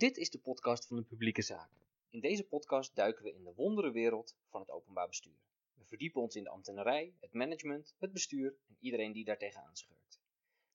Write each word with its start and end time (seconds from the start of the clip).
Dit 0.00 0.16
is 0.16 0.30
de 0.30 0.38
podcast 0.38 0.86
van 0.86 0.96
de 0.96 1.02
publieke 1.02 1.42
zaak. 1.42 1.70
In 2.10 2.20
deze 2.20 2.44
podcast 2.44 2.94
duiken 2.94 3.24
we 3.24 3.34
in 3.34 3.44
de 3.44 3.52
wonderenwereld 3.54 4.36
van 4.48 4.60
het 4.60 4.70
openbaar 4.70 5.06
bestuur. 5.06 5.38
We 5.74 5.84
verdiepen 5.84 6.22
ons 6.22 6.34
in 6.34 6.44
de 6.44 6.50
ambtenarij, 6.50 7.14
het 7.20 7.32
management, 7.32 7.94
het 7.98 8.12
bestuur 8.12 8.56
en 8.68 8.76
iedereen 8.80 9.12
die 9.12 9.24
daartegen 9.24 9.62
aanscheurt. 9.62 10.20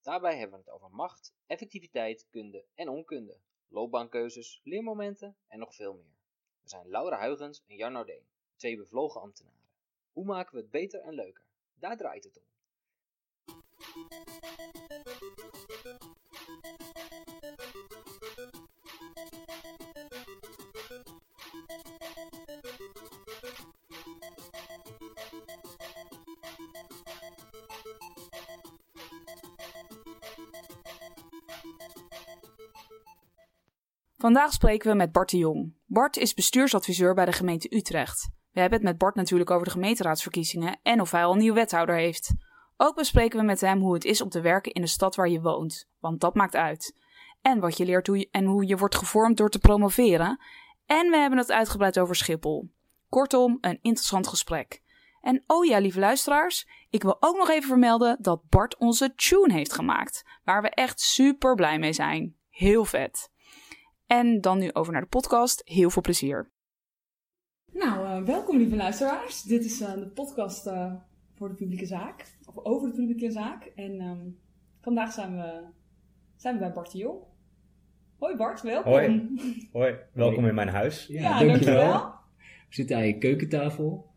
Daarbij 0.01 0.38
hebben 0.38 0.59
we 0.59 0.65
het 0.65 0.73
over 0.73 0.89
macht, 0.91 1.33
effectiviteit, 1.46 2.27
kunde 2.29 2.65
en 2.75 2.89
onkunde, 2.89 3.39
loopbaankeuzes, 3.67 4.61
leermomenten 4.63 5.38
en 5.48 5.60
nog 5.60 5.76
veel 5.76 5.94
meer. 5.94 6.18
We 6.62 6.70
zijn 6.70 6.88
Laura 6.88 7.20
Huygens 7.20 7.64
en 7.68 7.76
Jan 7.76 7.92
Noudeen, 7.92 8.28
twee 8.55 8.78
bevlogen 8.78 9.21
ambtenaren. 9.21 9.70
Hoe 10.12 10.26
maken 10.26 10.55
we 10.55 10.62
het 10.62 10.71
beter 10.71 11.02
en 11.02 11.14
leuker? 11.14 11.46
Daar 11.73 11.98
draait 11.98 12.23
het 12.23 12.38
om. 12.38 12.46
Vandaag 34.25 34.53
spreken 34.53 34.89
we 34.89 34.95
met 34.95 35.11
Bart 35.11 35.30
de 35.30 35.38
Jong. 35.38 35.73
Bart 35.86 36.17
is 36.17 36.33
bestuursadviseur 36.33 37.14
bij 37.14 37.25
de 37.25 37.31
gemeente 37.31 37.75
Utrecht. 37.75 38.30
We 38.52 38.59
hebben 38.59 38.80
het 38.80 38.88
met 38.88 38.97
Bart 38.97 39.16
natuurlijk 39.16 39.52
over 39.52 39.66
de 39.66 39.72
gemeenteraadsverkiezingen 39.72 40.80
en 40.83 41.02
of 41.02 41.11
hij 41.11 41.23
al 41.23 41.31
een 41.31 41.38
nieuwe 41.38 41.56
wethouder 41.56 41.95
heeft. 41.95 42.33
Ook 42.78 42.95
bespreken 42.95 43.39
we 43.39 43.45
met 43.45 43.61
hem 43.61 43.80
hoe 43.80 43.94
het 43.94 44.06
is 44.06 44.22
om 44.22 44.30
te 44.30 44.42
werken 44.42 44.72
in 44.72 44.81
de 44.81 44.88
stad 44.88 45.16
waar 45.16 45.30
je 45.30 45.42
woont, 45.42 45.88
want 46.00 46.22
dat 46.22 46.36
maakt 46.36 46.56
uit. 46.56 46.95
En 47.42 47.59
wat 47.59 47.78
je 47.78 47.86
leert 47.86 48.08
hoe 48.08 48.28
en 48.31 48.45
hoe 48.45 48.67
je 48.67 48.78
wordt 48.78 48.95
gevormd 48.95 49.38
door 49.38 49.50
te 49.50 49.59
promoveren. 49.59 50.42
En 50.86 51.09
we 51.09 51.17
hebben 51.17 51.39
het 51.39 51.52
uitgebreid 51.52 52.00
over 52.00 52.16
Schiphol. 52.16 52.69
Kortom, 53.09 53.58
een 53.61 53.80
interessant 53.81 54.27
gesprek. 54.27 54.81
En 55.21 55.44
oh 55.47 55.66
ja, 55.66 55.80
lieve 55.80 55.99
luisteraars, 55.99 56.67
ik 56.89 57.03
wil 57.03 57.17
ook 57.19 57.38
nog 57.38 57.49
even 57.49 57.67
vermelden 57.67 58.17
dat 58.19 58.49
Bart 58.49 58.77
onze 58.77 59.14
tune 59.16 59.53
heeft 59.53 59.73
gemaakt, 59.73 60.23
waar 60.44 60.61
we 60.61 60.69
echt 60.69 60.99
super 60.99 61.55
blij 61.55 61.80
mee 61.80 61.94
zijn. 61.94 62.36
Heel 62.49 62.86
vet. 62.86 63.33
En 64.08 64.42
dan 64.42 64.59
nu 64.59 64.73
over 64.73 64.94
naar 64.94 65.02
de 65.02 65.08
podcast. 65.08 65.61
Heel 65.64 65.89
veel 65.89 66.02
plezier. 66.02 66.52
Nou, 67.73 68.22
uh, 68.22 68.28
welkom 68.28 68.58
lieve 68.58 68.75
luisteraars. 68.75 69.42
Dit 69.42 69.66
is 69.66 69.81
uh, 69.81 69.94
de 69.94 70.08
podcast 70.08 70.67
uh, 70.67 70.94
voor 71.34 71.50
de 71.50 71.56
publieke 71.56 71.86
zaak. 71.86 72.38
Of 72.45 72.66
over 72.66 72.89
de 72.89 72.95
publieke 72.95 73.31
zaak. 73.31 73.72
En 73.76 74.02
um, 74.02 74.38
vandaag 74.81 75.11
zijn 75.11 75.36
we, 75.36 75.61
zijn 76.36 76.53
we 76.53 76.59
bij 76.59 76.72
Bart 76.72 76.92
de 76.92 76.98
Jong. 76.98 77.20
Hoi 78.17 78.36
Bart, 78.36 78.61
welkom. 78.61 78.92
Hoi, 78.92 79.36
Hoi. 79.72 79.95
welkom 80.14 80.36
Hoi. 80.36 80.50
in 80.50 80.56
mijn 80.56 80.67
huis. 80.67 81.08
Ja, 81.08 81.22
ja 81.22 81.30
dankjewel. 81.30 81.76
dankjewel. 81.76 82.14
We 82.38 82.76
zitten 82.76 82.95
aan 82.95 83.08
je 83.08 83.17
keukentafel. 83.17 84.09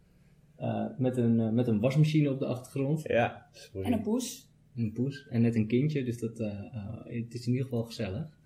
met, 0.99 1.17
een, 1.17 1.55
met 1.55 1.69
een 1.69 1.81
wasmachine 1.81 2.31
op 2.31 2.39
de 2.39 2.47
achtergrond. 2.47 3.03
Ja, 3.03 3.47
sorry. 3.53 3.87
En 3.87 3.93
een 3.93 4.03
poes. 4.03 4.51
Een 4.77 4.93
poes. 4.93 5.27
En 5.29 5.41
net 5.41 5.55
een 5.55 5.67
kindje, 5.67 6.05
dus 6.05 6.19
dat, 6.19 6.39
het 6.39 7.35
is 7.35 7.47
in 7.47 7.53
ieder 7.53 7.67
geval 7.67 7.85
gezellig. 7.85 8.39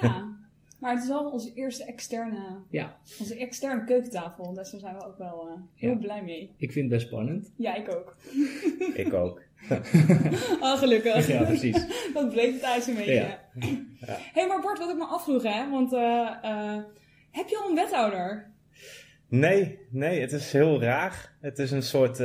Ja, 0.00 0.39
Maar 0.80 0.94
het 0.94 1.02
is 1.02 1.08
wel 1.08 1.30
onze 1.30 1.52
eerste 1.54 1.84
externe, 1.84 2.62
ja. 2.70 2.96
onze 3.18 3.36
externe 3.36 3.84
keukentafel. 3.84 4.54
Dus 4.54 4.70
daar 4.70 4.80
zijn 4.80 4.96
we 4.96 5.06
ook 5.06 5.18
wel 5.18 5.48
uh, 5.48 5.62
heel 5.74 5.90
ja. 5.90 5.96
blij 5.96 6.22
mee. 6.22 6.54
Ik 6.56 6.72
vind 6.72 6.90
het 6.90 6.98
best 6.98 7.06
spannend. 7.06 7.52
Ja, 7.56 7.74
ik 7.74 7.94
ook. 7.94 8.16
ik 9.04 9.12
ook. 9.12 9.42
oh, 10.60 10.78
gelukkig. 10.82 11.28
Ja, 11.28 11.42
precies. 11.42 11.86
dat 12.14 12.28
bleek 12.28 12.52
het 12.52 12.60
thuis 12.60 12.86
een 12.86 12.94
beetje. 12.94 13.12
Ja. 13.12 13.38
Hé, 13.54 14.16
hey, 14.32 14.46
maar 14.46 14.60
Bart, 14.60 14.78
wat 14.78 14.90
ik 14.90 14.96
me 14.96 15.04
afvroeg, 15.04 15.42
hè. 15.42 15.70
Want 15.70 15.92
uh, 15.92 16.00
uh, 16.44 16.76
heb 17.30 17.48
je 17.48 17.58
al 17.62 17.68
een 17.68 17.74
wethouder? 17.74 18.50
Nee, 19.28 19.78
nee, 19.90 20.20
het 20.20 20.32
is 20.32 20.52
heel 20.52 20.82
raar. 20.82 21.36
Het 21.40 21.58
is 21.58 21.70
een 21.70 21.82
soort, 21.82 22.18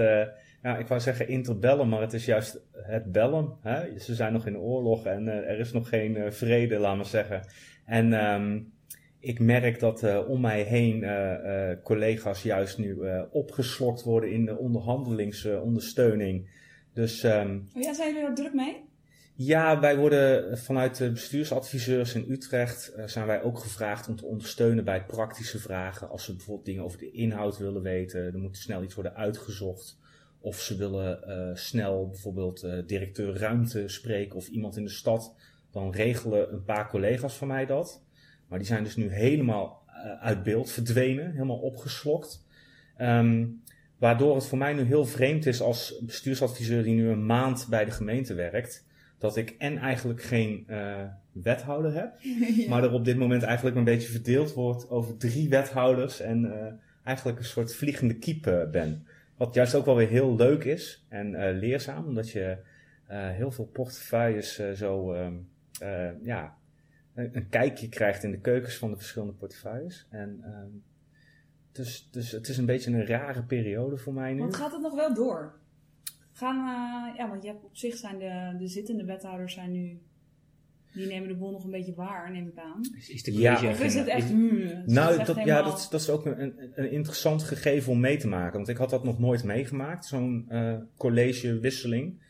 ja, 0.61 0.77
ik 0.77 0.87
wou 0.87 1.01
zeggen 1.01 1.27
interbellum, 1.27 1.89
maar 1.89 2.01
het 2.01 2.13
is 2.13 2.25
juist 2.25 2.61
het 2.71 3.11
bellen. 3.11 3.57
Hè? 3.61 3.99
Ze 3.99 4.15
zijn 4.15 4.33
nog 4.33 4.45
in 4.45 4.57
oorlog 4.57 5.05
en 5.05 5.27
er 5.27 5.59
is 5.59 5.71
nog 5.71 5.89
geen 5.89 6.33
vrede, 6.33 6.79
laat 6.79 6.95
maar 6.95 7.05
zeggen. 7.05 7.41
En 7.85 8.13
um, 8.13 8.73
ik 9.19 9.39
merk 9.39 9.79
dat 9.79 10.03
uh, 10.03 10.29
om 10.29 10.41
mij 10.41 10.61
heen 10.61 11.03
uh, 11.03 11.31
uh, 11.31 11.71
collega's 11.83 12.43
juist 12.43 12.77
nu 12.77 12.97
opgeslokt 13.31 14.03
worden 14.03 14.31
in 14.31 14.45
de 14.45 14.57
onderhandelingsondersteuning. 14.57 16.49
Dus, 16.93 17.23
um, 17.23 17.69
oh 17.75 17.81
ja, 17.81 17.93
zijn 17.93 18.13
jullie 18.13 18.27
er 18.27 18.35
druk 18.35 18.53
mee? 18.53 18.83
Ja, 19.37 19.79
wij 19.79 19.97
worden 19.97 20.57
vanuit 20.57 20.97
de 20.97 21.11
bestuursadviseurs 21.11 22.13
in 22.13 22.25
Utrecht 22.31 22.93
zijn 23.05 23.27
wij 23.27 23.41
ook 23.41 23.59
gevraagd 23.59 24.07
om 24.07 24.15
te 24.15 24.25
ondersteunen 24.25 24.83
bij 24.83 25.05
praktische 25.05 25.59
vragen. 25.59 26.09
Als 26.09 26.25
ze 26.25 26.35
bijvoorbeeld 26.35 26.65
dingen 26.65 26.83
over 26.83 26.97
de 26.97 27.11
inhoud 27.11 27.57
willen 27.57 27.81
weten, 27.81 28.25
er 28.25 28.39
moet 28.39 28.57
snel 28.57 28.83
iets 28.83 28.95
worden 28.95 29.15
uitgezocht. 29.15 29.99
Of 30.39 30.61
ze 30.61 30.77
willen 30.77 31.57
snel 31.57 32.07
bijvoorbeeld 32.07 32.67
directeur 32.87 33.37
ruimte 33.37 33.87
spreken 33.87 34.35
of 34.35 34.47
iemand 34.47 34.77
in 34.77 34.83
de 34.83 34.89
stad 34.89 35.35
dan 35.75 35.91
regelen 35.91 36.53
een 36.53 36.63
paar 36.63 36.89
collega's 36.89 37.35
van 37.35 37.47
mij 37.47 37.65
dat. 37.65 38.03
Maar 38.47 38.59
die 38.59 38.67
zijn 38.67 38.83
dus 38.83 38.95
nu 38.95 39.09
helemaal 39.09 39.83
uh, 39.87 40.21
uit 40.21 40.43
beeld 40.43 40.71
verdwenen, 40.71 41.31
helemaal 41.31 41.57
opgeslokt. 41.57 42.45
Um, 43.01 43.61
waardoor 43.97 44.35
het 44.35 44.45
voor 44.45 44.57
mij 44.57 44.73
nu 44.73 44.81
heel 44.81 45.05
vreemd 45.05 45.45
is 45.45 45.61
als 45.61 46.01
bestuursadviseur 46.05 46.83
die 46.83 46.95
nu 46.95 47.09
een 47.09 47.25
maand 47.25 47.67
bij 47.69 47.85
de 47.85 47.91
gemeente 47.91 48.33
werkt. 48.33 48.85
Dat 49.17 49.35
ik 49.35 49.55
en 49.57 49.77
eigenlijk 49.77 50.23
geen 50.23 50.65
uh, 50.69 51.01
wethouder 51.31 51.93
heb, 51.93 52.13
ja. 52.57 52.69
maar 52.69 52.83
er 52.83 52.91
op 52.91 53.05
dit 53.05 53.17
moment 53.17 53.43
eigenlijk 53.43 53.75
een 53.75 53.83
beetje 53.83 54.11
verdeeld 54.11 54.53
wordt 54.53 54.89
over 54.89 55.17
drie 55.17 55.49
wethouders 55.49 56.19
en 56.19 56.43
uh, 56.43 56.53
eigenlijk 57.03 57.37
een 57.37 57.45
soort 57.45 57.75
vliegende 57.75 58.13
kiep 58.17 58.67
ben. 58.71 59.07
Wat 59.37 59.53
juist 59.53 59.75
ook 59.75 59.85
wel 59.85 59.95
weer 59.95 60.09
heel 60.09 60.35
leuk 60.35 60.63
is 60.63 61.05
en 61.09 61.57
leerzaam, 61.57 62.05
omdat 62.05 62.29
je 62.29 62.57
heel 63.07 63.51
veel 63.51 63.65
portefeuilles 63.65 64.61
zo 64.73 65.13
um, 65.13 65.47
uh, 65.81 66.23
ja, 66.23 66.57
een, 67.13 67.29
een, 67.35 67.49
kijkje 67.49 67.89
krijgt 67.89 68.23
in 68.23 68.31
de 68.31 68.39
keukens 68.39 68.77
van 68.77 68.89
de 68.91 68.97
verschillende 68.97 69.33
portefeuilles. 69.33 70.07
En 70.09 70.41
uh, 70.45 70.81
dus, 71.71 72.09
dus 72.11 72.31
het 72.31 72.47
is 72.47 72.57
een 72.57 72.65
beetje 72.65 72.91
een 72.91 73.05
rare 73.05 73.43
periode 73.43 73.97
voor 73.97 74.13
mij 74.13 74.33
nu. 74.33 74.39
Want 74.39 74.55
gaat 74.55 74.71
het 74.71 74.81
nog 74.81 74.95
wel 74.95 75.13
door? 75.13 75.53
Gaan, 76.31 76.57
uh, 76.57 77.17
ja, 77.17 77.29
want 77.29 77.43
je 77.43 77.49
hebt 77.49 77.63
op 77.63 77.77
zich 77.77 77.95
zijn 77.95 78.17
de, 78.17 78.55
de 78.57 78.67
zittende 78.67 79.05
wethouders 79.05 79.53
zijn 79.53 79.71
nu 79.71 79.99
die 80.95 81.07
nemen 81.07 81.27
de 81.27 81.35
boel 81.35 81.51
nog 81.51 81.63
een 81.63 81.71
beetje 81.71 81.93
waar, 81.93 82.31
neem 82.31 82.47
ik 82.47 82.57
aan. 82.57 82.81
Is, 82.97 83.09
is 83.09 83.23
de 83.23 83.33
ja, 83.33 83.69
of 83.69 83.83
is 83.83 83.93
het 83.93 84.07
echt... 84.07 84.29
Het 84.29 84.87
nou, 84.87 85.17
echt 85.17 85.27
dat, 85.27 85.35
helemaal... 85.35 85.45
ja, 85.45 85.69
dat, 85.69 85.87
dat 85.91 86.01
is 86.01 86.09
ook 86.09 86.25
een, 86.25 86.41
een, 86.41 86.71
een, 86.75 86.91
interessant 86.91 87.43
gegeven 87.43 87.91
om 87.91 87.99
mee 87.99 88.17
te 88.17 88.27
maken. 88.27 88.53
Want 88.53 88.67
ik 88.67 88.77
had 88.77 88.89
dat 88.89 89.03
nog 89.03 89.19
nooit 89.19 89.43
meegemaakt, 89.43 90.05
zo'n 90.05 90.45
uh, 90.49 90.75
collegewisseling. 90.97 92.23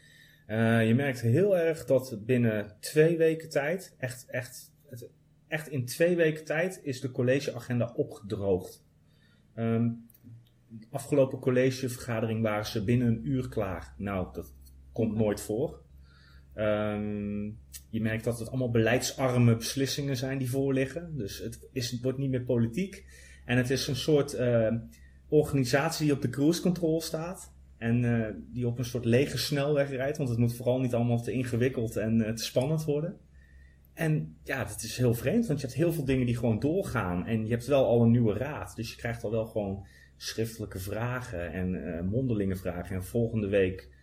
Uh, 0.48 0.88
je 0.88 0.96
merkt 0.96 1.22
heel 1.22 1.58
erg 1.58 1.86
dat 1.86 2.26
binnen 2.26 2.78
twee 2.80 3.18
weken 3.18 3.50
tijd, 3.50 3.96
echt, 3.98 4.26
echt, 4.30 4.74
echt 5.48 5.70
in 5.70 5.86
twee 5.86 6.16
weken 6.16 6.46
tijd, 6.46 6.80
is 6.84 7.02
de 7.02 7.12
collegeagenda 7.12 7.94
opgedroogd. 7.96 8.84
Um, 9.56 10.08
de 10.68 10.88
afgelopen 10.90 11.40
collegevergadering 11.40 12.42
waren 12.42 12.66
ze 12.66 12.84
binnen 12.84 13.08
een 13.08 13.28
uur 13.28 13.50
klaar. 13.50 13.94
Nou, 13.98 14.34
dat 14.34 14.54
komt 14.92 15.16
nooit 15.16 15.42
voor. 15.42 15.82
Um, 16.56 17.60
je 17.90 18.02
merkt 18.02 18.24
dat 18.24 18.40
het 18.40 18.50
allemaal 18.50 18.72
beleidsarme 18.72 19.56
beslissingen 19.56 20.18
zijn 20.18 20.38
die 20.38 20.50
voorliggen. 20.50 21.18
Dus 21.18 21.40
het, 21.40 21.68
is, 21.72 21.92
het 21.92 22.02
wordt 22.02 22.18
niet 22.18 22.30
meer 22.30 22.44
politiek. 22.44 23.06
En 23.46 23.58
het 23.58 23.70
is 23.70 23.88
een 23.88 23.96
soort 23.96 24.34
uh, 24.34 24.74
organisatie 25.28 26.06
die 26.06 26.16
op 26.16 26.22
de 26.22 26.30
cruise 26.30 26.62
control 26.62 27.02
staat. 27.02 27.54
En 27.78 28.04
uh, 28.04 28.28
die 28.52 28.68
op 28.68 28.78
een 28.78 28.86
soort 28.86 29.06
lege 29.06 29.38
snelweg 29.38 29.90
rijdt. 29.90 30.18
Want 30.18 30.30
het 30.30 30.38
moet 30.38 30.56
vooral 30.56 30.80
niet 30.80 30.94
allemaal 30.94 31.22
te 31.22 31.32
ingewikkeld 31.32 31.96
en 31.96 32.20
uh, 32.20 32.30
te 32.30 32.44
spannend 32.44 32.86
worden. 32.86 33.18
En 33.94 34.38
ja, 34.44 34.64
dat 34.64 34.82
is 34.84 34.98
heel 34.98 35.14
vreemd. 35.14 35.48
Want 35.48 35.60
je 35.60 35.66
hebt 35.66 35.78
heel 35.78 35.94
veel 35.94 36.06
dingen 36.06 36.26
die 36.26 36.38
gewoon 36.38 36.60
doorgaan. 36.60 37.26
En 37.26 37.46
je 37.46 37.52
hebt 37.52 37.66
wel 37.66 37.86
al 37.86 38.02
een 38.02 38.12
nieuwe 38.12 38.34
raad. 38.34 38.76
Dus 38.76 38.90
je 38.90 38.98
krijgt 38.98 39.24
al 39.24 39.32
wel 39.32 39.46
gewoon 39.46 39.86
schriftelijke 40.18 40.80
vragen 40.80 41.52
en 41.52 41.74
uh, 41.74 42.02
mondelinge 42.02 42.56
vragen. 42.56 42.96
En 42.96 43.04
volgende 43.04 43.48
week 43.48 43.94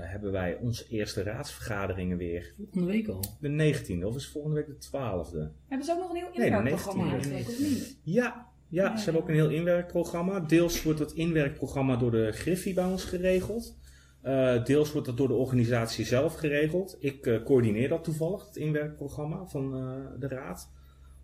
hebben 0.00 0.32
wij 0.32 0.56
onze 0.56 0.86
eerste 0.88 1.22
raadsvergaderingen 1.22 2.16
weer. 2.16 2.54
Volgende 2.56 2.86
week 2.86 3.08
al? 3.08 3.24
De 3.40 3.74
19e, 3.74 4.04
of 4.04 4.16
is 4.16 4.28
volgende 4.28 4.56
week 4.56 4.66
de 4.66 4.86
12e? 4.86 5.66
Hebben 5.68 5.86
ze 5.86 5.92
ook 5.92 5.98
nog 5.98 6.10
een 6.10 6.16
heel 6.16 6.32
inwerkprogramma 6.32 7.04
nee, 7.04 7.12
eigenlijk, 7.12 7.48
of 7.48 7.58
niet? 7.58 7.98
Ja, 8.02 8.48
ja, 8.68 8.96
ze 8.96 9.04
hebben 9.04 9.22
ook 9.22 9.28
een 9.28 9.34
heel 9.34 9.50
inwerkprogramma. 9.50 10.40
Deels 10.40 10.82
wordt 10.82 10.98
het 10.98 11.12
inwerkprogramma 11.12 11.96
door 11.96 12.10
de 12.10 12.32
Griffie 12.32 12.74
bij 12.74 12.84
ons 12.84 13.04
geregeld. 13.04 13.76
Uh, 14.24 14.64
deels 14.64 14.92
wordt 14.92 15.06
dat 15.06 15.16
door 15.16 15.28
de 15.28 15.34
organisatie 15.34 16.04
zelf 16.04 16.34
geregeld. 16.34 16.96
Ik 17.00 17.26
uh, 17.26 17.42
coördineer 17.44 17.88
dat 17.88 18.04
toevallig, 18.04 18.46
het 18.46 18.56
inwerkprogramma 18.56 19.44
van 19.46 19.76
uh, 19.76 20.20
de 20.20 20.28
raad. 20.28 20.70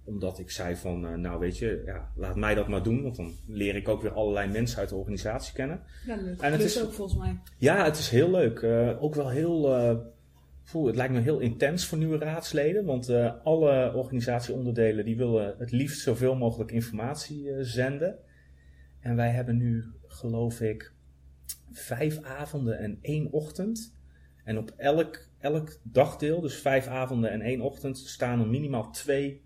Omdat 0.05 0.39
ik 0.39 0.51
zei 0.51 0.77
van, 0.77 1.21
nou 1.21 1.39
weet 1.39 1.59
je, 1.59 1.83
ja, 1.87 2.13
laat 2.17 2.37
mij 2.37 2.55
dat 2.55 2.69
maar 2.69 2.83
doen. 2.83 3.03
Want 3.03 3.17
dan 3.17 3.33
leer 3.47 3.77
ik 3.77 3.89
ook 3.89 4.03
weer 4.03 4.13
allerlei 4.13 4.51
mensen 4.51 4.79
uit 4.79 4.89
de 4.89 4.95
organisatie 4.95 5.55
kennen. 5.55 5.83
Ja, 6.07 6.17
leuk. 6.17 6.41
En 6.41 6.53
het 6.53 6.63
is 6.63 6.83
ook 6.83 6.93
volgens 6.93 7.19
mij. 7.19 7.41
Ja, 7.59 7.85
het 7.85 7.99
is 7.99 8.09
heel 8.09 8.31
leuk. 8.31 8.63
ook 9.01 9.15
wel 9.15 9.29
heel 9.29 9.69
Poeh, 10.71 10.87
het 10.87 10.97
lijkt 10.97 11.13
me 11.13 11.21
heel 11.21 11.39
intens 11.39 11.87
voor 11.87 11.99
nieuwe 11.99 12.19
raadsleden, 12.19 12.85
want 12.85 13.09
eh, 13.09 13.33
alle 13.43 13.95
organisatieonderdelen 13.95 15.05
die 15.05 15.17
willen 15.17 15.55
het 15.59 15.73
liefst 15.73 16.01
zoveel 16.01 16.37
mogelijk 16.37 16.71
informatie 16.71 17.51
eh, 17.51 17.57
zenden. 17.61 18.19
En 19.01 19.17
wij 19.17 19.31
hebben 19.31 19.57
nu, 19.57 19.85
geloof 20.07 20.61
ik, 20.61 20.93
vijf 21.73 22.23
avonden 22.23 22.79
en 22.79 22.99
één 23.01 23.33
ochtend. 23.33 23.97
En 24.45 24.59
op 24.59 24.73
elk, 24.77 25.29
elk 25.39 25.79
dagdeel, 25.83 26.41
dus 26.41 26.55
vijf 26.55 26.87
avonden 26.87 27.31
en 27.31 27.41
één 27.41 27.61
ochtend, 27.61 27.99
staan 27.99 28.41
er 28.41 28.49
minimaal 28.49 28.91
twee, 28.91 29.43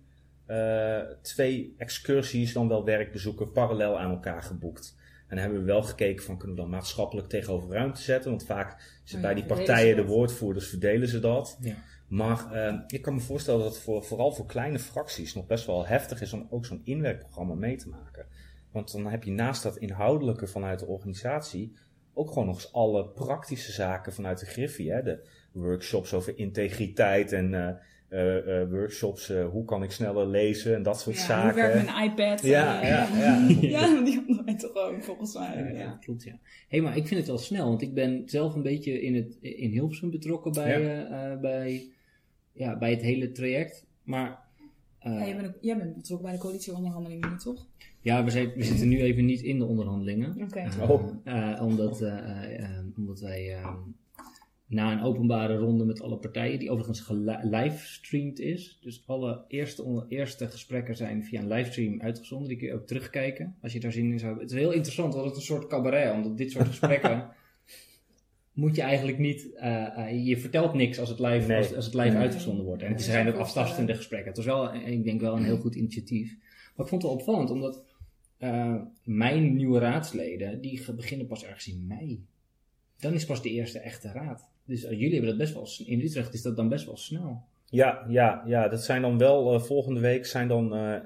eh, 0.47 1.00
twee 1.23 1.75
excursies, 1.76 2.53
dan 2.53 2.69
wel 2.69 2.85
werkbezoeken, 2.85 3.53
parallel 3.53 3.99
aan 3.99 4.11
elkaar 4.11 4.43
geboekt. 4.43 4.97
En 5.28 5.36
dan 5.36 5.38
hebben 5.38 5.58
we 5.58 5.66
wel 5.66 5.82
gekeken 5.82 6.25
van 6.25 6.38
kunnen 6.38 6.56
we 6.56 6.62
dan 6.62 6.70
maatschappelijk 6.70 7.28
tegenover 7.28 7.70
ruimte 7.70 8.02
zetten. 8.02 8.30
Want 8.30 8.44
vaak 8.44 9.00
is 9.04 9.12
het 9.12 9.14
Oh 9.14 9.20
bij 9.20 9.34
die 9.34 9.44
partijen, 9.44 9.96
de 9.96 10.04
woordvoerders, 10.04 10.69
verdelen 10.69 11.08
ze 11.08 11.20
dat. 11.20 11.58
Ja. 11.60 11.75
Maar 12.08 12.52
eh, 12.52 12.80
ik 12.86 13.02
kan 13.02 13.14
me 13.14 13.20
voorstellen 13.20 13.60
dat 13.60 13.75
het 13.75 13.82
voor, 13.82 14.04
vooral 14.04 14.32
voor 14.32 14.46
kleine 14.46 14.78
fracties 14.78 15.34
nog 15.34 15.46
best 15.46 15.66
wel 15.66 15.86
heftig 15.86 16.20
is 16.20 16.32
om 16.32 16.46
ook 16.50 16.66
zo'n 16.66 16.80
inwerkprogramma 16.84 17.54
mee 17.54 17.76
te 17.76 17.88
maken. 17.88 18.26
Want 18.72 18.92
dan 18.92 19.06
heb 19.06 19.25
je 19.25 19.30
naast 19.30 19.62
dat 19.62 19.76
inhoudelijke 19.76 20.46
vanuit 20.46 20.78
de 20.78 20.86
organisatie 20.86 21.76
ook 22.14 22.28
gewoon 22.28 22.46
nog 22.46 22.54
eens 22.54 22.72
alle 22.72 23.08
praktische 23.08 23.72
zaken 23.72 24.12
vanuit 24.12 24.38
de 24.38 24.46
Griffie. 24.46 24.92
Hè? 24.92 25.02
De 25.02 25.24
workshops 25.52 26.14
over 26.14 26.38
integriteit 26.38 27.32
en 27.32 27.54
eh, 27.54 27.74
workshops 28.70 29.28
eh, 29.31 29.49
hoe 29.49 29.64
kan 29.64 29.82
ik 29.82 29.90
sneller 29.90 30.26
lezen 30.26 30.75
en 30.75 30.82
dat 30.82 31.00
soort 31.00 31.16
Ja, 31.16 31.22
zaken. 31.22 31.44
hoe 31.62 31.72
werkt 31.72 31.84
mijn 31.93 32.10
iPad? 32.10 32.43
Ja, 32.43 32.82
Eh, 32.82 32.88
ja, 32.88 33.08
ja. 33.19 33.46
ja, 33.60 34.00
die 34.05 34.16
hadden 34.16 34.44
wij 34.44 34.55
toch 34.56 34.75
ook, 34.75 35.02
volgens 35.02 35.34
mij. 35.34 35.72
Ja, 35.75 35.99
klopt, 36.00 36.22
ja. 36.25 36.38
hey, 36.69 36.81
maar 36.81 36.96
ik 36.96 37.06
vind 37.06 37.20
het 37.20 37.28
wel 37.28 37.38
snel, 37.38 37.69
want 37.69 37.82
ik 37.82 37.94
ben 37.94 38.22
zelf 38.26 38.55
een 38.55 38.62
beetje 38.62 39.00
in, 39.02 39.14
het, 39.14 39.37
in 39.40 39.70
Hilversum 39.70 40.10
betrokken 40.10 40.52
bij, 40.52 40.75
eh, 41.06 41.32
eh, 41.32 41.40
bij, 41.40 41.82
ja, 42.52 42.78
bij 42.78 42.90
het 42.90 43.02
hele 43.02 43.32
traject. 43.32 43.84
Maar 44.02 44.38
eh, 44.99 45.12
Ja, 45.12 45.26
jij, 45.26 45.37
bent, 45.37 45.49
ook- 45.49 45.58
jij 45.62 45.76
bent 45.76 45.94
betrokken 45.94 46.26
bij 46.26 46.37
de 46.37 46.43
coalitieonderhandelingen 46.43 47.31
nu, 47.31 47.37
toch? 47.37 47.66
ja, 48.00 48.25
we, 48.25 48.31
zijn, 48.31 48.52
we 48.55 48.62
zitten 48.64 48.88
nu 48.88 49.00
even 49.00 49.25
niet 49.25 49.40
in 49.40 49.58
de 49.58 49.64
onderhandelingen. 49.64 50.43
Oké. 50.43 50.58
Eh, 50.58 50.90
Oh. 50.90 51.14
eh, 51.25 51.62
omdat, 51.62 52.00
eh, 52.02 52.19
eh, 52.19 52.64
eh, 52.64 52.70
omdat 52.96 53.20
wij 53.20 53.55
eh, 53.56 53.75
na 54.69 54.93
een 54.93 55.03
openbare 55.03 55.56
ronde 55.56 55.85
met 55.85 56.00
alle 56.03 56.17
partijen, 56.19 56.59
die 56.59 56.70
overigens 56.70 57.00
gelivestreamd 57.00 58.38
is. 58.38 58.79
Dus 58.81 59.03
alle 59.06 59.44
eerste, 59.49 59.82
onder- 59.82 60.05
eerste 60.09 60.49
gesprekken 60.49 60.97
zijn 60.97 61.25
via 61.25 61.41
een 61.41 61.49
livestream 61.49 62.00
uitgezonden. 62.00 62.49
Die 62.49 62.56
kun 62.56 62.67
je 62.67 62.75
ook 62.75 62.87
terugkijken 62.87 63.56
als 63.62 63.73
je 63.73 63.81
daar 63.81 63.93
zin 63.93 64.11
in 64.11 64.19
zou 64.19 64.25
hebben. 64.31 64.43
Het 64.47 64.53
is 64.55 64.61
heel 64.61 64.73
interessant, 64.73 65.15
want 65.15 65.26
het 65.26 65.35
is 65.37 65.41
een 65.49 65.55
soort 65.56 65.67
cabaret. 65.67 66.12
Omdat 66.12 66.37
dit 66.37 66.50
soort 66.50 66.67
gesprekken 66.67 67.29
moet 68.53 68.76
je 68.76 68.82
eigenlijk 68.82 69.19
niet... 69.19 69.53
eh, 69.55 69.99
eh, 70.09 70.26
je 70.26 70.38
vertelt 70.38 70.75
niks 70.75 70.99
als 71.00 71.09
het 71.09 71.19
live, 71.19 71.47
Nee. 71.47 71.56
als, 71.56 71.75
als 71.75 71.85
het 71.85 71.94
live 71.94 72.09
Nee. 72.09 72.17
uitgezonden 72.17 72.65
wordt. 72.65 72.82
En 72.82 72.93
het 72.93 73.03
zijn 73.03 73.20
ook 73.26 73.32
is 73.32 73.38
wel 73.38 73.43
afstandende 73.62 73.94
gesprekken. 73.94 74.29
Het 74.29 74.37
was 74.37 74.47
wel, 74.47 74.70
eh, 74.70 74.88
ik 74.93 75.05
denk 75.05 75.20
wel 75.20 75.37
een 75.37 75.44
heel 75.44 75.59
goed 75.59 75.75
initiatief. 75.75 76.37
Maar 76.76 76.87
ik 76.87 76.91
vond 76.93 77.03
het 77.03 77.11
wel 77.11 77.20
opvallend, 77.20 77.50
omdat 77.50 77.85
eh, 78.38 78.75
mijn 79.05 79.56
nieuwe 79.56 79.79
raadsleden, 79.79 80.61
die 80.61 80.93
beginnen 80.97 81.26
pas 81.26 81.44
ergens 81.44 81.69
in 81.69 81.87
mei. 81.87 82.25
Dan 82.99 83.12
is 83.15 83.25
pas 83.26 83.43
de 83.43 83.50
eerste 83.50 83.79
echte 83.79 84.12
raad. 84.12 84.50
Dus 84.69 84.85
eh, 84.85 84.91
jullie 84.91 85.12
hebben 85.12 85.29
dat 85.29 85.38
best 85.38 85.55
wel, 85.55 85.87
in 85.87 86.00
Utrecht 86.00 86.35
is 86.35 86.43
dat 86.43 86.56
dan 86.56 86.69
best 86.69 86.87
wel 86.87 86.97
snel. 86.97 87.43
Ja, 87.70 88.05
ja, 88.09 88.43
ja, 88.47 88.69
dat 88.69 88.85
zijn 88.85 89.03
dan 89.03 89.19
wel, 89.19 89.55
eh, 89.55 89.61
volgende 89.61 90.00
week 90.00 90.26
zijn 90.26 90.49
dan 90.49 90.75
eh, 90.75 90.94
eh, 90.94 91.03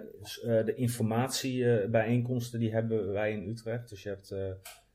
de 0.66 0.74
informatiebijeenkomsten, 0.74 2.60
die 2.60 2.72
hebben 2.72 3.12
wij 3.12 3.32
in 3.32 3.48
Utrecht. 3.48 3.88
Dus 3.88 4.02
je 4.02 4.08
hebt 4.08 4.30
eh, 4.30 4.50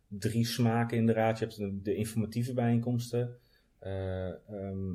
drie 0.07 0.45
smaken 0.45 0.97
in 0.97 1.05
de 1.05 1.13
raad. 1.13 1.39
Je 1.39 1.45
hebt 1.45 1.85
de, 1.85 1.95
informatieve 1.95 2.53
bijeenkomsten. 2.53 3.35
Eh, 3.79 4.27
ehm, 4.27 4.93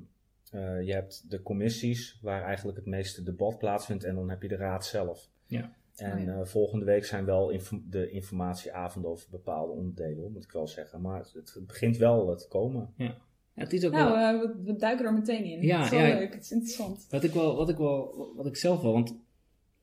eh, 0.50 0.82
je 0.82 0.92
hebt 0.92 1.30
de 1.30 1.42
commissies, 1.42 2.18
waar 2.22 2.42
eigenlijk 2.42 2.76
het 2.78 2.86
meeste 2.86 3.22
debat 3.22 3.58
plaatsvindt. 3.58 4.04
En 4.04 4.14
dan 4.14 4.30
heb 4.30 4.42
je 4.42 4.48
de 4.48 4.56
raad 4.56 4.86
zelf. 4.86 5.28
Ja. 5.46 5.72
En 5.96 6.18
Oh 6.18 6.24
ja. 6.24 6.38
eh, 6.40 6.44
volgende 6.44 6.84
week 6.84 7.04
zijn 7.04 7.24
wel 7.24 7.52
de 7.88 8.10
informatieavonden 8.10 9.10
over 9.10 9.30
bepaalde 9.30 9.72
onderdelen, 9.72 10.32
moet 10.32 10.44
ik 10.44 10.52
wel 10.52 10.68
zeggen. 10.68 11.00
Maar 11.00 11.18
het, 11.18 11.54
het 11.54 11.66
begint 11.66 11.96
wel 11.96 12.36
te 12.36 12.48
komen. 12.48 12.92
Ja, 12.96 13.16
het 13.54 13.72
is 13.72 13.84
ook 13.84 13.92
Nou, 13.92 14.12
wel, 14.12 14.16
eh, 14.16 14.40
we, 14.40 14.62
we 14.64 14.76
duiken 14.76 15.06
er 15.06 15.12
meteen 15.12 15.44
in. 15.44 15.62
Ja, 15.62 15.76
het 15.76 15.92
is 15.92 15.98
wel 15.98 16.06
ja. 16.06 16.18
leuk, 16.18 16.34
het 16.34 16.42
is 16.42 16.50
interessant. 16.50 17.06
wat, 17.10 17.24
ik 17.24 17.32
wel, 17.32 17.56
wat, 17.56 17.68
ik 17.68 17.76
wel, 17.76 18.32
wat 18.36 18.46
ik 18.46 18.56
zelf 18.56 18.82
wel, 18.82 18.92
want 18.92 19.16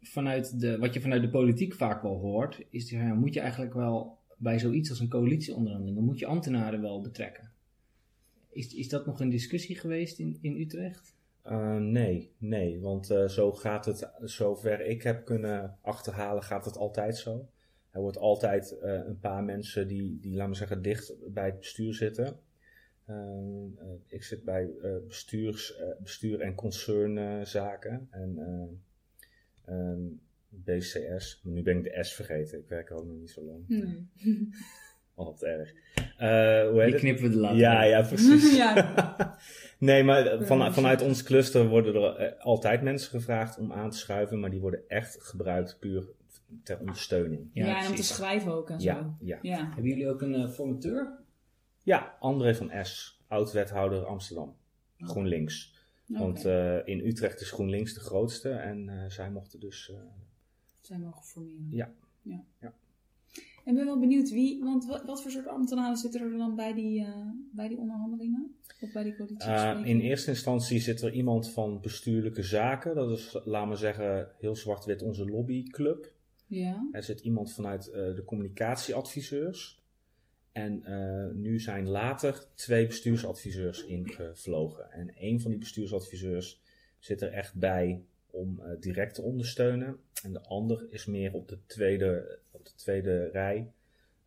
vanuit 0.01 0.59
de, 0.59 0.77
wat 0.77 0.93
je 0.93 1.01
vanuit 1.01 1.21
de 1.21 1.29
politiek 1.29 1.73
vaak 1.73 2.01
wel 2.01 2.17
hoort, 2.17 2.65
is 2.69 2.89
ja, 2.89 3.13
moet 3.13 3.33
je 3.33 3.39
eigenlijk 3.39 3.73
wel 3.73 4.17
bij 4.37 4.59
zoiets 4.59 4.89
als 4.89 4.99
een 4.99 5.09
coalitieonderhandeling, 5.09 5.97
dan 5.97 6.05
moet 6.05 6.19
je 6.19 6.25
ambtenaren 6.25 6.81
wel 6.81 7.01
betrekken. 7.01 7.51
Is, 8.49 8.73
is 8.73 8.89
dat 8.89 9.05
nog 9.05 9.19
een 9.19 9.29
discussie 9.29 9.75
geweest 9.75 10.19
in, 10.19 10.37
in 10.41 10.55
Utrecht? 10.55 11.17
Uh, 11.45 11.75
nee, 11.75 12.31
nee, 12.37 12.79
want 12.79 13.11
uh, 13.11 13.27
zo 13.27 13.51
gaat 13.51 13.85
het, 13.85 14.11
zover 14.19 14.81
ik 14.81 15.03
heb 15.03 15.25
kunnen 15.25 15.77
achterhalen, 15.81 16.43
gaat 16.43 16.65
het 16.65 16.77
altijd 16.77 17.17
zo. 17.17 17.49
Er 17.91 18.01
wordt 18.01 18.17
altijd 18.17 18.77
uh, 18.83 18.93
een 18.93 19.19
paar 19.19 19.43
mensen 19.43 19.87
die, 19.87 20.19
die, 20.19 20.35
laten 20.35 20.51
we 20.51 20.57
zeggen, 20.57 20.81
dicht 20.81 21.33
bij 21.33 21.45
het 21.45 21.59
bestuur 21.59 21.93
zitten. 21.93 22.39
Ik 24.07 24.23
zit 24.23 24.43
bij 24.43 24.69
bestuurs, 25.07 25.81
bestuur 25.99 26.41
en 26.41 26.55
concernzaken 26.55 28.07
en 28.11 28.39
um, 29.69 30.21
BCS. 30.49 31.41
Nu 31.43 31.61
ben 31.61 31.77
ik 31.77 31.83
de 31.83 32.03
S 32.03 32.13
vergeten, 32.13 32.59
ik 32.59 32.67
werk 32.67 32.89
er 32.89 32.95
ook 32.95 33.05
nog 33.05 33.17
niet 33.17 33.29
zo 33.29 33.41
lang. 33.41 33.67
Nee. 33.67 34.07
Oh, 35.19 35.25
wat 35.25 35.43
erg. 35.43 35.73
Uh, 35.97 36.69
hoe 36.69 36.81
heet 36.81 36.91
Die 36.91 36.99
knippen 36.99 37.23
we 37.23 37.29
de 37.29 37.37
later. 37.37 37.57
Ja, 37.57 37.83
ja, 37.83 38.01
precies. 38.01 38.55
ja. 38.57 38.95
nee, 39.79 40.03
maar 40.03 40.43
van, 40.45 40.73
vanuit 40.73 41.01
ons 41.01 41.23
cluster 41.23 41.67
worden 41.67 41.95
er 41.95 42.35
altijd 42.35 42.81
mensen 42.81 43.09
gevraagd 43.09 43.57
om 43.57 43.73
aan 43.73 43.89
te 43.89 43.97
schuiven, 43.97 44.39
maar 44.39 44.49
die 44.49 44.59
worden 44.59 44.83
echt 44.87 45.17
gebruikt 45.21 45.77
puur 45.79 46.03
ter 46.63 46.79
ondersteuning. 46.79 47.49
Ja, 47.53 47.65
ja 47.65 47.81
en 47.81 47.89
om 47.89 47.95
te 47.95 48.03
schrijven 48.03 48.51
ook 48.51 48.69
en 48.69 48.81
zo. 48.81 48.89
Ja, 48.89 49.15
ja. 49.19 49.39
ja. 49.41 49.65
Hebben 49.65 49.89
jullie 49.89 50.09
ook 50.09 50.21
een 50.21 50.33
uh, 50.33 50.49
formateur? 50.49 51.17
Ja, 51.83 52.17
André 52.19 52.55
van 52.55 52.85
S, 52.85 53.21
oud-wethouder 53.27 54.05
Amsterdam. 54.05 54.55
GroenLinks. 54.97 55.77
Okay. 56.09 56.21
Want 56.21 56.45
uh, 56.45 56.87
in 56.87 56.99
Utrecht 57.05 57.41
is 57.41 57.51
GroenLinks 57.51 57.93
de 57.93 57.99
grootste 57.99 58.49
en 58.49 59.05
zij 59.11 59.31
mochten 59.31 59.59
dus. 59.59 59.91
zij 60.81 60.97
mogen 60.97 61.23
formeren. 61.23 61.67
Ja. 61.69 61.91
ja. 62.21 62.43
ja. 62.59 62.73
En 63.65 63.75
ben 63.75 63.85
wel 63.85 63.99
benieuwd 63.99 64.29
wie, 64.29 64.63
want 64.63 64.85
wat, 64.85 65.05
wat, 65.05 65.21
voor 65.21 65.31
soort 65.31 65.47
ambtenaren 65.47 65.97
zitten 65.97 66.21
er 66.21 66.37
dan 66.37 66.55
bij 66.55 66.73
die, 66.73 67.05
bij 67.51 67.67
die 67.67 67.77
onderhandelingen? 67.77 68.55
Of 68.81 68.91
bij 68.91 69.03
die 69.03 69.15
coalitie? 69.15 69.85
In 69.85 69.99
eerste 69.99 70.29
instantie 70.29 70.79
zit 70.79 71.01
er 71.01 71.13
iemand 71.13 71.49
van 71.49 71.81
bestuurlijke 71.81 72.43
zaken. 72.43 72.95
Dat 72.95 73.17
is, 73.17 73.39
laat 73.45 73.67
maar 73.67 73.77
zeggen, 73.77 74.31
heel 74.39 74.55
zwart-wit 74.55 75.01
onze 75.01 75.25
lobbyclub. 75.25 76.11
Ja. 76.47 76.89
Er 76.91 77.03
zit 77.03 77.19
iemand 77.19 77.53
vanuit 77.53 77.83
de 77.83 78.23
communicatieadviseurs. 78.25 79.78
En 80.51 80.83
nu 81.41 81.59
zijn 81.59 81.87
later 81.87 82.45
twee 82.53 82.87
bestuursadviseurs 82.87 83.85
ingevlogen. 83.85 84.91
En 84.91 85.11
een 85.17 85.41
van 85.41 85.51
die 85.51 85.59
bestuursadviseurs 85.59 86.61
zit 86.99 87.21
er 87.21 87.31
echt 87.31 87.55
bij 87.55 88.03
om 88.29 88.61
direct 88.79 89.15
te 89.15 89.21
ondersteunen. 89.21 89.99
En 90.23 90.33
de 90.33 90.41
ander 90.41 90.87
is 90.89 91.05
meer 91.05 91.33
op 91.33 91.47
de 91.47 91.57
tweede 91.65 92.39
op 92.51 92.65
de 92.65 92.73
tweede 92.75 93.29
rij 93.29 93.71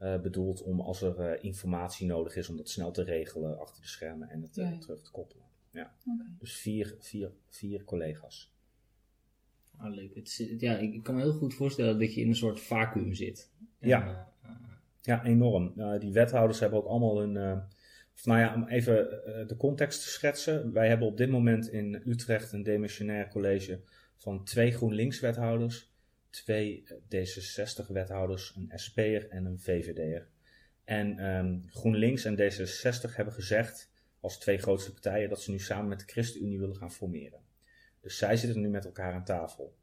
uh, 0.02 0.20
bedoeld 0.20 0.62
om 0.62 0.80
als 0.80 1.02
er 1.02 1.18
uh, 1.18 1.44
informatie 1.44 2.06
nodig 2.06 2.36
is 2.36 2.48
om 2.48 2.56
dat 2.56 2.68
snel 2.68 2.90
te 2.90 3.02
regelen 3.02 3.58
achter 3.58 3.82
de 3.82 3.88
schermen 3.88 4.28
en 4.30 4.42
het 4.42 4.56
uh, 4.56 4.70
ja. 4.70 4.78
terug 4.78 5.02
te 5.02 5.10
koppelen. 5.10 5.44
Ja. 5.70 5.94
Okay. 6.06 6.26
Dus 6.38 6.56
vier, 6.56 6.96
vier, 6.98 7.32
vier 7.48 7.84
collega's. 7.84 8.52
Ah, 9.76 9.94
leuk. 9.94 10.14
Het 10.14 10.56
ja, 10.58 10.76
ik 10.76 11.02
kan 11.02 11.14
me 11.14 11.20
heel 11.20 11.32
goed 11.32 11.54
voorstellen 11.54 11.98
dat 11.98 12.14
je 12.14 12.20
in 12.20 12.28
een 12.28 12.36
soort 12.36 12.60
vacuüm 12.60 13.14
zit. 13.14 13.50
Ja, 13.78 14.32
ja 15.02 15.24
enorm. 15.24 15.98
Die 15.98 16.12
wethouders 16.12 16.60
hebben 16.60 16.78
ook 16.78 16.86
allemaal 16.86 17.22
een. 17.22 17.62
Of 18.14 18.26
nou 18.26 18.40
ja, 18.40 18.54
om 18.54 18.68
even 18.68 18.94
de 19.46 19.56
context 19.58 20.02
te 20.02 20.08
schetsen. 20.08 20.72
Wij 20.72 20.88
hebben 20.88 21.06
op 21.06 21.16
dit 21.16 21.30
moment 21.30 21.68
in 21.68 22.02
Utrecht 22.06 22.52
een 22.52 22.62
demissionair 22.62 23.28
college 23.28 23.80
van 24.16 24.44
twee 24.44 24.72
GroenLinks-wethouders 24.72 25.92
twee 26.32 26.84
D66-wethouders, 26.88 28.56
een 28.56 28.72
SP'er 28.74 29.28
en 29.28 29.44
een 29.44 29.60
VVD'er. 29.60 30.28
En 30.84 31.24
um, 31.24 31.64
GroenLinks 31.68 32.24
en 32.24 32.36
D66 32.36 33.14
hebben 33.14 33.34
gezegd, 33.34 33.90
als 34.20 34.38
twee 34.38 34.58
grootste 34.58 34.92
partijen, 34.92 35.28
dat 35.28 35.42
ze 35.42 35.50
nu 35.50 35.58
samen 35.58 35.88
met 35.88 35.98
de 35.98 36.06
ChristenUnie 36.06 36.58
willen 36.58 36.76
gaan 36.76 36.92
formeren. 36.92 37.40
Dus 38.00 38.18
zij 38.18 38.36
zitten 38.36 38.60
nu 38.60 38.68
met 38.68 38.84
elkaar 38.84 39.12
aan 39.12 39.24
tafel. 39.24 39.76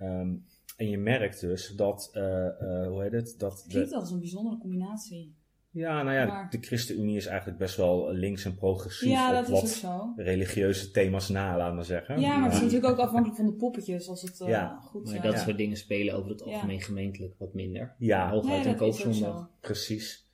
Um, 0.00 0.46
en 0.76 0.88
je 0.88 0.98
merkt 0.98 1.40
dus 1.40 1.68
dat, 1.76 2.10
uh, 2.14 2.22
uh, 2.22 2.86
hoe 2.86 3.02
heet 3.02 3.12
het? 3.12 3.34
Dat 3.38 3.64
Klinkt 3.68 3.92
als 3.92 4.10
een 4.10 4.18
bijzondere 4.18 4.58
combinatie. 4.58 5.38
Ja, 5.72 6.02
nou 6.02 6.16
ja, 6.16 6.26
maar... 6.26 6.50
de 6.50 6.58
ChristenUnie 6.60 7.16
is 7.16 7.26
eigenlijk 7.26 7.58
best 7.58 7.76
wel 7.76 8.12
links 8.12 8.44
en 8.44 8.54
progressief 8.54 9.10
ja, 9.10 9.32
dat 9.32 9.46
op 9.46 9.52
wat 9.52 9.62
is 9.62 9.80
zo. 9.80 10.12
religieuze 10.16 10.90
thema's 10.90 11.28
na, 11.28 11.56
laten 11.56 11.76
we 11.76 11.84
zeggen. 11.84 12.20
Ja, 12.20 12.36
maar 12.36 12.44
het 12.44 12.54
is 12.54 12.60
natuurlijk 12.60 12.92
ook 12.92 12.98
afhankelijk 12.98 13.36
van 13.36 13.46
de 13.46 13.52
poppetjes, 13.52 14.08
als 14.08 14.22
het 14.22 14.40
uh, 14.40 14.48
ja. 14.48 14.78
goed 14.80 15.04
maar 15.04 15.22
dat 15.22 15.32
ja. 15.32 15.38
soort 15.38 15.56
dingen 15.56 15.76
spelen 15.76 16.14
over 16.14 16.30
het 16.30 16.42
algemeen 16.42 16.76
ja. 16.76 16.82
gemeentelijk 16.82 17.34
wat 17.38 17.54
minder. 17.54 17.94
Ja, 17.98 18.30
hooguit 18.30 18.62
nee, 18.62 18.72
een 18.72 18.76
koopzondag. 18.76 19.50
Precies. 19.60 20.29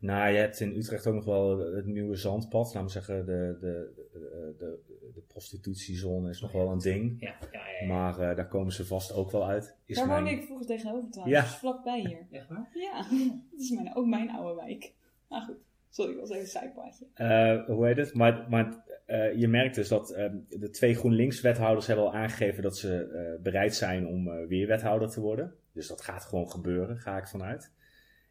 Nou, 0.00 0.30
je 0.32 0.38
hebt 0.38 0.60
in 0.60 0.76
Utrecht 0.76 1.06
ook 1.06 1.14
nog 1.14 1.24
wel 1.24 1.58
het 1.74 1.86
nieuwe 1.86 2.16
zandpad. 2.16 2.64
Laten 2.66 2.82
we 2.84 2.88
zeggen, 2.88 3.26
de, 3.26 3.56
de, 3.60 3.92
de, 4.12 4.54
de, 4.58 4.78
de 5.14 5.20
prostitutiezone 5.26 6.30
is 6.30 6.40
nog 6.40 6.52
wel 6.52 6.68
een 6.70 6.78
ding. 6.78 7.16
Ja, 7.20 7.34
ja, 7.40 7.48
ja. 7.52 7.80
ja. 7.80 7.86
Maar 7.86 8.18
eh, 8.30 8.36
daar 8.36 8.48
komen 8.48 8.72
ze 8.72 8.84
vast 8.86 9.12
ook 9.14 9.30
wel 9.30 9.46
uit. 9.46 9.76
Is 9.86 9.96
Daar 9.96 10.06
mijn- 10.06 10.22
woonde 10.24 10.36
ik 10.38 10.44
vroeger 10.44 10.66
tegenover 10.66 11.10
trouwens. 11.10 11.38
Ja. 11.38 11.42
Dus 11.44 11.54
vlakbij 11.56 12.00
hier. 12.00 12.26
Echt 12.30 12.48
waar? 12.48 12.68
Ja, 12.74 12.96
dat 13.50 13.60
is 13.60 13.70
mijn, 13.70 13.96
ook 13.96 14.06
mijn 14.06 14.30
oude 14.30 14.60
wijk. 14.60 14.92
Maar 15.28 15.40
goed, 15.42 15.56
sorry, 15.88 16.12
dat 16.12 16.20
was 16.20 16.30
even 16.30 16.42
een 16.42 16.50
zijpaadje. 16.50 17.06
Eh, 17.14 17.64
hoe 17.76 17.86
heet 17.86 17.96
het? 17.96 18.14
Maar, 18.14 18.46
maar 18.48 18.84
eh, 19.06 19.34
je 19.34 19.48
merkt 19.48 19.74
dus 19.74 19.88
dat 19.88 20.10
eh, 20.10 20.30
de 20.48 20.70
twee 20.70 20.94
GroenLinks-wethouders 20.94 21.86
hebben 21.86 22.04
al 22.04 22.14
aangegeven 22.14 22.62
dat 22.62 22.78
ze 22.78 23.02
eh, 23.04 23.42
bereid 23.42 23.74
zijn 23.74 24.06
om 24.06 24.28
eh, 24.28 24.46
weer 24.46 24.66
wethouder 24.66 25.08
te 25.08 25.20
worden. 25.20 25.54
Dus 25.72 25.86
dat 25.88 26.00
gaat 26.00 26.24
gewoon 26.24 26.50
gebeuren, 26.50 26.98
ga 26.98 27.16
ik 27.18 27.28
vanuit. 27.28 27.72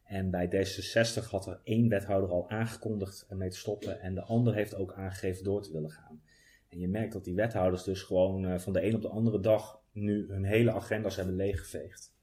En 0.10 0.30
bij 0.30 0.48
D66 0.48 1.30
had 1.30 1.48
er 1.48 1.60
één 1.64 1.90
wethouder 1.90 2.30
al 2.30 2.50
aangekondigd 2.50 3.26
ermee 3.30 3.50
te 3.50 3.58
stoppen. 3.58 4.02
En 4.02 4.16
de 4.16 4.22
ander 4.22 4.54
heeft 4.54 4.76
ook 4.76 4.94
aangegeven 4.94 5.44
door 5.44 5.62
te 5.62 5.72
willen 5.72 5.90
gaan. 5.92 6.22
En 6.70 6.80
je 6.80 6.88
merkt 6.88 7.14
dat 7.14 7.24
die 7.24 7.36
wethouders 7.36 7.84
dus 7.84 8.02
gewoon 8.02 8.46
eh, 8.46 8.60
van 8.60 8.74
de 8.74 8.84
een 8.86 8.96
op 8.96 9.02
de 9.02 9.08
andere 9.10 9.40
dag 9.40 9.82
nu 9.92 10.26
hun 10.30 10.44
hele 10.44 10.72
agenda's 10.72 11.16
hebben 11.16 11.36
leeggeveegd. 11.36 12.14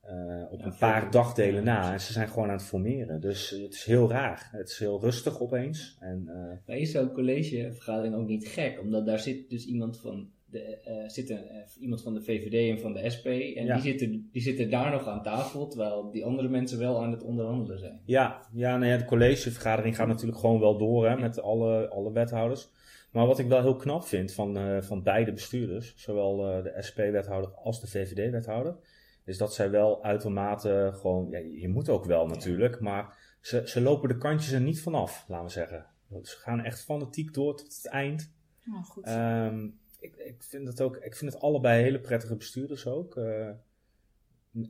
Eh, 0.00 0.42
op 0.50 0.60
Ja, 0.60 0.66
een 0.66 0.76
paar 0.78 1.04
de- 1.04 1.08
dagdelen 1.10 1.64
na. 1.64 1.92
En 1.92 2.00
ze 2.00 2.12
zijn 2.12 2.28
gewoon 2.28 2.48
aan 2.48 2.56
het 2.56 2.64
formeren. 2.64 3.20
Dus 3.20 3.50
het 3.50 3.72
is 3.74 3.84
heel 3.84 4.10
raar. 4.10 4.48
Het 4.52 4.68
is 4.68 4.78
heel 4.78 5.00
rustig 5.00 5.40
opeens. 5.40 5.96
En, 6.00 6.28
eh, 6.28 6.66
Maar 6.66 6.76
is 6.76 6.90
zo'n 6.90 7.12
collegevergadering 7.12 8.14
ook 8.14 8.26
niet 8.26 8.48
gek? 8.48 8.80
Omdat 8.80 9.06
daar 9.06 9.18
zit 9.18 9.50
dus 9.50 9.66
iemand 9.66 10.00
van 10.00 10.30
de, 10.52 10.78
eh, 10.80 11.08
zit 11.08 11.30
een, 11.30 11.48
eh, 11.48 11.56
iemand 11.80 12.02
van 12.02 12.14
de 12.14 12.22
VVD 12.22 12.70
en 12.70 12.80
van 12.80 12.92
de 12.92 13.10
SP. 13.14 13.26
En 13.26 13.64
Ja. 13.64 13.74
die, 13.74 13.82
zitten, 13.82 14.28
die 14.32 14.42
zitten 14.42 14.70
daar 14.70 14.90
nog 14.90 15.06
aan 15.06 15.22
tafel, 15.22 15.68
terwijl 15.68 16.10
die 16.10 16.24
andere 16.24 16.48
mensen 16.48 16.78
wel 16.78 17.02
aan 17.02 17.10
het 17.10 17.22
onderhandelen 17.22 17.78
zijn. 17.78 18.00
Ja, 18.04 18.46
ja, 18.52 18.76
nou 18.76 18.90
ja, 18.90 18.96
de 18.96 19.04
collegevergadering 19.04 19.96
gaat 19.96 20.06
natuurlijk 20.06 20.38
gewoon 20.38 20.60
wel 20.60 20.78
door 20.78 21.08
hè, 21.08 21.16
met 21.16 21.40
alle, 21.40 21.88
alle 21.88 22.12
wethouders. 22.12 22.68
Maar 23.12 23.26
wat 23.26 23.38
ik 23.38 23.48
wel 23.48 23.60
heel 23.60 23.76
knap 23.76 24.04
vind 24.04 24.32
van, 24.32 24.56
eh, 24.56 24.82
van 24.82 25.02
beide 25.02 25.32
bestuurders, 25.32 25.94
zowel 25.96 26.48
eh, 26.48 26.62
de 26.62 26.76
SP-wethouder 26.78 27.50
als 27.50 27.80
de 27.80 27.86
VVD-wethouder, 27.86 28.76
is 29.24 29.38
dat 29.38 29.54
zij 29.54 29.70
wel 29.70 30.04
uitermate 30.04 30.90
gewoon, 30.94 31.30
ja, 31.30 31.38
je 31.38 31.68
moet 31.68 31.88
ook 31.88 32.04
wel 32.04 32.26
natuurlijk, 32.26 32.80
maar 32.80 33.16
ze, 33.40 33.62
ze 33.64 33.80
lopen 33.80 34.08
de 34.08 34.16
kantjes 34.18 34.52
er 34.52 34.60
niet 34.60 34.82
vanaf, 34.82 35.24
laten 35.28 35.46
we 35.46 35.50
zeggen. 35.52 35.86
Ze 36.22 36.36
gaan 36.36 36.64
echt 36.64 36.84
fanatiek 36.84 37.34
door 37.34 37.56
tot 37.56 37.74
het 37.76 37.86
eind. 37.86 38.32
Nou 38.64 38.82
goed. 38.84 39.04
Ehm, 39.04 39.68
ik, 40.02 40.16
ik, 40.16 40.42
vind 40.42 40.66
het 40.66 40.80
ook, 40.80 40.96
ik 40.96 41.16
vind 41.16 41.32
het 41.32 41.42
allebei 41.42 41.82
hele 41.82 42.00
prettige 42.00 42.36
bestuurders 42.36 42.86
ook. 42.86 43.16
Eh, 43.16 43.50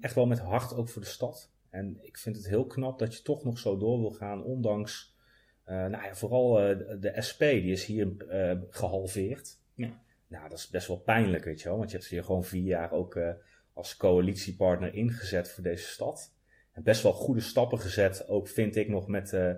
echt 0.01 0.15
wel 0.15 0.27
met 0.27 0.39
hart 0.39 0.75
ook 0.75 0.89
voor 0.89 1.03
de 1.03 1.09
stad. 1.09 1.51
En 1.71 1.99
ik 2.03 2.19
vind 2.19 2.37
het 2.37 2.49
heel 2.49 2.67
knap 2.67 2.99
dat 2.99 3.17
je 3.17 3.23
toch 3.23 3.45
nog 3.45 3.59
zo 3.59 3.77
door 3.77 4.01
wil 4.01 4.11
gaan, 4.11 4.45
ondanks, 4.45 5.17
eh, 5.65 5.77
nou 5.77 6.05
ja, 6.05 6.15
vooral 6.15 6.61
eh, 6.61 7.01
de, 7.01 7.23
SP, 7.29 7.41
die 7.41 7.73
is 7.73 7.85
hier 7.85 8.29
eh, 8.29 8.59
gehalveerd. 8.71 9.59
Ja. 9.75 10.03
Nou, 10.29 10.49
dat 10.49 10.59
is 10.59 10.69
best 10.69 10.87
wel 10.87 10.99
pijnlijk, 10.99 11.45
weet 11.45 11.61
je 11.61 11.69
wel, 11.69 11.77
want 11.77 11.91
je 11.91 11.97
hebt 11.97 12.09
ze 12.09 12.15
hier 12.15 12.25
gewoon 12.25 12.45
vier 12.45 12.63
jaar 12.63 12.93
ook 12.93 13.19
als 13.73 13.97
coalitiepartner 13.97 14.95
ingezet 14.95 15.51
voor 15.51 15.63
deze 15.63 15.87
stad. 15.87 16.35
En 16.73 16.83
best 16.83 17.03
wel 17.03 17.13
goede 17.13 17.41
stappen 17.41 17.79
gezet, 17.79 18.29
ook 18.29 18.49
vind 18.49 18.77
ik 18.77 18.89
nog 18.89 19.09
met, 19.09 19.33
eh, 19.33 19.51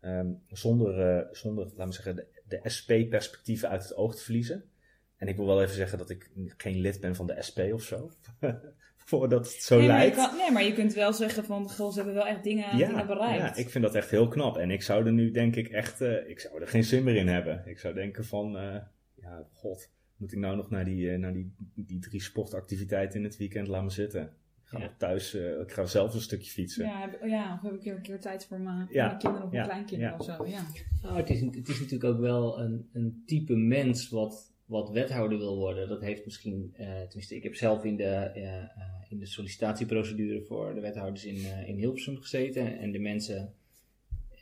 ehm, 0.00 0.32
zonder, 0.46 1.26
zonder, 1.32 1.64
laten 1.64 1.86
we 1.86 1.92
zeggen, 1.92 2.16
de, 2.16 2.26
de 2.44 2.60
SP-perspectieven 2.64 3.68
uit 3.68 3.82
het 3.82 3.94
oog 3.94 4.16
te 4.16 4.22
verliezen. 4.22 4.70
En 5.18 5.28
ik 5.28 5.36
wil 5.36 5.46
wel 5.46 5.62
even 5.62 5.74
zeggen 5.74 5.98
dat 5.98 6.10
ik 6.10 6.30
geen 6.56 6.80
lid 6.80 7.00
ben 7.00 7.14
van 7.16 7.26
de 7.26 7.42
SP 7.48 7.58
of 7.72 7.82
zo. 7.82 8.10
Voordat 8.96 9.46
het 9.52 9.62
zo 9.62 9.78
nee, 9.78 9.86
maar 9.88 9.96
je 9.96 10.02
lijkt. 10.02 10.16
kan- 10.16 10.36
nee, 10.36 10.50
maar 10.52 10.62
je 10.64 10.72
kunt 10.72 10.94
wel 10.94 11.12
zeggen 11.12 11.44
van, 11.44 11.70
goh, 11.70 11.90
ze 11.90 11.96
hebben 11.96 12.14
wel 12.14 12.26
echt 12.26 12.44
dingen, 12.44 12.76
dingen 12.76 13.06
bereikt. 13.06 13.38
ja, 13.56 13.62
ik 13.62 13.70
vind 13.70 13.84
dat 13.84 13.94
echt 13.94 14.10
heel 14.10 14.28
knap. 14.28 14.56
En 14.56 14.70
ik 14.70 14.82
zou 14.82 15.06
er 15.06 15.12
nu 15.12 15.30
denk 15.30 15.56
ik 15.56 15.68
echt, 15.68 16.00
eh, 16.00 16.28
ik 16.28 16.40
zou 16.40 16.60
er 16.60 16.68
geen 16.68 16.84
zin 16.84 17.04
meer 17.04 17.16
in 17.16 17.28
hebben. 17.28 17.62
Ik 17.66 17.78
zou 17.78 17.94
denken 17.94 18.24
van, 18.24 18.56
eh, 18.58 18.76
ja, 19.14 19.46
god, 19.52 19.90
moet 20.16 20.32
ik 20.32 20.38
nou 20.38 20.56
nog 20.56 20.70
naar 20.70 20.84
die, 20.84 21.10
eh, 21.10 21.18
naar 21.18 21.32
die, 21.32 21.52
die 21.74 21.98
drie 21.98 22.22
sportactiviteiten 22.22 23.18
in 23.18 23.24
het 23.24 23.36
weekend 23.36 23.68
laten 23.68 23.90
zitten? 23.90 24.22
Ik 24.22 24.68
ga 24.74 24.78
Ja. 24.78 24.84
nog 24.84 24.94
thuis, 24.98 25.34
eh, 25.34 25.60
ik 25.60 25.72
ga 25.72 25.84
zelf 25.86 26.14
een 26.14 26.20
stukje 26.20 26.50
fietsen. 26.50 26.84
Ja, 26.84 27.00
heb, 27.00 27.24
ja, 27.24 27.54
of 27.54 27.70
heb 27.70 27.80
ik 27.80 27.84
een 27.96 28.02
keer 28.02 28.20
tijd 28.20 28.46
voor 28.46 28.60
mijn, 28.60 28.86
Ja, 28.90 29.06
mijn 29.06 29.18
kinderen 29.18 29.46
of 29.46 29.52
mijn 29.52 29.62
ja, 29.64 29.68
kleinkinderen 29.70 30.12
ja. 30.12 30.18
of 30.18 30.24
zo. 30.24 30.46
Ja. 30.46 30.62
Nou, 31.02 31.16
het, 31.16 31.30
is, 31.30 31.40
het 31.40 31.68
is 31.68 31.80
natuurlijk 31.80 32.04
ook 32.14 32.20
wel 32.20 32.60
een, 32.60 32.88
een 32.92 33.22
type 33.26 33.54
mens 33.56 34.08
wat, 34.08 34.52
wat 34.68 34.90
wethouder 34.90 35.38
wil 35.38 35.56
worden. 35.56 35.88
Dat 35.88 36.00
heeft 36.00 36.24
misschien, 36.24 36.70
eh, 36.76 36.86
tenminste, 36.86 37.34
ik 37.36 37.42
heb 37.42 37.54
zelf 37.54 37.84
in 37.84 37.96
de, 37.96 38.04
eh, 38.04 38.56
eh, 38.56 38.68
in 39.08 39.18
de 39.18 39.26
sollicitatieprocedure 39.26 40.42
voor 40.44 40.74
de 40.74 40.80
wethouders 40.80 41.24
in, 41.24 41.66
in 41.66 41.76
Hilversum 41.76 42.16
gezeten. 42.16 42.78
En 42.78 42.90
de 42.92 42.98
mensen, 42.98 43.54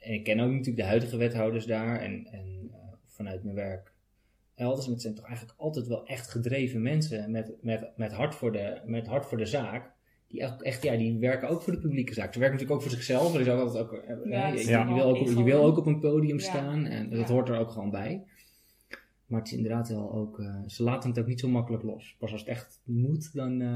en 0.01 0.13
ik 0.13 0.25
ken 0.25 0.41
ook 0.41 0.51
natuurlijk 0.51 0.77
de 0.77 0.85
huidige 0.85 1.17
wethouders 1.17 1.67
daar 1.67 2.01
en, 2.01 2.27
en 2.27 2.71
vanuit 3.05 3.43
mijn 3.43 3.57
werk 3.57 3.93
elders. 4.55 4.87
En 4.87 4.93
het 4.93 5.01
zijn 5.03 5.15
toch 5.15 5.27
eigenlijk 5.27 5.59
altijd 5.59 5.87
wel 5.87 6.07
echt 6.07 6.31
gedreven 6.31 6.83
mensen 6.83 7.31
met, 7.31 7.53
met, 7.61 7.91
met, 7.97 8.13
hart, 8.13 8.35
voor 8.35 8.53
de, 8.53 8.81
met 8.85 9.07
hart 9.07 9.27
voor 9.27 9.39
de 9.39 9.47
zaak. 9.47 9.95
Die 10.29 10.41
echt, 10.41 10.63
echt, 10.63 10.83
ja, 10.83 10.97
die 10.97 11.19
werken 11.19 11.49
ook 11.49 11.63
voor 11.63 11.73
de 11.73 11.79
publieke 11.79 12.15
zaak. 12.15 12.33
Ze 12.33 12.39
werken 12.39 12.57
natuurlijk 12.59 12.85
ook 12.85 12.89
voor 12.91 12.99
zichzelf. 12.99 13.35
Er 13.35 13.41
is 13.41 13.49
ook 13.49 13.61
altijd 13.61 13.85
ook, 13.85 14.03
Ja, 14.29 14.47
je, 14.49 14.95
wil 14.95 15.03
ook, 15.05 15.21
op- 15.21 15.27
je 15.27 15.43
wil 15.43 15.63
ook 15.65 15.77
op 15.77 15.87
een 15.87 16.01
podium 16.01 16.39
Ja. 16.39 16.45
staan. 16.45 16.85
En 16.85 17.11
dat 17.11 17.19
Ja. 17.29 17.35
hoort 17.35 17.49
er 17.49 17.59
ook 17.59 17.71
gewoon 17.71 17.91
bij. 17.91 18.25
Maar 19.27 19.41
het 19.41 19.49
is 19.51 19.57
inderdaad 19.57 19.89
wel 19.89 20.13
ook... 20.13 20.41
eh, 20.41 20.55
ze 20.67 20.83
laten 20.83 21.11
het 21.11 21.19
ook 21.19 21.27
niet 21.27 21.41
zo 21.41 21.49
makkelijk 21.49 21.83
los. 21.83 22.17
Pas 22.19 22.33
als 22.33 22.41
het 22.41 22.49
echt 22.51 22.81
moet, 22.85 23.35
dan... 23.35 23.61
eh, 23.61 23.75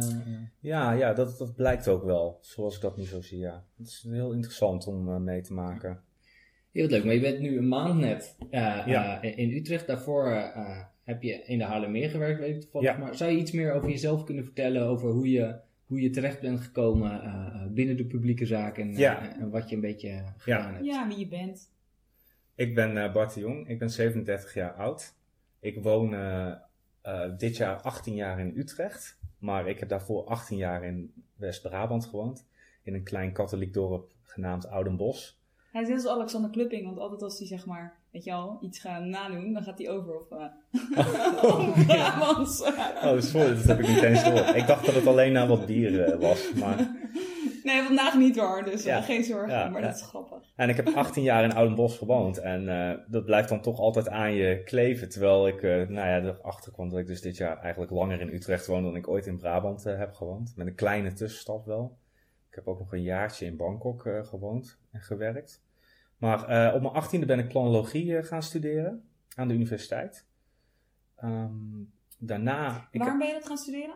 Ja, 0.60 0.92
ja 0.92 1.12
dat, 1.12 1.38
dat 1.38 1.54
blijkt 1.54 1.88
ook 1.88 2.04
wel, 2.04 2.38
zoals 2.40 2.74
ik 2.76 2.80
dat 2.82 2.96
nu 2.96 3.04
zo 3.04 3.20
zie, 3.20 3.38
ja. 3.38 3.64
Het 3.78 3.86
is 3.86 4.06
heel 4.08 4.32
interessant 4.32 4.86
om 4.86 5.08
eh, 5.08 5.16
mee 5.16 5.40
te 5.40 5.52
maken. 5.52 6.00
Heel 6.72 6.86
leuk, 6.88 7.04
maar 7.04 7.14
je 7.14 7.20
bent 7.20 7.40
nu 7.40 7.58
een 7.58 7.68
maand 7.68 8.00
net 8.00 8.36
Ja. 8.50 9.22
in 9.22 9.50
Utrecht. 9.50 9.86
Daarvoor 9.86 10.26
eh, 10.32 10.80
heb 11.04 11.22
je 11.22 11.32
in 11.44 11.58
de 11.58 11.64
Haarlemmeer 11.64 12.10
gewerkt, 12.10 12.40
weet 12.40 12.54
ik 12.54 12.60
toevallig. 12.60 12.88
Ja. 12.90 12.96
Maar 12.98 13.14
zou 13.14 13.30
je 13.30 13.38
iets 13.38 13.52
meer 13.52 13.72
over 13.72 13.88
jezelf 13.88 14.24
kunnen 14.24 14.44
vertellen? 14.44 14.82
Over 14.82 15.10
hoe 15.10 15.30
je, 15.30 15.54
hoe 15.86 16.00
je 16.00 16.10
terecht 16.10 16.40
bent 16.40 16.60
gekomen 16.60 17.22
eh, 17.22 17.26
eh, 17.62 17.66
binnen 17.70 17.96
de 17.96 18.04
publieke 18.06 18.46
zaak 18.46 18.78
en, 18.78 18.90
eh, 18.90 18.98
Ja. 18.98 19.38
en 19.38 19.50
wat 19.50 19.68
je 19.68 19.74
een 19.74 19.80
beetje 19.80 20.24
gedaan 20.36 20.72
hebt? 20.74 20.84
ja, 20.86 21.08
wie 21.08 21.18
je 21.18 21.28
bent. 21.28 21.70
Ik 22.54 22.74
ben 22.74 22.96
eh, 23.04 23.12
Bart 23.12 23.34
de 23.34 23.40
Jong, 23.40 23.68
ik 23.68 23.78
ben 23.78 23.90
37 23.90 24.54
jaar 24.54 24.72
oud. 24.72 25.14
Ik 25.60 25.82
woon 25.82 26.14
eh, 26.14 26.52
eh, 27.02 27.30
dit 27.38 27.56
jaar 27.56 27.80
18 27.80 28.14
jaar 28.14 28.40
in 28.40 28.52
Utrecht, 28.56 29.18
maar 29.38 29.68
ik 29.68 29.78
heb 29.78 29.88
daarvoor 29.88 30.24
18 30.24 30.56
jaar 30.56 30.84
in 30.84 31.12
West-Brabant 31.36 32.06
gewoond. 32.06 32.46
In 32.82 32.94
een 32.94 33.02
klein 33.02 33.32
katholiek 33.32 33.72
dorp 33.72 34.10
genaamd 34.22 34.68
Oudenbos. 34.68 35.38
Hij 35.72 35.82
is 35.82 35.88
net 35.88 35.96
als 35.96 36.16
Alexander 36.16 36.50
Klupping, 36.50 36.84
want 36.84 36.98
altijd 36.98 37.22
als 37.22 37.38
hij 37.38 37.46
zeg 37.46 37.66
maar, 37.66 37.98
weet 38.10 38.24
je 38.24 38.32
al, 38.32 38.58
iets 38.60 38.78
gaat 38.78 39.04
nadoen, 39.04 39.52
dan 39.52 39.62
gaat 39.62 39.78
hij 39.78 39.90
over 39.90 40.14
op 40.14 40.32
uh, 40.32 41.44
Oh, 41.44 41.76
ja. 41.76 41.84
Brabants. 41.84 42.62
Oh, 43.02 43.20
sorry, 43.20 43.54
dat 43.54 43.64
heb 43.64 43.78
ik 43.78 43.88
niet 43.88 44.02
eens 44.02 44.24
door. 44.24 44.56
Ik 44.56 44.66
dacht 44.66 44.86
dat 44.86 44.94
het 44.94 45.06
alleen 45.06 45.32
naar 45.32 45.46
wat 45.46 45.66
bier 45.66 46.04
eh, 46.04 46.20
was. 46.20 46.52
Maar... 46.52 46.78
Nee, 47.72 47.82
vandaag 47.82 48.14
niet 48.16 48.38
hoor, 48.38 48.64
dus 48.64 48.82
Ja. 48.84 48.96
eh, 48.98 49.04
geen 49.04 49.24
zorgen, 49.24 49.50
Ja, 49.58 49.68
maar 49.68 49.80
ja. 49.80 49.86
dat 49.86 49.96
is 49.96 50.02
grappig. 50.02 50.52
En 50.56 50.68
ik 50.68 50.76
heb 50.76 50.88
18 50.96 51.22
jaar 51.22 51.44
in 51.44 51.54
Oudenbos 51.54 51.98
gewoond. 51.98 52.38
En 52.38 52.68
eh, 52.68 52.98
dat 53.06 53.24
blijft 53.24 53.48
dan 53.48 53.60
toch 53.60 53.78
altijd 53.78 54.08
aan 54.08 54.32
je 54.32 54.62
kleven. 54.64 55.08
Terwijl 55.08 55.48
ik, 55.48 55.62
eh, 55.62 55.70
nou 55.70 56.08
ja, 56.08 56.20
erachter 56.22 56.72
kwam 56.72 56.88
dat 56.88 56.98
ik 56.98 57.06
dus 57.06 57.20
dit 57.20 57.36
jaar 57.36 57.58
eigenlijk 57.58 57.92
langer 57.92 58.20
in 58.20 58.28
Utrecht 58.34 58.66
woon 58.66 58.82
dan 58.82 58.96
ik 58.96 59.08
ooit 59.08 59.26
in 59.26 59.36
Brabant 59.38 59.84
heb 59.84 60.12
gewoond. 60.14 60.52
Met 60.56 60.66
een 60.66 60.74
kleine 60.74 61.12
tussenstap 61.12 61.66
wel. 61.66 61.98
Ik 62.48 62.54
heb 62.54 62.68
ook 62.68 62.78
nog 62.78 62.92
een 62.92 63.02
jaartje 63.02 63.46
in 63.46 63.56
Bangkok 63.56 64.08
gewoond 64.22 64.78
en 64.90 65.00
gewerkt. 65.00 65.62
Maar 66.16 66.74
op 66.74 66.80
mijn 66.82 66.94
18e 66.94 67.26
ben 67.26 67.38
ik 67.38 67.48
planologie 67.48 68.22
gaan 68.22 68.42
studeren 68.42 69.08
aan 69.36 69.48
de 69.48 69.54
universiteit. 69.54 70.26
Ehm, 71.16 71.48
daarna. 72.18 72.88
Ik 72.90 73.00
Waarom 73.00 73.18
ben 73.18 73.26
je 73.26 73.32
dat 73.34 73.46
gaan 73.46 73.56
studeren? 73.58 73.94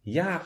ja, 0.00 0.42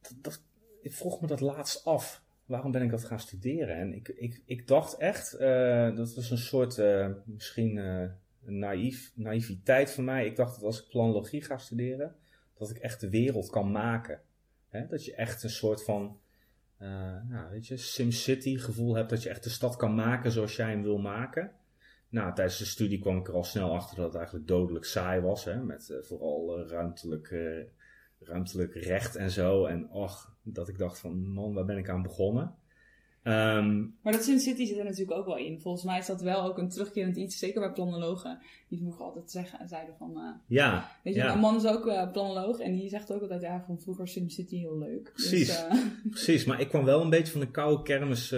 dat, 0.00 0.12
dat- 0.22 0.46
ik 0.88 0.94
vroeg 0.94 1.20
me 1.20 1.26
dat 1.26 1.40
laatst 1.40 1.84
af. 1.84 2.22
Waarom 2.46 2.72
ben 2.72 2.82
ik 2.82 2.90
dat 2.90 3.04
gaan 3.04 3.20
studeren? 3.20 3.76
En 3.76 3.94
ik, 3.94 4.08
ik, 4.08 4.42
ik 4.44 4.66
dacht 4.66 4.96
echt, 4.96 5.32
eh, 5.32 5.96
dat 5.96 6.14
was 6.14 6.30
een 6.30 6.38
soort, 6.38 6.78
eh, 6.78 7.08
misschien 7.24 7.76
een 7.76 8.58
naïef, 8.58 9.12
naïviteit 9.14 9.90
van 9.90 10.04
mij. 10.04 10.26
Ik 10.26 10.36
dacht 10.36 10.54
dat 10.54 10.64
als 10.64 10.82
ik 10.82 10.88
planologie 10.88 11.42
ga 11.42 11.58
studeren, 11.58 12.14
dat 12.58 12.70
ik 12.70 12.76
echt 12.76 13.00
de 13.00 13.10
wereld 13.10 13.50
kan 13.50 13.70
maken. 13.70 14.20
Hè? 14.68 14.86
Dat 14.86 15.04
je 15.04 15.14
echt 15.14 15.42
een 15.42 15.50
soort 15.50 15.84
van, 15.84 16.20
nou, 17.28 17.50
weet 17.50 17.66
je, 17.66 17.76
SimCity 17.76 18.56
gevoel 18.56 18.94
hebt. 18.94 19.10
Dat 19.10 19.22
je 19.22 19.28
echt 19.28 19.44
de 19.44 19.50
stad 19.50 19.76
kan 19.76 19.94
maken 19.94 20.30
zoals 20.32 20.56
jij 20.56 20.70
hem 20.70 20.82
wil 20.82 20.98
maken. 20.98 21.52
Nou, 22.08 22.34
tijdens 22.34 22.58
de 22.58 22.64
studie 22.64 22.98
kwam 22.98 23.18
ik 23.18 23.28
er 23.28 23.34
al 23.34 23.44
snel 23.44 23.74
achter 23.74 23.96
dat 23.96 24.06
het 24.06 24.14
eigenlijk 24.14 24.46
dodelijk 24.46 24.84
saai 24.84 25.20
was. 25.20 25.44
Hè? 25.44 25.62
Met 25.62 25.98
vooral 26.02 26.68
ruimtelijk, 26.68 27.34
ruimtelijk 28.18 28.74
recht 28.74 29.16
en 29.16 29.30
zo. 29.30 29.64
En 29.64 29.90
och, 29.90 30.37
dat 30.52 30.68
ik 30.68 30.78
dacht 30.78 30.98
van, 30.98 31.32
man, 31.32 31.54
waar 31.54 31.64
ben 31.64 31.78
ik 31.78 31.88
aan 31.88 32.02
begonnen? 32.02 32.54
Ehm, 33.22 33.78
Maar 34.02 34.12
dat 34.12 34.22
Sin 34.24 34.40
City 34.40 34.66
zit 34.66 34.76
er 34.76 34.84
natuurlijk 34.84 35.18
ook 35.18 35.26
wel 35.26 35.36
in. 35.36 35.60
Volgens 35.60 35.84
mij 35.84 35.98
is 35.98 36.06
dat 36.06 36.20
wel 36.20 36.42
ook 36.42 36.58
een 36.58 36.68
terugkerend 36.68 37.16
iets, 37.16 37.38
zeker 37.38 37.60
bij 37.60 37.72
planologen. 37.72 38.38
Die 38.68 38.78
vroeger 38.78 39.04
altijd 39.04 39.30
zeggen, 39.30 39.68
zeiden 39.68 39.94
van, 39.98 40.16
eh, 40.16 40.56
ja, 40.56 40.90
weet 41.02 41.14
je, 41.14 41.20
ja. 41.20 41.26
mijn 41.26 41.38
man 41.38 41.56
is 41.56 41.66
ook 41.66 41.86
eh, 41.86 42.12
planoloog 42.12 42.58
en 42.58 42.72
die 42.72 42.88
zegt 42.88 43.12
ook 43.12 43.20
altijd, 43.20 43.42
ja, 43.42 43.64
van 43.66 43.80
vroeger 43.80 44.08
Sim 44.08 44.28
City 44.28 44.58
heel 44.58 44.78
leuk. 44.78 45.10
Precies. 45.12 45.46
Dus, 45.46 45.66
precies. 46.10 46.44
Maar 46.44 46.60
ik 46.60 46.68
kwam 46.68 46.84
wel 46.84 47.00
een 47.00 47.10
beetje 47.10 47.32
van 47.32 47.40
de 47.40 47.50
koude 47.50 47.82
kermis 47.82 48.34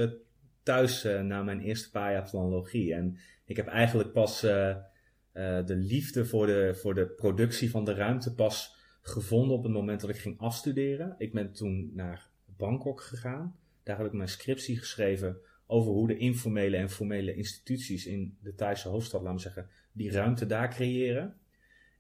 thuis 0.62 1.02
na 1.02 1.42
mijn 1.42 1.60
eerste 1.60 1.90
paar 1.90 2.12
jaar 2.12 2.30
planologie. 2.30 2.94
En 2.94 3.16
ik 3.44 3.56
heb 3.56 3.66
eigenlijk 3.66 4.12
pas 4.12 4.40
de 4.40 5.64
liefde 5.66 6.24
voor 6.26 6.46
de, 6.46 6.74
voor 6.74 6.94
de 6.94 7.06
productie 7.06 7.70
van 7.70 7.84
de 7.84 7.94
ruimte 7.94 8.34
pas 8.34 8.78
gevonden 9.00 9.56
op 9.56 9.62
het 9.62 9.72
moment 9.72 10.00
dat 10.00 10.10
ik 10.10 10.16
ging 10.16 10.38
afstuderen. 10.38 11.14
Ik 11.18 11.32
ben 11.32 11.52
toen 11.52 11.90
naar 11.94 12.28
Bangkok 12.56 13.00
gegaan. 13.00 13.56
Daar 13.82 13.96
heb 13.96 14.06
ik 14.06 14.12
mijn 14.12 14.28
scriptie 14.28 14.78
geschreven 14.78 15.36
over 15.66 15.92
hoe 15.92 16.06
de 16.06 16.16
informele 16.16 16.76
en 16.76 16.90
formele 16.90 17.34
instituties 17.34 18.06
in 18.06 18.36
de 18.40 18.54
Thaise 18.54 18.88
hoofdstad, 18.88 19.20
laten 19.20 19.36
we 19.36 19.42
zeggen, 19.42 19.68
die 19.92 20.10
ruimte 20.10 20.46
daar 20.46 20.70
creëren. 20.70 21.34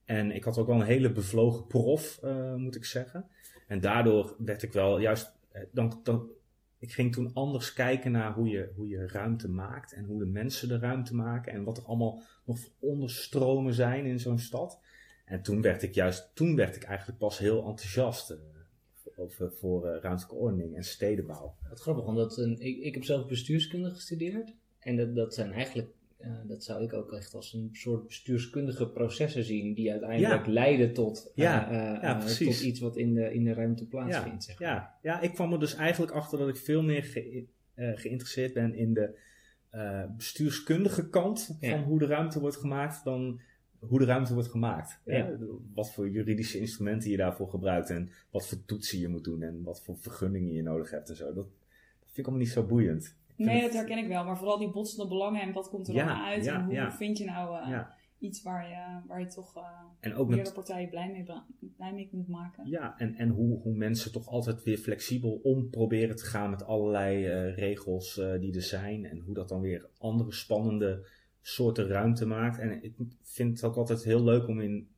En 0.04 0.30
ik 0.30 0.44
had 0.44 0.58
ook 0.58 0.66
wel 0.66 0.80
een 0.80 0.86
hele 0.86 1.12
bevlogen 1.12 1.66
prof, 1.66 2.20
uh, 2.24 2.54
moet 2.54 2.76
ik 2.76 2.84
zeggen. 2.84 3.26
En 3.66 3.80
daardoor 3.80 4.34
werd 4.38 4.62
ik 4.62 4.72
wel 4.72 4.98
juist, 4.98 5.32
dan, 5.72 6.00
dan, 6.02 6.28
ik 6.78 6.92
ging 6.92 7.12
toen 7.12 7.30
anders 7.34 7.72
kijken 7.72 8.12
naar 8.12 8.32
hoe 8.32 8.48
je, 8.48 8.72
hoe 8.76 8.88
je 8.88 9.08
ruimte 9.08 9.48
maakt 9.48 9.92
en 9.92 10.04
hoe 10.04 10.18
de 10.18 10.26
mensen 10.26 10.68
de 10.68 10.78
ruimte 10.78 11.14
maken 11.14 11.52
en 11.52 11.64
wat 11.64 11.76
er 11.76 11.84
allemaal 11.84 12.22
nog 12.44 12.58
onderstromen 12.78 13.74
zijn 13.74 14.04
in 14.04 14.20
zo'n 14.20 14.38
stad. 14.38 14.80
En 15.30 15.42
toen 15.42 15.62
werd 15.62 15.82
ik 15.82 15.94
juist, 15.94 16.30
toen 16.34 16.56
werd 16.56 16.76
ik 16.76 16.82
eigenlijk 16.82 17.18
pas 17.18 17.38
heel 17.38 17.66
enthousiast 17.66 18.30
uh, 18.30 18.38
over, 19.16 19.52
voor 19.52 19.86
uh, 19.86 20.00
ruimtelijke 20.00 20.34
ordening 20.34 20.76
en 20.76 20.84
stedenbouw. 20.84 21.56
Wat 21.68 21.80
grappig, 21.80 22.04
want 22.04 22.36
een, 22.36 22.60
ik, 22.60 22.78
ik 22.78 22.94
heb 22.94 23.04
zelf 23.04 23.26
bestuurskunde 23.26 23.90
gestudeerd. 23.90 24.54
En 24.78 24.96
dat, 24.96 25.14
dat 25.14 25.34
zijn 25.34 25.52
eigenlijk, 25.52 25.88
uh, 26.20 26.28
dat 26.46 26.64
zou 26.64 26.82
ik 26.84 26.92
ook 26.92 27.12
echt 27.12 27.34
als 27.34 27.52
een 27.52 27.68
soort 27.72 28.06
bestuurskundige 28.06 28.88
processen 28.88 29.44
zien, 29.44 29.74
die 29.74 29.90
uiteindelijk 29.90 30.46
ja. 30.46 30.52
leiden 30.52 30.92
tot, 30.92 31.32
ja. 31.34 31.72
Ja, 31.72 32.18
tot 32.18 32.60
iets 32.60 32.80
wat 32.80 32.96
in 32.96 33.14
de, 33.14 33.32
in 33.32 33.44
de 33.44 33.52
ruimte 33.52 33.86
plaatsvindt. 33.86 34.44
Zeg 34.44 34.60
maar. 34.60 34.68
ja. 34.68 34.98
ja, 35.02 35.20
ik 35.20 35.34
kwam 35.34 35.52
er 35.52 35.60
dus 35.60 35.74
eigenlijk 35.74 36.12
achter 36.12 36.38
dat 36.38 36.48
ik 36.48 36.56
veel 36.56 36.82
meer 36.82 37.02
ge, 37.04 37.46
geïnteresseerd 37.74 38.52
ben 38.52 38.74
in 38.74 38.94
de 38.94 39.18
bestuurskundige 40.16 41.08
kant 41.08 41.56
van 41.60 41.82
hoe 41.82 41.98
de 41.98 42.06
ruimte 42.06 42.40
wordt 42.40 42.56
gemaakt 42.56 43.04
dan 43.04 43.40
hoe 43.80 43.98
de 43.98 44.04
ruimte 44.04 44.34
wordt 44.34 44.48
gemaakt. 44.48 45.00
Ja. 45.04 45.36
Wat 45.74 45.92
voor 45.92 46.10
juridische 46.10 46.58
instrumenten 46.58 47.10
je 47.10 47.16
daarvoor 47.16 47.48
gebruikt 47.48 47.90
en 47.90 48.10
wat 48.30 48.46
voor 48.46 48.64
toetsen 48.64 48.98
je 48.98 49.08
moet 49.08 49.24
doen 49.24 49.42
en 49.42 49.62
wat 49.62 49.82
voor 49.82 49.96
vergunningen 49.96 50.52
je 50.52 50.62
nodig 50.62 50.90
hebt 50.90 51.08
en 51.08 51.16
zo. 51.16 51.24
Dat, 51.24 51.34
dat 51.34 51.44
vind 52.00 52.18
ik 52.18 52.24
allemaal 52.24 52.44
niet 52.44 52.52
zo 52.52 52.66
boeiend. 52.66 53.18
Nee, 53.36 53.60
dat 53.60 53.72
herken 53.72 53.98
ik 53.98 54.08
wel. 54.08 54.24
Maar 54.24 54.38
vooral 54.38 54.58
die 54.58 54.70
botsende 54.70 55.08
belangen 55.08 55.40
en 55.40 55.52
wat 55.52 55.68
komt 55.68 55.88
er 55.88 55.94
dan 55.94 56.08
uit 56.08 56.46
en 56.46 56.64
hoe 56.64 56.90
vind 56.90 57.18
je 57.18 57.24
nou 57.24 57.70
uh, 57.70 57.80
iets 58.18 58.42
waar 58.42 58.68
je, 58.68 59.08
waar 59.08 59.20
je 59.20 59.26
toch 59.26 59.56
uh, 59.56 59.62
en 60.00 60.14
ook 60.14 60.28
meerdere 60.28 60.54
partijen 60.54 60.88
blij 60.88 61.10
mee, 61.10 61.24
blij 61.76 61.92
mee 61.92 62.08
kunt 62.08 62.28
maken. 62.28 62.68
Ja, 62.68 62.98
en, 62.98 63.14
en 63.14 63.28
hoe, 63.28 63.60
hoe 63.60 63.74
mensen 63.74 64.12
toch 64.12 64.28
altijd 64.28 64.62
weer 64.62 64.78
flexibel 64.78 65.40
om 65.42 65.70
proberen 65.70 66.16
te 66.16 66.24
gaan 66.24 66.50
met 66.50 66.64
allerlei 66.64 67.26
uh, 67.26 67.56
regels 67.56 68.14
die 68.40 68.54
er 68.54 68.62
zijn 68.62 69.04
en 69.04 69.18
hoe 69.18 69.34
dat 69.34 69.48
dan 69.48 69.60
weer 69.60 69.88
andere 69.98 70.32
spannende 70.32 71.06
soorten 71.40 71.86
ruimte 71.86 72.26
maakt. 72.26 72.58
En 72.58 72.84
ik 72.84 72.94
vind 73.22 73.52
het 73.60 73.64
ook 73.64 73.76
altijd 73.76 74.04
heel 74.04 74.24
leuk 74.24 74.48
om 74.48 74.60
in 74.60 74.88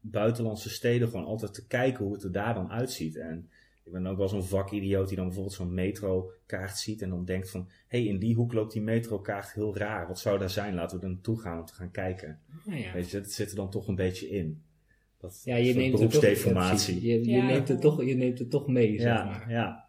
buitenlandse 0.00 0.70
steden 0.70 1.08
gewoon 1.08 1.26
altijd 1.26 1.54
te 1.54 1.66
kijken 1.66 2.04
hoe 2.04 2.14
het 2.14 2.22
er 2.22 2.32
daar 2.32 2.54
dan 2.54 2.70
uitziet. 2.70 3.16
En 3.16 3.48
ik 3.84 3.92
ben 3.92 4.06
ook 4.06 4.16
wel 4.16 4.28
zo'n 4.28 4.44
vakidioot 4.44 5.08
die 5.08 5.16
dan 5.16 5.26
bijvoorbeeld 5.26 5.56
zo'n 5.56 5.74
metrokaart 5.74 6.78
ziet 6.78 7.02
en 7.02 7.08
dan 7.08 7.24
denkt 7.24 7.50
van... 7.50 7.68
hé, 7.88 7.98
hey, 7.98 8.06
in 8.06 8.18
die 8.18 8.34
hoek 8.34 8.52
loopt 8.52 8.72
die 8.72 8.82
metrokaart 8.82 9.52
heel 9.52 9.76
raar. 9.76 10.06
Wat 10.06 10.18
zou 10.18 10.38
daar 10.38 10.50
zijn? 10.50 10.74
Laten 10.74 10.98
we 10.98 11.04
er 11.04 11.10
naartoe 11.10 11.40
gaan 11.40 11.58
om 11.58 11.64
te 11.64 11.74
gaan 11.74 11.90
kijken. 11.90 12.40
Oh 12.66 12.78
ja. 12.78 12.92
Weet 12.92 13.10
je, 13.10 13.20
dat 13.20 13.30
zit 13.30 13.50
er 13.50 13.56
dan 13.56 13.70
toch 13.70 13.88
een 13.88 13.94
beetje 13.94 14.28
in. 14.28 14.62
Dat, 15.18 15.40
ja, 15.44 15.56
je 15.56 15.74
neemt 15.74 15.92
beroepsdeformatie. 15.92 16.94
Het 16.94 17.02
toch, 17.02 17.24
je, 17.24 17.30
je, 17.30 17.42
neemt 17.42 17.68
het 17.68 17.80
toch, 17.80 18.04
je 18.04 18.14
neemt 18.14 18.38
het 18.38 18.50
toch 18.50 18.66
mee, 18.66 19.00
zeg 19.00 19.16
ja, 19.16 19.24
maar. 19.24 19.50
Ja, 19.50 19.85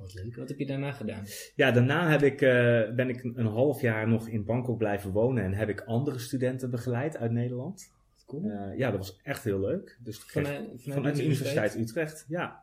wat 0.00 0.14
leuk. 0.14 0.36
Wat 0.36 0.48
heb 0.48 0.58
je 0.58 0.66
daarna 0.66 0.92
gedaan? 0.92 1.24
Ja, 1.54 1.70
daarna 1.70 2.08
heb 2.10 2.22
ik, 2.22 2.40
uh, 2.40 2.50
ben 2.94 3.08
ik 3.08 3.24
een 3.24 3.46
half 3.46 3.80
jaar 3.80 4.08
nog 4.08 4.28
in 4.28 4.44
Bangkok 4.44 4.78
blijven 4.78 5.10
wonen 5.10 5.44
en 5.44 5.54
heb 5.54 5.68
ik 5.68 5.80
andere 5.80 6.18
studenten 6.18 6.70
begeleid 6.70 7.16
uit 7.16 7.30
Nederland. 7.30 7.92
Cool. 8.26 8.44
Uh, 8.44 8.78
ja, 8.78 8.90
dat 8.90 8.98
was 8.98 9.20
echt 9.22 9.44
heel 9.44 9.60
leuk. 9.60 9.98
Dus 10.02 10.18
vanuit, 10.18 10.56
vanuit, 10.56 10.82
vanuit 10.82 11.16
de 11.16 11.24
Universiteit 11.24 11.76
Utrecht, 11.76 12.24
ja. 12.28 12.62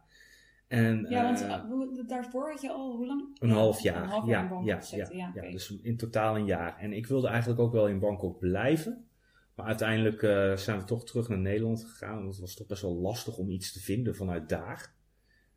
En, 0.68 1.06
ja, 1.10 1.24
want 1.24 1.42
uh, 1.42 2.08
daarvoor 2.08 2.50
had 2.50 2.62
je 2.62 2.72
al 2.72 2.96
hoe 2.96 3.06
lang? 3.06 3.38
Een 3.40 3.50
half 3.50 3.82
jaar. 3.82 4.04
Een 4.04 4.10
half 4.10 4.28
jaar 4.28 4.44
in 4.44 4.50
Bangkok 4.50 4.68
ja. 4.68 4.98
Ja, 4.98 5.08
ja, 5.10 5.18
ja, 5.18 5.30
okay. 5.36 5.52
dus 5.52 5.80
in 5.82 5.98
totaal 5.98 6.36
een 6.36 6.46
jaar. 6.46 6.78
En 6.80 6.94
ik 6.94 7.08
wilde 7.08 7.28
eigenlijk 7.28 7.60
ook 7.60 7.72
wel 7.72 7.88
in 7.88 8.00
Bangkok 8.00 8.40
blijven. 8.40 9.06
Maar 9.56 9.66
uiteindelijk 9.66 10.22
uh, 10.22 10.56
zijn 10.56 10.80
we 10.80 10.84
toch 10.84 11.06
terug 11.06 11.30
naar 11.30 11.38
Nederland 11.38 11.84
gegaan. 11.84 12.16
Want 12.16 12.32
het 12.32 12.40
was 12.40 12.56
toch 12.56 12.68
best 12.68 12.82
wel 12.82 12.96
lastig 12.96 13.38
om 13.38 13.50
iets 13.50 13.74
te 13.74 13.80
vinden 13.80 14.16
vanuit 14.16 14.50
daar. 14.50 14.94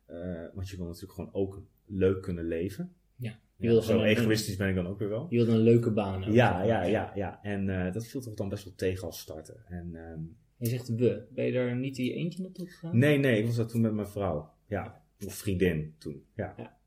Uh, 0.07 0.45
want 0.53 0.69
je 0.69 0.77
wil 0.77 0.85
natuurlijk 0.85 1.13
gewoon 1.13 1.33
ook 1.33 1.61
leuk 1.91 2.21
kunnen 2.21 2.45
leven. 2.45 2.93
Ja. 3.15 3.39
Je 3.61 3.71
ja, 3.71 3.81
zo 3.81 4.01
egoïstisch 4.01 4.55
ben 4.55 4.69
ik 4.69 4.75
dan 4.75 4.87
ook 4.87 4.99
weer 4.99 5.09
wel. 5.09 5.27
Je 5.29 5.37
wilde 5.37 5.51
een 5.51 5.57
leuke 5.59 5.91
baan. 5.91 6.25
Ook, 6.25 6.33
ja, 6.33 6.63
ja, 6.63 6.83
ja, 6.83 7.11
ja. 7.15 7.39
En 7.43 7.67
uh, 7.67 7.93
dat 7.93 8.07
viel 8.07 8.21
toch 8.21 8.33
dan 8.33 8.49
best 8.49 8.63
wel 8.63 8.73
tegen 8.75 9.07
als 9.07 9.19
starten. 9.19 9.65
En, 9.67 9.95
um, 9.95 10.37
je 10.57 10.67
zegt 10.67 10.95
we. 10.95 11.27
Ben 11.33 11.45
je 11.45 11.51
daar 11.51 11.75
niet 11.75 11.95
die 11.95 12.13
eentje 12.13 12.41
naartoe 12.41 12.67
gegaan? 12.67 12.97
Nee, 12.97 13.17
nee. 13.17 13.39
Ik 13.39 13.45
was 13.45 13.55
daar 13.55 13.67
toen 13.67 13.81
met 13.81 13.93
mijn 13.93 14.07
vrouw. 14.07 14.53
Ja. 14.67 15.03
Of 15.25 15.35
vriendin 15.35 15.95
toen. 15.97 16.23
Ja. 16.35 16.53
ja. 16.57 16.79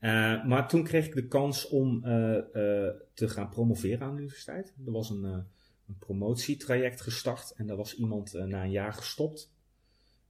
Uh, 0.00 0.46
maar 0.46 0.68
toen 0.68 0.84
kreeg 0.84 1.06
ik 1.06 1.14
de 1.14 1.26
kans 1.26 1.68
om 1.68 1.96
uh, 1.96 2.02
te 3.12 3.28
gaan 3.28 3.48
promoveren 3.48 4.06
aan 4.06 4.14
de 4.14 4.20
universiteit. 4.20 4.74
Er 4.86 4.92
was 4.92 5.10
een, 5.10 5.24
een 5.24 5.98
promotietraject 5.98 7.00
gestart 7.00 7.52
en 7.56 7.66
daar 7.66 7.76
was 7.76 7.96
iemand 7.96 8.32
na 8.32 8.64
een 8.64 8.70
jaar 8.70 8.92
gestopt. 8.92 9.54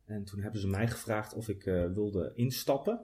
En 0.05 0.25
toen 0.25 0.41
hebben 0.41 0.61
ze 0.61 0.69
mij 0.69 0.89
gevraagd 0.89 1.35
of 1.35 1.49
ik 1.49 1.63
wilde 1.95 2.33
instappen. 2.35 3.01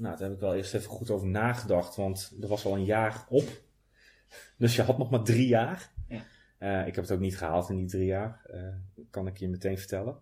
Nou, 0.00 0.16
daar 0.16 0.28
heb 0.28 0.32
ik 0.32 0.40
wel 0.40 0.54
eerst 0.54 0.74
even 0.74 0.90
goed 0.90 1.10
over 1.10 1.26
nagedacht, 1.26 1.96
want 1.96 2.36
er 2.40 2.48
was 2.48 2.64
al 2.64 2.74
een 2.74 2.84
jaar 2.84 3.26
op. 3.28 3.62
Dus 4.56 4.76
je 4.76 4.82
had 4.82 4.98
nog 4.98 5.10
maar 5.10 5.22
drie 5.22 5.46
jaar. 5.46 5.92
Ja. 6.08 6.22
Uh, 6.58 6.86
ik 6.86 6.94
heb 6.94 7.04
het 7.04 7.12
ook 7.12 7.20
niet 7.20 7.38
gehaald 7.38 7.68
in 7.68 7.76
die 7.76 7.86
drie 7.86 8.06
jaar, 8.06 8.40
uh, 8.54 8.74
kan 9.10 9.26
ik 9.26 9.36
je 9.36 9.48
meteen 9.48 9.78
vertellen. 9.78 10.18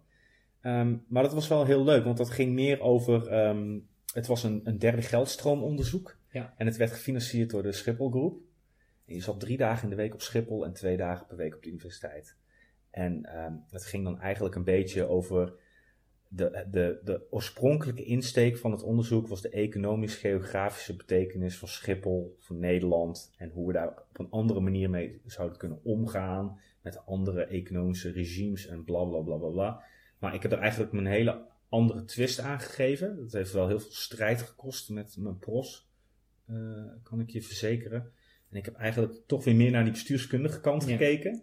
Um, 0.62 1.04
maar 1.08 1.22
dat 1.22 1.32
was 1.32 1.48
wel 1.48 1.64
heel 1.64 1.84
leuk, 1.84 2.04
want 2.04 2.16
dat 2.16 2.30
ging 2.30 2.52
meer 2.52 2.80
over. 2.80 3.46
Um, 3.48 3.88
het 4.12 4.26
was 4.26 4.42
een, 4.42 4.60
een 4.64 4.78
derde 4.78 5.02
geldstroomonderzoek. 5.02 6.16
Ja. 6.30 6.54
En 6.56 6.66
het 6.66 6.76
werd 6.76 6.90
gefinancierd 6.90 7.50
door 7.50 7.62
de 7.62 7.72
Schiphol 7.72 8.10
Groep. 8.10 8.40
En 9.06 9.14
je 9.14 9.22
zat 9.22 9.40
drie 9.40 9.56
dagen 9.56 9.82
in 9.82 9.90
de 9.90 10.02
week 10.02 10.14
op 10.14 10.22
Schiphol 10.22 10.64
en 10.64 10.72
twee 10.72 10.96
dagen 10.96 11.26
per 11.26 11.36
week 11.36 11.54
op 11.54 11.62
de 11.62 11.68
universiteit. 11.70 12.36
En 12.90 13.38
um, 13.44 13.64
het 13.70 13.84
ging 13.84 14.04
dan 14.04 14.20
eigenlijk 14.20 14.54
een 14.54 14.64
beetje 14.64 15.08
over 15.08 15.52
de, 16.28 16.66
de, 16.70 17.00
de 17.04 17.26
oorspronkelijke 17.30 18.04
insteek 18.04 18.56
van 18.56 18.70
het 18.70 18.82
onderzoek 18.82 19.28
was 19.28 19.42
de 19.42 19.48
economisch-geografische 19.48 20.96
betekenis 20.96 21.58
van 21.58 21.68
Schiphol, 21.68 22.36
van 22.38 22.58
Nederland 22.58 23.34
en 23.36 23.50
hoe 23.50 23.66
we 23.66 23.72
daar 23.72 23.88
op 23.88 24.18
een 24.18 24.30
andere 24.30 24.60
manier 24.60 24.90
mee 24.90 25.20
zouden 25.24 25.58
kunnen 25.58 25.84
omgaan 25.84 26.60
met 26.82 27.06
andere 27.06 27.44
economische 27.44 28.10
regimes 28.10 28.66
en 28.66 28.84
bla 28.84 29.04
bla 29.04 29.20
bla 29.20 29.36
bla 29.36 29.48
bla. 29.48 29.82
Maar 30.18 30.34
ik 30.34 30.42
heb 30.42 30.52
er 30.52 30.58
eigenlijk 30.58 30.92
een 30.92 31.06
hele 31.06 31.46
andere 31.68 32.04
twist 32.04 32.40
aan 32.40 32.60
gegeven. 32.60 33.16
Dat 33.16 33.32
heeft 33.32 33.52
wel 33.52 33.68
heel 33.68 33.80
veel 33.80 33.92
strijd 33.92 34.42
gekost 34.42 34.90
met 34.90 35.16
mijn 35.18 35.38
pros, 35.38 35.90
uh, 36.50 36.84
kan 37.02 37.20
ik 37.20 37.30
je 37.30 37.42
verzekeren. 37.42 38.12
En 38.50 38.56
ik 38.56 38.64
heb 38.64 38.74
eigenlijk 38.74 39.14
toch 39.26 39.44
weer 39.44 39.56
meer 39.56 39.70
naar 39.70 39.84
die 39.84 39.92
bestuurskundige 39.92 40.60
kant 40.60 40.84
ja. 40.84 40.90
gekeken. 40.90 41.42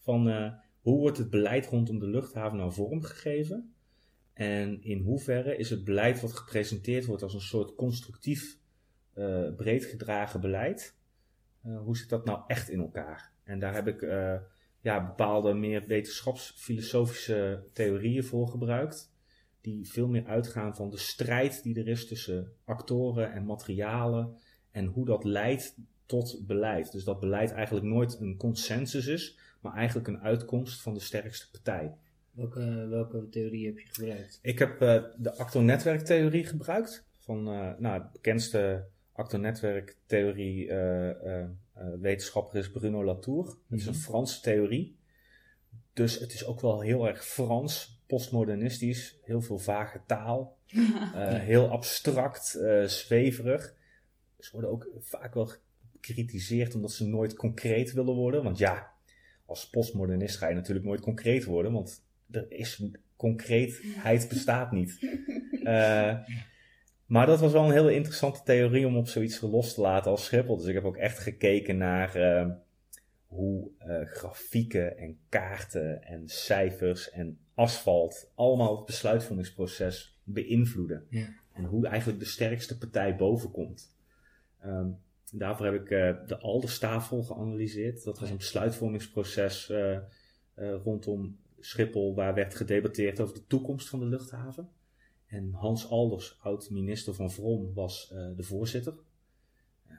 Van 0.00 0.28
uh, 0.28 0.52
hoe 0.80 0.98
wordt 0.98 1.18
het 1.18 1.30
beleid 1.30 1.66
rondom 1.66 1.98
de 1.98 2.06
luchthaven 2.06 2.58
nou 2.58 2.72
vormgegeven? 2.72 3.74
En 4.32 4.82
in 4.82 5.00
hoeverre 5.00 5.56
is 5.56 5.70
het 5.70 5.84
beleid 5.84 6.20
wat 6.20 6.32
gepresenteerd 6.32 7.04
wordt 7.04 7.22
als 7.22 7.34
een 7.34 7.40
soort 7.40 7.74
constructief, 7.74 8.58
uh, 9.14 9.54
breed 9.56 9.84
gedragen 9.84 10.40
beleid, 10.40 10.96
uh, 11.66 11.80
hoe 11.80 11.96
zit 11.96 12.08
dat 12.08 12.24
nou 12.24 12.40
echt 12.46 12.68
in 12.68 12.80
elkaar? 12.80 13.32
En 13.44 13.58
daar 13.58 13.74
heb 13.74 13.86
ik 13.86 14.02
uh, 14.02 14.34
ja, 14.80 15.06
bepaalde 15.06 15.54
meer 15.54 15.86
wetenschapsfilosofische 15.86 17.64
theorieën 17.72 18.24
voor 18.24 18.48
gebruikt, 18.48 19.12
die 19.60 19.88
veel 19.88 20.08
meer 20.08 20.26
uitgaan 20.26 20.76
van 20.76 20.90
de 20.90 20.98
strijd 20.98 21.62
die 21.62 21.78
er 21.78 21.88
is 21.88 22.06
tussen 22.06 22.52
actoren 22.64 23.32
en 23.32 23.44
materialen 23.44 24.36
en 24.70 24.86
hoe 24.86 25.04
dat 25.04 25.24
leidt 25.24 25.76
tot 26.06 26.46
beleid. 26.46 26.92
Dus 26.92 27.04
dat 27.04 27.20
beleid 27.20 27.52
eigenlijk 27.52 27.86
nooit 27.86 28.20
een 28.20 28.36
consensus 28.36 29.06
is, 29.06 29.38
maar 29.60 29.74
eigenlijk 29.74 30.08
een 30.08 30.20
uitkomst 30.20 30.82
van 30.82 30.94
de 30.94 31.00
sterkste 31.00 31.50
partij. 31.50 31.94
Welke, 32.32 32.86
welke 32.88 33.28
theorie 33.28 33.66
heb 33.66 33.78
je 33.78 33.86
gebruikt? 33.86 34.38
Ik 34.42 34.58
heb 34.58 34.82
uh, 34.82 35.02
de 35.16 35.36
actornetwerktheorie 35.36 36.44
gebruikt. 36.44 37.06
Van 37.18 37.48
uh, 37.48 37.72
nou, 37.78 38.02
de 38.02 38.08
bekendste 38.12 38.86
actornetwerktheorie 39.12 40.66
uh, 40.66 41.44
wetenschapper 42.00 42.58
is 42.58 42.70
Bruno 42.70 43.04
Latour. 43.04 43.46
Het 43.46 43.56
mm-hmm. 43.56 43.78
is 43.78 43.86
een 43.86 43.94
Franse 43.94 44.40
theorie. 44.40 44.96
Dus 45.92 46.18
het 46.18 46.32
is 46.32 46.46
ook 46.46 46.60
wel 46.60 46.80
heel 46.80 47.08
erg 47.08 47.24
Frans, 47.24 48.02
postmodernistisch. 48.06 49.18
Heel 49.22 49.40
veel 49.40 49.58
vage 49.58 50.00
taal. 50.06 50.56
heel 51.52 51.68
abstract, 51.68 52.60
zweverig. 52.86 53.74
Ze 54.38 54.50
worden 54.52 54.70
ook 54.70 54.88
vaak 54.98 55.34
wel 55.34 55.50
gekritiseerd 56.00 56.74
omdat 56.74 56.92
ze 56.92 57.06
nooit 57.06 57.34
concreet 57.34 57.92
willen 57.92 58.14
worden. 58.14 58.42
Want 58.42 58.58
ja, 58.58 58.90
als 59.46 59.70
postmodernist 59.70 60.36
ga 60.36 60.48
je 60.48 60.54
natuurlijk 60.54 60.86
nooit 60.86 61.00
concreet 61.00 61.44
worden. 61.44 61.72
Want 61.72 62.02
er 62.32 62.46
is 62.48 62.84
concreetheid 63.16 64.28
bestaat 64.28 64.72
niet. 64.72 64.98
Uh, 65.62 66.18
Maar 67.12 67.26
dat 67.26 67.40
was 67.40 67.52
wel 67.52 67.64
een 67.64 67.72
hele 67.72 67.94
interessante 67.94 68.42
theorie 68.42 68.86
om 68.86 68.96
op 68.96 69.08
zoiets 69.08 69.40
los 69.40 69.74
te 69.74 69.80
laten 69.80 70.10
als 70.10 70.24
Schiphol. 70.24 70.56
Dus 70.56 70.66
ik 70.66 70.74
heb 70.74 70.84
ook 70.84 70.96
echt 70.96 71.18
gekeken 71.18 71.76
naar 71.76 72.16
uh, 72.16 72.50
hoe 73.26 73.70
uh, 73.86 74.06
grafieken 74.06 74.98
en 74.98 75.18
kaarten 75.28 76.02
en 76.02 76.28
cijfers 76.28 77.10
en 77.10 77.38
asfalt 77.54 78.30
allemaal 78.34 78.76
het 78.76 78.86
besluitvormingsproces 78.86 80.20
beïnvloeden. 80.24 81.06
Ja. 81.08 81.26
En 81.52 81.64
hoe 81.64 81.86
eigenlijk 81.86 82.18
de 82.18 82.26
sterkste 82.26 82.78
partij 82.78 83.16
bovenkomt. 83.16 83.96
Um, 84.64 84.98
daarvoor 85.32 85.66
heb 85.66 85.74
ik 85.74 85.90
uh, 85.90 86.26
de 86.26 86.38
Alderstafel 86.38 87.22
geanalyseerd. 87.22 88.04
Dat 88.04 88.18
was 88.18 88.30
een 88.30 88.36
besluitvormingsproces 88.36 89.70
uh, 89.70 89.98
uh, 90.56 90.74
rondom 90.84 91.38
Schiphol, 91.64 92.14
waar 92.14 92.34
werd 92.34 92.54
gedebatteerd 92.54 93.20
over 93.20 93.34
de 93.34 93.46
toekomst 93.46 93.88
van 93.88 93.98
de 93.98 94.06
luchthaven. 94.06 94.68
En 95.26 95.52
Hans 95.52 95.88
Alders, 95.90 96.38
oud-minister 96.40 97.14
van 97.14 97.30
Vrom, 97.30 97.74
was 97.74 98.08
de 98.36 98.42
voorzitter. 98.42 98.94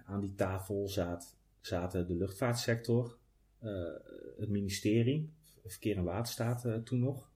aan 0.05 0.21
die 0.21 0.35
tafel 0.35 0.87
zat, 0.87 1.37
zaten 1.61 2.07
de 2.07 2.15
luchtvaartsector, 2.15 3.17
het 4.37 4.49
ministerie, 4.49 5.33
Verkeer 5.65 5.97
en 5.97 6.03
Waterstaat 6.03 6.65
toen 6.83 6.99
nog. 6.99 7.31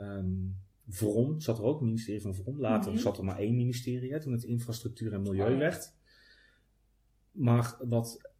Um, 0.00 0.56
Vrom 0.88 1.40
zat 1.40 1.58
er 1.58 1.64
ook, 1.64 1.74
het 1.78 1.84
ministerie 1.88 2.20
van 2.20 2.34
Vrom. 2.34 2.60
Later 2.60 2.92
Mhm. 2.92 3.00
zat 3.00 3.18
er 3.18 3.24
maar 3.24 3.38
één 3.38 3.56
ministerie, 3.56 4.12
hè, 4.12 4.20
toen 4.20 4.32
het 4.32 4.42
infrastructuur 4.42 5.12
en 5.12 5.22
milieu 5.22 5.52
Oh, 5.52 5.58
werd. 5.58 5.92
Maar 7.30 7.76
wat 7.80 8.30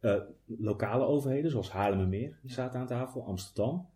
lokale 0.45 1.05
overheden, 1.05 1.51
zoals 1.51 1.71
Haarlemmermeer, 1.71 2.39
die 2.41 2.51
zaten 2.51 2.79
aan 2.79 2.87
tafel, 2.87 3.25
Amsterdam. 3.25 3.88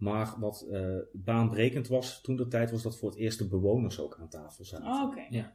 Maar 0.00 0.34
wat 0.38 0.66
uh, 0.70 0.96
baanbrekend 1.12 1.88
was 1.88 2.20
toen 2.20 2.36
de 2.36 2.48
tijd, 2.48 2.70
was 2.70 2.82
dat 2.82 2.96
voor 2.96 3.10
het 3.10 3.18
eerst 3.18 3.38
de 3.38 3.48
bewoners 3.48 4.00
ook 4.00 4.16
aan 4.20 4.28
tafel 4.28 4.64
zaten. 4.64 4.86
Oh, 4.86 5.02
oké. 5.02 5.26
Ja. 5.30 5.52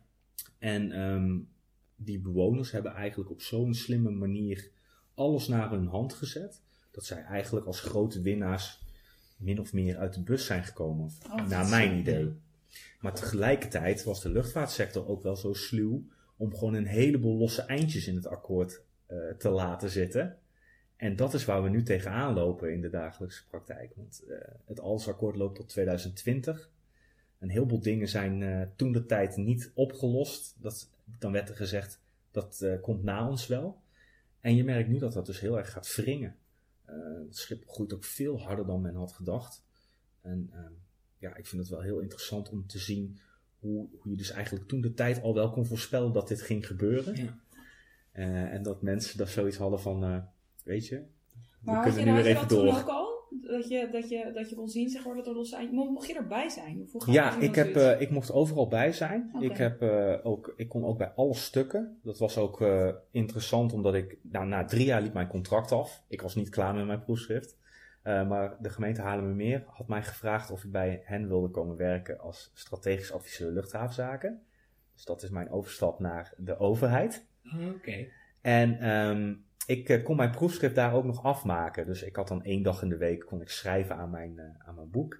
En 0.57 0.99
um, 0.99 1.49
die 1.95 2.19
bewoners 2.19 2.71
hebben 2.71 2.93
eigenlijk 2.93 3.31
op 3.31 3.41
zo'n 3.41 3.73
slimme 3.73 4.11
manier 4.11 4.71
alles 5.13 5.47
naar 5.47 5.71
hun 5.71 5.87
hand 5.87 6.13
gezet. 6.13 6.61
Dat 6.91 7.05
zij 7.05 7.23
eigenlijk 7.23 7.65
als 7.65 7.79
grote 7.79 8.21
winnaars 8.21 8.83
min 9.37 9.59
of 9.59 9.73
meer 9.73 9.97
uit 9.97 10.13
de 10.13 10.21
bus 10.21 10.45
zijn 10.45 10.63
gekomen. 10.63 11.11
Oh, 11.31 11.47
naar 11.47 11.69
mijn 11.69 11.97
idee. 11.97 12.33
Maar 12.99 13.13
tegelijkertijd 13.13 14.03
was 14.03 14.21
de 14.21 14.29
luchtvaartsector 14.29 15.07
ook 15.07 15.23
wel 15.23 15.35
zo 15.35 15.53
sluw 15.53 16.03
om 16.37 16.55
gewoon 16.55 16.73
een 16.73 16.85
heleboel 16.85 17.37
losse 17.37 17.61
eindjes 17.61 18.07
in 18.07 18.15
het 18.15 18.27
akkoord 18.27 18.81
uh, 19.07 19.17
te 19.37 19.49
laten 19.49 19.89
zitten. 19.89 20.37
En 21.05 21.15
dat 21.15 21.33
is 21.33 21.45
waar 21.45 21.63
we 21.63 21.69
nu 21.69 21.83
tegenaan 21.83 22.33
lopen 22.33 22.71
in 22.71 22.81
de 22.81 22.89
dagelijkse 22.89 23.47
praktijk. 23.47 23.93
Want 23.95 24.23
uh, 24.27 24.37
het 24.65 24.79
ALS-akkoord 24.79 25.35
loopt 25.35 25.55
tot 25.55 25.69
2020. 25.69 26.69
Een 27.39 27.49
heleboel 27.49 27.79
dingen 27.79 28.07
zijn 28.07 28.41
uh, 28.41 28.61
toen 28.75 28.91
de 28.91 29.05
tijd 29.05 29.35
niet 29.35 29.71
opgelost. 29.73 30.55
Dat, 30.61 30.89
dan 31.19 31.31
werd 31.31 31.49
er 31.49 31.55
gezegd, 31.55 32.01
dat 32.31 32.59
uh, 32.63 32.81
komt 32.81 33.03
na 33.03 33.29
ons 33.29 33.47
wel. 33.47 33.81
En 34.39 34.55
je 34.55 34.63
merkt 34.63 34.89
nu 34.89 34.97
dat 34.97 35.13
dat 35.13 35.25
dus 35.25 35.39
heel 35.39 35.57
erg 35.57 35.71
gaat 35.71 35.95
wringen. 35.95 36.35
Het 37.25 37.37
schip 37.37 37.67
groeit 37.67 37.93
ook 37.93 38.03
veel 38.03 38.41
harder 38.41 38.65
dan 38.65 38.81
men 38.81 38.95
had 38.95 39.11
gedacht. 39.11 39.63
En 40.21 40.49
uh, 40.53 40.59
ja, 41.17 41.35
ik 41.35 41.45
vind 41.45 41.61
het 41.61 41.71
wel 41.71 41.81
heel 41.81 41.99
interessant 41.99 42.49
om 42.49 42.67
te 42.67 42.79
zien 42.79 43.19
hoe, 43.59 43.87
hoe 43.99 44.11
je 44.11 44.17
dus 44.17 44.31
eigenlijk 44.31 44.67
toen 44.67 44.81
de 44.81 44.93
tijd 44.93 45.21
al 45.21 45.33
wel 45.33 45.51
kon 45.51 45.65
voorspellen 45.65 46.13
dat 46.13 46.27
dit 46.27 46.41
ging 46.41 46.67
gebeuren. 46.67 47.15
Ja. 47.15 47.43
En 48.49 48.63
dat 48.63 48.81
mensen 48.81 49.17
daar 49.17 49.27
zoiets 49.27 49.57
hadden 49.57 49.79
van, 49.79 50.29
weet 50.65 50.87
je, 50.87 51.01
Maar 51.61 51.75
we 51.75 51.81
had 51.81 51.85
je, 51.85 51.95
kunnen 51.95 52.13
nu 52.13 52.19
had 52.19 52.23
weer 52.23 52.33
je 52.33 52.37
even 52.37 52.47
dat 52.49 52.57
toen 52.57 52.67
door. 52.67 52.81
ook 52.81 52.87
al? 52.87 53.13
Dat 53.41 53.67
je, 53.67 53.89
dat 53.91 54.09
je, 54.09 54.31
dat 54.33 54.49
je 54.49 54.55
kon 54.55 54.69
zien, 54.69 54.89
zeg 54.89 55.05
maar, 55.05 55.15
dat 55.15 55.27
er 55.27 55.33
losse 55.33 55.55
eind... 55.55 55.71
Mo- 55.71 55.91
Mocht 55.91 56.07
je 56.07 56.15
erbij 56.15 56.49
zijn? 56.49 56.89
Ja, 57.05 57.37
ik, 57.39 57.55
heb, 57.55 57.75
uh, 57.75 58.01
ik 58.01 58.09
mocht 58.09 58.31
overal 58.31 58.67
bij 58.67 58.91
zijn. 58.91 59.31
Ik, 59.39 59.57
heb, 59.57 59.81
uh, 59.81 60.15
ook, 60.23 60.53
ik 60.55 60.69
kon 60.69 60.85
ook 60.85 60.97
bij 60.97 61.11
alle 61.15 61.33
stukken. 61.33 61.99
Dat 62.03 62.19
was 62.19 62.37
ook 62.37 62.61
uh, 62.61 62.89
interessant, 63.11 63.73
omdat 63.73 63.93
ik... 63.93 64.17
Nou, 64.21 64.47
na 64.47 64.65
drie 64.65 64.85
jaar 64.85 65.01
liep 65.01 65.13
mijn 65.13 65.27
contract 65.27 65.71
af. 65.71 66.03
Ik 66.07 66.21
was 66.21 66.35
niet 66.35 66.49
klaar 66.49 66.73
met 66.75 66.85
mijn 66.85 67.03
proefschrift. 67.03 67.57
Uh, 68.03 68.27
maar 68.27 68.57
de 68.59 68.69
gemeente 68.69 69.01
Haarlemmermeer 69.01 69.63
had 69.67 69.87
mij 69.87 70.03
gevraagd 70.03 70.51
of 70.51 70.63
ik 70.63 70.71
bij 70.71 71.01
hen 71.03 71.27
wilde 71.27 71.49
komen 71.49 71.75
werken 71.75 72.19
als 72.19 72.51
strategisch 72.53 73.11
adviseur 73.11 73.51
luchthavenzaken. 73.51 74.41
Dus 74.93 75.05
dat 75.05 75.23
is 75.23 75.29
mijn 75.29 75.49
overstap 75.49 75.99
naar 75.99 76.33
de 76.37 76.57
overheid. 76.57 77.25
Oké. 77.53 77.73
Okay. 77.75 78.11
En 78.41 78.89
um, 78.89 79.44
ik 79.65 79.89
uh, 79.89 80.03
kon 80.03 80.15
mijn 80.15 80.31
proefschrift 80.31 80.75
daar 80.75 80.93
ook 80.93 81.03
nog 81.03 81.23
afmaken. 81.23 81.85
Dus 81.85 82.03
ik 82.03 82.15
had 82.15 82.27
dan 82.27 82.43
één 82.43 82.63
dag 82.63 82.81
in 82.81 82.89
de 82.89 82.97
week 82.97 83.25
kon 83.25 83.41
ik 83.41 83.49
schrijven 83.49 83.95
aan 83.95 84.09
mijn, 84.09 84.33
uh, 84.35 84.67
aan 84.67 84.75
mijn 84.75 84.89
boek. 84.89 85.19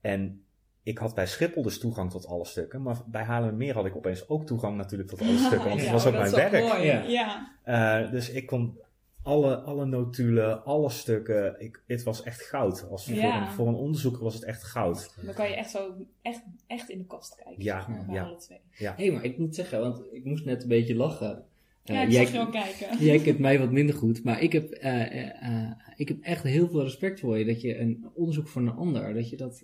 En 0.00 0.44
ik 0.82 0.98
had 0.98 1.14
bij 1.14 1.26
Schiphol 1.26 1.62
dus 1.62 1.78
toegang 1.78 2.10
tot 2.10 2.26
alle 2.26 2.44
stukken. 2.44 2.82
Maar 2.82 2.96
bij 3.06 3.22
Haarlemmermeer 3.22 3.74
had 3.74 3.86
ik 3.86 3.96
opeens 3.96 4.28
ook 4.28 4.46
toegang 4.46 4.76
natuurlijk 4.76 5.10
tot 5.10 5.20
alle 5.20 5.38
stukken. 5.46 5.68
Want 5.68 5.80
het 5.80 5.84
Ja, 5.84 5.92
was 5.92 6.06
ook 6.06 6.12
dat 6.12 6.30
mijn 6.30 6.50
werk. 6.50 6.64
Mooi. 6.68 6.86
Ja. 6.86 7.02
Ja. 7.02 7.50
ja. 7.64 8.04
Uh, 8.04 8.10
dus 8.10 8.30
ik 8.30 8.46
kon 8.46 8.78
alle, 9.22 9.56
alle 9.56 9.84
notulen, 9.84 10.64
alle 10.64 10.90
stukken. 10.90 11.60
Ik, 11.60 11.82
het 11.86 12.02
was 12.02 12.22
echt 12.22 12.42
goud. 12.42 12.86
Als, 12.90 13.06
Ja. 13.06 13.14
voor, 13.14 13.40
een, 13.40 13.50
voor 13.52 13.68
een 13.68 13.74
onderzoeker 13.74 14.22
was 14.22 14.34
het 14.34 14.44
echt 14.44 14.64
goud. 14.64 15.14
Dan 15.24 15.34
kan 15.34 15.48
je 15.48 15.54
echt 15.56 15.70
zo 15.70 15.94
echt, 16.22 16.42
echt 16.66 16.88
in 16.88 16.98
de 16.98 17.04
kast 17.04 17.34
kijken. 17.34 17.62
Ja, 17.62 17.78
zeg 17.78 17.88
maar, 17.88 18.04
bij 18.06 18.14
ja. 18.14 18.24
alle 18.24 18.36
twee. 18.36 18.60
Hé, 18.70 18.86
hey, 18.96 19.10
maar 19.10 19.24
ik 19.24 19.38
moet 19.38 19.54
zeggen, 19.54 19.80
want 19.80 20.02
ik 20.12 20.24
moest 20.24 20.44
net 20.44 20.62
een 20.62 20.68
beetje 20.68 20.94
lachen. 20.94 21.44
Ja, 21.84 22.02
ik 22.02 22.08
Uh, 22.08 22.14
zag 22.14 22.32
je 22.32 22.38
al 22.38 22.48
kijken. 22.48 22.98
Jij 23.04 23.18
kent 23.18 23.38
mij 23.38 23.58
wat 23.58 23.70
minder 23.70 23.94
goed, 23.94 24.24
maar 24.24 24.42
ik 24.42 24.52
heb, 24.52 24.78
uh, 24.84 25.14
uh, 25.14 25.70
ik 25.96 26.08
heb 26.08 26.20
echt 26.20 26.42
heel 26.42 26.68
veel 26.68 26.82
respect 26.82 27.20
voor 27.20 27.38
je. 27.38 27.44
Dat 27.44 27.60
je 27.60 27.78
een 27.78 28.10
onderzoek 28.14 28.48
voor 28.48 28.62
een 28.62 28.68
ander, 28.68 29.14
dat 29.14 29.30
je 29.30 29.36
dat, 29.36 29.62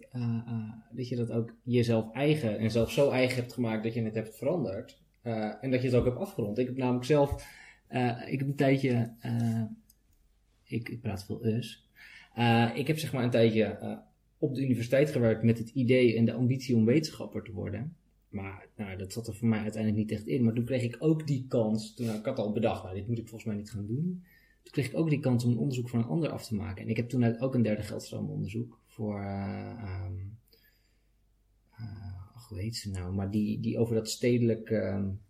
dat, 0.93 1.09
je 1.09 1.17
dat 1.17 1.31
ook 1.31 1.55
jezelf 1.63 2.13
eigen 2.13 2.59
en 2.59 2.71
zelf 2.71 2.91
zo 2.91 3.11
eigen 3.11 3.37
hebt 3.37 3.53
gemaakt 3.53 3.83
dat 3.83 3.95
je 3.95 4.03
het 4.03 4.15
hebt 4.15 4.37
veranderd. 4.37 5.03
En 5.61 5.71
dat 5.71 5.81
je 5.81 5.87
het 5.87 5.97
ook 5.97 6.05
hebt 6.05 6.19
afgerond. 6.19 6.59
Ik 6.59 6.67
heb 6.67 6.77
namelijk 6.77 7.05
zelf, 7.05 7.31
ik 8.27 8.39
heb 8.39 8.49
een 8.49 8.57
tijdje, 8.57 9.15
ik, 10.65 10.89
ik 10.89 11.01
praat 11.01 11.25
veel 11.25 11.47
us. 11.47 11.89
Ik 12.75 12.87
heb 12.87 12.99
zeg 12.99 13.13
maar 13.13 13.25
een 13.25 13.31
tijdje 13.31 13.99
op 14.39 14.55
de 14.55 14.63
universiteit 14.63 15.11
gewerkt 15.11 15.43
met 15.43 15.59
het 15.59 15.69
idee 15.69 16.17
en 16.17 16.25
de 16.25 16.33
ambitie 16.33 16.77
om 16.77 16.85
wetenschapper 16.85 17.43
te 17.43 17.53
worden. 17.53 17.97
Maar 18.31 18.69
nou, 18.77 18.97
dat 18.97 19.13
zat 19.13 19.27
er 19.27 19.35
voor 19.35 19.49
mij 19.49 19.61
uiteindelijk 19.61 20.03
niet 20.03 20.19
echt 20.19 20.27
in. 20.27 20.45
Maar 20.45 20.55
toen 20.55 20.65
kreeg 20.65 20.83
ik 20.83 20.97
ook 20.99 21.27
die 21.27 21.47
kans. 21.49 21.95
Toen, 21.95 22.07
nou, 22.07 22.19
ik 22.19 22.25
had 22.25 22.39
al 22.39 22.53
bedacht, 22.53 22.83
nou, 22.83 22.95
dit 22.95 23.09
moet 23.09 23.19
ik 23.19 23.29
volgens 23.29 23.45
mij 23.45 23.57
niet 23.57 23.71
gaan 23.71 23.87
doen. 23.87 24.25
Toen 24.63 24.73
kreeg 24.73 24.87
ik 24.87 24.97
ook 24.97 25.11
die 25.11 25.21
kans 25.21 25.45
om 25.45 25.51
een 25.51 25.59
onderzoek 25.59 25.89
voor 25.89 25.99
een 25.99 26.05
ander 26.05 26.31
af 26.31 26.47
te 26.47 26.55
maken. 26.55 26.83
En 26.83 26.89
ik 26.89 26.97
heb 26.97 27.09
toen 27.09 27.25
uit 27.25 27.41
ook 27.41 27.55
een 27.55 27.63
derde 27.63 27.83
geldstroomonderzoek 27.83 28.79
voor. 28.87 29.21
Uh, 29.21 30.05
um, 30.07 30.39
ach, 32.35 32.49
hoe 32.49 32.59
heet 32.59 32.77
ze 32.77 32.91
nou? 32.91 33.15
Maar 33.15 33.31
die, 33.31 33.61
die 33.61 33.79
over 33.79 33.95
dat 33.95 34.09
stedelijk. 34.09 34.71
Um, 34.71 35.21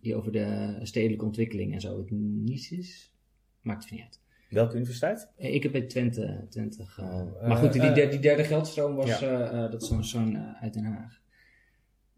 die 0.00 0.14
over 0.14 0.32
de 0.32 0.78
stedelijke 0.82 1.24
ontwikkeling 1.24 1.72
en 1.72 1.80
zo. 1.80 1.98
Het 1.98 2.10
niets 2.10 2.70
is. 2.70 3.12
Maakt 3.60 3.82
het 3.82 3.92
niet 3.92 4.02
uit. 4.02 4.20
Welke 4.48 4.74
universiteit? 4.74 5.28
Ik 5.36 5.62
heb 5.62 5.72
bij 5.72 5.82
Twente, 5.82 6.46
Twente 6.48 6.82
Oh, 6.82 7.46
Maar 7.48 7.56
goed, 7.56 7.72
die, 7.72 7.92
die, 7.92 8.08
die 8.08 8.18
derde 8.18 8.44
geldstroom 8.44 8.94
was. 8.94 9.18
ja. 9.18 9.68
dat 9.68 9.82
is 9.82 9.88
zo'n 9.88 10.04
zo 10.04 10.32
uit 10.60 10.72
Den 10.74 10.84
Haag. 10.84 11.22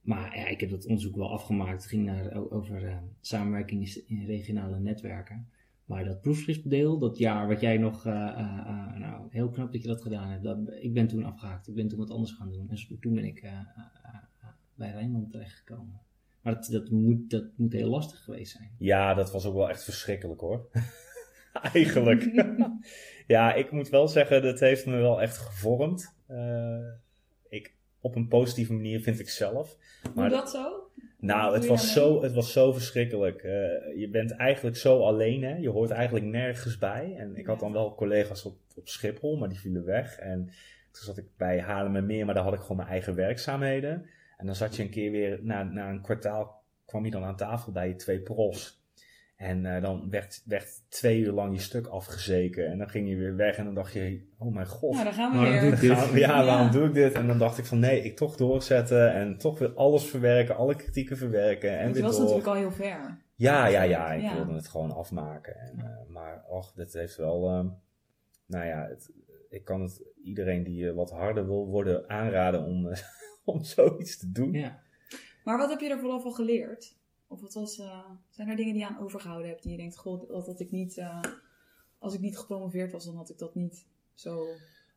Maar 0.06 0.36
ja, 0.36 0.46
ik 0.46 0.60
heb 0.60 0.70
dat 0.70 0.86
onderzoek 0.86 1.16
wel 1.16 1.30
afgemaakt. 1.30 1.82
Het 1.82 1.90
ging 1.90 2.04
naar, 2.04 2.50
over 2.50 2.82
uh, 2.82 2.96
samenwerking 3.20 4.04
in 4.06 4.26
regionale 4.26 4.78
netwerken. 4.78 5.48
Maar 5.84 6.04
dat 6.04 6.20
proefschriftdeel, 6.20 6.98
dat 6.98 7.18
jaar 7.18 7.48
wat 7.48 7.60
jij 7.60 7.76
nog, 7.78 8.06
uh, 8.06 8.12
uh, 8.12 8.96
nou, 8.96 9.26
heel 9.30 9.50
knap 9.50 9.72
dat 9.72 9.82
je 9.82 9.88
dat 9.88 10.02
gedaan 10.02 10.30
hebt. 10.30 10.42
Dat, 10.42 10.58
ik 10.80 10.94
ben 10.94 11.06
toen 11.06 11.24
afgehaakt. 11.24 11.68
Ik 11.68 11.74
ben 11.74 11.88
toen 11.88 11.98
wat 11.98 12.10
anders 12.10 12.32
gaan 12.32 12.52
doen. 12.52 12.68
En 12.70 12.98
toen 13.00 13.14
ben 13.14 13.24
ik 13.24 13.50
bij 14.74 14.90
Rijnmond 14.90 15.30
terechtgekomen. 15.30 16.00
Maar 16.40 16.54
dat, 16.54 16.68
dat, 16.70 16.90
moet, 16.90 17.30
dat 17.30 17.44
moet 17.56 17.72
heel 17.72 17.88
lastig 17.88 18.24
geweest 18.24 18.52
zijn. 18.52 18.70
Ja, 18.78 19.14
dat 19.14 19.32
was 19.32 19.46
ook 19.46 19.54
wel 19.54 19.68
echt 19.68 19.84
verschrikkelijk 19.84 20.40
hoor. 20.40 20.68
Eigenlijk. 21.72 22.46
ja, 23.26 23.54
ik 23.54 23.70
moet 23.70 23.88
wel 23.88 24.08
zeggen, 24.08 24.42
dat 24.42 24.60
heeft 24.60 24.86
me 24.86 24.96
wel 24.96 25.22
echt 25.22 25.36
gevormd. 25.36 26.14
Op 28.00 28.16
een 28.16 28.28
positieve 28.28 28.72
manier 28.72 29.00
vind 29.00 29.20
ik 29.20 29.28
zelf. 29.28 29.76
Maar 30.14 30.28
Hoe 30.28 30.36
dat 30.36 30.50
zo? 30.50 30.90
Nou, 31.18 31.54
het 31.54 31.66
was, 31.66 31.92
zo, 31.92 32.22
het 32.22 32.32
was 32.32 32.52
zo 32.52 32.72
verschrikkelijk. 32.72 33.42
Uh, 33.42 33.50
je 33.96 34.08
bent 34.10 34.30
eigenlijk 34.30 34.76
zo 34.76 35.02
alleen, 35.02 35.42
hè? 35.42 35.56
je 35.56 35.68
hoort 35.68 35.90
eigenlijk 35.90 36.24
nergens 36.24 36.78
bij. 36.78 37.14
En 37.18 37.36
ik 37.36 37.46
had 37.46 37.60
dan 37.60 37.72
wel 37.72 37.94
collega's 37.94 38.44
op, 38.44 38.56
op 38.76 38.88
Schiphol, 38.88 39.36
maar 39.36 39.48
die 39.48 39.60
vielen 39.60 39.84
weg. 39.84 40.18
En 40.18 40.44
toen 40.90 41.04
zat 41.04 41.18
ik 41.18 41.26
bij 41.36 41.60
Haarlem 41.60 41.96
en 41.96 42.06
Meer, 42.06 42.24
maar 42.24 42.34
daar 42.34 42.44
had 42.44 42.54
ik 42.54 42.60
gewoon 42.60 42.76
mijn 42.76 42.88
eigen 42.88 43.14
werkzaamheden. 43.14 44.06
En 44.36 44.46
dan 44.46 44.54
zat 44.54 44.76
je 44.76 44.82
een 44.82 44.90
keer 44.90 45.10
weer, 45.10 45.38
na, 45.42 45.62
na 45.62 45.90
een 45.90 46.02
kwartaal 46.02 46.64
kwam 46.84 47.04
je 47.04 47.10
dan 47.10 47.24
aan 47.24 47.36
tafel 47.36 47.72
bij 47.72 47.88
je 47.88 47.96
twee 47.96 48.20
profs. 48.20 48.75
En 49.36 49.64
uh, 49.64 49.82
dan 49.82 50.10
werd, 50.10 50.42
werd 50.44 50.90
twee 50.90 51.20
uur 51.20 51.32
lang 51.32 51.54
je 51.54 51.60
stuk 51.60 51.86
afgezeken. 51.86 52.66
En 52.66 52.78
dan 52.78 52.88
ging 52.88 53.08
je 53.08 53.16
weer 53.16 53.36
weg 53.36 53.56
en 53.56 53.64
dan 53.64 53.74
dacht 53.74 53.92
je, 53.92 54.28
oh 54.38 54.54
mijn 54.54 54.66
god. 54.66 54.92
Nou, 54.92 55.04
dan 55.04 55.12
gaan 55.12 55.30
we 55.32 55.36
waarom 55.36 55.52
weer. 55.52 55.62
Doe 55.62 55.72
ik 55.72 55.80
dit? 55.80 56.20
Ja, 56.20 56.44
waarom 56.44 56.66
ja. 56.66 56.72
doe 56.72 56.86
ik 56.86 56.94
dit? 56.94 57.12
En 57.12 57.26
dan 57.26 57.38
dacht 57.38 57.58
ik 57.58 57.64
van 57.64 57.78
nee, 57.78 58.02
ik 58.02 58.16
toch 58.16 58.36
doorzetten 58.36 59.12
en 59.12 59.38
toch 59.38 59.58
weer 59.58 59.74
alles 59.74 60.04
verwerken, 60.04 60.56
alle 60.56 60.74
kritieken 60.76 61.16
verwerken. 61.16 61.78
En 61.78 61.86
Het 61.86 61.94
weer 61.94 62.02
was 62.02 62.12
door. 62.16 62.20
natuurlijk 62.20 62.48
al 62.48 62.54
heel 62.54 62.70
ver. 62.72 63.24
Ja, 63.34 63.66
ja, 63.66 63.82
ja, 63.82 64.12
ik 64.12 64.22
Ja. 64.22 64.34
wilde 64.34 64.52
het 64.54 64.68
gewoon 64.68 64.92
afmaken. 64.94 65.56
En, 65.56 65.78
uh, 65.78 66.12
maar 66.14 66.44
och, 66.48 66.72
dit 66.72 66.92
heeft 66.92 67.16
wel, 67.16 67.58
um, 67.58 67.74
nou 68.46 68.66
ja, 68.66 68.86
het, 68.88 69.10
ik 69.48 69.64
kan 69.64 69.82
het 69.82 70.02
iedereen 70.22 70.62
die 70.62 70.84
uh, 70.84 70.94
wat 70.94 71.10
harder 71.10 71.46
wil 71.46 71.66
worden 71.66 72.08
aanraden 72.08 72.64
om, 72.64 72.86
uh, 72.86 72.96
om 73.54 73.64
zoiets 73.64 74.18
te 74.18 74.32
doen. 74.32 74.52
Ja. 74.52 74.80
Maar 75.44 75.58
wat 75.58 75.70
heb 75.70 75.80
je 75.80 75.90
er 75.90 75.98
vooral 75.98 76.20
van 76.20 76.32
geleerd? 76.32 76.96
Of 77.28 77.40
wat 77.40 77.54
was, 77.54 77.78
eh, 77.78 78.10
zijn 78.30 78.48
er 78.48 78.56
dingen 78.56 78.72
die 78.72 78.82
je 78.82 78.88
aan 78.88 79.00
overgehouden 79.00 79.48
hebt 79.48 79.62
die 79.62 79.70
je 79.70 79.78
denkt, 79.78 79.96
god, 79.96 80.28
dat 80.28 80.60
ik 80.60 80.70
niet, 80.70 80.98
eh, 80.98 81.20
als 81.98 82.14
ik 82.14 82.20
niet 82.20 82.38
gepromoveerd 82.38 82.92
was, 82.92 83.04
dan 83.04 83.16
had 83.16 83.30
ik 83.30 83.38
dat 83.38 83.54
niet 83.54 83.86
zo. 84.14 84.46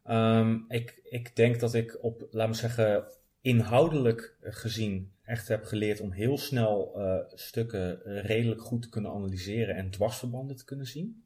Ehm, 0.04 0.60
ik, 0.68 1.00
ik 1.04 1.36
denk 1.36 1.60
dat 1.60 1.74
ik 1.74 1.98
op, 2.04 2.28
laten 2.32 2.52
we 2.52 2.58
zeggen, 2.58 3.08
inhoudelijk 3.42 4.38
gezien 4.42 5.12
echt 5.22 5.48
heb 5.48 5.64
geleerd 5.64 6.00
om 6.00 6.12
heel 6.12 6.38
snel 6.38 7.00
eh, 7.00 7.20
stukken 7.34 8.02
redelijk 8.22 8.62
goed 8.62 8.82
te 8.82 8.90
kunnen 8.90 9.12
analyseren 9.12 9.76
en 9.76 9.90
dwarsverbanden 9.90 10.56
te 10.56 10.66
kunnen 10.66 10.88
zien. 10.88 11.24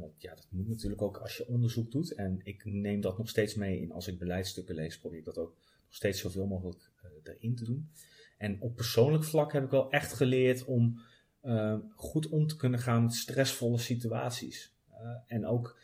Want 0.00 0.12
ja, 0.18 0.34
dat 0.34 0.46
moet 0.50 0.68
natuurlijk 0.68 1.02
ook 1.02 1.16
als 1.16 1.36
je 1.36 1.48
onderzoek 1.48 1.90
doet. 1.90 2.14
En 2.14 2.40
ik 2.42 2.64
neem 2.64 3.00
dat 3.00 3.18
nog 3.18 3.28
steeds 3.28 3.54
mee 3.54 3.80
in 3.80 3.92
als 3.92 4.08
ik 4.08 4.18
beleidsstukken 4.18 4.74
lees, 4.74 4.98
probeer 4.98 5.18
ik 5.18 5.24
dat 5.24 5.38
ook 5.38 5.54
nog 5.54 5.94
steeds 5.94 6.20
zoveel 6.20 6.46
mogelijk 6.46 6.90
uh, 7.04 7.34
erin 7.34 7.56
te 7.56 7.64
doen. 7.64 7.90
En 8.38 8.60
op 8.60 8.76
persoonlijk 8.76 9.24
vlak 9.24 9.52
heb 9.52 9.64
ik 9.64 9.70
wel 9.70 9.90
echt 9.90 10.12
geleerd 10.12 10.64
om 10.64 11.00
goed 11.94 12.28
om 12.28 12.46
te 12.46 12.56
kunnen 12.56 12.80
gaan 12.80 13.02
met 13.02 13.14
stressvolle 13.14 13.78
situaties. 13.78 14.76
en 15.26 15.46
ook 15.46 15.78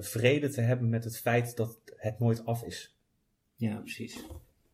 vrede 0.00 0.48
te 0.48 0.60
hebben 0.60 0.88
met 0.88 1.04
het 1.04 1.18
feit 1.18 1.56
dat 1.56 1.78
het 1.96 2.18
nooit 2.18 2.46
af 2.46 2.62
is. 2.62 2.96
Ja, 3.56 3.76
precies 3.76 4.24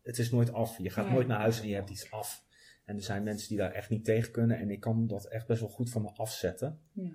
het 0.07 0.17
is 0.17 0.31
nooit 0.31 0.53
af. 0.53 0.77
Je 0.77 0.89
gaat 0.89 1.09
nooit 1.09 1.27
naar 1.27 1.39
huis 1.39 1.61
en 1.61 1.67
je 1.67 1.75
hebt 1.75 1.89
iets 1.89 2.11
af. 2.11 2.43
En 2.85 2.95
er 2.95 3.01
zijn 3.01 3.23
mensen 3.23 3.49
die 3.49 3.57
daar 3.57 3.71
echt 3.71 3.89
niet 3.89 4.05
tegen 4.05 4.31
kunnen. 4.31 4.57
En 4.57 4.69
ik 4.69 4.79
kan 4.79 5.07
dat 5.07 5.25
echt 5.25 5.47
best 5.47 5.59
wel 5.59 5.69
goed 5.69 5.89
van 5.89 6.01
me 6.01 6.09
afzetten. 6.15 6.79
Ja. 6.91 7.11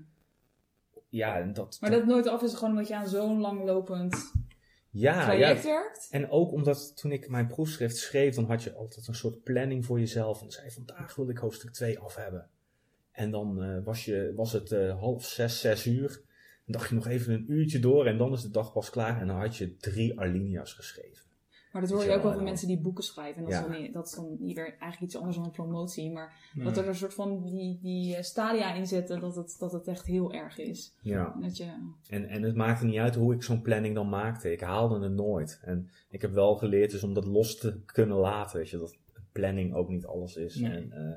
Ja, 1.08 1.38
en 1.38 1.52
dat... 1.52 1.78
Maar 1.80 1.90
dat 1.90 2.06
nooit 2.06 2.26
af 2.26 2.42
is 2.42 2.54
gewoon 2.54 2.70
omdat 2.70 2.88
je 2.88 2.96
aan 2.96 3.08
zo'n 3.08 3.40
langlopend 3.40 4.32
ja, 4.92 5.32
ja. 5.32 5.62
werkt? 5.62 6.08
En 6.10 6.30
ook 6.30 6.52
omdat 6.52 6.96
toen 6.96 7.12
ik 7.12 7.28
mijn 7.28 7.46
proefschrift 7.46 7.96
schreef, 7.96 8.34
dan 8.34 8.44
had 8.44 8.62
je 8.62 8.74
altijd 8.74 9.06
een 9.06 9.14
soort 9.14 9.42
planning 9.42 9.84
voor 9.84 9.98
jezelf. 9.98 10.42
En 10.42 10.50
zei 10.50 10.70
vandaag 10.70 11.14
wil 11.14 11.28
ik 11.28 11.38
hoofdstuk 11.38 11.70
2 11.70 11.98
af 11.98 12.14
hebben. 12.14 12.48
En 13.12 13.30
dan 13.30 13.64
uh, 13.64 13.84
was, 13.84 14.04
je, 14.04 14.32
was 14.36 14.52
het 14.52 14.70
uh, 14.70 14.98
half 14.98 15.24
zes, 15.24 15.60
zes 15.60 15.86
uur. 15.86 16.08
Dan 16.64 16.74
dacht 16.78 16.88
je 16.88 16.94
nog 16.94 17.06
even 17.06 17.34
een 17.34 17.52
uurtje 17.52 17.78
door 17.78 18.06
en 18.06 18.18
dan 18.18 18.32
is 18.32 18.42
de 18.42 18.50
dag 18.50 18.72
pas 18.72 18.90
klaar. 18.90 19.20
En 19.20 19.26
dan 19.26 19.36
had 19.36 19.56
je 19.56 19.76
drie 19.76 20.20
alinea's 20.20 20.72
geschreven. 20.72 21.24
Maar 21.72 21.82
dat 21.82 21.90
hoor 21.90 22.04
je 22.04 22.10
ook 22.10 22.22
wel 22.22 22.32
van 22.32 22.44
mensen 22.44 22.68
die 22.68 22.80
boeken 22.80 23.04
schrijven. 23.04 23.44
En 23.44 23.50
dat, 23.50 23.52
is 23.52 23.72
dan, 23.72 23.92
dat 23.92 24.06
is 24.06 24.12
dan 24.12 24.36
weer 24.40 24.64
eigenlijk 24.64 25.00
iets 25.00 25.16
anders 25.16 25.36
dan 25.36 25.44
een 25.44 25.50
promotie. 25.50 26.10
Maar 26.10 26.50
dat 26.54 26.76
er 26.76 26.88
een 26.88 26.94
soort 26.94 27.14
van 27.14 27.42
die, 27.42 27.78
die 27.82 28.16
eh, 28.16 28.22
stadia 28.22 28.74
in 28.74 28.86
zitten, 28.86 29.20
dat 29.20 29.36
het, 29.36 29.56
dat 29.58 29.72
het 29.72 29.86
echt 29.86 30.06
heel 30.06 30.32
erg 30.32 30.58
is. 30.58 30.94
Ja. 31.00 31.36
Dat 31.40 31.56
je... 31.56 31.92
en, 32.08 32.28
en 32.28 32.42
het 32.42 32.54
maakte 32.54 32.84
niet 32.84 32.98
uit 32.98 33.14
hoe 33.14 33.34
ik 33.34 33.42
zo'n 33.42 33.62
planning 33.62 33.94
dan 33.94 34.08
maakte. 34.08 34.52
Ik 34.52 34.60
haalde 34.60 35.00
het 35.00 35.12
nooit. 35.12 35.60
En 35.62 35.90
ik 36.08 36.20
heb 36.20 36.32
wel 36.32 36.56
geleerd 36.56 36.90
dus 36.90 37.04
om 37.04 37.14
dat 37.14 37.24
los 37.24 37.58
te 37.58 37.80
kunnen 37.84 38.16
laten. 38.16 38.58
Weet 38.58 38.70
je, 38.70 38.78
dat 38.78 38.96
planning 39.32 39.74
ook 39.74 39.88
niet 39.88 40.06
alles 40.06 40.36
is. 40.36 40.60
En, 40.60 40.92
uh, 40.92 41.14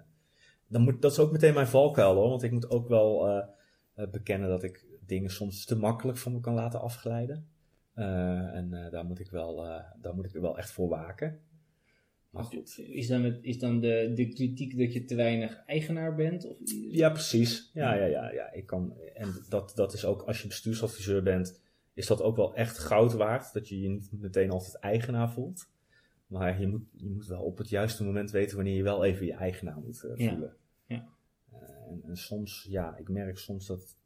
dan 0.67 0.81
moet, 0.81 1.01
dat 1.01 1.11
is 1.11 1.19
ook 1.19 1.31
meteen 1.31 1.53
mijn 1.53 1.67
valkuil 1.67 2.15
hoor. 2.15 2.29
Want 2.29 2.43
ik 2.43 2.51
moet 2.51 2.69
ook 2.69 2.87
wel 2.87 3.27
uh, 3.27 4.11
bekennen 4.11 4.49
dat 4.49 4.63
ik 4.63 4.85
dingen 5.05 5.29
soms 5.29 5.65
te 5.65 5.77
makkelijk 5.77 6.17
van 6.17 6.33
me 6.33 6.39
kan 6.39 6.53
laten 6.53 6.81
afglijden. 6.81 7.47
Eh, 7.95 8.55
en 8.55 8.71
uh, 8.71 8.91
daar, 8.91 9.05
moet 9.05 9.19
ik 9.19 9.29
wel, 9.29 9.65
uh, 9.65 9.83
daar 10.01 10.15
moet 10.15 10.25
ik 10.25 10.33
er 10.33 10.41
wel 10.41 10.57
echt 10.57 10.71
voor 10.71 10.89
waken. 10.89 11.39
Maar 12.29 12.43
goed. 12.43 12.79
Is 12.79 13.07
dan, 13.07 13.23
het, 13.23 13.39
is 13.41 13.59
dan 13.59 13.79
de, 13.79 14.11
de 14.15 14.27
kritiek 14.27 14.77
dat 14.77 14.93
je 14.93 15.05
te 15.05 15.15
weinig 15.15 15.63
eigenaar 15.65 16.15
bent? 16.15 16.45
Of... 16.45 16.57
Ja, 16.89 17.09
precies. 17.09 17.71
Ja, 17.73 17.93
ja, 17.93 18.05
ja, 18.05 18.31
ja. 18.31 18.51
Ik 18.51 18.65
kan, 18.65 18.93
en 19.13 19.33
dat, 19.49 19.71
dat 19.75 19.93
is 19.93 20.05
ook 20.05 20.21
als 20.21 20.41
je 20.41 20.47
bestuursadviseur 20.47 21.23
bent, 21.23 21.61
is 21.93 22.07
dat 22.07 22.21
ook 22.21 22.35
wel 22.35 22.55
echt 22.55 22.77
goud 22.77 23.13
waard. 23.13 23.53
Dat 23.53 23.69
je 23.69 23.81
je 23.81 23.89
niet 23.89 24.11
meteen 24.11 24.51
altijd 24.51 24.79
eigenaar 24.79 25.31
voelt. 25.31 25.69
Maar 26.27 26.59
je 26.59 26.67
moet, 26.67 26.83
je 26.91 27.09
moet 27.09 27.27
wel 27.27 27.41
op 27.41 27.57
het 27.57 27.69
juiste 27.69 28.03
moment 28.03 28.31
weten 28.31 28.55
wanneer 28.55 28.75
je 28.75 28.83
wel 28.83 29.03
even 29.03 29.25
je 29.25 29.33
eigenaar 29.33 29.79
moet 29.79 29.99
voelen. 29.99 30.55
Ja. 30.87 30.95
ja. 30.95 31.07
En, 31.89 32.03
en, 32.03 32.17
soms, 32.17 32.65
ja, 32.69 32.97
ik 32.97 33.09
merk 33.09 33.37
soms 33.37 33.67
dat 33.67 33.97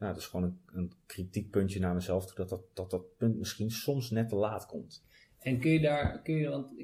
nou, 0.00 0.12
dat 0.12 0.22
is 0.22 0.28
gewoon 0.28 0.46
een, 0.46 0.58
een 0.78 0.92
kritiekpuntje 1.06 1.80
naar 1.80 1.94
mezelf 1.94 2.26
toe, 2.26 2.36
dat 2.36 2.48
dat, 2.48 2.62
dat 2.74 2.90
dat 2.90 3.16
punt 3.16 3.38
misschien 3.38 3.70
soms 3.70 4.10
net 4.10 4.28
te 4.28 4.36
laat 4.36 4.66
komt. 4.66 5.04
En 5.38 5.58
kun 5.58 5.70
je 5.70 5.80
daar, 5.80 6.22
kun 6.22 6.34
je, 6.34 6.48
want, 6.48 6.74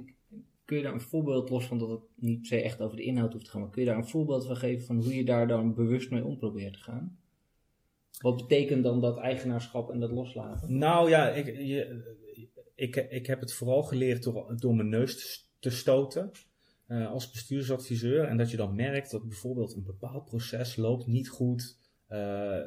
kun 0.64 0.76
je 0.76 0.82
daar 0.82 0.92
een 0.92 1.00
voorbeeld, 1.00 1.50
los 1.50 1.66
van 1.66 1.78
dat 1.78 1.90
het 1.90 2.00
niet 2.14 2.38
per 2.38 2.46
se 2.46 2.62
echt 2.62 2.80
over 2.80 2.96
de 2.96 3.02
inhoud 3.02 3.32
hoeft 3.32 3.44
te 3.44 3.50
gaan, 3.50 3.60
maar 3.60 3.70
kun 3.70 3.82
je 3.82 3.88
daar 3.88 3.98
een 3.98 4.08
voorbeeld 4.08 4.46
van 4.46 4.56
geven 4.56 4.86
van 4.86 4.96
hoe 5.02 5.14
je 5.14 5.24
daar 5.24 5.48
dan 5.48 5.74
bewust 5.74 6.10
mee 6.10 6.24
om 6.24 6.38
probeert 6.38 6.72
te 6.72 6.78
gaan? 6.78 7.18
Wat 8.20 8.36
betekent 8.36 8.82
dan 8.82 9.00
dat 9.00 9.18
eigenaarschap 9.18 9.90
en 9.90 10.00
dat 10.00 10.10
loslaten? 10.10 10.78
Nou 10.78 11.10
ja, 11.10 11.28
ik, 11.28 11.46
je, 11.46 12.14
ik, 12.74 12.96
ik 12.96 13.26
heb 13.26 13.40
het 13.40 13.52
vooral 13.52 13.82
geleerd 13.82 14.22
door, 14.22 14.56
door 14.56 14.74
mijn 14.74 14.88
neus 14.88 15.46
te 15.58 15.70
stoten. 15.70 16.30
Uh, 16.88 17.10
als 17.10 17.30
bestuursadviseur. 17.30 18.24
En 18.24 18.36
dat 18.36 18.50
je 18.50 18.56
dan 18.56 18.74
merkt 18.74 19.10
dat 19.10 19.28
bijvoorbeeld 19.28 19.74
een 19.74 19.84
bepaald 19.84 20.24
proces 20.24 20.76
loopt 20.76 21.06
niet 21.06 21.28
goed. 21.28 21.78
Uh, 22.08 22.58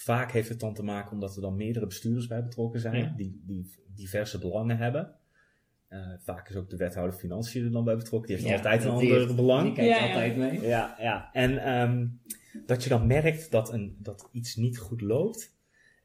Vaak 0.00 0.32
heeft 0.32 0.48
het 0.48 0.60
dan 0.60 0.74
te 0.74 0.82
maken 0.82 1.12
omdat 1.12 1.36
er 1.36 1.42
dan 1.42 1.56
meerdere 1.56 1.86
bestuurders 1.86 2.26
bij 2.26 2.42
betrokken 2.42 2.80
zijn, 2.80 3.14
die, 3.16 3.42
die 3.46 3.70
diverse 3.94 4.38
belangen 4.38 4.76
hebben. 4.76 5.14
Uh, 5.88 6.12
vaak 6.18 6.48
is 6.48 6.56
ook 6.56 6.70
de 6.70 6.76
wethouder 6.76 7.18
financiën 7.18 7.64
er 7.64 7.70
dan 7.70 7.84
bij 7.84 7.96
betrokken. 7.96 8.36
Die 8.36 8.48
heeft 8.48 8.64
altijd 8.64 8.84
een 8.84 8.90
ander 8.90 9.34
belang. 9.34 9.64
Die 9.64 9.72
kijkt 9.72 10.00
altijd 10.00 10.36
mee. 10.36 10.60
Ja, 10.60 10.96
ja. 10.98 11.30
En 11.32 11.80
um, 11.80 12.20
dat 12.66 12.82
je 12.82 12.88
dan 12.88 13.06
merkt 13.06 13.50
dat, 13.50 13.72
een, 13.72 13.96
dat 13.98 14.28
iets 14.32 14.56
niet 14.56 14.78
goed 14.78 15.00
loopt. 15.00 15.58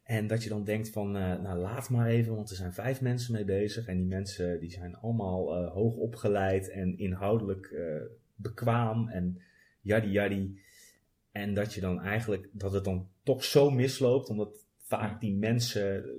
En 0.03 0.27
dat 0.27 0.43
je 0.43 0.49
dan 0.49 0.63
denkt 0.63 0.89
van, 0.89 1.15
uh, 1.15 1.41
nou 1.41 1.59
laat 1.59 1.89
maar 1.89 2.07
even, 2.07 2.35
want 2.35 2.49
er 2.49 2.55
zijn 2.55 2.73
vijf 2.73 3.01
mensen 3.01 3.33
mee 3.33 3.45
bezig. 3.45 3.87
En 3.87 3.97
die 3.97 4.07
mensen 4.07 4.59
die 4.59 4.71
zijn 4.71 4.95
allemaal 4.95 5.63
uh, 5.63 5.71
hoog 5.71 5.95
opgeleid 5.95 6.69
en 6.69 6.97
inhoudelijk 6.97 7.75
bekwaam 8.35 9.09
en 9.09 9.41
yadi 9.81 10.09
yadi. 10.11 10.63
En 11.35 11.53
dat 11.53 11.73
je 11.73 11.81
dan 11.81 12.01
eigenlijk, 12.01 12.49
dat 12.51 12.73
het 12.73 12.83
dan 12.83 13.07
toch 13.23 13.43
zo 13.43 13.69
misloopt, 13.69 14.29
omdat 14.29 14.65
vaak 14.77 15.21
die 15.21 15.35
mensen 15.35 16.03
eh, 16.03 16.09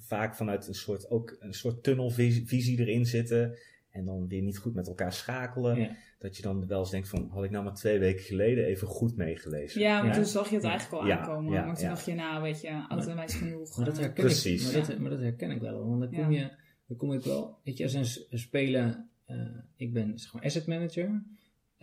vaak 0.00 0.34
vanuit 0.34 0.68
een 0.68 0.74
soort, 0.74 1.10
ook 1.10 1.36
een 1.40 1.54
soort 1.54 1.82
tunnelvisie 1.82 2.78
erin 2.78 3.06
zitten. 3.06 3.58
En 3.90 4.04
dan 4.04 4.28
weer 4.28 4.42
niet 4.42 4.58
goed 4.58 4.74
met 4.74 4.86
elkaar 4.86 5.12
schakelen. 5.12 5.96
Dat 6.18 6.36
je 6.36 6.42
dan 6.42 6.66
wel 6.66 6.80
eens 6.80 6.90
denkt 6.90 7.08
van, 7.08 7.28
had 7.30 7.44
ik 7.44 7.50
nou 7.50 7.64
maar 7.64 7.74
twee 7.74 7.98
weken 7.98 8.24
geleden 8.24 8.64
even 8.64 8.88
goed 8.88 9.16
meegelezen. 9.16 9.80
Ja, 9.80 10.02
maar 10.02 10.14
toen 10.14 10.24
zag 10.24 10.48
je 10.48 10.54
het 10.54 10.64
eigenlijk 10.64 11.02
al 11.02 11.12
aankomen. 11.12 11.52
maar 11.52 11.76
toen 11.76 11.88
dacht 11.88 12.06
je, 12.06 12.14
nou 12.14 12.42
weet 12.42 12.60
je, 12.60 13.14
wijs 13.14 13.34
genoeg. 13.34 13.76
Maar 13.76 13.86
dat 13.86 13.98
herken 13.98 14.24
Precies. 14.24 14.68
Ik, 14.68 14.72
maar, 14.76 14.86
dat, 14.86 14.98
maar 14.98 15.10
dat 15.10 15.20
herken 15.20 15.50
ik 15.50 15.60
wel. 15.60 15.88
Want 15.88 16.00
dan 16.00 16.22
kom, 16.22 16.32
je, 16.32 16.50
dan 16.86 16.96
kom 16.96 17.12
ik 17.12 17.22
wel, 17.22 17.58
weet 17.64 17.76
je, 17.76 17.84
als 17.84 17.94
een 18.30 18.38
spelen, 18.38 19.10
uh, 19.28 19.36
ik 19.76 19.92
ben 19.92 20.18
zeg 20.18 20.32
maar 20.32 20.42
asset 20.42 20.66
manager. 20.66 21.22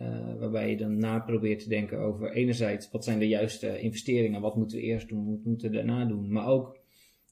Uh, 0.02 0.38
waarbij 0.38 0.70
je 0.70 0.76
dan 0.76 0.98
na 0.98 1.18
probeert 1.18 1.62
te 1.62 1.68
denken 1.68 1.98
over 1.98 2.32
enerzijds 2.32 2.90
wat 2.90 3.04
zijn 3.04 3.18
de 3.18 3.28
juiste 3.28 3.80
investeringen, 3.80 4.40
wat 4.40 4.56
moeten 4.56 4.76
we 4.76 4.82
eerst 4.82 5.08
doen, 5.08 5.30
wat 5.30 5.44
moeten 5.44 5.70
we 5.70 5.76
daarna 5.76 6.04
doen, 6.04 6.32
maar 6.32 6.46
ook 6.46 6.78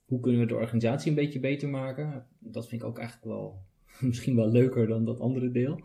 hoe 0.04 0.20
kunnen 0.20 0.40
we 0.40 0.46
de 0.46 0.54
organisatie 0.54 1.09
een 1.09 1.16
beetje 1.16 1.40
beter 1.40 1.68
maken. 1.68 2.26
Dat 2.38 2.68
vind 2.68 2.83
ik 2.83 2.88
ook 2.88 2.98
eigenlijk 2.98 3.28
wel 3.28 3.62
misschien 4.09 4.37
wel 4.37 4.50
leuker 4.50 4.87
dan 4.87 5.04
dat 5.04 5.20
andere 5.20 5.50
deel. 5.50 5.80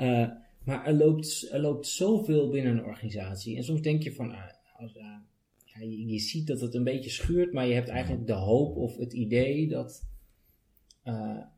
Uh, 0.00 0.28
maar 0.66 0.86
er 0.86 0.92
loopt, 0.92 1.48
er 1.52 1.60
loopt 1.60 1.86
zoveel 1.86 2.48
binnen 2.50 2.78
een 2.78 2.84
organisatie 2.84 3.56
en 3.56 3.64
soms 3.64 3.80
denk 3.80 4.02
je 4.02 4.14
van, 4.14 4.30
uh, 4.30 4.42
als, 4.76 4.92
ja, 5.64 5.80
je, 5.80 6.06
je, 6.06 6.18
ziet 6.18 6.46
dat 6.46 6.60
het 6.60 6.74
een 6.74 6.84
beetje 6.84 7.10
schuurt, 7.10 7.52
maar 7.52 7.66
je 7.66 7.74
hebt 7.74 7.88
eigenlijk 7.88 8.26
de 8.26 8.32
hoop 8.32 8.76
of 8.76 8.96
het 8.96 9.12
idee 9.12 9.68
dat, 9.68 10.06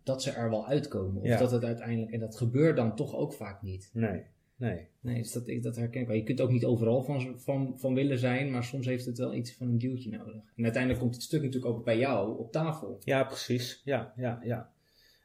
dat 0.02 0.22
ze 0.22 0.31
er 0.31 0.50
wel 0.50 0.66
uitkomen. 0.66 1.22
Of 1.22 1.38
dat 1.38 1.50
het 1.50 1.64
uiteindelijk, 1.64 2.12
en 2.12 2.20
dat 2.20 2.37
gebeurt 2.37 2.76
dan 2.76 2.96
toch 2.96 3.14
ook 3.14 3.33
vaak 3.33 3.62
niet. 3.62 3.90
Nee. 3.92 4.22
Nee. 4.57 4.88
Nee, 5.01 5.23
dus 5.23 5.33
dat, 5.33 5.62
dat 5.62 5.77
herken 5.77 6.01
ik 6.01 6.07
wel. 6.07 6.16
Je 6.16 6.23
kunt 6.23 6.40
ook 6.40 6.51
niet 6.51 6.64
overal 6.64 7.03
van, 7.03 7.40
van, 7.40 7.79
van 7.79 7.95
willen 7.95 8.19
zijn, 8.19 8.51
maar 8.51 8.64
soms 8.64 8.87
heeft 8.87 9.05
het 9.05 9.19
wel 9.19 9.35
iets 9.35 9.55
van 9.55 9.69
een 9.69 9.79
duwtje 9.79 10.11
nodig. 10.11 10.53
En 10.57 10.64
uiteindelijk 10.64 11.03
komt 11.03 11.14
het 11.14 11.25
stuk 11.25 11.42
natuurlijk 11.42 11.75
ook 11.75 11.85
bij 11.85 11.99
jou 11.99 12.38
op 12.38 12.53
tafel. 12.53 13.01
Ja, 13.05 13.25
precies. 13.25 13.83
Ja, 13.85 14.12
ja, 14.16 14.40
ja. 14.45 14.73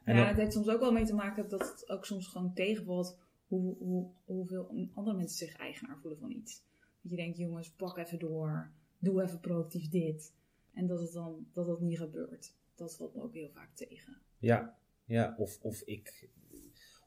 En 0.04 0.16
ja, 0.16 0.26
het 0.26 0.36
heeft 0.36 0.52
soms 0.52 0.68
ook 0.68 0.80
wel 0.80 0.92
mee 0.92 1.04
te 1.04 1.14
maken 1.14 1.48
dat 1.48 1.60
het 1.60 1.90
ook 1.90 2.06
soms 2.06 2.26
gewoon 2.26 2.54
tegenvalt 2.54 3.18
hoe, 3.46 3.76
hoe, 3.78 4.10
hoeveel 4.24 4.88
andere 4.94 5.16
mensen 5.16 5.46
zich 5.46 5.56
eigenaar 5.56 5.98
voelen 6.00 6.18
van 6.18 6.30
iets. 6.30 6.64
Dat 7.00 7.10
je 7.10 7.16
denkt, 7.16 7.38
jongens, 7.38 7.70
pak 7.70 7.96
even 7.96 8.18
door, 8.18 8.70
doe 8.98 9.22
even 9.22 9.40
proactief 9.40 9.88
dit. 9.88 10.32
En 10.74 10.86
dat 10.86 11.00
het 11.00 11.12
dan 11.12 11.46
dat 11.52 11.66
dat 11.66 11.80
niet 11.80 11.98
gebeurt. 11.98 12.54
Dat 12.74 12.96
valt 12.96 13.14
me 13.14 13.22
ook 13.22 13.34
heel 13.34 13.50
vaak 13.50 13.74
tegen. 13.74 14.18
Ja, 14.38 14.76
ja 15.04 15.34
of, 15.38 15.58
of 15.62 15.80
ik, 15.80 16.28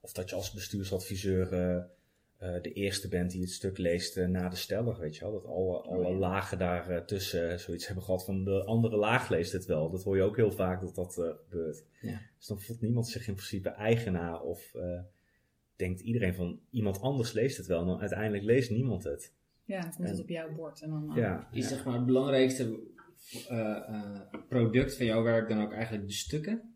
of 0.01 0.13
dat 0.13 0.29
je 0.29 0.35
als 0.35 0.51
bestuursadviseur. 0.51 1.53
Uh, 1.53 1.83
uh, 2.45 2.61
de 2.61 2.73
eerste 2.73 3.07
bent 3.07 3.31
die 3.31 3.41
het 3.41 3.49
stuk 3.49 3.77
leest 3.77 4.17
uh, 4.17 4.27
na 4.27 4.49
de 4.49 4.55
steller, 4.55 4.99
weet 4.99 5.15
je 5.15 5.21
wel. 5.21 5.31
Dat 5.31 5.45
alle, 5.45 5.81
alle 5.81 6.07
oh, 6.07 6.19
lagen 6.19 6.57
daar 6.57 6.91
uh, 6.91 6.97
tussen 6.97 7.59
zoiets 7.59 7.85
hebben 7.85 8.03
gehad 8.03 8.25
van 8.25 8.43
de 8.43 8.63
andere 8.63 8.97
laag 8.97 9.29
leest 9.29 9.51
het 9.51 9.65
wel. 9.65 9.89
Dat 9.89 10.03
hoor 10.03 10.15
je 10.15 10.23
ook 10.23 10.35
heel 10.35 10.51
vaak 10.51 10.81
dat 10.81 10.95
dat 10.95 11.13
gebeurt. 11.13 11.83
Ja. 12.01 12.21
Dus 12.37 12.47
dan 12.47 12.61
voelt 12.61 12.81
niemand 12.81 13.07
zich 13.07 13.27
in 13.27 13.33
principe 13.33 13.69
eigenaar 13.69 14.41
of 14.41 14.71
denkt 15.75 16.01
iedereen 16.01 16.33
van 16.33 16.59
iemand 16.69 17.01
anders 17.01 17.31
leest 17.31 17.57
het 17.57 17.67
wel. 17.67 17.81
En 17.81 17.87
dan 17.87 17.99
uiteindelijk 17.99 18.43
leest 18.43 18.71
niemand 18.71 19.03
het. 19.03 19.33
Ja, 19.63 19.81
dan 19.81 19.91
komt 19.91 20.09
het 20.09 20.19
op 20.19 20.29
jouw 20.29 20.53
bord. 20.53 20.81
En 20.81 20.89
dan, 20.89 21.11
ja, 21.15 21.49
is 21.51 21.67
zeg 21.67 21.85
maar 21.85 21.95
het 21.95 22.05
belangrijkste 22.05 22.79
product 24.47 24.97
van 24.97 25.05
jouw 25.05 25.23
werk 25.23 25.49
dan 25.49 25.61
ook 25.61 25.73
eigenlijk 25.73 26.07
de 26.07 26.13
stukken? 26.13 26.74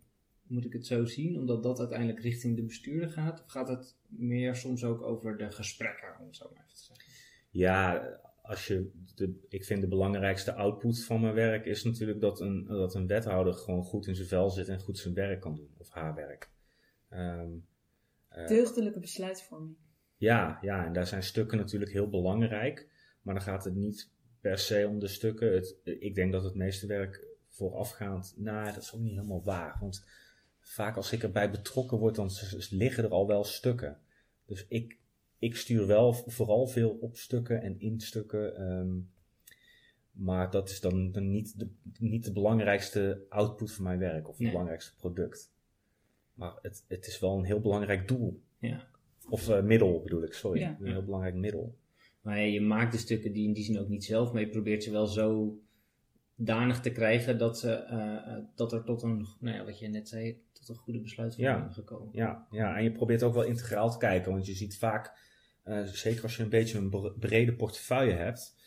Moet 0.49 0.65
ik 0.65 0.73
het 0.73 0.85
zo 0.85 1.05
zien? 1.05 1.37
Omdat 1.37 1.63
dat 1.63 1.79
uiteindelijk 1.79 2.19
richting 2.19 2.55
de 2.55 2.63
bestuurder 2.63 3.09
gaat? 3.09 3.43
Of 3.43 3.51
gaat 3.51 3.67
het 3.67 3.97
meer 4.07 4.55
soms 4.55 4.83
ook 4.83 5.01
over 5.01 5.37
de 5.37 5.51
gesprekken, 5.51 6.15
om 6.19 6.25
het 6.25 6.35
zo 6.35 6.49
maar 6.53 6.63
even 6.63 6.75
te 6.75 6.83
zeggen? 6.83 7.05
Ja, 7.49 8.03
als 8.41 8.67
je 8.67 8.91
de, 9.15 9.45
ik 9.49 9.65
vind 9.65 9.81
de 9.81 9.87
belangrijkste 9.87 10.53
output 10.53 11.03
van 11.03 11.21
mijn 11.21 11.33
werk 11.33 11.65
is 11.65 11.83
natuurlijk 11.83 12.19
dat 12.19 12.39
een, 12.39 12.65
dat 12.65 12.95
een 12.95 13.07
wethouder 13.07 13.53
gewoon 13.53 13.83
goed 13.83 14.07
in 14.07 14.15
zijn 14.15 14.27
vel 14.27 14.49
zit 14.49 14.67
en 14.67 14.79
goed 14.79 14.97
zijn 14.97 15.13
werk 15.13 15.41
kan 15.41 15.55
doen. 15.55 15.69
Of 15.77 15.89
haar 15.89 16.15
werk. 16.15 16.49
Ehm, 17.09 17.51
eh, 18.27 18.47
Deugdelijke 18.47 18.99
besluitvorming. 18.99 19.75
ja, 20.17 20.57
ja, 20.61 20.85
en 20.85 20.93
daar 20.93 21.07
zijn 21.07 21.23
stukken 21.23 21.57
natuurlijk 21.57 21.91
heel 21.91 22.09
belangrijk. 22.09 22.89
Maar 23.21 23.33
dan 23.33 23.43
gaat 23.43 23.63
het 23.63 23.75
niet 23.75 24.11
per 24.41 24.57
se 24.57 24.87
om 24.87 24.99
de 24.99 25.07
stukken. 25.07 25.53
Het, 25.53 25.75
ik 25.83 26.15
denk 26.15 26.31
dat 26.31 26.43
het 26.43 26.55
meeste 26.55 26.87
werk 26.87 27.27
voorafgaand. 27.47 28.33
Nou, 28.37 28.73
dat 28.73 28.83
is 28.83 28.93
ook 28.93 29.01
niet 29.01 29.15
helemaal 29.15 29.43
waar. 29.43 29.77
Want 29.79 30.05
vaak 30.71 30.95
als 30.95 31.11
ik 31.11 31.23
erbij 31.23 31.51
betrokken 31.51 31.97
word, 31.97 32.15
dan 32.15 32.29
liggen 32.69 33.03
er 33.03 33.09
al 33.09 33.27
wel 33.27 33.43
stukken. 33.43 33.99
Dus 34.45 34.65
ik, 34.67 34.97
ik 35.39 35.55
stuur 35.55 35.87
wel 35.87 36.13
vooral 36.13 36.67
veel 36.67 36.89
op 37.01 37.17
stukken 37.17 37.61
en 37.61 37.79
in 37.79 37.99
stukken. 37.99 38.55
ehm, 38.55 38.97
maar 40.11 40.51
dat 40.51 40.69
is 40.69 40.79
dan, 40.79 41.11
dan 41.11 41.31
niet, 41.31 41.59
de, 41.59 41.69
niet 41.99 42.23
de 42.23 42.31
belangrijkste 42.31 43.25
output 43.29 43.71
van 43.71 43.83
mijn 43.83 43.99
werk 43.99 44.25
of 44.27 44.31
het 44.33 44.39
Nee. 44.41 44.49
belangrijkste 44.51 44.95
product. 44.95 45.51
Maar 46.33 46.53
het, 46.61 46.83
het 46.87 47.07
is 47.07 47.19
wel 47.19 47.37
een 47.37 47.43
heel 47.43 47.59
belangrijk 47.61 48.07
doel. 48.07 48.41
Ja. 48.59 48.87
Of 49.29 49.49
eh, 49.49 49.63
middel 49.63 50.01
bedoel 50.01 50.23
ik, 50.23 50.33
sorry. 50.33 50.59
Ja. 50.59 50.77
Een 50.79 50.91
heel 50.91 51.03
belangrijk 51.03 51.35
middel. 51.35 51.75
Maar 52.21 52.37
ja, 52.39 52.45
je 52.45 52.61
maakt 52.61 52.91
de 52.91 52.97
stukken 52.97 53.33
die 53.33 53.47
in 53.47 53.53
die 53.53 53.63
zin 53.63 53.79
ook 53.79 53.87
niet 53.87 54.03
zelf, 54.05 54.31
maar 54.31 54.41
je 54.41 54.49
probeert 54.49 54.83
ze 54.83 54.91
wel 54.91 55.07
zo 55.07 55.59
danig 56.41 56.79
te 56.79 56.91
krijgen 56.91 57.37
dat, 57.37 57.59
ze, 57.59 57.71
eh, 57.73 58.15
eh, 58.15 58.43
dat 58.55 58.73
er 58.73 58.83
tot 58.83 59.01
een, 59.03 59.27
nou 59.39 59.55
ja, 59.57 59.65
wat 59.65 59.79
je 59.79 59.87
net 59.87 60.07
zei, 60.09 60.41
tot 60.53 60.69
een 60.69 60.75
goede 60.75 60.99
besluitvorming 60.99 61.65
Ja. 61.65 61.69
gekomen. 61.71 62.09
Ja, 62.11 62.47
ja, 62.51 62.77
en 62.77 62.83
je 62.83 62.91
probeert 62.91 63.23
ook 63.23 63.33
wel 63.33 63.43
integraal 63.43 63.91
te 63.91 63.97
kijken, 63.97 64.31
want 64.31 64.45
je 64.45 64.53
ziet 64.53 64.77
vaak, 64.77 65.13
eh, 65.63 65.83
zeker 65.83 66.23
als 66.23 66.37
je 66.37 66.43
een 66.43 66.49
beetje 66.49 66.77
een 66.77 66.89
bre- 66.89 67.13
brede 67.19 67.53
portefeuille 67.55 68.13
hebt, 68.13 68.57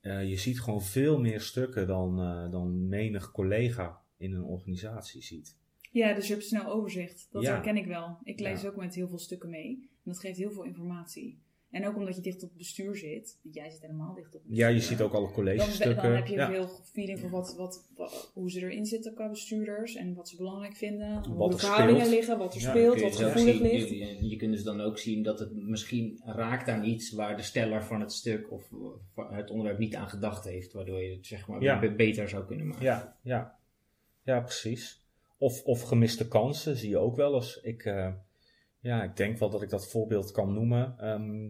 eh, 0.00 0.28
je 0.28 0.36
ziet 0.36 0.60
gewoon 0.60 0.82
veel 0.82 1.20
meer 1.20 1.40
stukken 1.40 1.86
dan, 1.86 2.20
eh, 2.20 2.50
dan 2.50 2.88
menig 2.88 3.30
collega 3.30 4.00
in 4.16 4.32
een 4.34 4.44
organisatie 4.44 5.22
ziet. 5.22 5.56
Ja, 5.90 6.14
dus 6.14 6.26
je 6.26 6.32
hebt 6.32 6.46
snel 6.46 6.66
overzicht. 6.66 7.28
Dat 7.30 7.42
Ja. 7.42 7.52
herken 7.52 7.76
ik 7.76 7.86
wel. 7.86 8.18
Ik 8.22 8.40
lees 8.40 8.62
Ja. 8.62 8.68
ook 8.68 8.76
met 8.76 8.94
heel 8.94 9.08
veel 9.08 9.18
stukken 9.18 9.50
mee. 9.50 9.68
En 9.80 10.10
dat 10.10 10.18
geeft 10.18 10.38
heel 10.38 10.50
veel 10.52 10.64
informatie. 10.64 11.42
En 11.72 11.86
ook 11.86 11.96
omdat 11.96 12.14
je 12.16 12.20
dicht 12.22 12.42
op 12.42 12.48
het 12.48 12.58
bestuur 12.58 12.96
zit. 12.96 13.38
Jij 13.52 13.70
zit 13.70 13.80
helemaal 13.80 14.14
dicht 14.14 14.26
op 14.26 14.32
het 14.32 14.42
bestuur. 14.42 14.66
Ja, 14.68 14.72
je 14.74 14.80
ziet 14.80 15.00
ook 15.00 15.12
alle 15.12 15.24
dan, 15.24 15.32
collegestukken. 15.34 16.02
dan 16.02 16.12
heb 16.12 16.26
je 16.26 16.34
ja. 16.34 16.50
veel 16.50 16.68
feeling 16.92 17.20
voor 17.20 17.30
wat, 17.30 17.54
wat, 17.56 17.88
wat- 17.96 18.30
hoe 18.34 18.50
ze 18.50 18.60
erin 18.60 18.86
zitten 18.86 19.14
qua 19.14 19.28
bestuurders. 19.28 19.94
En 19.94 20.14
wat 20.14 20.28
ze 20.28 20.36
belangrijk 20.36 20.76
vinden. 20.76 21.14
Wat 21.14 21.26
hoe 21.26 21.48
de 21.48 21.54
er 21.54 21.60
verhoudingen 21.60 22.00
speelt. 22.06 22.14
liggen. 22.16 22.38
Wat 22.38 22.54
er 22.54 22.60
Ja, 22.60 22.70
speelt. 22.70 23.00
Wat 23.00 23.16
gevoelig 23.16 23.54
zien- 23.54 23.62
ligt. 23.62 23.88
Je, 23.88 24.28
je 24.28 24.36
kunt 24.36 24.52
dus 24.52 24.62
dan 24.62 24.80
ook 24.80 24.98
zien 24.98 25.22
dat 25.22 25.38
het 25.38 25.52
misschien 25.56 26.20
raakt 26.24 26.68
aan 26.68 26.84
iets 26.84 27.12
waar 27.12 27.36
de 27.36 27.42
steller 27.42 27.84
van 27.84 28.00
het 28.00 28.12
stuk 28.12 28.50
of 28.52 28.70
het 29.16 29.50
onderwerp 29.50 29.78
niet 29.78 29.94
aan 29.96 30.08
gedacht 30.08 30.44
heeft, 30.44 30.72
waardoor 30.72 31.02
je 31.02 31.14
het 31.16 31.26
zeg 31.26 31.46
maar 31.46 31.62
Ja. 31.62 31.92
beter 31.94 32.28
zou 32.28 32.44
kunnen 32.44 32.66
maken. 32.66 32.84
Ja, 32.84 33.16
ja. 33.22 33.58
ja 34.22 34.40
precies. 34.40 35.00
Of, 35.38 35.64
of 35.64 35.82
gemiste 35.82 36.28
kansen 36.28 36.76
zie 36.76 36.88
je 36.90 36.98
ook 36.98 37.16
wel 37.16 37.34
eens. 37.34 37.60
Ik, 37.62 37.84
eh, 37.84 38.12
ja, 38.80 39.02
ik 39.02 39.16
denk 39.16 39.38
wel 39.38 39.50
dat 39.50 39.62
ik 39.62 39.70
dat 39.70 39.88
voorbeeld 39.90 40.30
kan 40.30 40.52
noemen. 40.54 40.94
Ehm, 40.98 41.48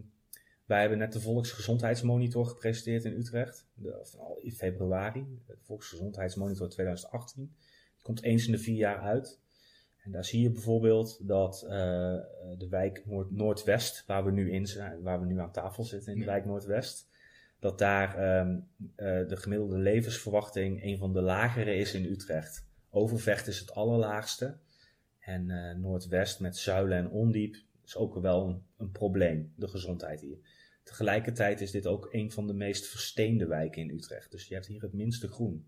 wij 0.65 0.79
hebben 0.79 0.97
net 0.97 1.13
de 1.13 1.21
Volksgezondheidsmonitor 1.21 2.45
gepresenteerd 2.45 3.05
in 3.05 3.17
Utrecht. 3.17 3.67
De, 3.73 3.99
of 3.99 4.15
al 4.15 4.37
in 4.41 4.51
februari. 4.51 5.25
De 5.45 5.57
Volksgezondheidsmonitor 5.61 6.69
2018. 6.69 7.55
Die 7.93 8.03
komt 8.03 8.23
eens 8.23 8.45
in 8.45 8.51
de 8.51 8.57
vier 8.57 8.75
jaar 8.75 8.99
uit. 8.99 9.41
En 10.03 10.11
daar 10.11 10.25
zie 10.25 10.41
je 10.41 10.51
bijvoorbeeld 10.51 11.27
dat 11.27 11.61
eh, 11.61 11.69
de 12.57 12.67
wijk 12.69 13.05
Noord 13.05 13.31
Noordwest, 13.31 14.03
waar 14.05 14.25
we 14.25 14.31
nu 14.31 14.51
in 14.51 14.67
zijn, 14.67 15.01
waar 15.01 15.19
we 15.19 15.25
nu 15.25 15.39
aan 15.39 15.51
tafel 15.51 15.83
zitten 15.83 16.13
in 16.13 16.19
de 16.19 16.25
wijk 16.25 16.45
Noordwest, 16.45 17.09
dat 17.59 17.77
daar 17.77 18.17
ehm, 18.17 18.59
eh, 18.95 19.27
de 19.27 19.37
gemiddelde 19.37 19.77
levensverwachting 19.77 20.83
een 20.83 20.97
van 20.97 21.13
de 21.13 21.21
lagere 21.21 21.75
is 21.75 21.93
in 21.93 22.05
Utrecht. 22.05 22.65
Overvecht 22.89 23.47
is 23.47 23.59
het 23.59 23.73
allerlaagste. 23.73 24.57
En 25.19 25.49
eh, 25.49 25.75
Noordwest 25.75 26.39
met 26.39 26.57
Zuilen 26.57 26.97
en 26.97 27.09
Ondiep 27.09 27.55
is 27.85 27.95
ook 27.95 28.19
wel 28.19 28.47
een, 28.47 28.63
een 28.77 28.91
probleem, 28.91 29.53
de 29.55 29.67
gezondheid 29.67 30.21
hier. 30.21 30.37
Tegelijkertijd 30.83 31.61
is 31.61 31.71
dit 31.71 31.87
ook 31.87 32.07
een 32.11 32.31
van 32.31 32.47
de 32.47 32.53
meest 32.53 32.87
versteende 32.87 33.47
wijken 33.47 33.81
in 33.81 33.89
Utrecht. 33.89 34.31
Dus 34.31 34.47
je 34.47 34.53
hebt 34.53 34.65
hier 34.65 34.81
het 34.81 34.93
minste 34.93 35.27
groen. 35.27 35.65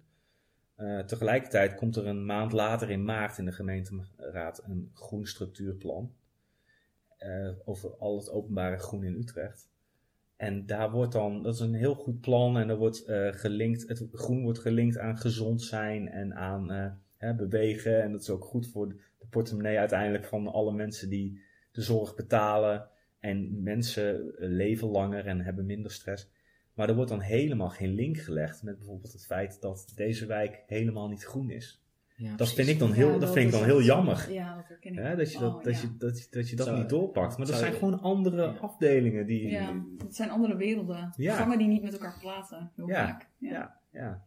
Eh, 0.75 0.99
tegelijkertijd 0.99 1.75
komt 1.75 1.95
er 1.95 2.08
een 2.08 2.25
maand 2.25 2.51
later 2.51 2.89
in 2.89 3.06
maart 3.06 3.38
in 3.38 3.45
de 3.45 3.51
gemeenteraad 3.51 4.63
een 4.63 4.91
groen 4.93 5.25
structuurplan. 5.25 6.13
eh, 7.17 7.49
over 7.65 7.95
al 7.97 8.17
het 8.17 8.30
openbare 8.30 8.78
groen 8.78 9.04
in 9.04 9.15
Utrecht. 9.15 9.69
En 10.36 10.65
daar 10.65 10.91
wordt 10.91 11.12
dan, 11.12 11.43
dat 11.43 11.54
is 11.54 11.60
een 11.60 11.73
heel 11.73 11.95
goed 11.95 12.21
plan 12.21 12.58
en 12.58 12.69
er 12.69 12.78
wordt 12.78 13.06
eh, 13.06 13.28
gelinkt, 13.32 13.88
het 13.88 14.08
groen 14.12 14.43
wordt 14.43 14.60
gelinkt 14.60 14.97
aan 14.97 15.17
gezond 15.17 15.62
zijn 15.62 16.10
en 16.10 16.36
aan 16.36 16.69
hè, 17.17 17.36
bewegen. 17.36 18.01
En 18.01 18.12
dat 18.12 18.21
is 18.21 18.30
ook 18.30 18.43
goed 18.43 18.67
voor 18.67 18.88
de 18.88 19.25
portemonnee 19.30 19.80
uiteindelijk 19.80 20.25
van 20.25 20.47
alle 20.47 20.73
mensen 20.73 21.10
die 21.10 21.41
de 21.71 21.82
zorg 21.82 22.15
betalen. 22.15 22.89
En 23.25 23.63
mensen 23.63 24.35
eh, 24.38 24.49
leven 24.49 24.88
langer 24.88 25.25
en 25.25 25.41
hebben 25.41 25.65
minder 25.65 25.91
stress. 25.91 26.29
Maar 26.73 26.89
er 26.89 26.95
wordt 26.95 27.09
dan 27.09 27.19
helemaal 27.21 27.69
geen 27.69 27.93
link 27.93 28.17
gelegd 28.17 28.63
met 28.63 28.77
bijvoorbeeld 28.77 29.13
het 29.13 29.25
feit 29.25 29.61
dat 29.61 29.91
deze 29.95 30.25
wijk 30.25 30.63
helemaal 30.67 31.07
niet 31.09 31.23
groen 31.23 31.49
is. 31.49 31.83
Ja, 32.17 32.27
Dat 32.27 32.35
precies. 32.38 32.55
vind 32.55 32.67
ik 32.69 32.79
dan 32.79 32.91
heel, 32.91 33.11
Ja, 33.11 33.17
dat 33.17 33.33
vind 33.33 33.45
ik 33.45 33.51
dan 33.51 33.63
heel 33.63 33.81
jammer. 33.81 34.31
Ja, 34.31 34.55
dat 34.55 34.67
herken 34.67 34.91
ik. 34.93 34.99
Hè, 34.99 35.15
dat, 35.15 35.31
je 35.31 35.39
dat, 35.39 35.53
Oh, 35.55 35.63
dat, 35.63 35.81
je, 35.81 35.88
dat, 35.97 36.19
je- 36.19 36.27
dat 36.29 36.49
je 36.49 36.55
dat 36.55 36.65
Zou- 36.65 36.79
niet 36.79 36.89
doorpakt. 36.89 37.38
Maar 37.38 37.47
dat 37.47 37.55
zijn 37.55 37.71
je- 37.71 37.77
gewoon 37.77 37.99
andere 38.01 38.41
Ja. 38.41 38.57
afdelingen 38.59 39.25
die. 39.25 39.49
Ja, 39.49 39.83
het 39.97 40.15
zijn 40.15 40.29
andere 40.29 40.55
werelden. 40.55 41.13
Ja. 41.17 41.35
Gangen 41.35 41.57
die 41.57 41.67
niet 41.67 41.81
met 41.83 41.93
elkaar 41.93 42.17
praten. 42.21 42.71
Heel 42.75 42.88
Ja, 42.88 43.07
vaak. 43.07 43.29
Ja. 43.38 43.49
ja, 43.49 44.23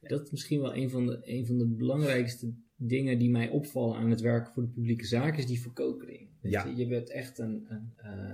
ja. 0.00 0.08
Dat 0.08 0.22
is 0.24 0.30
misschien 0.30 0.60
wel 0.60 0.76
een 0.76 0.90
van, 0.90 1.06
de, 1.06 1.20
een 1.22 1.46
van 1.46 1.58
de 1.58 1.66
belangrijkste 1.66 2.52
dingen 2.76 3.18
die 3.18 3.30
mij 3.30 3.48
opvallen 3.48 3.96
aan 3.96 4.10
het 4.10 4.20
werken 4.20 4.52
voor 4.52 4.62
de 4.62 4.68
publieke 4.68 5.06
zaak, 5.06 5.36
is 5.36 5.46
die 5.46 5.60
verkokering. 5.60 6.28
Ja. 6.40 6.64
Je, 6.66 6.76
je 6.76 6.86
bent 6.86 7.10
echt 7.10 7.38
een. 7.38 7.66
een 7.68 7.92
eh, 7.96 8.32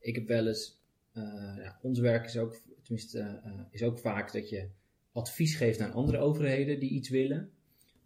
ik 0.00 0.14
heb 0.14 0.26
wel 0.28 0.46
eens. 0.46 0.80
eh, 1.12 1.22
ja, 1.56 1.78
ons 1.82 1.98
werk 1.98 2.24
is 2.24 2.38
ook, 2.38 2.56
tenminste, 2.82 3.20
eh, 3.20 3.52
is 3.70 3.82
ook 3.82 3.98
vaak 3.98 4.32
dat 4.32 4.48
je 4.48 4.68
advies 5.12 5.54
geeft 5.56 5.80
aan 5.80 5.92
andere 5.92 6.18
overheden 6.18 6.80
die 6.80 6.90
iets 6.90 7.08
willen. 7.08 7.50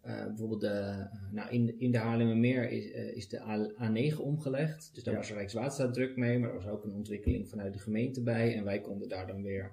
Bijvoorbeeld 0.03 0.61
de, 0.61 1.07
nou 1.31 1.49
in, 1.51 1.79
in 1.79 1.91
de 1.91 1.97
Haarlemmermeer 1.97 2.69
is, 2.69 2.85
is 3.15 3.27
de 3.27 3.41
A- 3.41 3.71
A9 3.91 4.17
omgelegd. 4.17 4.91
Dus 4.93 5.03
daar 5.03 5.13
Ja. 5.13 5.19
was 5.19 5.31
Rijkswaterstaat 5.31 5.93
druk 5.93 6.15
mee, 6.17 6.39
maar 6.39 6.49
er 6.49 6.55
was 6.55 6.67
ook 6.67 6.83
een 6.83 6.93
ontwikkeling 6.93 7.49
vanuit 7.49 7.73
de 7.73 7.79
gemeente 7.79 8.21
bij. 8.23 8.55
En 8.55 8.63
wij 8.63 8.81
konden 8.81 9.09
daar 9.09 9.27
dan 9.27 9.43
weer 9.43 9.71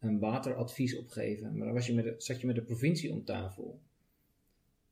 een 0.00 0.18
wateradvies 0.18 0.96
op 0.96 1.08
geven. 1.08 1.56
Maar 1.56 1.64
dan 1.66 1.74
was 1.74 1.86
je 1.86 1.94
met 1.94 2.04
de, 2.04 2.14
zat 2.18 2.40
je 2.40 2.46
met 2.46 2.56
de 2.56 2.62
provincie 2.62 3.12
om 3.12 3.24
tafel. 3.24 3.80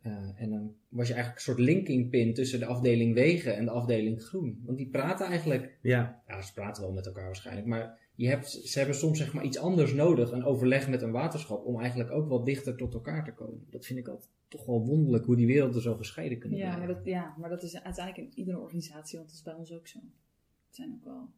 Eh, 0.08 0.42
en 0.42 0.50
dan 0.50 0.74
was 0.88 1.06
je 1.08 1.14
eigenlijk 1.14 1.46
een 1.46 1.54
soort 1.54 1.66
linking 1.66 2.10
pin 2.10 2.34
tussen 2.34 2.58
de 2.58 2.66
afdeling 2.66 3.14
wegen 3.14 3.56
en 3.56 3.64
de 3.64 3.70
afdeling 3.70 4.22
groen. 4.22 4.62
Want 4.64 4.78
die 4.78 4.88
praten 4.88 5.26
eigenlijk, 5.26 5.78
ja. 5.82 6.22
ja 6.26 6.42
ze 6.42 6.52
praten 6.52 6.82
wel 6.82 6.92
met 6.92 7.06
elkaar 7.06 7.24
waarschijnlijk, 7.24 7.66
maar 7.66 7.98
je 8.14 8.28
hebt, 8.28 8.48
ze 8.50 8.78
hebben 8.78 8.96
soms 8.96 9.18
zeg 9.18 9.32
maar 9.32 9.44
iets 9.44 9.58
anders 9.58 9.92
nodig, 9.94 10.30
een 10.32 10.44
overleg 10.44 10.88
met 10.88 11.02
een 11.02 11.10
waterschap, 11.12 11.64
om 11.64 11.80
eigenlijk 11.80 12.10
ook 12.10 12.28
wat 12.28 12.46
dichter 12.46 12.76
tot 12.76 12.94
elkaar 12.94 13.24
te 13.24 13.32
komen. 13.34 13.66
Dat 13.70 13.86
vind 13.86 13.98
ik 13.98 14.08
altijd 14.08 14.28
toch 14.48 14.66
wel 14.66 14.86
wonderlijk 14.86 15.24
hoe 15.24 15.36
die 15.36 15.46
werelden 15.46 15.82
zo 15.82 15.96
gescheiden 15.96 16.38
kunnen 16.38 16.58
Ja, 16.58 16.64
blijven. 16.64 16.86
maar 16.86 16.96
dat, 16.96 17.04
ja, 17.06 17.34
maar 17.38 17.50
dat 17.50 17.62
is 17.62 17.82
uiteindelijk 17.82 18.26
in 18.30 18.38
iedere 18.38 18.58
organisatie, 18.58 19.16
want 19.18 19.28
dat 19.28 19.38
is 19.38 19.44
bij 19.44 19.54
ons 19.54 19.72
ook 19.72 19.86
zo. 19.86 19.98
Het 20.66 20.76
zijn 20.76 20.92
ook 20.92 21.04
wel. 21.04 21.28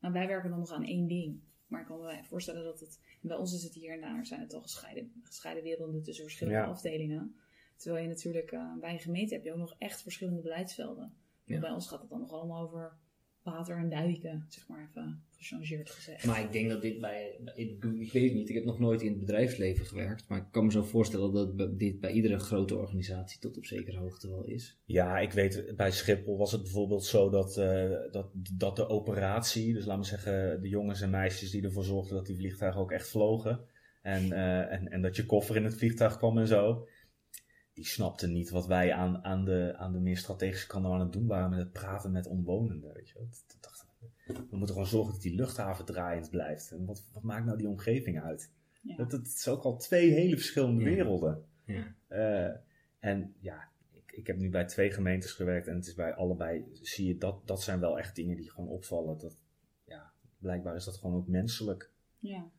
Nou, 0.00 0.12
wij 0.14 0.26
werken 0.26 0.50
dan 0.50 0.58
nog 0.58 0.72
aan 0.72 0.84
één 0.84 1.06
ding. 1.06 1.40
Maar 1.66 1.80
ik 1.80 1.86
kan 1.86 2.00
me 2.00 2.20
voorstellen 2.24 2.64
dat 2.64 2.80
het. 2.80 3.00
Bij 3.20 3.36
ons 3.36 3.54
is 3.54 3.62
het 3.62 3.74
hier 3.74 3.92
en 3.92 4.00
daar 4.00 4.26
zijn 4.26 4.40
het 4.40 4.54
al 4.54 4.60
gescheiden, 4.60 5.12
gescheiden 5.22 5.62
werelden 5.62 6.02
tussen 6.02 6.24
verschillende 6.24 6.58
Ja. 6.58 6.64
afdelingen. 6.66 7.34
Terwijl 7.76 8.02
je 8.02 8.08
natuurlijk 8.08 8.52
eh, 8.52 8.78
bij 8.80 8.92
een 8.92 9.00
gemeente 9.00 9.34
heb 9.34 9.44
je 9.44 9.52
ook 9.52 9.58
nog 9.58 9.74
echt 9.78 10.02
verschillende 10.02 10.40
beleidsvelden. 10.40 11.14
Ja. 11.44 11.60
Bij 11.60 11.70
ons 11.70 11.88
gaat 11.88 12.00
het 12.00 12.10
dan 12.10 12.20
nog 12.20 12.32
allemaal 12.32 12.62
over 12.62 12.96
water 13.42 13.76
en 13.76 13.88
duiken, 13.88 14.46
zeg 14.48 14.68
maar 14.68 14.88
even 14.90 15.22
gechangeerd 15.36 15.90
gezegd. 15.90 16.24
Maar 16.24 16.40
ik 16.40 16.52
denk 16.52 16.68
dat 16.68 16.82
dit 16.82 17.00
bij, 17.00 17.40
ik, 17.54 17.84
ik 17.84 18.12
weet 18.12 18.24
het 18.24 18.34
niet, 18.34 18.48
ik 18.48 18.54
heb 18.54 18.64
nog 18.64 18.78
nooit 18.78 19.02
in 19.02 19.10
het 19.10 19.18
bedrijfsleven 19.18 19.86
gewerkt, 19.86 20.28
maar 20.28 20.38
ik 20.38 20.46
kan 20.50 20.64
me 20.64 20.70
zo 20.70 20.82
voorstellen 20.82 21.32
dat 21.56 21.78
dit 21.78 22.00
bij 22.00 22.12
iedere 22.12 22.38
grote 22.38 22.76
organisatie 22.76 23.40
tot 23.40 23.56
op 23.56 23.64
zekere 23.64 23.98
hoogte 23.98 24.28
wel 24.28 24.44
is. 24.44 24.78
Ja, 24.84 25.18
ik 25.18 25.32
weet, 25.32 25.72
bij 25.76 25.90
Schiphol 25.90 26.38
was 26.38 26.52
het 26.52 26.62
bijvoorbeeld 26.62 27.04
zo 27.04 27.30
dat, 27.30 27.56
eh, 27.56 27.90
dat, 28.10 28.30
dat 28.56 28.76
de 28.76 28.88
operatie, 28.88 29.72
dus 29.72 29.84
laten 29.84 30.02
we 30.02 30.08
zeggen, 30.08 30.62
de 30.62 30.68
jongens 30.68 31.00
en 31.00 31.10
meisjes 31.10 31.50
die 31.50 31.62
ervoor 31.62 31.84
zorgden 31.84 32.16
dat 32.16 32.26
die 32.26 32.36
vliegtuigen 32.36 32.80
ook 32.80 32.92
echt 32.92 33.08
vlogen. 33.08 33.60
En, 34.02 34.32
eh, 34.32 34.72
en, 34.72 34.88
en 34.88 35.02
dat 35.02 35.16
je 35.16 35.26
koffer 35.26 35.56
in 35.56 35.64
het 35.64 35.76
vliegtuig 35.76 36.16
kwam 36.16 36.38
en 36.38 36.46
zo. 36.46 36.86
Die 37.72 37.86
snapten 37.86 38.32
niet 38.32 38.50
wat 38.50 38.66
wij 38.66 38.92
aan, 38.92 39.24
aan, 39.24 39.44
de, 39.44 39.74
aan 39.76 39.92
de 39.92 39.98
meer 39.98 40.16
strategische 40.16 40.66
kant 40.66 40.86
aan 40.86 41.00
het 41.00 41.12
doen 41.12 41.26
waren 41.26 41.50
met 41.50 41.58
het 41.58 41.72
praten 41.72 42.12
met 42.12 42.26
omwonenden. 42.26 42.92
Weet 42.92 43.08
je. 43.08 43.14
wel. 43.14 43.28
We, 44.50 44.56
moeten 44.56 44.74
gewoon 44.74 44.90
zorgen 44.90 45.12
dat 45.12 45.22
die 45.22 45.34
luchthaven 45.34 45.84
draaiend 45.84 46.30
blijft. 46.30 46.70
En 46.70 46.84
wat, 46.84 47.04
wat 47.12 47.22
maakt 47.22 47.44
nou 47.44 47.58
die 47.58 47.68
omgeving 47.68 48.20
uit? 48.22 48.50
Ja. 48.82 48.96
Dat, 48.96 49.10
dat 49.10 49.26
is 49.26 49.48
ook 49.48 49.62
al 49.62 49.76
twee 49.76 50.10
hele 50.12 50.36
verschillende 50.36 50.82
Ja. 50.82 50.88
werelden. 50.90 51.44
Ja. 51.64 51.94
Eh, 52.08 52.56
en 52.98 53.34
ja, 53.38 53.68
ik, 53.92 54.12
ik 54.12 54.26
heb 54.26 54.36
nu 54.36 54.50
bij 54.50 54.64
twee 54.64 54.90
gemeentes 54.90 55.32
gewerkt 55.32 55.66
en 55.66 55.74
het 55.74 55.86
is 55.86 55.94
bij 55.94 56.14
allebei, 56.14 56.64
zie 56.72 57.06
je 57.06 57.18
dat, 57.18 57.46
dat 57.46 57.62
zijn 57.62 57.80
wel 57.80 57.98
echt 57.98 58.14
dingen 58.14 58.36
die 58.36 58.50
gewoon 58.50 58.68
opvallen. 58.68 59.18
Dat, 59.18 59.36
ja, 59.84 60.12
blijkbaar 60.38 60.74
is 60.76 60.84
dat 60.84 60.96
gewoon 60.96 61.16
ook 61.16 61.28
menselijk. 61.28 61.90
Ja. 62.18 62.50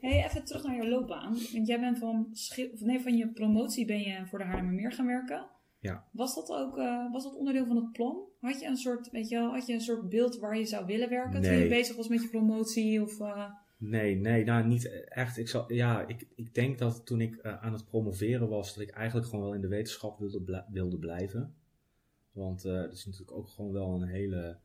Hey, 0.00 0.24
even 0.24 0.44
terug 0.44 0.62
naar 0.64 0.76
je 0.76 0.88
loopbaan. 0.88 1.36
Want 1.52 1.66
jij 1.66 1.80
bent 1.80 1.98
van, 1.98 2.34
nee, 2.78 3.00
van 3.00 3.16
je 3.16 3.28
promotie 3.28 3.86
ben 3.86 4.00
je 4.00 4.26
voor 4.26 4.38
de 4.38 4.44
Haarlemmermeer 4.44 4.92
gaan 4.92 5.06
werken. 5.06 5.46
Ja. 5.78 6.04
Was 6.10 6.34
dat 6.34 6.50
ook 6.50 6.78
eh, 6.78 7.12
was 7.12 7.22
dat 7.24 7.34
onderdeel 7.36 7.66
van 7.66 7.76
het 7.76 7.92
plan? 7.92 8.16
Had 8.40 8.60
je 8.60 8.66
een 8.66 8.76
soort, 8.76 9.10
weet 9.10 9.28
je 9.28 9.36
wel, 9.36 9.50
had 9.52 9.66
je 9.66 9.72
een 9.72 9.80
soort 9.80 10.08
beeld 10.08 10.38
waar 10.38 10.58
je 10.58 10.64
zou 10.64 10.86
willen 10.86 11.08
werken 11.08 11.42
toen 11.42 11.50
Nee. 11.50 11.62
je 11.62 11.68
bezig 11.68 11.96
was 11.96 12.08
met 12.08 12.22
je 12.22 12.28
promotie? 12.28 13.02
Of, 13.02 13.20
eh, 13.20 13.44
Nee, 13.76 14.16
nee, 14.16 14.44
nou 14.44 14.66
niet 14.66 15.04
echt. 15.08 15.38
Ik, 15.38 15.48
zal, 15.48 15.72
ja, 15.72 16.06
ik, 16.06 16.26
ik 16.34 16.54
denk 16.54 16.78
dat 16.78 17.06
toen 17.06 17.20
ik 17.20 17.36
eh, 17.36 17.62
aan 17.62 17.72
het 17.72 17.84
promoveren 17.84 18.48
was, 18.48 18.74
dat 18.74 18.82
ik 18.82 18.90
eigenlijk 18.90 19.26
gewoon 19.28 19.44
wel 19.44 19.54
in 19.54 19.60
de 19.60 19.68
wetenschap 19.68 20.18
wilde, 20.18 20.42
bl- 20.42 20.72
wilde 20.72 20.98
blijven. 20.98 21.54
Want 22.32 22.62
het 22.62 22.92
is 22.92 23.04
natuurlijk 23.06 23.36
ook 23.36 23.48
gewoon 23.48 23.72
wel 23.72 23.94
een 24.02 24.08
hele 24.08 24.58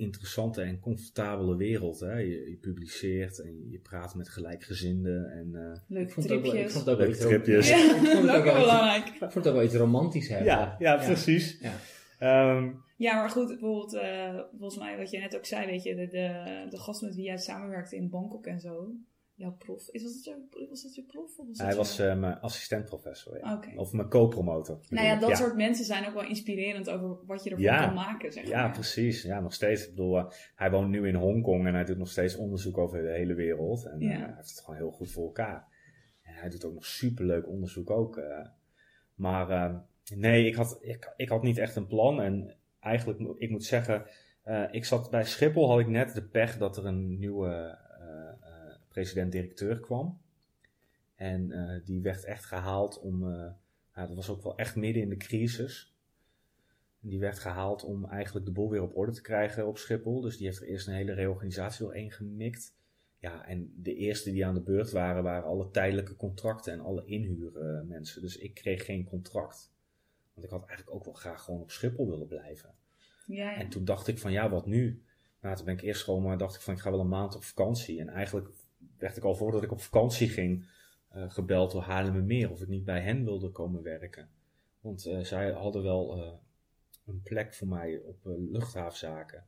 interessante 0.00 0.62
en 0.62 0.80
comfortabele 0.80 1.56
wereld. 1.56 2.00
Hè? 2.00 2.18
Je, 2.18 2.50
je 2.50 2.56
publiceert 2.60 3.38
en 3.38 3.70
je 3.70 3.78
praat 3.78 4.14
met 4.14 4.28
gelijkgezinden. 4.28 5.30
En, 5.32 5.54
eh, 5.54 5.80
leuke 5.88 6.06
Ik 6.08 6.12
vond 6.12 6.28
het 6.28 6.38
ook 6.38 6.42
wel, 6.42 6.52
ik 6.54 6.58
tripjes? 6.58 6.72
vond 6.72 6.86
het 6.86 7.08
ook 7.08 7.14
tripjes. 7.14 7.68
Ja, 7.68 7.76
ik 7.84 7.90
vond 7.90 8.06
het 8.08 8.16
ook 8.18 8.24
leuk 8.24 8.44
wel 8.44 8.52
iets- 8.56 8.60
belangrijk. 8.60 9.06
Ik 9.08 9.14
vond 9.18 9.34
het 9.34 9.46
ook 9.48 9.54
wel 9.54 9.62
iets 9.64 9.74
romantisch 9.74 10.28
hebben. 10.28 10.46
ja, 10.46 10.76
ja, 10.78 10.96
precies. 10.96 11.58
Ja. 11.60 11.72
Ehm, 12.18 12.70
Ja, 12.96 13.14
maar 13.14 13.30
goed, 13.30 13.46
bijvoorbeeld, 13.48 13.94
eh, 13.94 14.38
volgens 14.58 14.78
mij 14.80 14.96
wat 14.96 15.10
je 15.10 15.18
net 15.18 15.36
ook 15.36 15.46
zei, 15.46 15.66
weet 15.66 15.82
je, 15.82 15.94
de, 15.94 16.06
de, 16.06 16.66
de 16.70 16.78
gast 16.78 17.02
met 17.02 17.14
wie 17.14 17.24
jij 17.24 17.36
samenwerkte 17.38 17.96
in 17.96 18.08
Bangkok 18.10 18.46
en 18.46 18.60
zo, 18.60 18.92
jouw 19.40 19.56
prof, 19.58 19.88
is 19.88 20.02
was, 20.02 20.12
het 20.14 20.24
je, 20.24 20.66
was 20.68 20.82
dat 20.82 20.94
je 20.94 21.02
prof? 21.02 21.38
Of 21.38 21.46
was 21.46 21.58
hij 21.58 21.66
dat 21.66 21.76
was 21.76 21.98
eh, 21.98 22.18
mijn 22.18 22.40
assistent-professor. 22.40 23.38
Ja. 23.38 23.60
Of 23.76 23.92
mijn 23.92 24.08
co-promotor. 24.08 24.78
Nou 24.88 25.06
ja, 25.06 25.18
dat 25.18 25.28
ja. 25.28 25.34
soort 25.34 25.56
mensen 25.56 25.84
zijn 25.84 26.06
ook 26.06 26.14
wel 26.14 26.24
inspirerend 26.24 26.90
over 26.90 27.16
wat 27.26 27.44
je 27.44 27.50
ervan 27.50 27.64
Ja. 27.64 27.84
kan 27.84 27.94
maken, 27.94 28.32
zeg 28.32 28.46
Ja, 28.48 28.62
maar. 28.62 28.72
precies. 28.72 29.22
Ja, 29.22 29.40
nog 29.40 29.54
steeds. 29.54 29.84
Ik 29.84 29.90
bedoel, 29.90 30.18
eh, 30.18 30.30
hij 30.54 30.70
woont 30.70 30.88
nu 30.88 31.08
in 31.08 31.14
Hongkong 31.14 31.66
en 31.66 31.74
hij 31.74 31.84
doet 31.84 31.98
nog 31.98 32.08
steeds 32.08 32.36
onderzoek 32.36 32.78
over 32.78 33.02
de 33.02 33.08
hele 33.12 33.34
wereld. 33.34 33.84
En 33.84 34.00
Ja. 34.00 34.10
eh, 34.12 34.18
hij 34.18 34.32
heeft 34.36 34.50
het 34.50 34.60
gewoon 34.60 34.76
heel 34.80 34.90
goed 34.90 35.10
voor 35.10 35.24
elkaar. 35.24 35.68
En 36.22 36.34
hij 36.34 36.48
doet 36.50 36.64
ook 36.64 36.74
nog 36.74 36.84
superleuk 36.86 37.48
onderzoek 37.48 37.90
ook. 37.90 38.20
maar 39.14 39.82
nee, 40.14 40.46
ik 40.46 40.54
had, 40.54 40.78
ik, 40.80 41.12
ik 41.16 41.28
had 41.28 41.42
niet 41.42 41.58
echt 41.58 41.76
een 41.76 41.86
plan. 41.86 42.20
En 42.20 42.56
eigenlijk, 42.80 43.20
ik 43.38 43.50
moet 43.50 43.64
zeggen, 43.64 44.04
ik 44.70 44.84
zat 44.84 45.10
bij 45.10 45.24
Schiphol, 45.24 45.68
had 45.70 45.80
ik 45.80 45.86
net 45.88 46.14
de 46.14 46.22
pech 46.22 46.58
dat 46.58 46.76
er 46.76 46.86
een 46.86 47.18
nieuwe 47.18 47.78
president-directeur 48.90 49.80
kwam. 49.80 50.20
En 51.14 51.50
eh, 51.52 51.84
die 51.84 52.02
werd 52.02 52.24
echt 52.24 52.44
gehaald 52.44 53.00
om, 53.00 53.22
eh, 53.22 53.50
nou, 53.94 54.08
dat 54.08 54.14
was 54.14 54.28
ook 54.28 54.42
wel 54.42 54.56
echt 54.56 54.76
midden 54.76 55.02
in 55.02 55.08
de 55.08 55.16
crisis. 55.16 55.94
Die 57.00 57.18
werd 57.18 57.38
gehaald 57.38 57.84
om 57.84 58.04
eigenlijk 58.04 58.46
de 58.46 58.52
boel 58.52 58.70
weer 58.70 58.82
op 58.82 58.96
orde 58.96 59.12
te 59.12 59.22
krijgen 59.22 59.66
op 59.66 59.78
Schiphol. 59.78 60.20
Dus 60.20 60.36
die 60.36 60.46
heeft 60.46 60.60
er 60.60 60.66
eerst 60.66 60.86
een 60.86 60.94
hele 60.94 61.12
reorganisatie 61.12 61.84
doorheen 61.84 62.10
gemikt. 62.10 62.74
Ja, 63.18 63.46
en 63.46 63.72
de 63.76 63.94
eerste 63.94 64.32
die 64.32 64.46
aan 64.46 64.54
de 64.54 64.62
beurt 64.62 64.90
waren, 64.90 65.22
waren 65.22 65.44
alle 65.44 65.70
tijdelijke 65.70 66.16
contracten 66.16 66.72
en 66.72 66.80
alle 66.80 67.04
inhuurmensen. 67.04 68.22
Dus 68.22 68.36
ik 68.36 68.54
kreeg 68.54 68.84
geen 68.84 69.04
contract. 69.04 69.72
Want 70.34 70.46
ik 70.46 70.52
had 70.52 70.68
eigenlijk 70.68 70.96
ook 70.96 71.04
wel 71.04 71.14
graag 71.14 71.42
gewoon 71.42 71.60
op 71.60 71.70
Schiphol 71.70 72.10
willen 72.10 72.26
blijven. 72.26 72.74
Ja, 73.26 73.50
ja. 73.50 73.56
En 73.56 73.68
toen 73.68 73.84
dacht 73.84 74.06
ik 74.06 74.18
van 74.18 74.32
ja, 74.32 74.50
wat 74.50 74.66
nu? 74.66 75.02
Nou, 75.40 75.56
toen 75.56 75.64
ben 75.64 75.74
ik 75.74 75.82
eerst 75.82 76.04
gewoon 76.04 76.22
maar 76.22 76.38
dacht 76.38 76.54
ik 76.54 76.60
van 76.60 76.74
ik 76.74 76.80
ga 76.80 76.90
wel 76.90 77.00
een 77.00 77.08
maand 77.08 77.34
op 77.34 77.44
vakantie. 77.44 78.00
En 78.00 78.08
eigenlijk 78.08 78.48
werd 79.00 79.16
ik 79.16 79.24
al 79.24 79.34
voordat 79.34 79.62
ik 79.62 79.72
op 79.72 79.80
vakantie 79.80 80.28
ging 80.28 80.66
eh, 81.08 81.30
gebeld 81.30 81.70
door 81.70 81.82
Haarlemmermeer 81.82 82.50
of 82.50 82.60
ik 82.60 82.68
niet 82.68 82.84
bij 82.84 83.00
hen 83.00 83.24
wilde 83.24 83.50
komen 83.50 83.82
werken. 83.82 84.28
Want 84.80 85.06
eh, 85.06 85.20
zij 85.20 85.50
hadden 85.50 85.82
wel 85.82 86.16
eh, 86.16 86.32
een 87.06 87.22
plek 87.22 87.54
voor 87.54 87.68
mij 87.68 87.98
op 87.98 88.18
luchthavenzaken. 88.24 89.44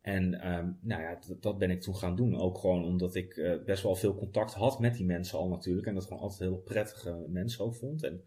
En 0.00 0.40
ehm, 0.40 0.70
nou 0.80 1.02
ja, 1.02 1.18
dat 1.40 1.58
ben 1.58 1.70
ik 1.70 1.80
toen 1.80 1.96
gaan 1.96 2.16
doen. 2.16 2.36
Ook 2.36 2.58
gewoon 2.58 2.84
omdat 2.84 3.14
ik 3.14 3.60
best 3.64 3.82
wel 3.82 3.94
veel 3.94 4.14
contact 4.14 4.54
had 4.54 4.80
met 4.80 4.94
die 4.94 5.06
mensen 5.06 5.38
al 5.38 5.48
natuurlijk. 5.48 5.86
En 5.86 5.94
dat 5.94 6.04
gewoon 6.04 6.22
altijd 6.22 6.40
heel 6.40 6.58
prettige 6.58 7.24
mensen 7.28 7.64
ook 7.64 7.74
vond. 7.74 8.02
En 8.02 8.24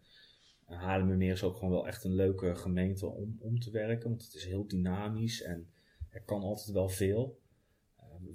Haarlemmermeer 0.64 1.32
is 1.32 1.42
ook 1.42 1.54
gewoon 1.54 1.70
wel 1.70 1.86
echt 1.86 2.04
een 2.04 2.14
leuke 2.14 2.54
gemeente 2.54 3.06
om, 3.06 3.36
om 3.40 3.58
te 3.60 3.70
werken. 3.70 4.08
Want 4.08 4.24
het 4.24 4.34
is 4.34 4.44
heel 4.44 4.66
dynamisch 4.66 5.42
en 5.42 5.68
er 6.10 6.22
kan 6.22 6.42
altijd 6.42 6.70
wel 6.70 6.88
veel. 6.88 7.38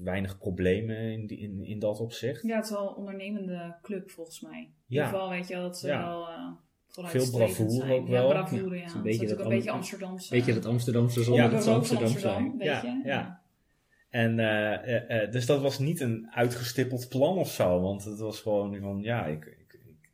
Weinig 0.03 0.37
problemen 0.37 0.97
in, 0.97 1.25
die, 1.27 1.37
in, 1.37 1.63
in 1.63 1.79
dat 1.79 1.99
opzicht. 1.99 2.43
Ja, 2.43 2.55
het 2.55 2.65
is 2.65 2.71
wel 2.71 2.89
een 2.89 2.95
ondernemende 2.95 3.75
club 3.81 4.11
volgens 4.11 4.41
mij. 4.41 4.59
In 4.59 4.73
ieder 4.87 5.05
geval 5.05 5.29
weet 5.29 5.47
je 5.47 5.53
wel 5.53 5.63
dat 5.63 5.77
ze 5.79 5.87
Ja. 5.87 6.07
wel 6.07 6.29
uh, 6.29 7.07
Veel 7.09 7.31
bravoure 7.31 7.93
ook 7.93 8.07
wel. 8.07 8.27
Ja, 8.27 8.43
bravoure, 8.43 8.83
een 8.95 9.01
beetje 9.01 9.27
dat 9.27 9.39
een 9.39 9.49
beetje 9.49 9.69
Am- 9.69 9.75
Amsterdamse. 9.75 10.33
Weet 10.33 10.45
je 10.45 10.53
dat 10.53 10.65
Amsterdamse 10.65 11.23
zonder 11.23 11.43
Ja, 11.43 11.49
dat 11.49 11.59
ze 11.63 11.69
van 11.69 11.75
Amsterdam 11.75 12.17
zijn? 12.19 12.55
Ja. 13.03 13.41
En 14.09 14.39
eh, 14.39 15.23
eh, 15.23 15.31
dus 15.31 15.45
dat 15.45 15.61
was 15.61 15.79
niet 15.79 15.99
een 15.99 16.27
uitgestippeld 16.31 17.09
plan 17.09 17.37
of 17.37 17.51
zo. 17.51 17.81
Want 17.81 18.03
het 18.03 18.19
was 18.19 18.39
gewoon 18.41 18.79
van 18.79 19.01
ja, 19.01 19.25
ik, 19.25 19.45
ik, 19.45 19.73
ik 19.83 20.11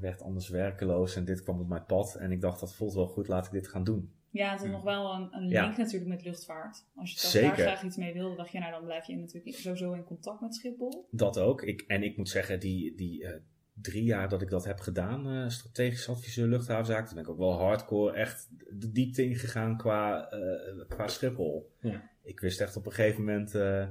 werd 0.00 0.22
anders 0.22 0.48
werkeloos 0.48 1.16
en 1.16 1.24
dit 1.24 1.42
kwam 1.42 1.60
op 1.60 1.68
mijn 1.68 1.84
pad. 1.86 2.14
En 2.14 2.32
ik 2.32 2.40
dacht 2.40 2.60
dat 2.60 2.74
voelt 2.74 2.94
wel 2.94 3.06
goed, 3.06 3.28
laat 3.28 3.46
ik 3.46 3.52
dit 3.52 3.68
gaan 3.68 3.84
doen. 3.84 4.12
Ja, 4.32 4.52
het 4.52 4.62
is 4.62 4.70
nog 4.70 4.82
wel 4.82 5.14
een, 5.14 5.28
een 5.36 5.48
Ja. 5.48 5.64
link 5.64 5.76
natuurlijk 5.76 6.10
met 6.10 6.24
luchtvaart. 6.24 6.84
Als 6.94 7.12
je 7.12 7.20
toch 7.20 7.42
daar 7.42 7.56
graag 7.56 7.82
iets 7.82 7.96
mee 7.96 8.12
wil, 8.12 8.36
dacht 8.36 8.52
je, 8.52 8.58
nou 8.58 8.72
dan 8.72 8.84
blijf 8.84 9.06
je 9.06 9.16
natuurlijk 9.16 9.56
sowieso 9.56 9.92
in 9.92 10.04
contact 10.04 10.40
met 10.40 10.54
Schiphol. 10.54 11.08
Dat 11.10 11.38
ook. 11.38 11.62
Ik, 11.62 11.80
en 11.86 12.02
ik 12.02 12.16
moet 12.16 12.28
zeggen, 12.28 12.60
die, 12.60 12.94
die 12.94 13.24
eh, 13.26 13.40
drie 13.72 14.04
jaar 14.04 14.28
dat 14.28 14.42
ik 14.42 14.50
dat 14.50 14.64
heb 14.64 14.80
gedaan, 14.80 15.28
eh, 15.28 15.48
strategisch 15.48 16.08
adviseur 16.08 16.46
luchthavenzaak, 16.46 17.06
toen 17.06 17.14
ben 17.14 17.24
ik 17.24 17.30
ook 17.30 17.38
wel 17.38 17.52
hardcore 17.58 18.12
echt 18.16 18.48
de 18.70 18.92
diepte 18.92 19.24
ingegaan 19.24 19.76
qua, 19.76 20.30
eh, 20.30 20.88
qua 20.88 21.08
Schiphol. 21.08 21.72
Ja. 21.80 22.10
Ik 22.22 22.40
wist 22.40 22.60
echt 22.60 22.76
op 22.76 22.86
een 22.86 22.92
gegeven 22.92 23.24
moment 23.24 23.54
eh, 23.54 23.88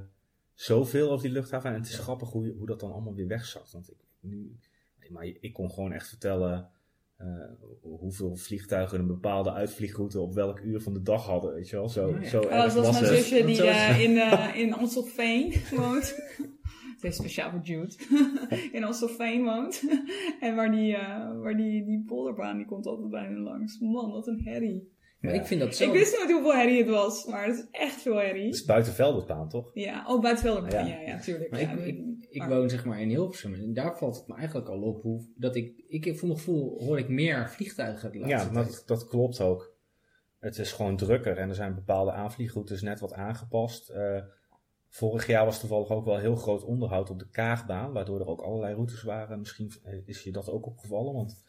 zoveel 0.54 1.10
over 1.10 1.24
die 1.24 1.32
luchthaven. 1.32 1.70
En 1.70 1.76
het 1.80 1.88
is 1.88 1.98
grappig 1.98 2.30
hoe, 2.30 2.54
hoe 2.58 2.66
dat 2.66 2.80
dan 2.80 2.92
allemaal 2.92 3.14
weer 3.14 3.26
wegzakt. 3.26 3.72
Want 3.72 3.90
ik, 3.90 3.96
nu, 4.20 4.56
maar 5.08 5.24
ik 5.24 5.52
kon 5.52 5.70
gewoon 5.70 5.92
echt 5.92 6.08
vertellen 6.08 6.70
hoeveel 7.80 8.36
vliegtuigen 8.36 8.98
een 8.98 9.06
bepaalde 9.06 9.52
uitvliegroute 9.52 10.20
op 10.20 10.34
welk 10.34 10.60
uur 10.60 10.80
van 10.80 10.92
de 10.92 11.02
dag 11.02 11.26
hadden. 11.26 11.54
Weet 11.54 11.68
je 11.68 11.76
wel? 11.76 11.88
Zo, 11.88 12.18
ja. 12.20 12.28
zo 12.28 12.40
Oh, 12.40 12.52
erg 12.52 12.72
zoals 12.72 12.86
was 12.86 13.00
mijn 13.00 13.12
het. 13.12 13.24
zusje 13.24 13.44
die 13.44 13.54
is 13.54 13.60
eh, 13.60 14.00
in, 14.00 14.16
eh 14.18 14.56
in 14.56 14.74
Amstelveen 14.74 15.52
woont. 15.76 16.14
Het 16.94 17.10
is 17.10 17.16
speciaal 17.16 17.50
voor 17.50 17.60
Jude. 17.60 17.94
in 18.72 18.84
Amstelveen 18.84 19.44
woont. 19.44 19.82
en 20.40 20.54
waar 20.56 20.70
die, 20.70 20.96
eh, 20.96 21.40
waar 21.40 21.56
die, 21.56 21.84
die 21.84 22.04
polderbaan, 22.06 22.56
die 22.56 22.66
komt 22.66 22.86
altijd 22.86 23.10
bij 23.10 23.24
hen 23.24 23.38
langs. 23.40 23.78
Man, 23.78 24.10
wat 24.10 24.26
een 24.26 24.40
herrie. 24.44 24.90
Maar 25.20 25.34
ik 25.34 25.46
vind 25.46 25.60
dat 25.60 25.76
zo... 25.76 25.84
Ik 25.84 25.92
wist 25.92 26.16
nooit 26.18 26.30
hoeveel 26.32 26.54
herrie 26.54 26.78
het 26.78 26.88
was, 26.88 27.26
maar 27.26 27.46
het 27.46 27.54
is 27.56 27.66
echt 27.70 28.02
veel 28.02 28.16
Het 28.16 28.26
herrie. 28.26 28.48
is 28.48 28.64
buiten 28.64 28.92
Velderbaan, 28.92 29.48
toch? 29.48 29.70
Ja, 29.74 30.04
oh, 30.08 30.20
buiten 30.20 30.44
Velderbaan. 30.44 30.86
Ja. 30.86 31.00
Ja, 31.00 31.06
ja, 31.06 31.18
tuurlijk. 31.18 31.50
Maar 31.50 31.60
ja, 31.60 31.70
ik, 31.70 31.78
weet 31.78 31.86
ik, 31.86 31.98
niet. 31.98 32.11
Ik 32.32 32.42
woon 32.42 32.70
zeg 32.70 32.84
maar 32.84 33.00
in 33.00 33.08
Hilversum 33.08 33.54
en 33.54 33.74
daar 33.74 33.98
valt 33.98 34.16
het 34.16 34.28
me 34.28 34.34
eigenlijk 34.34 34.68
al 34.68 34.82
op 34.82 35.02
hoe, 35.02 35.26
dat 35.36 35.56
ik, 35.56 35.84
ik 35.88 36.18
voor 36.18 36.28
mijn 36.28 36.40
gevoel 36.40 36.82
hoor 36.84 36.98
ik 36.98 37.08
meer 37.08 37.50
vliegtuigen 37.50 38.12
de 38.12 38.18
laatste 38.18 38.52
Ja, 38.52 38.62
dat, 38.62 38.82
dat 38.86 39.08
klopt 39.08 39.40
ook. 39.40 39.76
Het 40.38 40.58
is 40.58 40.72
gewoon 40.72 40.96
drukker 40.96 41.38
en 41.38 41.48
er 41.48 41.54
zijn 41.54 41.74
bepaalde 41.74 42.12
aanvliegroutes 42.12 42.82
net 42.82 43.00
wat 43.00 43.12
aangepast. 43.12 43.88
Eh, 43.88 44.22
vorig 44.88 45.26
jaar 45.26 45.44
was 45.44 45.60
toevallig 45.60 45.88
ook 45.88 46.04
wel 46.04 46.18
heel 46.18 46.36
groot 46.36 46.64
onderhoud 46.64 47.10
op 47.10 47.18
de 47.18 47.28
Kaagbaan, 47.30 47.92
waardoor 47.92 48.20
er 48.20 48.26
ook 48.26 48.40
allerlei 48.40 48.74
routes 48.74 49.02
waren. 49.02 49.38
Misschien 49.38 49.72
eh, 49.82 49.98
is 50.04 50.22
je 50.22 50.32
dat 50.32 50.50
ook 50.50 50.66
opgevallen, 50.66 51.14
want 51.14 51.42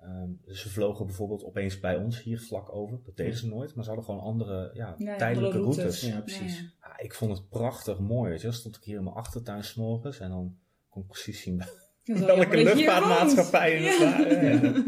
ehm, 0.00 0.30
ze 0.46 0.68
vlogen 0.68 1.06
bijvoorbeeld 1.06 1.44
opeens 1.44 1.80
bij 1.80 1.96
ons 1.96 2.22
hier 2.22 2.40
vlak 2.40 2.74
over. 2.74 2.98
Dat 3.04 3.16
deden 3.16 3.36
ze 3.36 3.48
nooit, 3.48 3.74
maar 3.74 3.84
ze 3.84 3.90
hadden 3.90 4.08
gewoon 4.08 4.24
andere 4.24 4.70
ja, 4.74 4.94
Ja, 4.98 5.16
tijdelijke 5.16 5.58
andere 5.58 5.74
routes. 5.74 6.00
Ja, 6.00 6.20
precies. 6.20 6.58
Ja, 6.58 6.62
ja. 6.80 6.88
Ja, 6.88 6.98
ik 6.98 7.14
vond 7.14 7.38
het 7.38 7.48
prachtig 7.48 7.98
mooi. 7.98 8.38
Wel. 8.38 8.52
stond 8.52 8.76
ik 8.76 8.84
hier 8.84 8.96
in 8.96 9.04
mijn 9.04 9.16
achtertuin 9.16 9.64
s'morgens 9.64 10.20
en 10.20 10.30
dan 10.30 10.56
kon 10.88 11.02
ik 11.02 11.08
precies 11.08 11.42
zien 11.42 11.62
welke 12.04 12.58
het 12.58 12.84
waren. 12.84 13.82
Ja. 13.82 14.84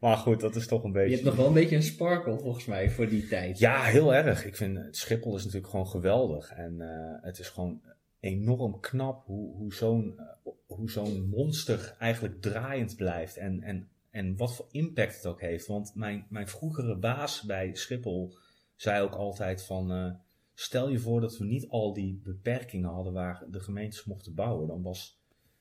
Maar 0.00 0.16
goed, 0.16 0.40
dat 0.40 0.56
is 0.56 0.66
toch 0.66 0.84
een 0.84 0.92
beetje... 0.92 1.08
Je 1.08 1.14
hebt 1.14 1.26
nog 1.26 1.36
wel 1.36 1.46
een 1.46 1.52
beetje 1.52 1.76
een 1.76 1.82
sparkle 1.82 2.38
volgens 2.38 2.64
mij 2.64 2.90
voor 2.90 3.08
die 3.08 3.28
tijd. 3.28 3.58
Ja, 3.58 3.82
heel 3.82 4.14
erg. 4.14 4.44
Ik 4.44 4.56
vind 4.56 4.76
het 4.76 4.96
Schiphol 4.96 5.36
is 5.36 5.44
natuurlijk 5.44 5.70
gewoon 5.70 5.86
geweldig. 5.86 6.52
En 6.52 6.80
eh, 6.80 7.22
het 7.22 7.38
is 7.38 7.48
gewoon 7.48 7.80
enorm 8.20 8.80
knap 8.80 9.24
hoe, 9.26 9.54
hoe 9.56 9.74
zo'n 9.74 10.14
eh, 10.18 10.52
hoe 10.66 10.90
zo'n 10.90 11.28
monster 11.28 11.96
eigenlijk 11.98 12.40
draaiend 12.40 12.96
blijft. 12.96 13.36
En, 13.36 13.62
en, 13.62 13.88
en 14.16 14.36
wat 14.36 14.54
voor 14.54 14.66
impact 14.70 15.14
het 15.14 15.26
ook 15.26 15.40
heeft. 15.40 15.66
Want 15.66 15.94
mijn, 15.94 16.26
mijn 16.28 16.48
vroegere 16.48 16.96
baas 16.96 17.42
bij 17.42 17.74
Schiphol 17.74 18.36
zei 18.76 19.02
ook 19.02 19.14
altijd 19.14 19.62
van... 19.62 19.92
eh, 19.92 20.14
stel 20.54 20.88
je 20.88 20.98
voor 20.98 21.20
dat 21.20 21.38
we 21.38 21.44
niet 21.44 21.68
al 21.68 21.92
die 21.92 22.20
beperkingen 22.24 22.90
hadden 22.90 23.12
waar 23.12 23.44
de 23.50 23.60
gemeentes 23.60 24.04
mochten 24.04 24.34
bouwen. 24.34 24.66
Dan 24.66 24.82
was 24.82 25.20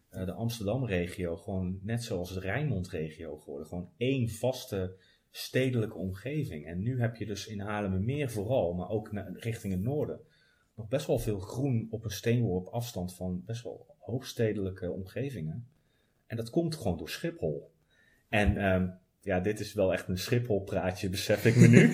eh, 0.10 0.26
de 0.26 0.34
Amsterdam-regio 0.34 1.36
gewoon 1.36 1.80
net 1.82 2.04
zoals 2.04 2.34
de 2.34 2.40
Rijnmond-regio 2.40 3.38
geworden. 3.38 3.68
Gewoon 3.68 3.90
één 3.98 4.30
vaste 4.30 4.96
stedelijke 5.32 5.98
omgeving. 5.98 6.66
En 6.66 6.82
nu 6.82 7.00
heb 7.00 7.16
je 7.16 7.26
dus 7.26 7.48
in 7.48 7.60
Haarlemmermeer 7.60 8.30
vooral, 8.30 8.74
maar 8.74 8.90
ook 8.90 9.12
naar, 9.12 9.32
richting 9.34 9.74
het 9.74 9.82
noorden, 9.82 10.20
nog 10.76 10.88
best 10.88 11.08
wel 11.08 11.20
veel 11.20 11.40
groen 11.40 11.88
op 11.90 12.04
een 12.04 12.12
steenworp 12.12 12.68
afstand 12.68 13.16
van 13.16 13.44
best 13.46 13.64
wel 13.64 13.96
hoogstedelijke 14.00 14.92
omgevingen. 14.92 15.68
En 16.26 16.38
dat 16.38 16.50
komt 16.50 16.76
gewoon 16.76 16.98
door 16.98 17.10
Schiphol. 17.10 17.74
En 18.30 18.58
ehm, 18.58 18.88
ja, 19.22 19.40
dit 19.40 19.60
is 19.60 19.74
wel 19.74 19.94
echt 19.94 20.08
een 20.08 20.18
Schiphol-praatje, 20.18 21.10
besef 21.10 21.46
ik 21.46 21.56
me 21.56 21.68
nu. 21.68 21.90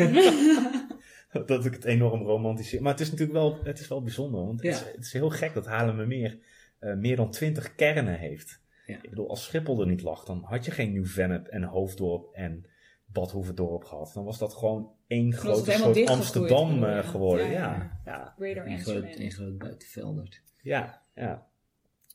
dat 1.46 1.66
ik 1.66 1.74
het 1.74 1.86
enorm 1.86 2.22
romantiseer. 2.22 2.82
Maar 2.82 2.92
het 2.92 3.02
is 3.02 3.12
natuurlijk 3.12 3.38
wel, 3.38 3.60
het 3.64 3.80
is 3.80 3.88
wel 3.88 4.02
bijzonder. 4.02 4.46
Want 4.46 4.62
het, 4.62 4.72
is, 4.72 4.80
het 4.80 5.06
is 5.06 5.14
heel 5.14 5.30
gek 5.30 5.54
dat 5.54 5.66
Haarlemmermeer 5.66 6.38
eh 6.80 6.94
meer 6.94 7.16
dan 7.16 7.32
20 7.32 7.76
kernen 7.76 8.18
heeft. 8.20 8.62
Ja. 8.86 8.96
Ik 9.02 9.10
bedoel, 9.10 9.30
als 9.30 9.44
Schiphol 9.44 9.82
er 9.82 9.88
niet 9.88 10.02
lag, 10.02 10.24
dan 10.24 10.44
had 10.44 10.66
je 10.66 10.72
geen 10.72 10.92
Nieuw-Vennep 10.92 11.48
en 11.48 11.64
Hoofddorp 11.64 12.34
en 12.34 12.66
Badhoevedorp 13.06 13.84
gehad. 13.84 14.12
Dan 14.14 14.24
was 14.24 14.38
dat 14.38 14.54
gewoon 14.54 14.92
één 15.08 15.34
grote 15.34 15.72
soort 15.72 16.10
Amsterdam 16.10 16.70
geworden, 16.70 16.90
eh, 16.90 16.96
ja. 16.96 17.02
geworden. 17.02 17.50
Ja, 17.50 17.52
Ja, 17.52 18.02
ja. 18.06 18.12
ja, 18.12 18.34
Greater 18.38 18.66
In 18.66 18.80
groot, 18.80 19.16
in 19.16 19.32
groot 19.32 19.58
buitenveldert. 19.58 20.44
ja, 20.62 21.02
ja. 21.16 21.50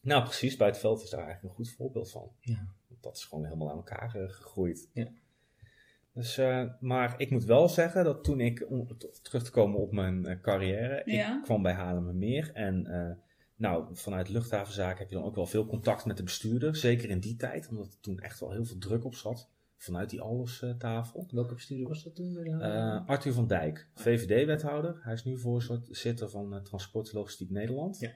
Nou, 0.03 0.25
precies, 0.25 0.57
Buitenveld 0.57 1.03
is 1.03 1.11
daar 1.11 1.25
eigenlijk 1.25 1.49
een 1.49 1.64
goed 1.64 1.75
voorbeeld 1.77 2.11
van. 2.11 2.31
Ja. 2.41 2.67
Dat 3.01 3.16
is 3.16 3.24
gewoon 3.24 3.44
helemaal 3.44 3.70
aan 3.70 3.76
elkaar 3.76 4.14
eh, 4.14 4.28
gegroeid. 4.28 4.90
Ja. 4.92 5.09
Dus, 6.12 6.38
eh, 6.38 6.64
maar 6.80 7.14
ik 7.20 7.30
moet 7.30 7.44
wel 7.44 7.68
zeggen 7.68 8.05
dat 8.05 8.24
toen 8.24 8.40
ik, 8.40 8.66
om 8.68 8.88
terug 9.22 9.44
te 9.44 9.51
komen 9.51 9.78
op 9.78 9.92
mijn 9.92 10.26
eh, 10.26 10.40
carrière, 10.40 11.03
Ja. 11.05 11.36
ik 11.36 11.42
kwam 11.42 11.62
bij 11.62 11.72
Haarlemmermeer 11.72 12.51
en 12.53 12.86
eh, 12.86 13.16
nou, 13.57 13.97
vanuit 13.97 14.28
luchthavenzaken 14.28 14.99
heb 14.99 15.09
je 15.09 15.14
dan 15.14 15.24
ook 15.24 15.34
wel 15.34 15.47
veel 15.47 15.66
contact 15.66 16.05
met 16.05 16.16
de 16.16 16.22
bestuurder, 16.22 16.76
zeker 16.76 17.11
in 17.11 17.20
die 17.20 17.36
tijd, 17.36 17.68
omdat 17.68 17.92
er 17.92 18.01
toen 18.01 18.18
echt 18.20 18.40
wel 18.40 18.51
heel 18.53 18.64
veel 18.64 18.78
druk 18.78 19.05
op 19.05 19.14
zat, 19.14 19.51
vanuit 19.76 20.11
die 20.11 20.20
alles-tafel. 20.20 21.26
Welke 21.30 21.55
bestuurder 21.55 21.88
was 21.88 22.05
dat 22.05 22.14
toen? 22.14 22.36
Eh, 22.36 23.07
Arthur 23.07 23.32
van 23.32 23.47
Dijk, 23.47 23.88
VVD-wethouder. 23.94 24.99
Hij 25.03 25.12
is 25.12 25.24
nu 25.24 25.38
voorzitter 25.38 26.30
van 26.30 26.62
Transport 26.62 27.12
Logistiek 27.12 27.51
Nederland. 27.51 27.99
Ja. 27.99 28.11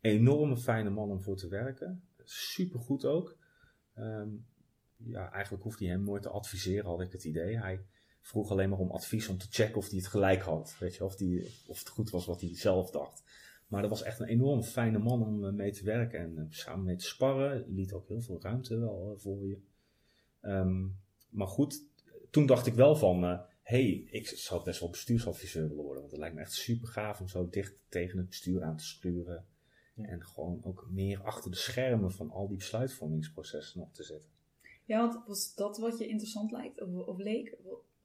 Enorme 0.00 0.56
fijne 0.56 0.90
man 0.90 1.10
om 1.10 1.22
voor 1.22 1.36
te 1.36 1.48
werken. 1.48 2.02
Supergoed 2.24 3.04
ook. 3.04 3.36
Ehm, 3.98 4.28
ja, 4.96 5.30
eigenlijk 5.32 5.62
hoefde 5.62 5.84
hij 5.84 5.94
hem 5.94 6.04
nooit 6.04 6.22
te 6.22 6.28
adviseren, 6.28 6.90
had 6.90 7.00
ik 7.00 7.12
het 7.12 7.24
idee. 7.24 7.58
Hij 7.58 7.80
vroeg 8.20 8.50
alleen 8.50 8.68
maar 8.68 8.78
om 8.78 8.90
advies 8.90 9.28
om 9.28 9.38
te 9.38 9.46
checken 9.50 9.76
of 9.76 9.88
hij 9.88 9.98
het 9.98 10.06
gelijk 10.06 10.42
had. 10.42 10.76
Weet 10.78 10.94
je, 10.94 11.04
of, 11.04 11.16
die, 11.16 11.54
of 11.66 11.78
het 11.78 11.88
goed 11.88 12.10
was 12.10 12.26
wat 12.26 12.40
hij 12.40 12.56
zelf 12.56 12.90
dacht. 12.90 13.22
Maar 13.66 13.80
dat 13.80 13.90
was 13.90 14.02
echt 14.02 14.20
een 14.20 14.26
enorm 14.26 14.62
fijne 14.62 14.98
man 14.98 15.22
om 15.22 15.44
eh, 15.44 15.52
mee 15.52 15.72
te 15.72 15.84
werken 15.84 16.20
en 16.20 16.38
eh, 16.38 16.44
samen 16.48 16.84
mee 16.84 16.96
te 16.96 17.04
sparren. 17.04 17.64
Liet 17.74 17.92
ook 17.92 18.08
heel 18.08 18.20
veel 18.20 18.40
ruimte 18.40 18.78
wel 18.78 19.12
eh, 19.12 19.20
voor 19.20 19.46
je. 19.46 19.58
Ehm, 20.40 20.86
maar 21.28 21.46
goed, 21.46 21.82
toen 22.30 22.46
dacht 22.46 22.66
ik 22.66 22.74
wel 22.74 22.96
van, 22.96 23.22
hé, 23.22 23.46
hey, 23.62 24.06
ik 24.10 24.26
zou 24.26 24.64
best 24.64 24.80
wel 24.80 24.90
bestuursadviseur 24.90 25.68
willen 25.68 25.84
worden. 25.84 26.00
Want 26.00 26.10
het 26.10 26.20
lijkt 26.20 26.34
me 26.34 26.40
echt 26.40 26.52
super 26.52 26.88
gaaf 26.88 27.20
om 27.20 27.28
zo 27.28 27.48
dicht 27.48 27.74
tegen 27.88 28.18
het 28.18 28.28
bestuur 28.28 28.62
aan 28.62 28.76
te 28.76 28.84
sturen. 28.84 29.46
Ja. 29.98 30.08
En 30.08 30.26
gewoon 30.26 30.60
ook 30.64 30.86
meer 30.90 31.22
achter 31.22 31.50
de 31.50 31.56
schermen 31.56 32.12
van 32.12 32.30
al 32.30 32.48
die 32.48 32.56
besluitvormingsprocessen 32.56 33.80
nog 33.80 33.92
te 33.92 34.02
zitten. 34.02 34.30
Ja, 34.84 35.00
want 35.00 35.26
was 35.26 35.54
dat 35.54 35.78
wat 35.78 35.98
je 35.98 36.06
interessant 36.06 36.50
lijkt 36.50 36.82
of, 36.82 37.06
of 37.06 37.18
leek? 37.18 37.56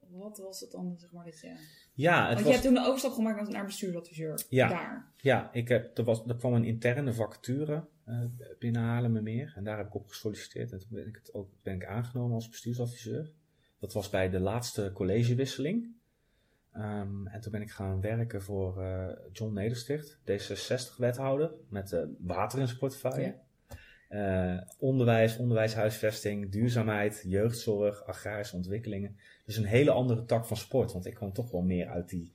Wat, 0.09 0.37
was 0.37 0.59
het 0.59 0.71
dan, 0.71 0.95
zeg 0.97 1.11
maar, 1.11 1.25
dat 1.25 1.39
je... 1.39 1.55
Ja, 1.93 2.25
het 2.25 2.33
Want 2.33 2.45
je 2.45 2.51
hebt 2.51 2.63
toen 2.63 2.73
de 2.73 2.85
overstap 2.85 3.11
gemaakt 3.11 3.49
naar- 3.49 3.65
bestuursadviseur. 3.65 4.45
Ja. 4.49 4.67
Daar. 4.67 5.11
ja 5.17 5.53
ik 5.53 5.67
heb, 5.67 5.97
er, 5.97 6.03
was, 6.03 6.25
er 6.27 6.35
kwam 6.35 6.53
een 6.53 6.63
interne 6.63 7.13
vacature 7.13 7.85
eh, 8.03 8.25
binnen 8.59 8.81
Haarlemmermeer. 8.81 9.53
En 9.55 9.63
daar 9.63 9.77
heb 9.77 9.87
ik 9.87 9.95
op 9.95 10.07
gesolliciteerd. 10.07 10.71
En 10.71 10.79
toen 10.79 10.89
ben 10.91 11.07
ik, 11.07 11.15
het 11.15 11.33
ook, 11.33 11.49
ben 11.61 11.75
ik 11.75 11.85
aangenomen 11.85 12.33
als 12.35 12.49
bestuursadviseur. 12.49 13.31
Dat 13.79 13.93
was 13.93 14.09
bij 14.09 14.29
de 14.29 14.39
laatste 14.39 14.91
collegewisseling. 14.93 15.95
Ehm, 16.73 17.27
en 17.27 17.41
toen 17.41 17.51
ben 17.51 17.61
ik 17.61 17.71
gaan 17.71 18.01
werken 18.01 18.41
voor 18.41 18.81
eh, 18.81 19.07
John 19.31 19.53
Nedersticht, 19.53 20.17
D66-wethouder, 20.17 21.51
met 21.69 21.89
de 21.89 22.15
water 22.19 22.59
in 22.59 22.67
zijn 22.67 22.79
portefeuille. 22.79 23.35
Eh, 24.09 24.57
onderwijs, 24.79 25.37
onderwijshuisvesting, 25.37 26.51
duurzaamheid, 26.51 27.23
jeugdzorg, 27.27 28.03
agrarische 28.05 28.55
ontwikkelingen. 28.55 29.17
Dus 29.45 29.57
een 29.57 29.65
hele 29.65 29.91
andere 29.91 30.25
tak 30.25 30.45
van 30.45 30.57
sport, 30.57 30.91
want 30.91 31.05
ik 31.05 31.13
kwam 31.13 31.33
toch 31.33 31.51
wel 31.51 31.61
meer 31.61 31.87
uit 31.87 32.09
die, 32.09 32.33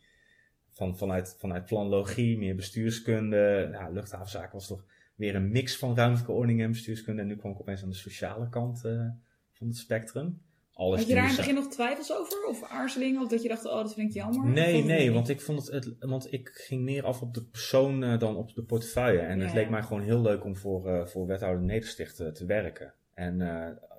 van, 0.73 0.99
vanuit, 0.99 1.37
vanuit 1.39 1.65
planologie, 1.65 2.39
meer 2.39 2.55
bestuurskunde. 2.55 3.69
Nou, 3.73 3.93
luchthavenzaken 3.93 4.53
was 4.53 4.67
toch 4.67 4.85
weer 5.15 5.35
een 5.35 5.51
mix 5.51 5.77
van 5.77 5.97
ruimtelijke 5.97 6.33
ordening 6.33 6.63
en 6.63 6.71
bestuurskunde. 6.71 7.23
En 7.23 7.29
nu 7.29 7.37
kwam 7.37 7.53
ik 7.53 7.61
opeens 7.61 7.83
aan 7.83 7.89
de 7.89 7.95
sociale 7.95 8.49
kant 8.49 8.85
eh, 8.85 9.09
van 9.53 9.67
het 9.67 9.77
spectrum. 9.77 10.41
Alles 10.79 10.99
Had 10.99 11.09
je 11.09 11.15
daar 11.15 11.23
in 11.23 11.29
het 11.29 11.37
begin 11.39 11.55
nog 11.55 11.69
twijfels 11.69 12.13
over? 12.13 12.47
Of 12.49 12.63
aarzelingen? 12.63 13.23
Of 13.23 13.29
dat 13.29 13.43
je 13.43 13.49
dacht, 13.49 13.65
oh, 13.67 13.75
dat 13.75 13.95
vind 13.95 14.09
ik 14.09 14.15
jammer? 14.15 14.49
Nee, 14.53 14.85
nee, 14.85 15.13
want 15.13 15.29
ik 15.29 15.41
vond 15.41 15.67
het, 15.67 15.85
het- 15.85 15.97
want 15.99 16.33
ik 16.33 16.49
ging 16.53 16.83
meer 16.83 17.05
af 17.05 17.23
op 17.23 17.35
de 17.35 17.45
persoon 17.45 18.03
eh, 18.03 18.19
dan 18.19 18.37
op 18.37 18.55
de 18.55 18.63
portefeuille. 18.63 19.21
En 19.21 19.41
het 19.41 19.49
Ja. 19.49 19.55
leek 19.55 19.71
mij 19.71 19.83
gewoon 19.83 20.03
heel 20.03 20.21
leuk 20.21 20.45
om 20.45 20.57
voor, 20.57 20.89
eh, 20.89 21.07
voor 21.07 21.27
wethouder 21.27 21.63
Nedersticht 21.65 22.21
eh, 22.21 22.29
te 22.29 22.45
werken. 22.47 22.95
En 23.15 23.37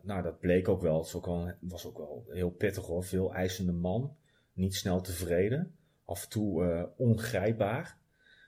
nou, 0.04 0.22
dat 0.24 0.40
bleek 0.40 0.68
ook 0.68 0.82
wel. 0.82 0.98
Het 0.98 1.06
is 1.08 1.16
ook 1.16 1.26
wel, 1.26 1.52
was 1.60 1.86
ook 1.86 1.98
wel 1.98 2.26
heel 2.30 2.50
pittig 2.50 2.86
hoor. 2.86 3.04
Veel 3.04 3.34
eisende 3.34 3.72
man. 3.72 4.16
Niet 4.54 4.76
snel 4.76 5.02
tevreden. 5.02 5.76
Af 6.06 6.24
en 6.24 6.30
toe 6.30 6.90
ongrijpbaar. 6.98 7.98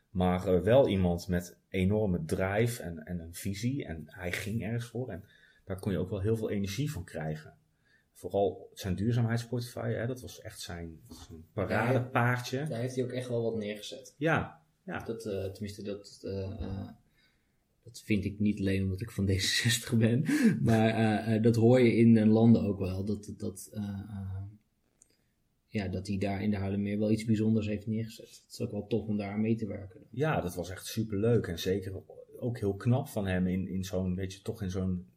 Maar 0.10 0.64
wel 0.64 0.88
iemand 0.88 1.28
met 1.28 1.58
enorme 1.70 2.26
drive 2.26 2.84
en, 2.84 2.98
en 3.06 3.20
een 3.20 3.34
visie. 3.34 3.86
En 3.86 4.04
hij 4.06 4.32
ging 4.32 4.64
ergens 4.64 4.86
voor. 4.86 5.10
En 5.10 5.24
daar 5.66 5.80
kon 5.80 5.92
je 5.92 5.98
ook 5.98 6.10
wel 6.10 6.22
heel 6.22 6.38
veel 6.38 6.50
energie 6.50 6.92
van 6.92 7.04
krijgen. 7.04 7.54
Vooral 8.22 8.69
zijn 8.74 8.95
duurzaamheidsportefeuille, 8.95 9.97
hè, 9.97 10.07
dat 10.07 10.22
was 10.22 10.41
echt 10.41 10.59
zijn, 10.59 10.99
zijn 11.28 11.45
paradepaardje. 11.53 12.67
Daar 12.67 12.80
heeft 12.80 12.95
hij 12.95 13.03
ook 13.03 13.11
echt 13.11 13.28
wel 13.28 13.43
wat 13.43 13.55
neergezet. 13.55 14.15
Ja, 14.17 14.61
ja. 14.84 15.03
Dat, 15.03 15.26
eh, 15.26 15.45
tenminste, 15.45 15.84
dat, 15.84 16.22
eh, 16.24 16.61
eh, 16.61 16.88
dat 17.84 18.01
vind 18.05 18.26
ik 18.26 18.39
niet 18.39 18.59
alleen 18.59 18.84
omdat 18.84 19.01
ik 19.01 19.11
van 19.11 19.28
D66 19.30 19.97
ben. 19.97 20.26
Maar 20.69 21.41
dat 21.41 21.55
hoor 21.55 21.80
je 21.80 21.95
in 21.95 22.28
landen 22.28 22.61
ook 22.61 22.80
wel. 22.80 23.05
Dat, 23.05 23.34
dat, 23.38 23.69
ja, 25.67 25.88
dat 25.88 26.07
hij 26.07 26.17
daar 26.17 26.43
in 26.43 26.49
de 26.49 26.57
Huilenmeer 26.57 26.99
wel 26.99 27.11
iets 27.11 27.26
bijzonders 27.26 27.67
heeft 27.67 27.88
neergezet. 27.88 28.41
Het 28.43 28.51
is 28.51 28.61
ook 28.61 28.72
wel 28.72 28.88
tof 28.88 29.07
om 29.07 29.17
daar 29.17 29.32
aan 29.32 29.41
mee 29.41 29.55
te 29.55 29.67
werken. 29.67 30.01
ja, 30.09 30.41
dat 30.41 30.55
was 30.55 30.69
echt 30.69 30.86
superleuk. 30.86 31.47
En 31.47 31.59
zeker 31.59 32.03
ook 32.39 32.59
heel 32.59 32.76
knap 32.76 33.07
van 33.07 33.28
hem 33.28 33.47
in, 33.47 33.67
in 33.67 33.84
zo'n, 33.84 34.15
weet 34.15 34.34
je, 34.34 34.41
toch 34.41 34.61
in 34.61 34.72
zo'n 34.72 35.11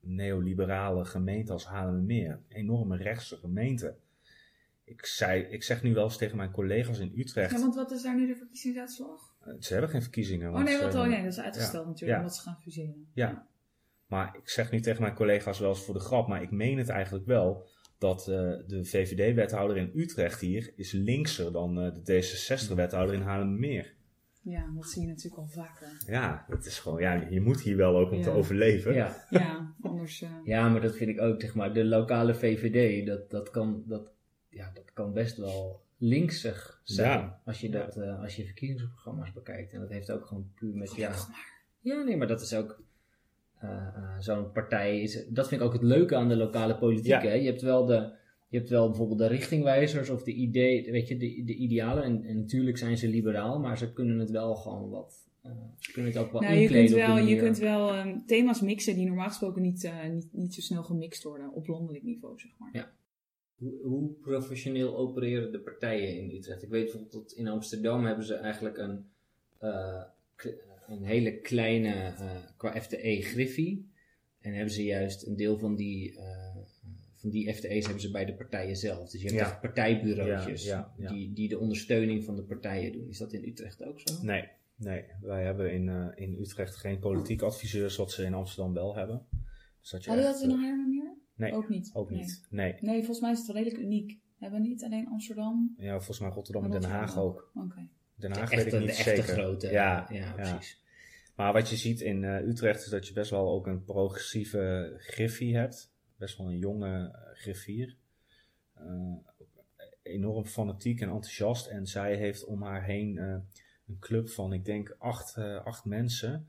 neoliberale 0.00 1.04
gemeente 1.04 1.52
als 1.52 1.66
Haarlemmermeer. 1.66 2.30
Een 2.48 2.56
enorme 2.56 2.96
rechtse 2.96 3.36
gemeente. 3.36 3.96
Ik, 4.84 5.06
zei, 5.06 5.42
ik 5.42 5.62
zeg 5.62 5.82
nu 5.82 5.94
wel 5.94 6.04
eens 6.04 6.16
tegen 6.16 6.36
mijn 6.36 6.50
collega's 6.50 6.98
in 6.98 7.12
Utrecht, 7.16 7.50
Ja, 7.52 7.58
want 7.60 7.74
wat 7.74 7.90
is 7.90 8.02
daar 8.02 8.16
nu 8.16 8.26
de 8.26 8.36
verkiezingsuitslag? 8.36 9.34
eh, 9.40 9.54
ze 9.60 9.72
hebben 9.72 9.90
geen 9.90 10.02
verkiezingen. 10.02 10.46
Oh 10.48 10.52
want 10.52 10.64
nee, 10.64 10.76
ze 10.76 10.82
wat, 10.82 10.94
oh, 10.94 11.06
nee, 11.06 11.22
dat 11.22 11.32
is 11.32 11.40
uitgesteld 11.40 11.86
natuurlijk, 11.86 12.12
Ja. 12.12 12.18
omdat 12.18 12.36
ze 12.36 12.42
gaan 12.42 12.58
fuseren. 12.62 13.08
Ja, 13.14 13.46
maar 14.06 14.36
ik 14.42 14.48
zeg 14.48 14.70
nu 14.70 14.80
tegen 14.80 15.02
mijn 15.02 15.14
collega's 15.14 15.58
wel 15.58 15.68
eens 15.68 15.84
voor 15.84 15.94
de 15.94 16.00
grap, 16.00 16.28
maar 16.28 16.42
ik 16.42 16.50
meen 16.50 16.78
het 16.78 16.88
eigenlijk 16.88 17.26
wel 17.26 17.66
dat 17.98 18.20
eh, 18.20 18.26
de 18.66 18.80
VVD-wethouder 18.84 19.76
in 19.76 19.90
Utrecht 19.94 20.40
hier 20.40 20.72
is 20.76 20.92
linkser 20.92 21.52
dan 21.52 21.80
eh, 21.80 21.94
de 21.94 22.22
D66-wethouder 22.22 23.14
in 23.14 23.20
Haarlemmermeer. 23.22 23.94
Ja, 24.50 24.70
dat 24.74 24.86
zie 24.86 25.02
je 25.02 25.08
natuurlijk 25.08 25.36
al 25.42 25.46
vaker. 25.48 25.86
Ja, 26.06 26.44
dat 26.48 26.64
is 26.66 26.78
gewoon, 26.78 27.00
ja, 27.00 27.12
je 27.30 27.40
moet 27.40 27.60
hier 27.60 27.76
wel 27.76 27.96
ook 27.98 28.10
om 28.10 28.22
te 28.22 28.30
overleven. 28.30 28.94
Ja. 28.94 29.24
Ja, 29.30 29.74
anders... 29.80 30.22
eh, 30.22 30.30
ja, 30.52 30.68
maar 30.68 30.80
dat 30.80 30.96
vind 30.96 31.10
ik 31.10 31.20
ook, 31.20 31.40
zeg 31.40 31.54
maar, 31.54 31.72
de 31.74 31.84
lokale 31.84 32.34
VVD, 32.34 33.06
dat, 33.06 33.30
dat, 33.30 33.50
kan, 33.50 33.82
dat, 33.86 34.12
ja, 34.48 34.70
dat 34.74 34.92
kan 34.92 35.12
best 35.12 35.36
wel 35.36 35.80
linksig 35.96 36.80
zijn. 36.84 37.18
Ja. 37.18 37.40
Als, 37.44 37.60
je 37.60 37.70
dat, 37.70 37.96
eh, 37.96 38.22
als 38.22 38.36
je 38.36 38.44
verkiezingsprogramma's 38.44 39.32
bekijkt. 39.32 39.72
En 39.72 39.80
dat 39.80 39.88
heeft 39.90 40.10
ook 40.10 40.26
gewoon 40.26 40.50
puur 40.54 40.74
met, 40.74 40.94
ja, 40.96 41.12
Ja, 41.80 42.02
nee, 42.02 42.16
maar 42.16 42.26
dat 42.26 42.40
is 42.40 42.54
ook. 42.54 42.82
eh, 43.58 43.70
eh, 43.70 44.18
Zo'n 44.18 44.52
partij 44.52 45.00
is. 45.00 45.26
Dat 45.28 45.48
vind 45.48 45.60
ik 45.60 45.66
ook 45.66 45.72
het 45.72 45.82
leuke 45.82 46.16
aan 46.16 46.28
de 46.28 46.36
lokale 46.36 46.76
politiek. 46.78 47.06
Ja. 47.10 47.20
Hè? 47.20 47.32
Je 47.32 47.46
hebt 47.46 47.62
wel 47.62 47.86
de. 47.86 48.16
Je 48.48 48.58
hebt 48.58 48.70
wel 48.70 48.88
bijvoorbeeld 48.88 49.18
de 49.18 49.26
richtingwijzers 49.26 50.10
of 50.10 50.22
de 50.22 50.32
idee, 50.32 50.90
weet 50.90 51.08
je, 51.08 51.16
de, 51.16 51.42
de 51.44 51.54
idealen. 51.54 52.02
En, 52.02 52.24
en 52.24 52.36
natuurlijk 52.36 52.78
zijn 52.78 52.98
ze 52.98 53.08
liberaal, 53.08 53.58
maar 53.60 53.78
ze 53.78 53.92
kunnen 53.92 54.18
het 54.18 54.30
wel 54.30 54.54
gewoon 54.54 54.90
wat. 54.90 55.28
eh, 55.42 55.50
ze 55.78 55.92
kunnen 55.92 56.12
het 56.12 56.20
ook 56.20 56.32
wel 56.32 56.40
Nou, 56.40 56.54
je 56.54 56.60
inkleden 56.60 56.90
kunt 56.90 57.08
op 57.08 57.14
wel, 57.16 57.26
je 57.26 57.36
kunt 57.36 57.58
wel 57.58 57.94
ehm, 57.94 58.18
thema's 58.26 58.60
mixen 58.60 58.94
die 58.94 59.06
normaal 59.06 59.28
gesproken 59.28 59.62
niet, 59.62 59.84
eh, 59.84 60.08
niet, 60.08 60.28
niet 60.32 60.54
zo 60.54 60.60
snel 60.60 60.82
gemixt 60.82 61.22
worden 61.22 61.52
op 61.52 61.66
landelijk 61.66 62.04
niveau, 62.04 62.38
zeg 62.38 62.50
maar. 62.58 62.70
Ja. 62.72 62.92
Hoe, 63.58 63.82
hoe 63.82 64.10
professioneel 64.12 64.96
opereren 64.96 65.52
de 65.52 65.60
partijen 65.60 66.16
in 66.16 66.36
Utrecht? 66.36 66.62
Ik 66.62 66.68
weet 66.68 66.82
bijvoorbeeld 66.82 67.12
dat 67.12 67.32
in 67.32 67.48
Amsterdam 67.48 68.04
hebben 68.04 68.24
ze 68.24 68.34
eigenlijk 68.34 68.78
een, 68.78 69.04
eh, 69.58 70.02
een 70.88 71.02
hele 71.02 71.40
kleine, 71.40 71.94
eh, 71.94 72.36
qua 72.56 72.80
FTE, 72.80 73.18
griffie. 73.22 73.90
En 74.40 74.52
hebben 74.52 74.74
ze 74.74 74.84
juist 74.84 75.26
een 75.26 75.36
deel 75.36 75.58
van 75.58 75.76
die, 75.76 76.18
eh, 76.18 76.47
van 77.20 77.30
die 77.30 77.54
FTE's 77.54 77.84
hebben 77.84 78.02
ze 78.02 78.10
bij 78.10 78.24
de 78.24 78.34
partijen 78.34 78.76
zelf. 78.76 79.10
Dus 79.10 79.20
je 79.22 79.26
hebt 79.28 79.40
Ja. 79.40 79.46
echt 79.46 79.60
partijbureautjes 79.60 80.64
Ja, 80.64 80.92
ja, 80.96 81.04
ja. 81.08 81.12
Die, 81.12 81.32
die 81.32 81.48
de 81.48 81.58
ondersteuning 81.58 82.24
van 82.24 82.36
de 82.36 82.42
partijen 82.42 82.92
doen. 82.92 83.08
Is 83.08 83.18
dat 83.18 83.32
in 83.32 83.44
Utrecht 83.48 83.84
ook 83.84 84.00
zo? 84.00 84.22
Nee, 84.22 84.48
nee, 84.76 85.04
wij 85.20 85.44
hebben 85.44 85.72
in, 85.72 85.88
eh, 85.88 86.06
in 86.14 86.36
Utrecht 86.40 86.76
geen 86.76 86.98
politiek 86.98 87.42
adviseurs, 87.42 87.96
wat 87.96 88.12
ze 88.12 88.24
in 88.24 88.34
Amsterdam 88.34 88.72
wel 88.74 88.94
hebben. 88.96 89.26
Dus 89.80 89.90
dat 89.90 90.04
je 90.04 90.10
Hadden 90.10 90.26
we 90.28 90.32
echt, 90.32 90.40
dat 90.42 90.50
in 90.50 90.56
eh, 90.56 90.62
Haarlemmermeer? 90.62 91.16
Nee, 91.34 91.52
Ook 91.52 91.68
niet. 91.68 91.90
ook 91.92 92.10
Nee. 92.10 92.20
niet. 92.20 92.46
Nee. 92.50 92.74
Nee, 92.80 92.96
volgens 92.96 93.20
mij 93.20 93.30
is 93.32 93.38
het 93.38 93.48
redelijk 93.48 93.78
uniek. 93.78 94.18
Hebben 94.38 94.60
we 94.62 94.68
niet 94.68 94.84
alleen 94.84 95.08
Amsterdam? 95.08 95.74
Ja, 95.78 95.94
volgens 95.96 96.18
mij 96.20 96.28
Rotterdam 96.30 96.64
en 96.64 96.70
Den 96.70 96.82
Haag 96.90 97.18
ook. 97.18 97.50
Oké. 97.54 97.88
Den 98.14 98.32
De 98.32 98.38
Haag 98.38 98.50
echte, 98.52 98.64
weet 98.64 98.72
ik 98.74 98.80
niet 98.80 98.88
de 98.88 98.94
echte 99.10 99.22
zeker. 99.22 99.42
grote. 99.42 99.70
Ja, 99.70 100.06
ja, 100.10 100.16
ja. 100.16 100.32
precies. 100.32 100.82
Maar 101.36 101.52
wat 101.52 101.68
je 101.68 101.76
ziet 101.76 102.00
in 102.00 102.24
eh, 102.24 102.46
Utrecht 102.48 102.80
is 102.84 102.90
dat 102.90 103.06
je 103.06 103.12
best 103.12 103.30
wel 103.30 103.48
ook 103.50 103.66
een 103.66 103.84
progressieve 103.84 104.94
griffie 104.98 105.56
hebt. 105.56 105.92
Best 106.18 106.38
wel 106.38 106.48
een 106.48 106.58
jonge 106.58 106.98
uh, 106.98 107.38
griffier. 107.38 107.96
Uh, 108.80 109.16
enorm 110.02 110.44
fanatiek 110.44 111.00
en 111.00 111.08
enthousiast. 111.08 111.66
En 111.66 111.86
zij 111.86 112.16
heeft 112.16 112.44
om 112.44 112.62
haar 112.62 112.84
heen 112.84 113.16
een 113.16 113.98
club 113.98 114.28
van, 114.28 114.52
ik 114.52 114.64
denk, 114.64 114.96
acht, 114.98 115.38
acht 115.64 115.84
mensen. 115.84 116.48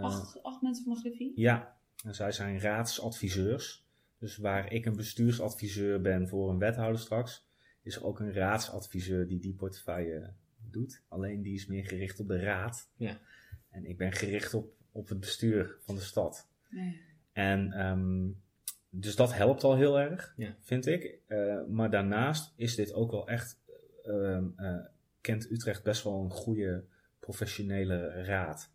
acht, 0.00 0.42
acht 0.42 0.62
mensen 0.62 0.84
van 0.84 0.94
de 0.94 1.00
griffie? 1.00 1.32
Ja, 1.34 1.76
en 2.04 2.14
zij 2.14 2.32
zijn 2.32 2.60
raadsadviseurs. 2.60 3.88
Dus 4.18 4.36
waar 4.36 4.72
ik 4.72 4.86
een 4.86 4.96
bestuursadviseur 4.96 6.00
ben 6.00 6.28
voor 6.28 6.50
een 6.50 6.58
wethouder 6.58 7.00
straks, 7.00 7.46
is 7.82 7.96
er 7.96 8.04
ook 8.04 8.20
een 8.20 8.32
raadsadviseur 8.32 9.26
die 9.26 9.40
die 9.40 9.54
portefeuille 9.54 10.32
doet. 10.56 11.02
Alleen 11.08 11.42
die 11.42 11.54
is 11.54 11.66
meer 11.66 11.84
gericht 11.84 12.20
op 12.20 12.28
de 12.28 12.38
raad. 12.38 12.90
Ja. 12.96 13.20
En 13.68 13.84
ik 13.84 13.96
ben 13.96 14.12
gericht 14.12 14.54
op, 14.54 14.72
op 14.92 15.08
het 15.08 15.20
bestuur 15.20 15.76
van 15.80 15.94
de 15.94 16.00
stad. 16.00 16.48
Ja. 16.68 16.92
En 17.32 17.86
um, 17.86 18.42
dus 18.90 19.16
dat 19.16 19.34
helpt 19.34 19.64
al 19.64 19.76
heel 19.76 20.00
erg, 20.00 20.34
Ja. 20.36 20.54
vind 20.60 20.86
ik. 20.86 21.18
Uh, 21.28 21.54
maar 21.68 21.90
daarnaast 21.90 22.52
is 22.56 22.74
dit 22.74 22.92
ook 22.94 23.10
wel 23.10 23.28
echt, 23.28 23.58
uh, 24.06 24.38
uh, 24.58 24.74
kent 25.20 25.50
Utrecht 25.50 25.82
best 25.82 26.04
wel 26.04 26.22
een 26.24 26.30
goede 26.30 26.84
professionele 27.18 28.22
raad. 28.24 28.70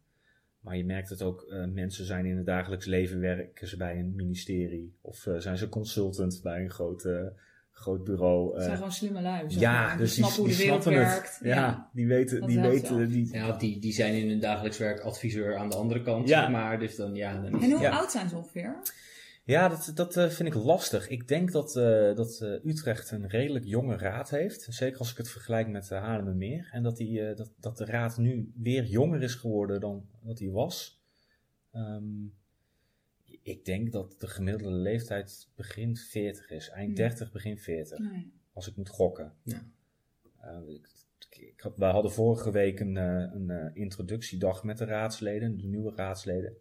Maar 0.60 0.78
je 0.78 0.86
merkt 0.86 1.10
het 1.10 1.22
ook, 1.22 1.46
uh, 1.50 1.66
mensen 1.66 2.06
zijn 2.06 2.26
in 2.26 2.38
het 2.38 2.46
dagelijks 2.46 2.86
leven, 2.86 3.20
werken 3.20 3.68
ze 3.68 3.78
bij 3.78 4.00
een 4.00 4.16
ministerie. 4.16 4.96
Of 5.02 5.26
uh, 5.26 5.38
zijn 5.38 5.58
ze 5.58 5.70
consultant 5.70 6.40
bij 6.44 6.62
een 6.64 6.70
groot, 6.72 7.06
uh, 7.06 7.22
groot 7.72 8.04
bureau. 8.04 8.54
Het 8.56 8.64
zijn 8.64 8.76
gewoon 8.76 8.92
slimme 8.92 9.22
lui. 9.22 9.52
zeg 9.52 9.62
ja, 9.62 9.86
maar. 9.86 9.98
dus 9.98 10.14
die 10.14 10.24
die, 10.24 10.32
snappen 10.32 10.44
hoe 10.44 10.52
de 10.62 10.64
wereld 10.64 10.84
werkt. 10.84 11.40
het. 11.40 11.48
Ja, 11.48 11.90
die 11.94 12.08
weten, 12.08 12.40
Dat 12.40 12.50
die 12.50 12.60
helpt 12.60 12.74
weten, 12.90 13.10
die, 13.10 13.34
Ja, 13.34 13.58
die, 13.58 13.80
die 13.80 13.94
zijn 13.94 14.14
in 14.14 14.30
hun 14.30 14.40
dagelijks 14.40 14.78
werk 14.78 15.00
adviseur 15.00 15.56
aan 15.58 15.70
de 15.70 15.76
andere 15.76 16.02
kant, 16.02 16.28
Ja. 16.28 16.42
zeg 16.42 16.50
maar. 16.50 16.80
Dus 16.80 16.96
dan, 16.96 17.16
ja, 17.16 17.42
dan 17.42 17.56
is 17.58 17.64
En 17.64 17.72
hoe 17.72 17.82
Ja. 17.82 17.92
oud 17.98 18.12
zijn 18.12 18.30
ze 18.30 18.36
ongeveer? 18.36 18.76
Ja, 19.46 19.70
dat, 19.70 19.92
dat 19.96 20.18
eh, 20.18 20.30
vind 20.30 20.56
ik 20.56 20.64
lastig. 20.64 21.08
Ik 21.08 21.28
denk 21.28 21.52
dat, 21.52 21.76
eh, 21.76 22.16
dat 22.16 22.42
eh, 22.42 22.66
Utrecht 22.66 23.12
een 23.12 23.28
redelijk 23.28 23.66
jonge 23.66 23.98
raad 23.98 24.30
heeft. 24.30 24.68
Zeker 24.70 25.00
als 25.00 25.12
ik 25.12 25.18
het 25.18 25.30
vergelijk 25.30 25.68
met 25.68 25.90
uh, 25.90 26.00
Haarlemmermeer. 26.00 26.70
En 26.72 26.84
dat, 26.84 26.98
die, 26.98 27.34
dat, 27.34 27.54
dat 27.60 27.78
de 27.78 27.86
raad 27.86 28.18
nu 28.18 28.52
weer 28.56 28.84
jonger 28.84 29.24
is 29.24 29.36
geworden 29.36 29.80
dan 29.80 30.10
dat 30.24 30.40
hij 30.40 30.50
was. 30.50 31.04
Ehm, 31.72 32.26
ik 33.46 33.66
denk 33.66 33.92
dat 33.92 34.16
de 34.20 34.28
gemiddelde 34.28 34.76
leeftijd 34.76 35.50
begin 35.56 35.96
40 35.96 36.50
is. 36.50 36.70
Eind 36.70 36.88
Hmm. 36.88 37.08
30, 37.08 37.32
begin 37.32 37.58
40. 37.58 38.00
Nee. 38.00 38.34
Als 38.54 38.68
ik 38.68 38.76
moet 38.76 38.90
gokken. 38.90 39.34
Ja. 39.44 39.66
Eh, 40.40 40.68
ik, 40.68 40.88
ik 41.30 41.60
had, 41.62 41.78
wij 41.78 41.92
hadden 41.92 42.12
vorige 42.12 42.52
week 42.52 42.80
een, 42.80 42.98
eh, 42.98 43.32
een 43.34 43.76
introductiedag 43.76 44.64
met 44.64 44.78
de 44.78 44.86
raadsleden, 44.86 45.58
de 45.58 45.68
nieuwe 45.68 45.96
raadsleden. 45.96 46.58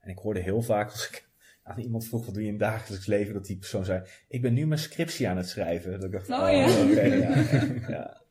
En 0.00 0.10
ik 0.10 0.18
hoorde 0.18 0.40
heel 0.40 0.62
vaak 0.62 0.90
als 0.90 1.08
ik 1.08 1.25
aan 1.66 1.78
iemand 1.78 2.06
vroeg 2.08 2.24
wat 2.24 2.34
doe 2.34 2.42
je 2.42 2.48
in 2.48 2.54
het 2.54 2.62
dagelijks 2.62 3.06
leven, 3.06 3.34
dat 3.34 3.46
die 3.46 3.56
persoon 3.58 3.84
zei, 3.84 4.08
ik 4.28 4.42
ben 4.42 4.54
nu 4.54 4.66
mijn 4.66 4.80
scriptie 4.80 5.28
aan 5.28 5.36
het 5.36 5.48
schrijven. 5.48 5.90
Dat 5.92 6.04
ik 6.04 6.12
dacht, 6.12 6.30
Oh, 6.30 6.42
oh, 6.42 6.50
ja. 6.50 7.02
ja, 7.02 7.44
ja, 7.88 8.22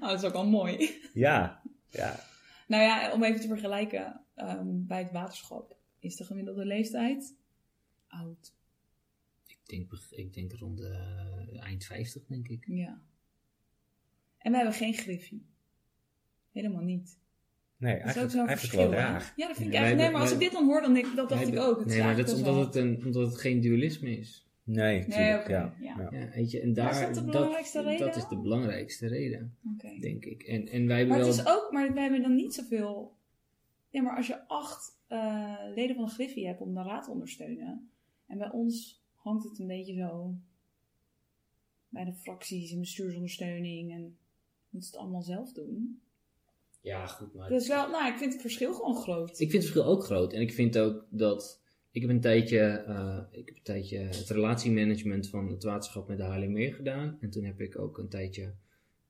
Oh, 0.00 0.08
dat 0.08 0.18
is 0.22 0.24
ook 0.28 0.34
al 0.34 0.46
mooi. 0.46 1.00
ja, 1.12 1.62
ja. 1.88 2.20
Nou 2.68 2.82
ja, 2.82 3.12
om 3.12 3.22
even 3.24 3.40
te 3.40 3.46
vergelijken. 3.48 4.20
ehm, 4.34 4.66
bij 4.86 5.02
het 5.02 5.12
waterschap 5.12 5.76
is 5.98 6.16
de 6.16 6.24
gemiddelde 6.24 6.64
leeftijd 6.64 7.34
oud. 8.08 8.54
Ik 9.46 9.58
denk, 9.64 9.92
ik 10.10 10.34
denk 10.34 10.52
rond 10.52 10.78
de 10.78 10.88
eh, 11.52 11.62
eind 11.62 11.84
50, 11.84 12.26
denk 12.26 12.48
ik. 12.48 12.64
Ja. 12.66 13.00
En 14.38 14.50
we 14.50 14.56
hebben 14.56 14.74
geen 14.74 14.94
griffie. 14.94 15.46
Helemaal 16.52 16.82
niet. 16.82 17.18
Nee, 17.78 17.98
Dat 17.98 18.06
is 18.06 18.10
ook 18.10 18.16
eigenlijk, 18.16 18.30
zo'n 18.30 18.46
eigenlijk 18.46 18.58
verschil. 18.58 18.90
wel 18.90 18.98
raar. 18.98 19.32
Ja, 19.36 19.46
dat 19.46 19.56
vind 19.56 19.68
ik 19.68 19.74
eigenlijk. 19.74 20.02
Nee, 20.02 20.12
maar 20.12 20.20
als 20.20 20.32
ik 20.32 20.38
dit 20.38 20.52
dan 20.52 20.64
hoor, 20.64 20.80
dan 20.80 20.94
denk 20.94 21.06
ik, 21.06 21.16
dat 21.16 21.28
dacht 21.28 21.44
Nee, 21.44 21.52
ik 21.52 21.58
ook. 21.58 21.78
Het 21.78 21.86
nee, 21.88 22.02
maar 22.02 22.16
dat 22.16 22.26
is 22.26 22.32
eigenlijk 22.32 22.58
omdat 22.58 22.74
het, 22.74 22.84
een, 22.84 23.04
omdat 23.04 23.26
het 23.30 23.40
geen 23.40 23.60
dualisme 23.60 24.18
is. 24.18 24.46
Nee, 24.64 24.98
Nee, 24.98 25.04
tuurlijk, 25.08 25.40
oké, 25.40 25.74
ja. 25.80 26.08
ja. 26.10 26.28
weet 26.34 26.50
je, 26.50 26.60
en 26.60 26.72
daar, 26.72 26.90
is 26.90 27.00
dat 27.00 27.14
de 27.14 27.24
belangrijkste 27.30 27.82
reden 27.82 28.06
Dat 28.06 28.16
is 28.16 28.28
de 28.28 28.38
belangrijkste 28.38 29.06
reden, 29.06 29.56
denk 30.00 30.24
ik. 30.24 30.42
En, 30.42 30.68
en 30.68 30.86
wij 30.86 30.98
hebben 30.98 31.16
Maar 31.16 31.26
het 31.26 31.36
wel... 31.36 31.54
is 31.54 31.62
ook, 31.62 31.72
maar 31.72 31.92
wij 31.92 32.02
hebben 32.02 32.22
dan 32.22 32.34
niet 32.34 32.54
zoveel. 32.54 33.16
Ja, 33.90 34.02
maar 34.02 34.16
als 34.16 34.26
je 34.26 34.48
acht 34.48 34.98
eh, 35.06 35.54
leden 35.74 35.96
van 35.96 36.04
de 36.04 36.10
Griffie 36.10 36.46
hebt 36.46 36.60
om 36.60 36.74
de 36.74 36.82
raad 36.82 37.04
te 37.04 37.10
ondersteunen. 37.10 37.90
En 38.26 38.38
bij 38.38 38.50
ons 38.50 39.04
hangt 39.14 39.44
het 39.44 39.58
een 39.58 39.66
beetje 39.66 39.94
zo. 39.94 40.34
Bij 41.88 42.04
de 42.04 42.12
fracties 42.12 42.72
en 42.72 42.80
bestuursondersteuning. 42.80 43.92
En 43.92 44.16
moeten 44.70 44.90
het 44.90 45.00
allemaal 45.00 45.22
zelf 45.22 45.52
doen. 45.52 46.00
Ja, 46.86 47.06
goed, 47.06 47.34
maar... 47.34 47.48
Dus 47.48 47.68
wel, 47.68 47.90
nou, 47.90 48.12
ik 48.12 48.18
vind 48.18 48.32
het 48.32 48.40
verschil 48.42 48.74
gewoon 48.74 48.96
groot. 48.96 49.28
Ik 49.30 49.50
vind 49.50 49.52
het 49.52 49.62
verschil 49.72 49.84
ook 49.84 50.04
groot. 50.04 50.32
En 50.32 50.40
ik 50.40 50.52
vind 50.52 50.78
ook 50.78 51.06
dat. 51.10 51.60
Ik 51.90 52.00
heb 52.00 52.10
een 52.10 52.20
tijdje, 52.20 52.58
eh, 52.60 53.18
ik 53.30 53.46
heb 53.46 53.56
een 53.56 53.62
tijdje 53.62 53.98
het 53.98 54.30
relatiemanagement 54.30 55.28
van 55.28 55.50
het 55.50 55.62
waterschap 55.64 56.08
met 56.08 56.16
de 56.18 56.22
Haarlemmermeer 56.24 56.74
gedaan. 56.74 57.16
En 57.20 57.30
toen 57.30 57.44
heb 57.44 57.60
ik 57.60 57.78
ook 57.78 57.98
een 57.98 58.08
tijdje, 58.08 58.42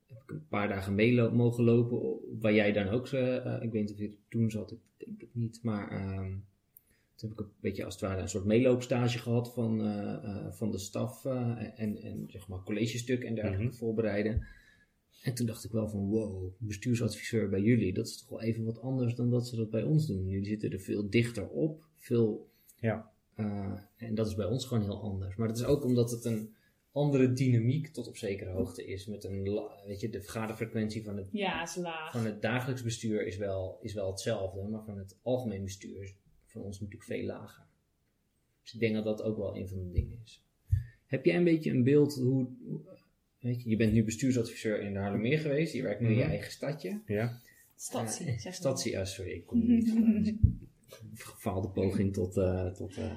heb 0.07 0.23
ik 0.23 0.31
een 0.31 0.47
paar 0.49 0.69
dagen 0.69 0.95
mee 0.95 1.23
mogen 1.31 1.65
lopen. 1.65 2.19
Waar 2.41 2.53
jij 2.55 2.73
dan 2.73 2.89
ook, 2.89 3.09
eh, 3.09 3.57
ik 3.61 3.73
weet 3.73 3.83
niet 3.83 3.93
of 3.93 3.99
je 3.99 4.07
er 4.07 4.15
toen 4.29 4.51
zat, 4.51 4.71
ik 4.73 4.79
denk 4.97 5.21
het 5.21 5.35
niet. 5.35 5.59
Maar 5.63 5.89
ehm, 5.91 6.31
toen 7.15 7.29
heb 7.31 7.39
ik 7.39 7.45
een 7.45 7.53
beetje 7.61 7.85
als 7.85 7.95
het 7.95 8.03
ware 8.03 8.21
een 8.21 8.29
soort 8.29 8.45
meeloopstage 8.45 9.19
gehad 9.19 9.53
van, 9.55 9.81
eh, 9.81 10.13
eh, 10.25 10.53
van 10.53 10.71
de 10.71 10.79
staf. 10.79 11.25
eh, 11.25 11.33
en, 11.77 12.03
en 12.03 12.25
zeg 12.29 12.49
maar 12.49 12.63
collegestuk 12.63 13.23
en 13.25 13.35
dergelijke 13.35 13.65
Mhm. 13.65 13.75
voorbereiden. 13.75 14.47
En 15.27 15.35
toen 15.35 15.47
dacht 15.47 15.65
ik 15.65 15.71
wel 15.71 15.89
van 15.89 16.09
wow, 16.09 16.53
bestuursadviseur 16.59 17.49
bij 17.49 17.61
jullie, 17.61 17.93
dat 17.93 18.07
is 18.07 18.19
toch 18.19 18.29
wel 18.29 18.43
even 18.43 18.65
wat 18.65 18.81
anders 18.81 19.15
dan 19.15 19.31
dat 19.31 19.47
ze 19.49 19.57
dat 19.57 19.71
bij 19.71 19.83
ons 19.83 20.07
doen. 20.07 20.29
Jullie 20.29 20.47
zitten 20.47 20.71
er 20.73 20.81
veel 20.81 21.11
dichter 21.11 21.49
op, 21.49 21.85
veel. 21.97 22.49
Ja. 22.77 23.11
eh, 23.35 23.73
en 23.97 24.15
dat 24.15 24.27
is 24.27 24.35
bij 24.35 24.47
ons 24.47 24.65
gewoon 24.67 24.83
heel 24.83 25.01
anders. 25.03 25.37
Maar 25.37 25.49
dat 25.49 25.57
is 25.57 25.65
ook 25.65 25.85
omdat 25.85 26.11
het 26.11 26.25
een 26.25 26.55
andere 26.93 27.33
dynamiek 27.33 27.87
tot 27.89 28.09
op 28.09 28.17
zekere 28.17 28.51
hoogte 28.51 28.87
is. 28.87 29.07
Met 29.07 29.25
een, 29.25 29.43
weet 29.87 30.01
je, 30.01 30.11
de 30.11 30.21
vergaderfrequentie 30.23 31.05
van 31.05 31.17
het, 31.17 31.29
Ja, 31.33 31.63
is 31.63 31.77
laag. 31.77 32.13
van 32.13 32.25
het 32.25 32.43
dagelijks 32.43 32.83
bestuur 32.83 33.27
is 33.27 33.37
wel, 33.37 33.79
is 33.83 33.95
wel 33.95 34.11
hetzelfde, 34.11 34.63
maar 34.69 34.85
van 34.85 34.99
het 34.99 35.17
algemeen 35.23 35.63
bestuur 35.65 36.03
is 36.03 36.15
van 36.45 36.63
ons 36.63 36.81
natuurlijk 36.81 37.11
veel 37.11 37.25
lager. 37.25 37.65
Dus 38.63 38.75
ik 38.75 38.81
denk 38.81 38.95
dat 38.95 39.05
dat 39.05 39.23
ook 39.23 39.37
wel 39.37 39.57
een 39.57 39.69
van 39.69 39.79
de 39.79 39.91
dingen 39.91 40.19
is. 40.25 40.45
Heb 41.07 41.25
jij 41.25 41.37
een 41.37 41.45
beetje 41.45 41.71
een 41.71 41.85
beeld 41.85 42.15
hoe- 42.15 42.49
weet 43.47 43.63
je, 43.63 43.69
je 43.71 43.77
bent 43.77 43.93
nu 43.93 44.05
bestuursadviseur 44.05 44.81
in 44.81 44.93
de 44.93 44.99
Haarlemmermeer 44.99 45.39
geweest, 45.39 45.73
je 45.73 45.83
werkt 45.83 46.01
nu 46.01 46.07
in 46.09 46.15
je 46.15 46.21
Mhm. 46.21 46.31
eigen 46.31 46.51
stadje. 46.53 47.01
Ja. 47.07 47.41
Statie, 47.77 48.27
Eh, 48.27 48.33
zeg 48.33 48.45
maar. 48.45 48.53
Statie, 48.53 48.99
ah, 48.99 49.05
sorry, 49.05 49.31
ik 49.31 49.47
kom 49.47 49.67
niet 49.75 49.91
van 49.91 50.39
gefaalde 51.15 51.69
poging 51.69 52.13
tot... 52.21 52.37
eh, 52.37 52.67
tot 52.67 52.97
eh. 52.97 53.13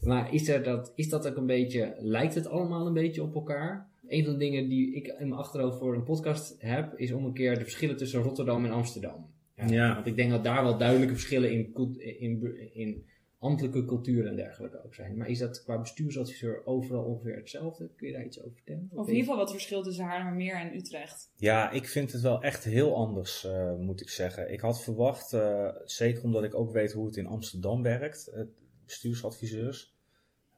Maar 0.00 0.34
is, 0.34 0.48
er 0.48 0.62
dat, 0.62 0.92
is 0.96 1.08
dat 1.08 1.28
ook 1.28 1.36
een 1.36 1.46
beetje, 1.46 1.94
lijkt 1.98 2.34
het 2.34 2.46
allemaal 2.46 2.86
een 2.86 2.92
beetje 2.92 3.22
op 3.22 3.34
elkaar? 3.34 3.88
Een 4.08 4.24
van 4.24 4.32
de 4.32 4.38
dingen 4.38 4.68
die 4.68 4.94
ik 4.94 5.06
in 5.06 5.28
mijn 5.28 5.40
achterhoofd 5.40 5.78
voor 5.78 5.94
een 5.94 6.04
podcast 6.04 6.54
heb, 6.58 6.98
is 6.98 7.12
om 7.12 7.24
een 7.24 7.32
keer 7.32 7.54
de 7.58 7.62
verschillen 7.64 7.96
tussen 7.96 8.22
Rotterdam 8.22 8.64
en 8.64 8.70
Amsterdam. 8.70 9.26
Ja. 9.66 9.94
Want 9.94 10.06
ik 10.06 10.16
denk 10.16 10.30
dat 10.30 10.44
daar 10.44 10.62
wel 10.62 10.78
duidelijke 10.78 11.14
verschillen 11.14 11.52
in, 11.52 11.74
in, 12.18 12.58
in 12.72 13.04
ambtelijke 13.46 13.84
cultuur 13.84 14.26
en 14.26 14.36
dergelijke 14.36 14.84
ook 14.84 14.94
zijn. 14.94 15.16
Maar 15.16 15.28
is 15.28 15.38
dat 15.38 15.62
qua 15.62 15.78
bestuursadviseur 15.78 16.66
overal 16.66 17.04
ongeveer 17.04 17.36
hetzelfde? 17.36 17.90
Kun 17.96 18.06
je 18.06 18.12
daar 18.12 18.24
iets 18.24 18.40
over 18.40 18.54
vertellen? 18.54 18.88
Of 18.92 19.06
in 19.06 19.12
ieder 19.12 19.24
geval 19.24 19.36
wat 19.36 19.50
verschil 19.50 19.82
tussen 19.82 20.04
Haarlemmermeer 20.04 20.54
en 20.54 20.76
Utrecht. 20.76 21.30
Ja, 21.36 21.70
ik 21.70 21.88
vind 21.88 22.12
het 22.12 22.20
wel 22.20 22.42
echt 22.42 22.64
heel 22.64 22.96
anders, 22.96 23.44
eh, 23.44 23.74
moet 23.74 24.00
ik 24.00 24.08
zeggen. 24.08 24.52
Ik 24.52 24.60
had 24.60 24.82
verwacht, 24.82 25.32
eh, 25.32 25.68
zeker 25.84 26.22
omdat 26.22 26.44
ik 26.44 26.54
ook 26.54 26.72
weet 26.72 26.92
hoe 26.92 27.06
het 27.06 27.16
in 27.16 27.26
Amsterdam 27.26 27.82
werkt, 27.82 28.30
uh, 28.34 28.42
bestuursadviseurs, 28.84 29.94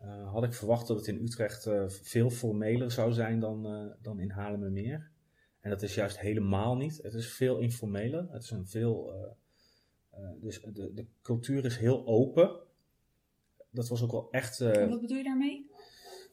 uh, 0.03 0.33
had 0.33 0.45
ik 0.45 0.55
verwacht 0.55 0.87
dat 0.87 0.97
het 0.97 1.07
in 1.07 1.23
Utrecht 1.23 1.67
uh, 1.67 1.89
veel 1.89 2.31
formeler 2.31 2.91
zou 2.91 3.13
zijn 3.13 3.41
dan, 3.41 3.67
uh, 3.67 3.93
dan 4.03 4.21
in 4.21 4.31
Haarlemmermeer. 4.31 5.11
En 5.61 5.71
dat 5.71 5.83
is 5.83 5.95
juist 5.95 6.21
helemaal 6.21 6.77
niet. 6.77 7.01
Het 7.03 7.15
is 7.15 7.33
veel 7.33 7.59
informeler. 7.59 8.27
Het 8.31 8.43
is 8.43 8.51
een 8.51 8.67
veel, 8.67 9.15
uh, 10.13 10.29
dus 10.41 10.61
de, 10.61 10.93
de 10.95 11.07
cultuur 11.23 11.65
is 11.65 11.77
heel 11.77 12.07
open. 12.07 12.61
Dat 13.71 13.89
was 13.89 14.03
ook 14.03 14.13
wel 14.13 14.29
echt. 14.31 14.61
En 14.61 14.89
wat 14.89 15.01
bedoel 15.01 15.17
je 15.17 15.25
daarmee? 15.25 15.71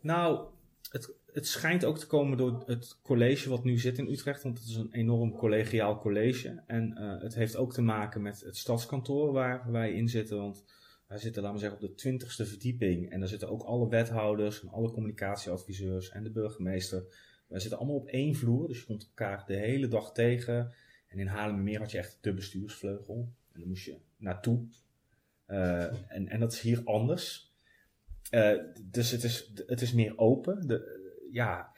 Nou, 0.02 0.48
het, 0.90 1.14
het 1.26 1.48
schijnt 1.48 1.86
ook 1.86 1.98
te 1.98 2.08
komen 2.08 2.38
door 2.38 2.64
het 2.66 3.00
college 3.02 3.50
wat 3.50 3.64
nu 3.64 3.78
zit 3.78 3.98
in 3.98 4.08
Utrecht, 4.08 4.44
want 4.44 4.58
het 4.58 4.68
is 4.68 4.76
een 4.76 4.92
enorm 4.92 5.36
collegiaal 5.36 6.00
college. 6.00 6.64
En 6.68 6.98
uh, 7.00 7.22
het 7.22 7.36
heeft 7.36 7.56
ook 7.56 7.74
te 7.74 7.82
maken 7.82 8.22
met 8.22 8.42
het 8.42 8.58
stadskantoor 8.58 9.32
waar 9.32 9.72
wij 9.72 9.94
in 9.94 10.10
zitten, 10.10 10.38
want 10.38 10.64
wij 11.08 11.18
zitten, 11.18 11.42
laten 11.42 11.58
we 11.58 11.64
zeggen, 11.64 11.82
op 11.82 11.88
de 11.88 11.96
twintigste 11.96 12.46
verdieping. 12.46 13.12
En 13.12 13.20
daar 13.20 13.30
zitten 13.30 13.50
ook 13.50 13.62
alle 13.62 13.90
wethouders 13.90 14.62
en 14.62 14.70
alle 14.70 14.92
communicatieadviseurs 14.92 16.10
en 16.10 16.24
de 16.24 16.32
burgemeester. 16.32 17.06
Wij 17.48 17.60
zitten 17.60 17.80
allemaal 17.80 17.98
op 17.98 18.08
één 18.08 18.36
vloer, 18.36 18.68
dus 18.68 18.80
je 18.80 18.86
komt 18.86 19.04
elkaar 19.04 19.44
de 19.48 19.56
hele 19.56 19.88
dag 19.88 20.12
tegen. 20.14 20.74
En 21.08 21.20
in 21.20 21.28
Haarlemmermeer 21.28 21.80
had 21.80 21.92
je 21.92 21.98
echt 21.98 22.18
de 22.22 22.34
bestuursvleugel. 22.34 23.34
En 23.52 23.60
daar 23.60 23.68
moest 23.68 23.86
je 23.86 23.98
naartoe. 24.18 24.68
Uh, 25.48 26.12
en, 26.12 26.28
en 26.28 26.40
dat 26.40 26.54
is 26.54 26.60
hier 26.60 26.82
anders. 26.86 27.54
Uh, 28.32 28.62
dus 28.84 29.12
het 29.12 29.24
is, 29.24 29.52
het 29.68 29.82
is 29.82 29.94
meer 29.94 30.18
open. 30.18 30.68
De, 30.68 31.04
ja. 31.32 31.72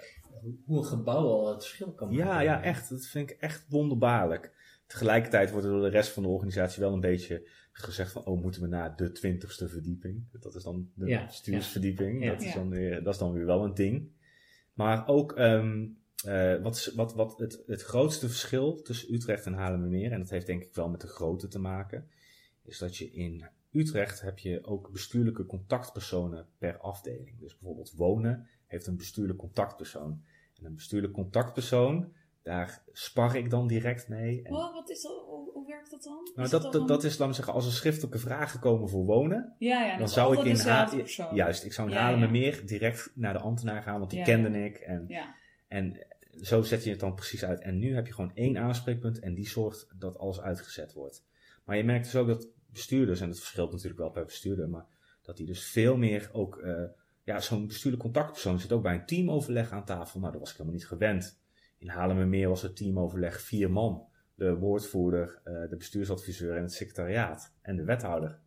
Hoe 0.65 0.77
een 0.77 0.85
gebouw 0.85 1.27
al 1.27 1.47
het 1.47 1.63
verschil 1.65 1.93
kan 1.93 2.07
maken. 2.07 2.25
Ja, 2.25 2.39
ja, 2.39 2.63
echt. 2.63 2.89
Dat 2.89 3.05
vind 3.05 3.29
ik 3.29 3.37
echt 3.39 3.65
wonderbaarlijk. 3.69 4.53
Tegelijkertijd 4.87 5.51
wordt 5.51 5.65
er 5.65 5.71
door 5.71 5.81
de 5.81 5.89
rest 5.89 6.09
van 6.09 6.23
de 6.23 6.29
organisatie 6.29 6.81
wel 6.81 6.93
een 6.93 6.99
beetje 6.99 7.49
gezegd 7.71 8.11
van, 8.11 8.25
oh, 8.25 8.41
moeten 8.41 8.61
we 8.61 8.67
naar 8.67 8.95
de 8.95 9.11
twintigste 9.11 9.69
verdieping? 9.69 10.23
Dat 10.39 10.55
is 10.55 10.63
dan 10.63 10.91
de 10.93 11.05
Ja, 11.05 11.25
bestuursverdieping. 11.25 12.23
ja. 12.23 12.31
Dat, 12.31 12.41
is 12.41 12.53
dan 12.53 12.69
weer, 12.69 13.03
dat 13.03 13.13
is 13.13 13.19
dan 13.19 13.33
weer 13.33 13.45
wel 13.45 13.63
een 13.63 13.73
ding. 13.73 14.11
Maar 14.73 15.07
ook 15.07 15.33
ehm, 15.33 15.87
eh, 16.25 16.61
wat, 16.61 16.91
wat, 16.95 17.13
wat 17.13 17.39
het, 17.39 17.63
het 17.65 17.81
grootste 17.81 18.27
verschil 18.27 18.81
tussen 18.81 19.13
Utrecht 19.13 19.45
en 19.45 19.53
Haarlemmermeer, 19.53 20.11
en 20.11 20.19
dat 20.19 20.29
heeft 20.29 20.45
denk 20.45 20.63
ik 20.63 20.75
wel 20.75 20.89
met 20.89 21.01
de 21.01 21.07
grootte 21.07 21.47
te 21.47 21.59
maken, 21.59 22.09
is 22.63 22.77
dat 22.77 22.97
je 22.97 23.11
in 23.11 23.45
Utrecht 23.71 24.21
heb 24.21 24.39
je 24.39 24.65
ook 24.65 24.91
bestuurlijke 24.91 25.45
contactpersonen 25.45 26.47
per 26.57 26.77
afdeling. 26.77 27.39
Dus 27.39 27.57
bijvoorbeeld 27.57 27.93
wonen 27.95 28.47
heeft 28.67 28.87
een 28.87 28.97
bestuurlijk 28.97 29.39
contactpersoon. 29.39 30.21
En 30.59 30.65
een 30.65 30.73
bestuurlijk 30.75 31.13
contactpersoon, 31.13 32.13
daar 32.41 32.83
spar 32.91 33.35
ik 33.35 33.49
dan 33.49 33.67
direct 33.67 34.07
mee. 34.07 34.41
En 34.43 34.51
Wat, 34.51 34.73
wat 34.73 34.89
is 34.89 35.01
dat? 35.01 35.23
Hoe, 35.25 35.51
hoe 35.53 35.67
werkt 35.67 35.91
dat 35.91 36.03
dan? 36.03 36.13
nou, 36.33 36.45
Is 36.45 36.49
dat, 36.49 36.61
dan 36.61 36.71
dat, 36.71 36.87
dat 36.87 37.03
is, 37.03 37.11
laten 37.11 37.27
we 37.27 37.33
zeggen, 37.33 37.53
als 37.53 37.65
er 37.65 37.71
schriftelijke 37.71 38.19
vragen 38.19 38.59
komen 38.59 38.89
voor 38.89 39.05
wonen, 39.05 39.55
Ja, 39.59 39.85
ja, 39.85 39.97
dan 39.97 40.09
zou 40.09 40.37
ik 40.37 40.43
in. 40.45 40.55
Juist, 41.33 41.63
ik 41.63 41.73
zou 41.73 41.87
in 41.87 41.93
Ja, 41.93 42.01
Haarlemmermeer 42.01 42.65
direct 42.65 43.11
naar 43.15 43.33
de 43.33 43.39
ambtenaar 43.39 43.81
gaan, 43.83 43.99
want 43.99 44.11
die 44.11 44.23
kende 44.23 44.65
ik. 44.65 44.77
En, 44.77 45.05
Ja, 45.07 45.35
en 45.67 46.05
zo 46.41 46.61
zet 46.61 46.83
je 46.83 46.89
het 46.89 46.99
dan 46.99 47.15
precies 47.15 47.45
uit. 47.45 47.61
En 47.61 47.79
nu 47.79 47.95
heb 47.95 48.07
je 48.07 48.13
gewoon 48.13 48.31
één 48.33 48.57
aanspreekpunt 48.57 49.19
en 49.19 49.33
die 49.33 49.47
zorgt 49.49 49.87
dat 49.99 50.17
alles 50.17 50.41
uitgezet 50.41 50.93
wordt. 50.93 51.25
Maar 51.65 51.77
je 51.77 51.83
merkt 51.83 52.05
dus 52.05 52.15
ook 52.15 52.27
dat 52.27 52.47
bestuurders, 52.71 53.21
en 53.21 53.27
dat 53.27 53.39
verschilt 53.39 53.71
natuurlijk 53.71 53.99
wel 53.99 54.09
per 54.09 54.25
bestuurder, 54.25 54.69
maar 54.69 54.85
dat 55.21 55.37
die 55.37 55.45
dus 55.45 55.63
veel 55.63 55.97
meer 55.97 56.29
ook, 56.33 56.57
eh, 56.57 56.83
ja, 57.23 57.39
zo'n 57.39 57.67
bestuurlijk 57.67 58.03
contactpersoon 58.03 58.59
zit 58.59 58.71
ook 58.71 58.81
bij 58.83 58.93
een 58.95 59.05
teamoverleg 59.05 59.71
aan 59.71 59.85
tafel. 59.85 60.19
Nou, 60.19 60.31
dat 60.31 60.41
was 60.41 60.49
ik 60.51 60.57
helemaal 60.57 60.77
niet 60.79 60.87
gewend. 60.87 61.39
In 61.77 61.87
Haarlemmermeer 61.87 62.49
was 62.49 62.61
het 62.61 62.75
teamoverleg 62.75 63.41
vier 63.41 63.71
man. 63.71 64.05
De 64.35 64.55
woordvoerder, 64.57 65.41
eh, 65.43 65.69
de 65.69 65.75
bestuursadviseur 65.77 66.55
en 66.55 66.61
het 66.61 66.73
secretariaat 66.73 67.53
en 67.61 67.75
de 67.75 67.83
wethouder. 67.83 68.39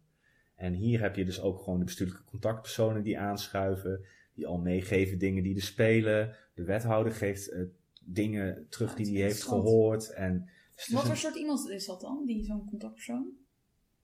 En 0.54 0.72
hier 0.74 1.00
heb 1.00 1.16
je 1.16 1.24
dus 1.24 1.40
ook 1.40 1.58
gewoon 1.62 1.78
de 1.78 1.84
bestuurlijke 1.84 2.24
contactpersonen 2.24 3.02
die 3.02 3.18
aanschuiven, 3.18 4.04
die 4.34 4.46
al 4.46 4.58
meegeven 4.58 5.18
dingen 5.18 5.42
die 5.42 5.54
er 5.54 5.62
spelen. 5.62 6.34
De 6.54 6.64
wethouder 6.64 7.12
geeft 7.12 7.48
eh, 7.48 7.62
dingen 8.04 8.66
terug 8.68 8.90
Ja, 8.90 8.96
die 8.96 9.12
hij 9.14 9.22
heeft 9.22 9.42
gehoord. 9.42 10.10
En 10.10 10.48
dus 10.74 10.88
Wat 10.88 11.00
een- 11.02 11.06
voor 11.08 11.16
soort 11.16 11.36
iemand 11.36 11.68
is 11.70 11.86
dat 11.86 12.00
dan, 12.00 12.22
die 12.26 12.44
zo'n 12.44 12.64
contactpersoon? 12.68 13.26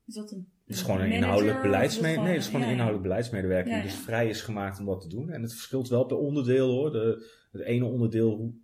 Is 0.06 0.14
dat 0.14 0.32
een 0.32 0.48
Het 0.66 0.76
is 0.76 0.82
gewoon 0.82 1.00
een 1.00 1.12
inhoudelijk 1.12 1.62
beleidsmedewerker. 1.62 2.24
Nee, 2.24 2.32
het 2.32 2.42
is 2.42 2.46
gewoon 2.46 2.60
ja, 2.60 2.66
een 2.66 2.72
inhoudelijk 2.72 3.08
beleidsmedewerker 3.08 3.72
Ja, 3.72 3.80
die 3.80 3.90
dus 3.90 4.00
vrij 4.00 4.28
is 4.28 4.40
gemaakt 4.40 4.78
om 4.78 4.86
dat 4.86 5.00
te 5.00 5.08
doen. 5.08 5.30
En 5.30 5.42
het 5.42 5.52
verschilt 5.52 5.88
wel 5.88 6.04
per 6.04 6.16
onderdeel 6.16 6.70
hoor. 6.70 6.92
De, 6.92 7.30
het 7.52 7.62
ene 7.62 7.84
onderdeel 7.84 8.54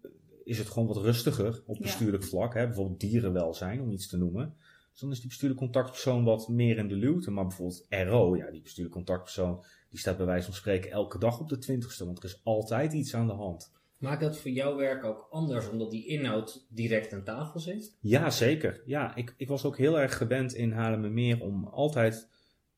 is 0.45 0.59
het 0.59 0.69
gewoon 0.69 0.89
wat 0.89 0.97
rustiger 0.97 1.63
op 1.67 1.79
bestuurlijk 1.79 2.25
vlak. 2.25 2.55
Hè? 2.55 2.67
Bijvoorbeeld 2.67 3.01
dierenwelzijn, 3.01 3.81
om 3.81 3.91
iets 3.91 4.09
te 4.09 4.19
noemen. 4.19 4.55
Dus 4.91 5.01
dan 5.01 5.11
is 5.11 5.19
die 5.19 5.29
bestuurlijk 5.29 5.61
contactpersoon 5.61 6.25
wat 6.25 6.49
meer 6.49 6.79
in 6.79 6.89
de 6.89 6.95
luwte. 6.95 7.31
Maar 7.31 7.47
bijvoorbeeld 7.47 7.87
RO, 7.89 8.37
ja, 8.37 8.51
die 8.51 8.63
bestuurlijk 8.63 8.95
contactpersoon, 8.95 9.65
die 9.91 9.99
staat 9.99 10.17
bij 10.17 10.27
wijze 10.27 10.45
van 10.45 10.55
spreken 10.55 10.91
elke 10.91 11.19
dag 11.19 11.41
op 11.41 11.49
de 11.49 11.59
twintigste. 11.59 12.05
Want 12.05 12.19
er 12.19 12.25
is 12.25 12.41
altijd 12.45 12.93
iets 12.93 13.15
aan 13.15 13.27
de 13.27 13.33
hand. 13.33 13.73
Maakt 14.03 14.21
dat 14.21 14.39
voor 14.39 14.51
jouw 14.51 14.77
werk 14.77 15.05
ook 15.05 15.27
anders, 15.31 15.69
omdat 15.69 15.91
die 15.91 16.07
inhoud 16.07 16.67
direct 16.69 17.13
aan 17.13 17.25
tafel 17.25 17.61
zit? 17.61 17.97
Ja, 18.01 18.31
zeker. 18.31 18.83
Ja, 18.87 19.15
ik, 19.15 19.35
ik 19.37 19.49
was 19.49 19.65
ook 19.65 19.79
heel 19.79 20.01
erg 20.01 20.17
gewend 20.17 20.55
in 20.55 20.73
Haarlemmermeer 20.73 21.41
om 21.43 21.65
altijd 21.65 22.29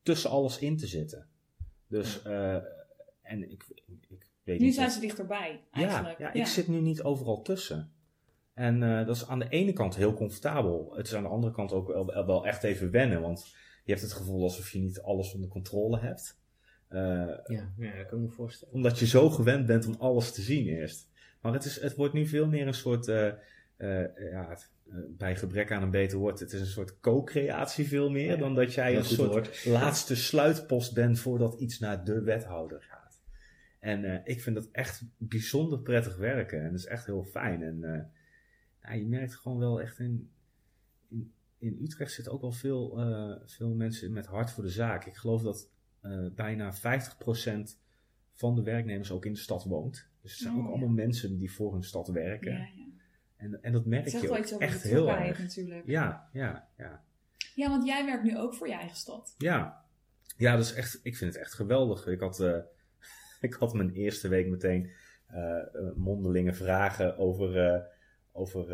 tussen 0.03 0.29
alles 0.29 0.59
in 0.59 0.77
te 0.77 0.87
zitten. 0.87 1.27
Dus, 1.87 2.21
eh, 2.21 2.55
en 3.21 3.51
ik, 3.51 3.65
ik 4.09 4.27
weet 4.43 4.59
Nu 4.59 4.65
niet... 4.65 4.75
zijn 4.75 4.91
ze 4.91 4.99
dichterbij, 4.99 5.63
ja, 5.71 5.87
eigenlijk. 5.87 6.19
ja, 6.19 6.33
ik 6.33 6.45
zit 6.45 6.67
nu 6.67 6.79
niet 6.79 7.01
overal 7.01 7.41
tussen. 7.41 7.91
En 8.53 8.83
eh, 8.83 9.05
dat 9.05 9.15
is 9.15 9.27
aan 9.27 9.39
de 9.39 9.49
ene 9.49 9.73
kant 9.73 9.95
heel 9.95 10.13
comfortabel. 10.13 10.93
Het 10.95 11.07
is 11.07 11.13
aan 11.13 11.23
de 11.23 11.29
andere 11.29 11.53
kant 11.53 11.71
ook 11.71 11.87
wel, 11.87 12.25
wel 12.25 12.45
echt 12.45 12.63
even 12.63 12.91
wennen. 12.91 13.21
Want 13.21 13.45
je 13.83 13.91
hebt 13.91 14.03
het 14.03 14.13
gevoel 14.13 14.43
alsof 14.43 14.71
je 14.71 14.79
niet 14.79 15.01
alles 15.01 15.33
onder 15.33 15.49
controle 15.49 15.99
hebt. 15.99 16.39
Eh, 16.87 16.99
Ja, 17.45 17.73
ja 17.77 17.97
dat 17.97 18.05
kan 18.07 18.17
ik 18.19 18.25
me 18.25 18.29
voorstellen. 18.31 18.73
omdat 18.73 18.99
je 18.99 19.05
zo 19.07 19.29
gewend 19.29 19.65
bent 19.65 19.85
om 19.87 19.95
alles 19.99 20.31
te 20.31 20.41
zien 20.41 20.67
eerst. 20.67 21.13
Maar 21.45 21.53
het, 21.53 21.65
is, 21.65 21.81
het 21.81 21.95
wordt 21.95 22.13
nu 22.13 22.25
veel 22.25 22.47
meer 22.47 22.67
een 22.67 22.73
soort, 22.73 23.07
eh, 23.07 23.27
eh, 23.27 24.31
ja, 24.31 24.49
eh, 24.51 24.95
bij 25.09 25.35
gebrek 25.35 25.71
aan 25.71 25.83
een 25.83 25.91
beter 25.91 26.17
woord, 26.17 26.39
het 26.39 26.53
is 26.53 26.59
een 26.59 26.65
soort 26.65 26.99
co-creatie 26.99 27.87
veel 27.87 28.09
meer 28.09 28.31
Ja, 28.31 28.35
dan 28.35 28.55
dat 28.55 28.73
jij 28.73 28.97
een 28.97 29.05
soort 29.05 29.31
woord. 29.31 29.65
laatste 29.65 30.15
sluitpost 30.15 30.93
bent 30.93 31.19
voordat 31.19 31.59
iets 31.59 31.79
naar 31.79 32.03
de 32.03 32.21
wethouder 32.21 32.81
gaat. 32.81 33.21
En 33.79 34.21
ik 34.23 34.41
vind 34.41 34.55
dat 34.55 34.69
echt 34.71 35.03
bijzonder 35.17 35.79
prettig 35.79 36.17
werken 36.17 36.59
en 36.59 36.71
dat 36.71 36.79
is 36.79 36.85
echt 36.85 37.05
heel 37.05 37.23
fijn. 37.23 37.63
En 37.63 37.79
nou, 38.81 38.97
je 38.97 39.07
merkt 39.07 39.35
gewoon 39.35 39.57
wel 39.59 39.81
echt 39.81 39.99
in, 39.99 40.29
in, 41.09 41.33
in 41.57 41.77
Utrecht 41.81 42.11
zitten 42.11 42.33
ook 42.33 42.41
wel 42.41 42.51
veel, 42.51 42.99
veel 43.45 43.73
mensen 43.73 44.13
met 44.13 44.25
hart 44.25 44.51
voor 44.51 44.63
de 44.63 44.69
zaak. 44.69 45.05
Ik 45.05 45.15
geloof 45.15 45.41
dat 45.41 45.69
bijna 46.35 46.73
50% 46.73 46.79
van 48.35 48.55
de 48.55 48.63
werknemers 48.63 49.11
ook 49.11 49.25
in 49.25 49.33
de 49.33 49.39
stad 49.39 49.63
woont. 49.63 50.09
Dus 50.21 50.31
het 50.31 50.41
zijn 50.41 50.53
Oh, 50.53 50.59
ook 50.59 50.65
ja. 50.65 50.71
allemaal 50.71 50.95
mensen 50.95 51.37
die 51.37 51.51
voor 51.51 51.73
hun 51.73 51.83
stad 51.83 52.07
werken. 52.07 52.51
Ja, 52.51 52.57
ja. 52.57 52.83
En, 53.37 53.59
en 53.61 53.71
dat 53.71 53.85
merk 53.85 54.03
Het 54.11 54.21
je 54.21 54.29
ook 54.29 54.37
iets 54.37 54.53
over 54.53 54.67
echt 54.67 54.81
de 54.83 54.87
heel 54.87 55.09
erg. 55.09 55.39
natuurlijk. 55.39 55.83
Ja, 55.85 56.29
ja, 56.33 56.67
ja. 56.77 57.03
Ja, 57.55 57.69
want 57.69 57.85
jij 57.85 58.05
werkt 58.05 58.23
nu 58.23 58.37
ook 58.37 58.53
voor 58.53 58.67
je 58.67 58.73
eigen 58.73 58.97
stad. 58.97 59.35
Ja, 59.37 59.85
ja 60.37 60.55
dat 60.55 60.65
is 60.65 60.73
echt, 60.73 60.99
ik 61.03 61.15
vind 61.17 61.33
het 61.33 61.43
echt 61.43 61.53
geweldig. 61.53 62.07
Ik 62.07 62.19
had, 62.19 62.39
eh, 62.39 62.57
ik 63.41 63.53
had 63.53 63.73
mijn 63.73 63.91
eerste 63.91 64.27
week 64.27 64.47
meteen 64.47 64.91
eh, 65.27 65.57
mondelinge 65.95 66.53
vragen 66.53 67.17
over, 67.17 67.83
over, 68.31 68.69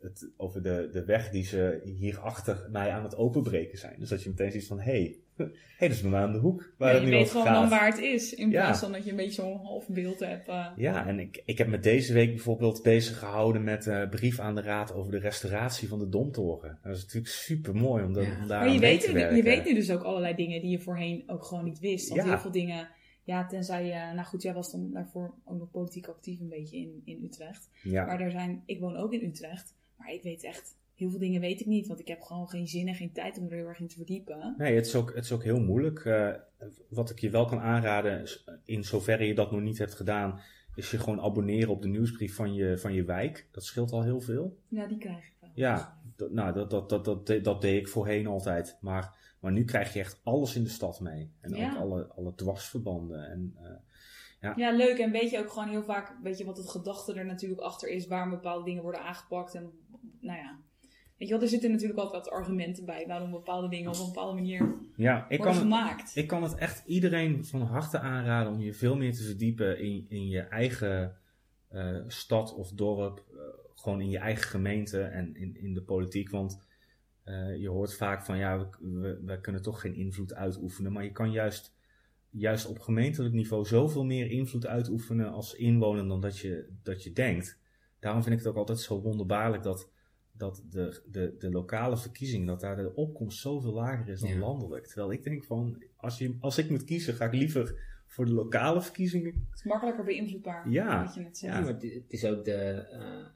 het, 0.00 0.28
over 0.36 0.62
de, 0.62 0.88
de 0.92 1.04
weg 1.04 1.30
die 1.30 1.44
ze 1.44 1.80
hier 1.84 2.18
achter 2.18 2.68
mij 2.70 2.90
aan 2.90 3.02
het 3.02 3.16
openbreken 3.16 3.78
zijn. 3.78 3.98
Dus 3.98 4.08
dat 4.08 4.22
je 4.22 4.28
meteen 4.28 4.52
ziet 4.52 4.66
van, 4.66 4.80
hé, 4.80 5.02
hey, 5.02 5.18
hey, 5.78 5.88
dat 5.88 5.96
is 5.96 6.00
bij 6.02 6.10
mij 6.10 6.20
aan 6.20 6.32
de 6.32 6.38
hoek 6.38 6.72
waar 6.78 6.88
Ja, 6.88 6.94
het 6.94 7.04
je 7.04 7.10
nu 7.10 7.16
weet 7.16 7.30
gewoon 7.30 7.46
gaat. 7.46 7.54
dan 7.60 7.68
waar 7.68 7.86
het 7.86 7.98
is. 7.98 8.34
In 8.34 8.50
Ja. 8.50 8.60
plaats 8.62 8.80
van 8.80 8.92
dat 8.92 9.04
je 9.04 9.10
een 9.10 9.16
beetje 9.16 9.42
zo'n 9.42 9.56
half 9.58 9.88
beeld 9.88 10.20
hebt. 10.20 10.48
eh. 10.48 10.66
Ja, 10.76 11.06
en 11.06 11.18
ik, 11.20 11.42
ik 11.44 11.58
heb 11.58 11.68
me 11.68 11.78
deze 11.78 12.12
week 12.12 12.28
bijvoorbeeld 12.30 12.82
bezig 12.82 13.18
gehouden 13.18 13.64
met 13.64 13.86
een 13.86 14.08
brief 14.08 14.38
aan 14.38 14.54
de 14.54 14.62
raad 14.62 14.92
over 14.94 15.10
de 15.12 15.18
restauratie 15.18 15.88
van 15.88 15.98
de 15.98 16.08
Domtoren. 16.08 16.78
Dat 16.82 16.96
is 16.96 17.02
natuurlijk 17.02 17.32
super 17.32 17.74
mooi 17.74 18.04
om, 18.04 18.12
dat, 18.12 18.24
Ja. 18.24 18.30
om 18.42 18.48
daar 18.48 18.58
Maar 18.58 18.68
je 18.68 18.74
aan 18.74 18.80
mee 18.80 18.90
weet, 18.90 19.00
te 19.00 19.06
nu, 19.08 19.14
werken. 19.14 19.36
je 19.36 19.42
weet 19.42 19.64
nu 19.64 19.74
dus 19.74 19.90
ook 19.90 20.02
allerlei 20.02 20.34
dingen 20.34 20.60
die 20.60 20.70
je 20.70 20.80
voorheen 20.80 21.22
ook 21.26 21.44
gewoon 21.44 21.64
niet 21.64 21.78
wist. 21.78 22.08
Want 22.08 22.20
Ja. 22.22 22.26
heel 22.28 22.38
veel 22.38 22.50
dingen, 22.52 22.88
ja, 23.24 23.46
tenzij 23.46 23.84
je, 23.84 23.92
nou 24.14 24.22
goed, 24.26 24.42
jij 24.42 24.54
was 24.54 24.70
dan 24.72 24.90
daarvoor 24.92 25.34
ook 25.44 25.58
nog 25.58 25.70
politiek 25.70 26.06
actief 26.06 26.40
een 26.40 26.48
beetje 26.48 26.76
in, 26.76 27.02
in 27.04 27.24
Utrecht. 27.24 27.68
Ja. 27.82 28.04
Maar 28.06 28.20
er 28.20 28.30
zijn, 28.30 28.62
ik 28.66 28.80
woon 28.80 28.96
ook 28.96 29.12
in 29.12 29.24
Utrecht, 29.28 29.74
maar 29.96 30.12
ik 30.12 30.22
weet 30.22 30.44
echt, 30.44 30.76
heel 31.00 31.10
veel 31.10 31.18
dingen 31.18 31.40
weet 31.40 31.60
ik 31.60 31.66
niet. 31.66 31.86
Want 31.86 32.00
ik 32.00 32.08
heb 32.08 32.20
gewoon 32.20 32.48
geen 32.48 32.66
zin 32.68 32.88
en 32.88 32.94
geen 32.94 33.12
tijd 33.12 33.38
om 33.38 33.44
er 33.46 33.56
heel 33.56 33.66
erg 33.66 33.80
in 33.80 33.88
te 33.88 33.96
verdiepen. 33.96 34.54
Nee, 34.58 34.74
het 34.74 34.86
is 34.86 34.94
ook, 34.94 35.14
het 35.14 35.24
is 35.24 35.32
ook 35.32 35.42
heel 35.44 35.60
moeilijk. 35.60 35.98
Eh, 36.04 36.30
wat 36.88 37.10
ik 37.10 37.18
je 37.18 37.30
wel 37.30 37.44
kan 37.44 37.58
aanraden, 37.60 38.20
is, 38.22 38.44
in 38.64 38.84
zoverre 38.84 39.26
je 39.26 39.34
dat 39.34 39.50
nog 39.50 39.60
niet 39.60 39.78
hebt 39.78 39.94
gedaan, 39.94 40.40
is 40.74 40.90
je 40.90 40.98
gewoon 40.98 41.20
abonneren 41.20 41.68
op 41.68 41.82
de 41.82 41.88
nieuwsbrief 41.88 42.34
van 42.34 42.54
je, 42.54 42.78
van 42.78 42.92
je 42.92 43.04
wijk. 43.04 43.48
Dat 43.50 43.64
scheelt 43.64 43.92
al 43.92 44.02
heel 44.02 44.20
veel. 44.20 44.56
Ja, 44.68 44.86
die 44.86 44.98
krijg 44.98 45.26
ik 45.26 45.34
wel. 45.40 45.50
Ja, 45.54 46.00
dat, 46.16 46.30
nou, 46.32 46.52
dat, 46.52 46.70
dat, 46.70 46.88
dat, 46.88 47.04
dat, 47.04 47.44
dat 47.44 47.60
deed 47.60 47.80
ik 47.80 47.88
voorheen 47.88 48.26
altijd. 48.26 48.76
Maar, 48.80 49.34
maar 49.40 49.52
nu 49.52 49.64
krijg 49.64 49.92
je 49.92 49.98
echt 50.00 50.20
alles 50.22 50.56
in 50.56 50.62
de 50.62 50.68
stad 50.68 51.00
mee. 51.00 51.30
En 51.40 51.54
Ja. 51.54 51.70
ook 51.70 51.78
alle, 51.78 52.06
alle 52.06 52.34
dwarsverbanden. 52.34 53.30
En, 53.30 53.56
eh, 54.40 54.56
Ja, 54.56 54.70
leuk. 54.70 54.98
En 54.98 55.10
weet 55.10 55.30
je 55.30 55.38
ook 55.38 55.50
gewoon 55.50 55.68
heel 55.68 55.82
vaak, 55.82 56.14
weet 56.22 56.38
je 56.38 56.44
wat 56.44 56.56
het 56.56 56.68
gedachte 56.68 57.14
er 57.14 57.26
natuurlijk 57.26 57.60
achter 57.60 57.88
is, 57.88 58.06
waarom 58.06 58.30
bepaalde 58.30 58.64
dingen 58.64 58.82
worden 58.82 59.00
aangepakt. 59.02 59.54
En 59.54 59.70
nou 60.20 60.38
ja, 60.38 60.58
weet 61.20 61.28
je 61.28 61.34
wel, 61.34 61.44
er 61.44 61.50
zitten 61.50 61.70
natuurlijk 61.70 61.98
altijd 61.98 62.24
wat 62.24 62.32
argumenten 62.32 62.84
bij 62.84 63.06
waarom 63.06 63.30
bepaalde 63.30 63.68
dingen 63.68 63.90
op 63.90 63.98
een 63.98 64.06
bepaalde 64.06 64.34
manier 64.34 64.74
ja, 64.96 65.28
ik 65.28 65.38
worden 65.38 65.46
kan, 65.46 65.54
het, 65.54 65.62
gemaakt. 65.62 66.16
ik 66.16 66.26
kan 66.26 66.42
het 66.42 66.54
echt 66.54 66.82
iedereen 66.86 67.44
van 67.44 67.62
harte 67.62 67.98
aanraden 67.98 68.52
om 68.52 68.60
je 68.60 68.74
veel 68.74 68.96
meer 68.96 69.12
te 69.12 69.22
verdiepen 69.22 69.78
in, 69.78 70.06
in 70.08 70.28
je 70.28 70.40
eigen 70.40 71.16
eh, 71.68 71.96
stad 72.06 72.54
of 72.54 72.72
dorp. 72.72 73.24
eh, 73.30 73.38
gewoon 73.74 74.00
in 74.00 74.10
je 74.10 74.18
eigen 74.18 74.44
gemeente 74.44 75.00
en 75.02 75.36
in, 75.36 75.56
in 75.56 75.74
de 75.74 75.82
politiek. 75.82 76.30
Want 76.30 76.66
eh, 77.24 77.56
je 77.56 77.68
hoort 77.68 77.94
vaak 77.94 78.24
van 78.24 78.38
ja, 78.38 78.58
we, 78.58 78.68
we, 79.00 79.20
we 79.24 79.40
kunnen 79.40 79.62
toch 79.62 79.80
geen 79.80 79.94
invloed 79.94 80.34
uitoefenen. 80.34 80.92
Maar 80.92 81.04
je 81.04 81.12
kan 81.12 81.30
juist, 81.30 81.76
juist 82.30 82.66
op 82.66 82.78
gemeentelijk 82.78 83.34
niveau 83.34 83.64
zoveel 83.64 84.04
meer 84.04 84.30
invloed 84.30 84.66
uitoefenen 84.66 85.32
als 85.32 85.54
inwoner 85.54 86.08
dan 86.08 86.20
dat 86.20 86.38
je, 86.38 86.68
dat 86.82 87.02
je 87.02 87.12
denkt. 87.12 87.58
Daarom 87.98 88.22
vind 88.22 88.34
ik 88.34 88.40
het 88.40 88.50
ook 88.50 88.58
altijd 88.58 88.80
zo 88.80 89.00
wonderbaarlijk 89.00 89.62
dat, 89.62 89.90
dat 90.40 90.62
de, 90.70 91.00
de, 91.10 91.34
de 91.38 91.50
lokale 91.50 91.96
verkiezingen, 91.96 92.46
dat 92.46 92.60
daar 92.60 92.76
de 92.76 92.94
opkomst 92.94 93.38
zoveel 93.40 93.72
lager 93.72 94.08
is 94.08 94.20
dan 94.20 94.30
Ja. 94.30 94.38
landelijk. 94.38 94.86
Terwijl 94.86 95.12
ik 95.12 95.22
denk 95.22 95.44
van, 95.44 95.82
als, 95.96 96.18
je, 96.18 96.36
als 96.40 96.58
ik 96.58 96.70
moet 96.70 96.84
kiezen, 96.84 97.14
ga 97.14 97.24
ik 97.24 97.32
liever 97.34 97.74
voor 98.06 98.24
de 98.24 98.32
lokale 98.32 98.82
verkiezingen. 98.82 99.46
Het 99.50 99.58
is 99.58 99.64
makkelijker 99.64 100.04
beïnvloedbaar. 100.04 100.70
Ja. 100.70 101.04
Wat 101.04 101.14
je 101.14 101.20
net 101.20 101.38
zei. 101.38 101.52
Ja, 101.52 101.60
maar 101.60 101.72
het, 101.72 102.02
is 102.08 102.24
ook 102.24 102.44
de. 102.44 102.52
eh, 102.52 103.26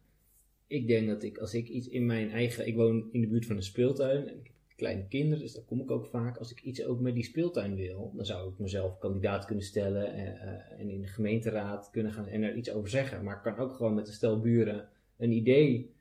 ik 0.67 0.87
denk 0.87 1.09
dat 1.09 1.23
ik, 1.23 1.39
als 1.39 1.55
ik 1.55 1.69
iets 1.69 1.89
in 1.89 2.07
mijn 2.07 2.31
eigen. 2.31 2.67
Ik 2.67 2.75
woon 2.75 3.09
in 3.13 3.21
de 3.21 3.27
buurt 3.27 3.47
van 3.47 3.57
een 3.57 3.63
speeltuin 3.63 4.29
en 4.29 4.35
ik 4.39 4.45
heb 4.47 4.53
kleine 4.77 5.07
kinderen, 5.09 5.39
dus 5.45 5.53
daar 5.55 5.65
kom 5.65 5.81
ik 5.81 5.91
ook 5.91 6.07
vaak. 6.07 6.37
Als 6.37 6.51
ik 6.51 6.63
iets 6.63 6.85
ook 6.85 7.01
met 7.01 7.15
die 7.15 7.25
speeltuin 7.25 7.75
wil, 7.75 8.13
dan 8.17 8.25
zou 8.27 8.51
ik 8.53 8.59
mezelf 8.59 8.99
kandidaat 8.99 9.45
kunnen 9.45 9.65
stellen 9.65 10.13
en, 10.13 10.41
eh, 10.41 10.81
en 10.81 10.89
in 10.91 11.01
de 11.01 11.07
gemeenteraad 11.07 11.91
kunnen 11.91 12.13
gaan 12.13 12.27
en 12.27 12.43
er 12.43 12.55
iets 12.55 12.71
over 12.71 12.89
zeggen. 12.89 13.25
Maar 13.25 13.37
ik 13.37 13.43
kan 13.43 13.57
ook 13.57 13.75
gewoon 13.75 13.95
met 13.95 14.07
een 14.09 14.15
stel 14.15 14.41
buren 14.41 14.89
een 15.17 15.33
idee 15.33 15.93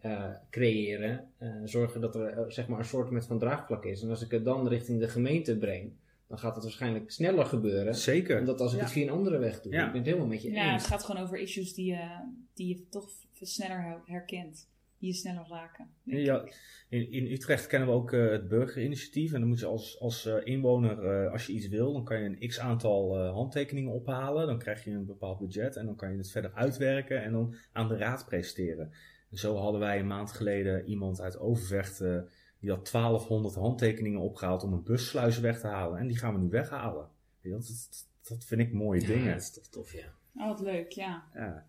eh, 0.00 0.24
creëren, 0.50 1.24
eh, 1.38 1.48
zorgen 1.64 2.00
dat 2.00 2.14
er 2.14 2.26
eh, 2.26 2.44
zeg 2.48 2.68
maar 2.68 2.78
een 2.78 2.84
soort 2.84 3.10
met 3.10 3.26
van 3.26 3.38
draagvlak 3.38 3.84
is. 3.84 4.02
En 4.02 4.10
als 4.10 4.22
ik 4.22 4.30
het 4.30 4.44
dan 4.44 4.68
richting 4.68 5.00
de 5.00 5.08
gemeente 5.08 5.56
breng, 5.58 5.92
dan 6.28 6.38
gaat 6.38 6.54
het 6.54 6.64
waarschijnlijk 6.64 7.10
sneller 7.10 7.44
gebeuren. 7.46 7.94
Zeker. 7.94 8.36
Dan 8.36 8.44
dat 8.44 8.60
als 8.60 8.72
ik 8.72 8.78
Ja. 8.78 8.84
het 8.84 8.92
via 8.92 9.02
een 9.02 9.10
andere 9.10 9.38
weg 9.38 9.60
doe. 9.62 9.72
Ja. 9.72 9.78
Ik 9.86 9.88
ben 9.90 9.96
het 9.96 10.06
helemaal 10.06 10.28
met 10.28 10.42
je 10.42 10.50
Ja, 10.50 10.72
eens. 10.72 10.82
het 10.82 10.92
gaat 10.92 11.04
gewoon 11.04 11.22
over 11.22 11.38
issues 11.38 11.74
die 11.74 11.86
je, 11.86 12.08
die 12.54 12.68
je 12.68 12.88
toch 12.88 13.08
sneller 13.40 13.82
her- 13.82 14.02
herkent. 14.04 14.68
Die 14.98 15.08
je 15.08 15.14
sneller 15.14 15.46
raken. 15.48 15.88
Ja, 16.04 16.44
in, 16.88 17.10
in 17.12 17.26
Utrecht 17.26 17.66
kennen 17.66 17.88
we 17.88 17.94
ook 17.94 18.12
eh, 18.12 18.30
het 18.30 18.48
burgerinitiatief. 18.48 19.32
En 19.32 19.40
dan 19.40 19.48
moet 19.48 19.58
je 19.60 19.66
als, 19.66 20.00
als 20.00 20.26
eh, 20.26 20.34
inwoner, 20.44 21.04
eh, 21.24 21.32
als 21.32 21.46
je 21.46 21.52
iets 21.52 21.68
wil, 21.68 21.92
dan 21.92 22.04
kan 22.04 22.20
je 22.22 22.24
een 22.38 22.48
x 22.48 22.58
aantal 22.58 23.16
eh, 23.18 23.32
handtekeningen 23.32 23.92
ophalen. 23.92 24.46
Dan 24.46 24.58
krijg 24.58 24.84
je 24.84 24.90
een 24.90 25.06
bepaald 25.06 25.38
budget 25.38 25.76
en 25.76 25.86
dan 25.86 25.96
kan 25.96 26.10
je 26.12 26.16
het 26.16 26.30
verder 26.30 26.52
uitwerken 26.54 27.22
en 27.22 27.32
dan 27.32 27.54
aan 27.72 27.88
de 27.88 27.96
raad 27.96 28.26
presenteren. 28.26 28.92
Zo 29.32 29.56
hadden 29.56 29.80
wij 29.80 29.98
een 29.98 30.06
maand 30.06 30.32
geleden 30.32 30.86
iemand 30.86 31.20
uit 31.20 31.38
Overvecht, 31.38 32.00
eh, 32.00 32.18
die 32.58 32.70
had 32.70 32.84
1200 32.88 33.54
handtekeningen 33.54 34.20
opgehaald 34.20 34.62
om 34.62 34.72
een 34.72 34.82
bussluis 34.82 35.38
weg 35.38 35.60
te 35.60 35.66
halen. 35.66 35.98
En 35.98 36.06
die 36.06 36.16
gaan 36.18 36.34
we 36.34 36.40
nu 36.40 36.48
weghalen. 36.48 37.08
Weet 37.40 37.52
je, 37.52 37.58
Dat, 37.58 37.66
dat, 37.66 38.06
dat 38.28 38.44
vind 38.44 38.60
ik 38.60 38.72
mooie 38.72 39.00
Ja, 39.00 39.06
dingen. 39.06 39.32
dat 39.32 39.40
is 39.42 39.50
toch 39.52 39.66
tof, 39.66 39.92
ja. 39.92 40.06
Oh, 40.34 40.48
wat 40.48 40.60
leuk, 40.60 40.90
ja. 40.92 41.24
Ja. 41.34 41.66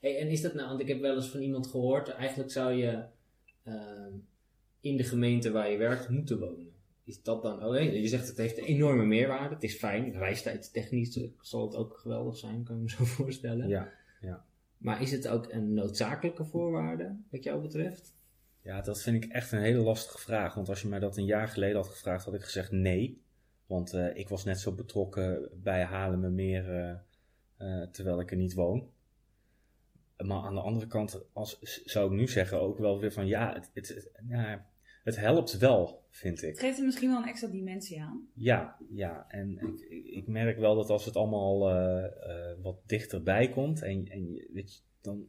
Hey, 0.00 0.18
en 0.20 0.28
is 0.28 0.40
dat 0.40 0.54
nou, 0.54 0.68
want 0.68 0.80
ik 0.80 0.88
heb 0.88 1.00
wel 1.00 1.14
eens 1.14 1.28
van 1.30 1.40
iemand 1.40 1.66
gehoord, 1.66 2.08
eigenlijk 2.08 2.50
zou 2.50 2.72
je 2.72 3.04
ehm, 3.64 4.12
in 4.80 4.96
de 4.96 5.04
gemeente 5.04 5.50
waar 5.50 5.70
je 5.70 5.76
werkt 5.76 6.08
moeten 6.08 6.38
wonen. 6.38 6.72
Is 7.04 7.22
dat 7.22 7.42
dan, 7.42 7.64
oh 7.64 7.70
nee, 7.70 8.00
je 8.00 8.08
zegt 8.08 8.28
het 8.28 8.36
heeft 8.36 8.58
een 8.58 8.64
enorme 8.64 9.04
meerwaarde, 9.04 9.54
het 9.54 9.62
is 9.64 9.74
fijn, 9.74 10.12
reistijdstechnisch 10.12 11.20
zal 11.40 11.66
het 11.66 11.76
ook 11.76 11.96
geweldig 11.98 12.36
zijn, 12.36 12.64
kan 12.64 12.76
je 12.76 12.82
me 12.82 12.90
zo 12.90 13.04
voorstellen. 13.18 13.68
Ja. 13.68 13.92
Maar 14.78 15.02
is 15.02 15.10
het 15.10 15.28
ook 15.28 15.52
een 15.52 15.74
noodzakelijke 15.74 16.44
voorwaarde, 16.44 17.16
wat 17.30 17.42
jou 17.44 17.62
betreft? 17.62 18.16
Ja, 18.60 18.80
dat 18.80 19.02
vind 19.02 19.24
ik 19.24 19.32
echt 19.32 19.52
een 19.52 19.60
hele 19.60 19.78
lastige 19.82 20.18
vraag. 20.18 20.54
Want 20.54 20.68
als 20.68 20.82
je 20.82 20.88
mij 20.88 20.98
dat 20.98 21.16
een 21.16 21.24
jaar 21.24 21.48
geleden 21.48 21.76
had 21.76 21.88
gevraagd, 21.88 22.24
had 22.24 22.34
ik 22.34 22.42
gezegd 22.42 22.70
nee. 22.70 23.22
Want 23.66 23.92
eh, 23.92 24.16
ik 24.16 24.28
was 24.28 24.44
net 24.44 24.60
zo 24.60 24.72
betrokken 24.72 25.48
bij 25.54 25.82
Haarlemmermeer, 25.84 26.74
eh 26.74 26.90
eh 27.56 27.88
terwijl 27.90 28.20
ik 28.20 28.30
er 28.30 28.36
niet 28.36 28.54
woon. 28.54 28.90
Maar 30.16 30.42
aan 30.42 30.54
de 30.54 30.60
andere 30.60 30.86
kant 30.86 31.20
als, 31.32 31.58
zou 31.84 32.12
ik 32.12 32.18
nu 32.18 32.28
zeggen 32.28 32.60
ook 32.60 32.78
wel 32.78 33.00
weer 33.00 33.12
van 33.12 33.26
ja, 33.26 33.52
het, 33.54 33.70
het, 33.74 33.88
het- 33.88 34.10
ja, 34.28 34.66
het 35.08 35.16
helpt 35.16 35.58
wel, 35.58 36.06
vind 36.10 36.42
ik. 36.42 36.48
Het 36.48 36.58
geeft 36.60 36.78
er 36.78 36.84
misschien 36.84 37.08
wel 37.10 37.18
een 37.22 37.28
extra 37.28 37.48
dimensie 37.48 38.02
aan. 38.02 38.28
Ja, 38.34 38.76
ja. 38.90 39.24
En 39.28 39.58
ik, 39.58 40.04
ik- 40.04 40.26
merk 40.26 40.58
wel 40.58 40.74
dat 40.74 40.90
als 40.90 41.04
het 41.04 41.16
allemaal 41.16 41.70
eh, 41.70 42.04
eh, 42.04 42.56
wat 42.62 42.76
dichterbij 42.86 43.48
komt 43.50 43.82
en, 43.82 44.08
en 44.08 44.32
je- 44.32 44.48
weet 44.52 44.74
je, 44.74 44.80
dan. 45.00 45.26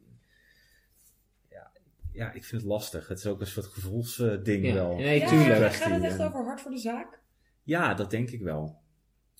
Ja, 1.50 1.70
ja, 2.12 2.32
ik 2.32 2.44
vind 2.44 2.62
het 2.62 2.70
lastig. 2.70 3.08
Het 3.08 3.18
is 3.18 3.26
ook 3.26 3.40
een 3.40 3.46
soort 3.46 3.66
gevoelsding 3.66 4.66
Ja, 4.66 4.74
wel. 4.74 4.96
nee, 4.96 5.18
ja, 5.20 5.28
tuurlijk. 5.28 5.72
gaat 5.72 5.90
het 5.94 6.02
echt 6.02 6.18
En- 6.18 6.26
over 6.26 6.44
hard 6.44 6.60
voor 6.60 6.70
de 6.70 6.78
zaak? 6.78 7.20
Ja, 7.62 7.94
dat 7.94 8.10
denk 8.10 8.30
ik 8.30 8.40
wel. 8.42 8.78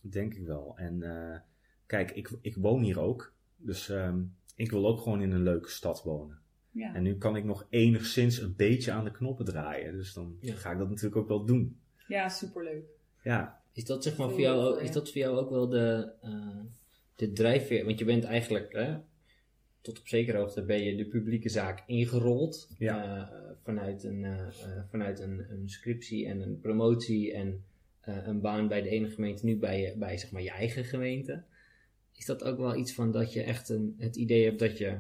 Dat 0.03 0.13
denk 0.13 0.35
ik 0.35 0.47
wel. 0.47 0.73
En 0.77 1.03
eh, 1.03 1.39
kijk, 1.87 2.11
ik, 2.11 2.31
ik 2.41 2.57
woon 2.57 2.83
hier 2.83 3.01
ook. 3.01 3.35
Dus 3.57 3.89
ehm, 3.89 4.23
ik 4.55 4.71
wil 4.71 4.87
ook 4.87 5.01
gewoon 5.01 5.23
in 5.23 5.31
een 5.31 5.43
leuke 5.43 5.69
stad 5.71 6.03
wonen. 6.03 6.40
Ja. 6.73 6.95
En 6.95 7.03
nu 7.03 7.15
kan 7.19 7.37
ik 7.37 7.45
nog 7.45 7.67
enigszins 7.71 8.39
een 8.41 8.55
beetje 8.57 8.93
aan 8.93 9.05
de 9.05 9.11
knoppen 9.11 9.45
draaien. 9.45 9.93
Dus 9.93 10.13
dan 10.13 10.37
Ja. 10.41 10.55
ga 10.55 10.73
ik 10.73 10.79
dat 10.79 10.89
natuurlijk 10.89 11.17
ook 11.17 11.29
wel 11.29 11.45
doen. 11.45 11.77
ja, 12.09 12.29
superleuk. 12.29 12.85
Ja, 13.23 13.61
Is 13.73 13.85
dat 13.85 14.03
zeg 14.03 14.17
maar 14.17 14.31
voor 14.31 14.41
jou, 14.41 14.61
ook, 14.75 14.81
is 14.81 14.93
dat 14.93 15.09
voor 15.11 15.19
jou 15.19 15.37
ook 15.39 15.51
wel 15.51 15.69
de, 15.69 16.13
eh, 16.23 16.57
de 17.17 17.33
drijfveer? 17.33 17.85
Want 17.85 17.99
je 17.99 18.05
bent 18.05 18.25
eigenlijk, 18.25 18.73
hè, 18.73 18.97
tot 19.81 19.99
op 19.99 20.09
zekere 20.09 20.39
hoogte 20.39 20.63
ben 20.63 20.83
je 20.83 20.97
de 20.97 21.05
publieke 21.05 21.49
zaak 21.49 21.83
ingerold. 21.87 22.69
Ja. 22.79 23.29
eh, 23.33 23.39
vanuit 23.63 24.03
een, 24.05 24.25
eh, 24.25 24.47
vanuit 24.91 25.21
een, 25.21 25.47
een 25.51 25.69
scriptie 25.69 26.27
en 26.27 26.41
een 26.41 26.61
promotie 26.61 27.33
en 27.33 27.65
eh, 28.01 28.27
een 28.27 28.41
baan 28.41 28.69
bij 28.69 28.83
de 28.83 28.89
ene 28.89 29.09
gemeente, 29.11 29.45
nu 29.45 29.57
bij, 29.57 29.81
je, 29.81 29.95
bij 29.97 30.19
zeg 30.19 30.31
maar, 30.31 30.43
je 30.43 30.51
eigen 30.51 30.85
gemeente. 30.85 31.43
Is 32.17 32.27
dat 32.27 32.45
ook 32.45 32.59
wel 32.59 32.77
iets 32.77 32.93
van 32.95 33.13
dat 33.13 33.33
je 33.33 33.43
echt 33.43 33.69
een, 33.69 33.95
het 33.99 34.17
idee 34.17 34.45
hebt 34.45 34.59
dat 34.59 34.79
je 34.79 34.99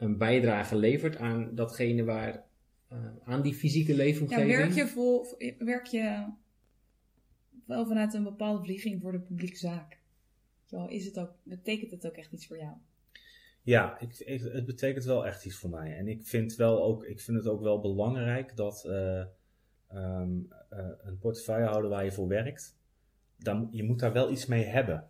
een 0.00 0.16
bijdrage 0.18 0.76
levert 0.76 1.16
aan 1.16 1.54
datgene 1.54 2.04
waar, 2.04 2.44
eh, 2.88 2.98
aan 3.24 3.42
die 3.42 3.54
fysieke 3.54 3.90
Ja, 3.90 3.96
leefomgeving? 3.96 4.56
werk 4.56 4.72
je, 4.72 4.86
vol, 4.86 5.26
werk 5.58 5.86
je 5.86 6.26
wel 7.66 7.86
vanuit 7.86 8.14
een 8.14 8.22
bepaalde 8.22 8.64
vlieging 8.64 9.00
voor 9.00 9.12
de 9.12 9.20
publieke 9.20 9.56
zaak? 9.56 9.98
Zo 10.64 10.86
is 10.86 11.04
het 11.04 11.18
ook, 11.18 11.32
betekent 11.42 11.90
het 11.90 12.06
ook 12.06 12.14
echt 12.16 12.32
iets 12.32 12.46
voor 12.46 12.56
jou? 12.58 12.72
Ja, 13.62 13.98
ik, 14.00 14.18
ik- 14.18 14.40
het 14.52 14.66
betekent 14.66 15.04
wel 15.04 15.26
echt 15.26 15.44
iets 15.44 15.56
voor 15.56 15.70
mij. 15.70 15.96
En 15.96 16.08
ik 16.08 16.26
vind, 16.26 16.54
wel 16.56 16.82
ook, 16.82 17.04
ik 17.04 17.20
vind 17.20 17.36
het 17.36 17.46
ook 17.46 17.60
wel 17.60 17.80
belangrijk 17.80 18.56
dat 18.56 18.84
eh, 18.84 19.20
ehm, 19.88 20.30
eh, 20.68 20.88
een 21.02 21.18
portefeuillehouder 21.18 21.90
waar 21.90 22.04
je 22.04 22.12
voor 22.12 22.28
werkt, 22.28 22.78
dan, 23.36 23.68
je 23.72 23.82
moet 23.84 23.98
daar 23.98 24.12
wel 24.12 24.30
iets 24.30 24.46
mee 24.46 24.64
hebben. 24.64 25.08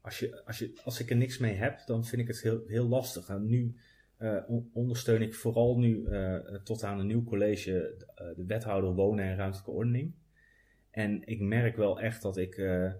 Als, 0.00 0.18
je, 0.18 0.44
als, 0.44 0.58
je, 0.58 0.80
als 0.84 1.00
ik 1.00 1.10
er 1.10 1.16
niks 1.16 1.38
mee 1.38 1.54
heb, 1.54 1.82
dan 1.86 2.04
vind 2.04 2.22
ik 2.22 2.28
het 2.28 2.40
heel, 2.40 2.62
heel 2.66 2.88
lastig. 2.88 3.28
En 3.28 3.46
nu 3.46 3.74
ondersteun 4.72 5.22
ik 5.22 5.34
vooral 5.34 5.78
nu 5.78 6.06
eh, 6.06 6.36
tot 6.62 6.84
aan 6.84 6.98
een 6.98 7.06
nieuw 7.06 7.24
college 7.24 8.04
eh, 8.14 8.26
de 8.36 8.44
wethouder 8.46 8.94
wonen 8.94 9.24
en 9.24 9.36
ruimtelijke 9.36 9.70
ordening. 9.70 10.14
En 10.94 11.26
ik 11.26 11.40
merk 11.40 11.76
wel 11.76 12.00
echt 12.00 12.22
dat 12.22 12.36
ik, 12.36 12.56
eh, 12.56 12.92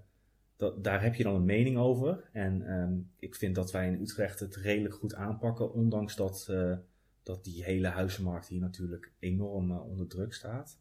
dat, 0.56 0.84
daar 0.84 1.02
heb 1.02 1.14
je 1.14 1.22
dan 1.22 1.34
een 1.34 1.44
mening 1.44 1.78
over. 1.78 2.28
En 2.32 2.66
ehm, 2.66 2.98
ik 3.18 3.34
vind 3.34 3.54
dat 3.54 3.72
wij 3.72 3.86
in 3.86 4.00
Utrecht 4.00 4.40
het 4.40 4.56
redelijk 4.56 4.94
goed 4.94 5.14
aanpakken, 5.14 5.72
ondanks 5.72 6.16
dat, 6.16 6.46
eh, 6.50 6.76
dat 7.22 7.44
die 7.44 7.64
hele 7.64 7.88
huizenmarkt 7.88 8.48
hier 8.48 8.60
natuurlijk 8.60 9.12
enorm 9.18 9.70
eh, 9.70 9.86
onder 9.86 10.06
druk 10.06 10.34
staat. 10.34 10.80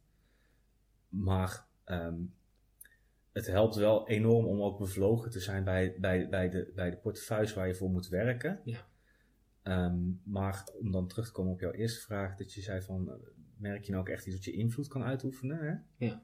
Maar 1.09 1.65
ehm, 1.83 2.19
het 3.31 3.47
helpt 3.47 3.75
wel 3.75 4.07
enorm 4.07 4.45
om 4.45 4.61
ook 4.61 4.79
bevlogen 4.79 5.31
te 5.31 5.39
zijn 5.39 5.63
bij, 5.63 5.95
bij, 5.99 6.29
bij, 6.29 6.49
de, 6.49 6.71
bij 6.75 6.89
de 6.89 6.97
portefeuilles 6.97 7.53
waar 7.53 7.67
je 7.67 7.75
voor 7.75 7.89
moet 7.89 8.07
werken. 8.07 8.59
Ja. 8.63 8.87
Ehm, 9.63 9.99
maar 10.23 10.67
om 10.79 10.91
dan 10.91 11.07
terug 11.07 11.25
te 11.25 11.31
komen 11.31 11.51
op 11.51 11.59
jouw 11.59 11.71
eerste 11.71 12.01
vraag, 12.01 12.35
dat 12.35 12.53
je 12.53 12.61
zei 12.61 12.81
van, 12.81 13.09
eh, 13.09 13.15
merk 13.57 13.83
je 13.83 13.91
nou 13.91 14.03
ook 14.03 14.09
echt 14.09 14.25
iets 14.25 14.35
dat 14.35 14.45
je 14.45 14.51
invloed 14.51 14.87
kan 14.87 15.03
uitoefenen? 15.03 15.57
Hè? 15.57 16.05
Ja. 16.05 16.23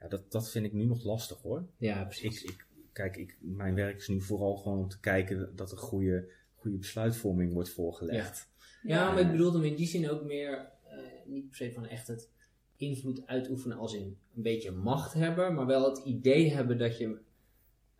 ja 0.00 0.08
dat, 0.08 0.32
dat 0.32 0.50
vind 0.50 0.66
ik 0.66 0.72
nu 0.72 0.84
nog 0.84 1.04
lastig 1.04 1.42
hoor. 1.42 1.66
Ja, 1.76 2.00
Ik, 2.00 2.06
precies. 2.08 2.42
ik, 2.42 2.66
kijk, 2.92 3.16
ik, 3.16 3.36
mijn 3.40 3.74
werk 3.74 3.96
is 3.96 4.08
nu 4.08 4.20
vooral 4.20 4.56
gewoon 4.56 4.78
om 4.78 4.88
te 4.88 5.00
kijken 5.00 5.56
dat 5.56 5.70
er 5.70 5.78
goede, 5.78 6.30
goede 6.54 6.76
besluitvorming 6.76 7.52
wordt 7.52 7.70
voorgelegd. 7.70 8.48
Ja, 8.82 9.12
maar 9.12 9.20
ik 9.20 9.30
bedoelde 9.30 9.58
hem 9.58 9.66
in 9.66 9.76
die 9.76 9.86
zin 9.86 10.10
ook 10.10 10.24
meer, 10.24 10.72
eh, 10.84 10.98
niet 11.26 11.48
per 11.48 11.56
se 11.56 11.72
van 11.72 11.86
echt 11.86 12.06
het 12.06 12.30
invloed 12.76 13.26
uitoefenen 13.26 13.76
als 13.76 13.94
in 13.94 14.18
een 14.34 14.42
beetje 14.42 14.70
macht 14.70 15.12
hebben, 15.12 15.54
maar 15.54 15.66
wel 15.66 15.94
het 15.94 16.04
idee 16.04 16.50
hebben 16.52 16.78
dat 16.78 16.98
je 16.98 17.18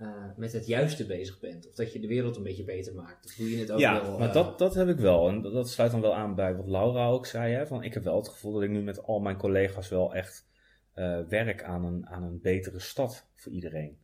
eh, 0.01 0.25
met 0.37 0.53
het 0.53 0.67
juiste 0.67 1.07
bezig 1.07 1.41
bent. 1.41 1.69
Of 1.69 1.75
dat 1.75 1.93
je 1.93 2.01
de 2.01 2.07
wereld 2.07 2.37
een 2.37 2.43
beetje 2.43 2.65
beter 2.65 2.95
maakt. 2.95 3.27
Of 3.27 3.37
hoe 3.37 3.51
je 3.51 3.59
het 3.59 3.71
ook 3.71 3.79
Ja, 3.79 4.03
wil, 4.03 4.19
maar 4.19 4.29
eh, 4.29 4.35
dat, 4.35 4.59
dat 4.59 4.75
heb 4.75 4.89
ik 4.89 4.97
wel. 4.97 5.29
En 5.29 5.43
dat, 5.43 5.53
dat 5.53 5.69
sluit 5.69 5.91
dan 5.91 6.01
wel 6.01 6.15
aan 6.15 6.35
bij 6.35 6.57
wat 6.57 6.67
Laura 6.67 7.09
ook 7.09 7.27
zei. 7.27 7.55
Hè? 7.55 7.67
Van, 7.67 7.83
ik 7.83 7.95
heb 7.95 8.05
wel 8.05 8.17
het 8.17 8.29
gevoel 8.29 8.53
dat 8.53 8.63
ik 8.63 8.71
nu 8.71 8.83
met 8.83 9.03
al 9.03 9.21
mijn 9.21 9.37
collega's 9.37 9.89
wel 9.89 10.15
echt 10.15 10.49
eh, 10.93 11.21
werk 11.29 11.63
aan 11.63 11.85
een, 11.85 12.07
aan 12.07 12.23
een 12.23 12.41
betere 12.41 12.79
stad 12.79 13.27
voor 13.35 13.53
iedereen. 13.53 13.99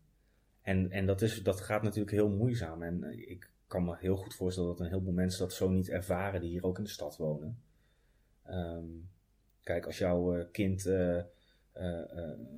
En, 0.63 0.91
en 0.91 1.07
dat, 1.07 1.23
is, 1.23 1.43
dat 1.43 1.61
gaat 1.61 1.83
natuurlijk 1.83 2.17
heel 2.17 2.31
moeizaam. 2.31 2.83
En 2.83 3.29
ik 3.29 3.51
kan 3.67 3.85
me 3.85 3.97
heel 3.99 4.17
goed 4.17 4.35
voorstellen 4.35 4.71
dat 4.71 4.81
een 4.81 4.89
heleboel 4.89 5.13
mensen 5.13 5.41
dat 5.41 5.53
zo 5.53 5.69
niet 5.69 5.89
ervaren 5.89 6.41
die 6.41 6.51
hier 6.51 6.65
ook 6.65 6.79
in 6.79 6.85
de 6.85 6.91
stad 6.91 7.17
wonen. 7.17 7.63
Ehm, 8.43 8.87
kijk, 9.63 9.87
als 9.87 9.99
jouw 9.99 10.49
kind 10.53 10.91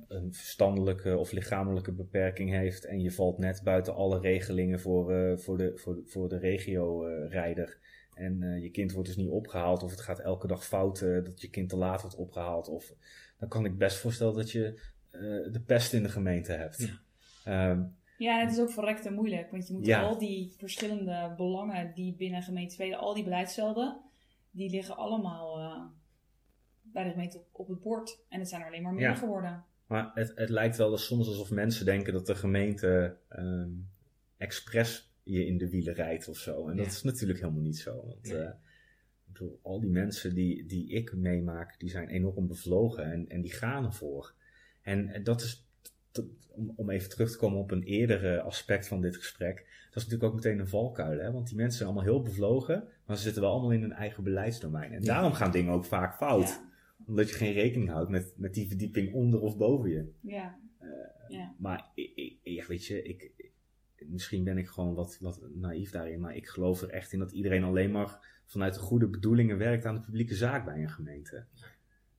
een 0.07 0.33
verstandelijke 0.33 1.17
of 1.17 1.31
lichamelijke 1.31 1.91
beperking 1.91 2.49
heeft 2.51 2.85
en 2.85 3.01
je 3.01 3.11
valt 3.11 3.37
net 3.37 3.61
buiten 3.63 3.95
alle 3.95 4.19
regelingen 4.19 4.79
voor, 4.79 5.11
eh, 5.13 5.37
voor 5.37 5.57
de, 5.57 5.71
voor, 5.75 5.95
de- 5.95 6.03
voor 6.05 6.29
de 6.29 6.37
regio-rijder. 6.37 7.77
en 8.13 8.43
eh, 8.43 8.61
je 8.61 8.69
kind 8.69 8.91
wordt 8.91 9.07
dus 9.07 9.17
niet 9.17 9.29
opgehaald 9.29 9.83
of 9.83 9.91
het 9.91 10.01
gaat 10.01 10.19
elke 10.19 10.47
dag 10.47 10.65
fout 10.65 11.01
eh, 11.01 11.23
dat 11.23 11.41
je 11.41 11.49
kind 11.49 11.69
te 11.69 11.77
laat 11.77 12.01
wordt 12.01 12.15
opgehaald. 12.15 12.67
Of, 12.67 12.93
dan 13.39 13.49
kan 13.49 13.65
ik 13.65 13.77
best 13.77 13.97
voorstellen 13.97 14.33
dat 14.35 14.51
je 14.51 14.81
eh, 15.09 15.19
de 15.51 15.61
pest 15.65 15.93
in 15.93 16.03
de 16.03 16.09
gemeente 16.09 16.51
hebt. 16.51 16.77
Ja. 17.45 17.71
Ehm, 17.71 17.83
Ja, 18.17 18.39
en 18.39 18.45
het 18.47 18.55
is 18.55 18.61
ook 18.61 18.71
verrekt 18.71 19.05
en 19.05 19.13
moeilijk. 19.13 19.51
Want 19.51 19.67
je 19.67 19.73
moet 19.73 19.85
Ja. 19.85 20.01
al 20.01 20.17
die 20.17 20.53
verschillende 20.57 21.33
belangen 21.37 21.91
die 21.95 22.13
binnen 22.15 22.41
gemeente 22.43 22.73
spelen, 22.73 22.97
al 22.99 23.13
die 23.13 23.23
beleidsvelden, 23.23 23.97
die 24.51 24.69
liggen 24.69 24.97
allemaal 24.97 25.59
eh, 25.59 25.81
bij 26.93 27.03
de 27.03 27.09
gemeente 27.09 27.37
op, 27.37 27.45
op 27.51 27.67
het 27.67 27.79
bord. 27.81 28.19
En 28.29 28.39
het 28.39 28.49
zijn 28.49 28.61
er 28.61 28.67
alleen 28.67 28.81
maar 28.81 28.93
meer 28.93 29.03
Ja. 29.09 29.15
geworden. 29.15 29.63
Maar 29.87 30.11
het, 30.13 30.31
het 30.35 30.49
lijkt 30.49 30.77
wel 30.77 30.91
eens 30.91 31.05
soms 31.05 31.27
alsof 31.27 31.51
mensen 31.51 31.85
denken 31.85 32.13
dat 32.13 32.25
de 32.25 32.35
gemeente 32.35 33.15
ehm 33.29 33.69
expres 34.37 35.11
je 35.23 35.45
in 35.45 35.57
de 35.57 35.69
wielen 35.69 35.93
rijdt 35.93 36.27
of 36.27 36.37
zo. 36.37 36.67
En 36.67 36.77
dat 36.77 36.85
is 36.85 37.03
natuurlijk 37.03 37.39
helemaal 37.39 37.61
niet 37.61 37.77
zo. 37.77 38.03
Want 38.05 38.23
Nee. 38.31 38.37
eh, 38.41 38.47
ik 39.27 39.33
bedoel, 39.33 39.59
al 39.63 39.79
die 39.79 39.89
mensen 39.89 40.35
die, 40.35 40.65
die 40.65 40.89
ik 40.89 41.13
meemaak, 41.15 41.79
die 41.79 41.89
zijn 41.89 42.07
enorm 42.09 42.47
bevlogen 42.47 43.11
en, 43.11 43.29
en 43.29 43.41
die 43.41 43.51
gaan 43.53 43.85
ervoor. 43.85 44.33
En, 44.81 45.07
en 45.09 45.23
dat 45.23 45.41
is, 45.41 45.65
om, 46.47 46.73
om 46.75 46.89
even 46.89 47.09
terug 47.09 47.31
te 47.31 47.37
komen 47.37 47.59
op 47.59 47.71
een 47.71 47.83
eerdere 47.83 48.41
aspect 48.41 48.87
van 48.87 49.01
dit 49.01 49.15
gesprek. 49.15 49.55
Dat 49.57 49.95
is 49.97 50.03
natuurlijk 50.03 50.23
ook 50.23 50.35
meteen 50.35 50.59
een 50.59 50.67
valkuil. 50.67 51.19
Hè? 51.19 51.31
Want 51.31 51.47
die 51.47 51.55
mensen 51.55 51.77
zijn 51.77 51.89
allemaal 51.89 52.07
heel 52.13 52.21
bevlogen. 52.21 52.87
Maar 53.05 53.17
ze 53.17 53.23
zitten 53.23 53.41
wel 53.41 53.51
allemaal 53.51 53.71
in 53.71 53.81
hun 53.81 53.93
eigen 53.93 54.23
beleidsdomein. 54.23 54.93
En 54.93 55.03
daarom 55.03 55.33
gaan 55.33 55.51
dingen 55.51 55.73
ook 55.73 55.85
vaak 55.85 56.15
fout. 56.15 56.47
Ja. 56.47 56.67
Omdat 57.05 57.29
je 57.29 57.35
geen 57.35 57.53
rekening 57.53 57.89
houdt 57.89 58.09
met, 58.09 58.33
met 58.37 58.53
die 58.53 58.67
verdieping 58.67 59.13
onder 59.13 59.39
of 59.41 59.57
boven 59.57 59.89
je. 59.89 60.11
Ja. 60.21 60.59
ja. 61.27 61.55
Maar 61.57 61.91
ik, 61.93 62.11
ik, 62.15 62.39
ja, 62.43 62.65
weet 62.67 62.85
je, 62.85 63.03
ik, 63.03 63.31
misschien 64.05 64.43
ben 64.43 64.57
ik 64.57 64.67
gewoon 64.67 64.93
wat, 64.93 65.17
wat 65.21 65.41
naïef 65.53 65.91
daarin. 65.91 66.19
Maar 66.19 66.35
ik 66.35 66.47
geloof 66.47 66.81
er 66.81 66.89
echt 66.89 67.11
in 67.13 67.19
dat 67.19 67.31
iedereen 67.31 67.63
alleen 67.63 67.91
maar 67.91 68.41
vanuit 68.45 68.73
de 68.73 68.79
goede 68.79 69.07
bedoelingen 69.07 69.57
werkt 69.57 69.85
aan 69.85 69.95
de 69.95 70.01
publieke 70.01 70.35
zaak 70.35 70.65
bij 70.65 70.81
een 70.81 70.89
gemeente. 70.89 71.45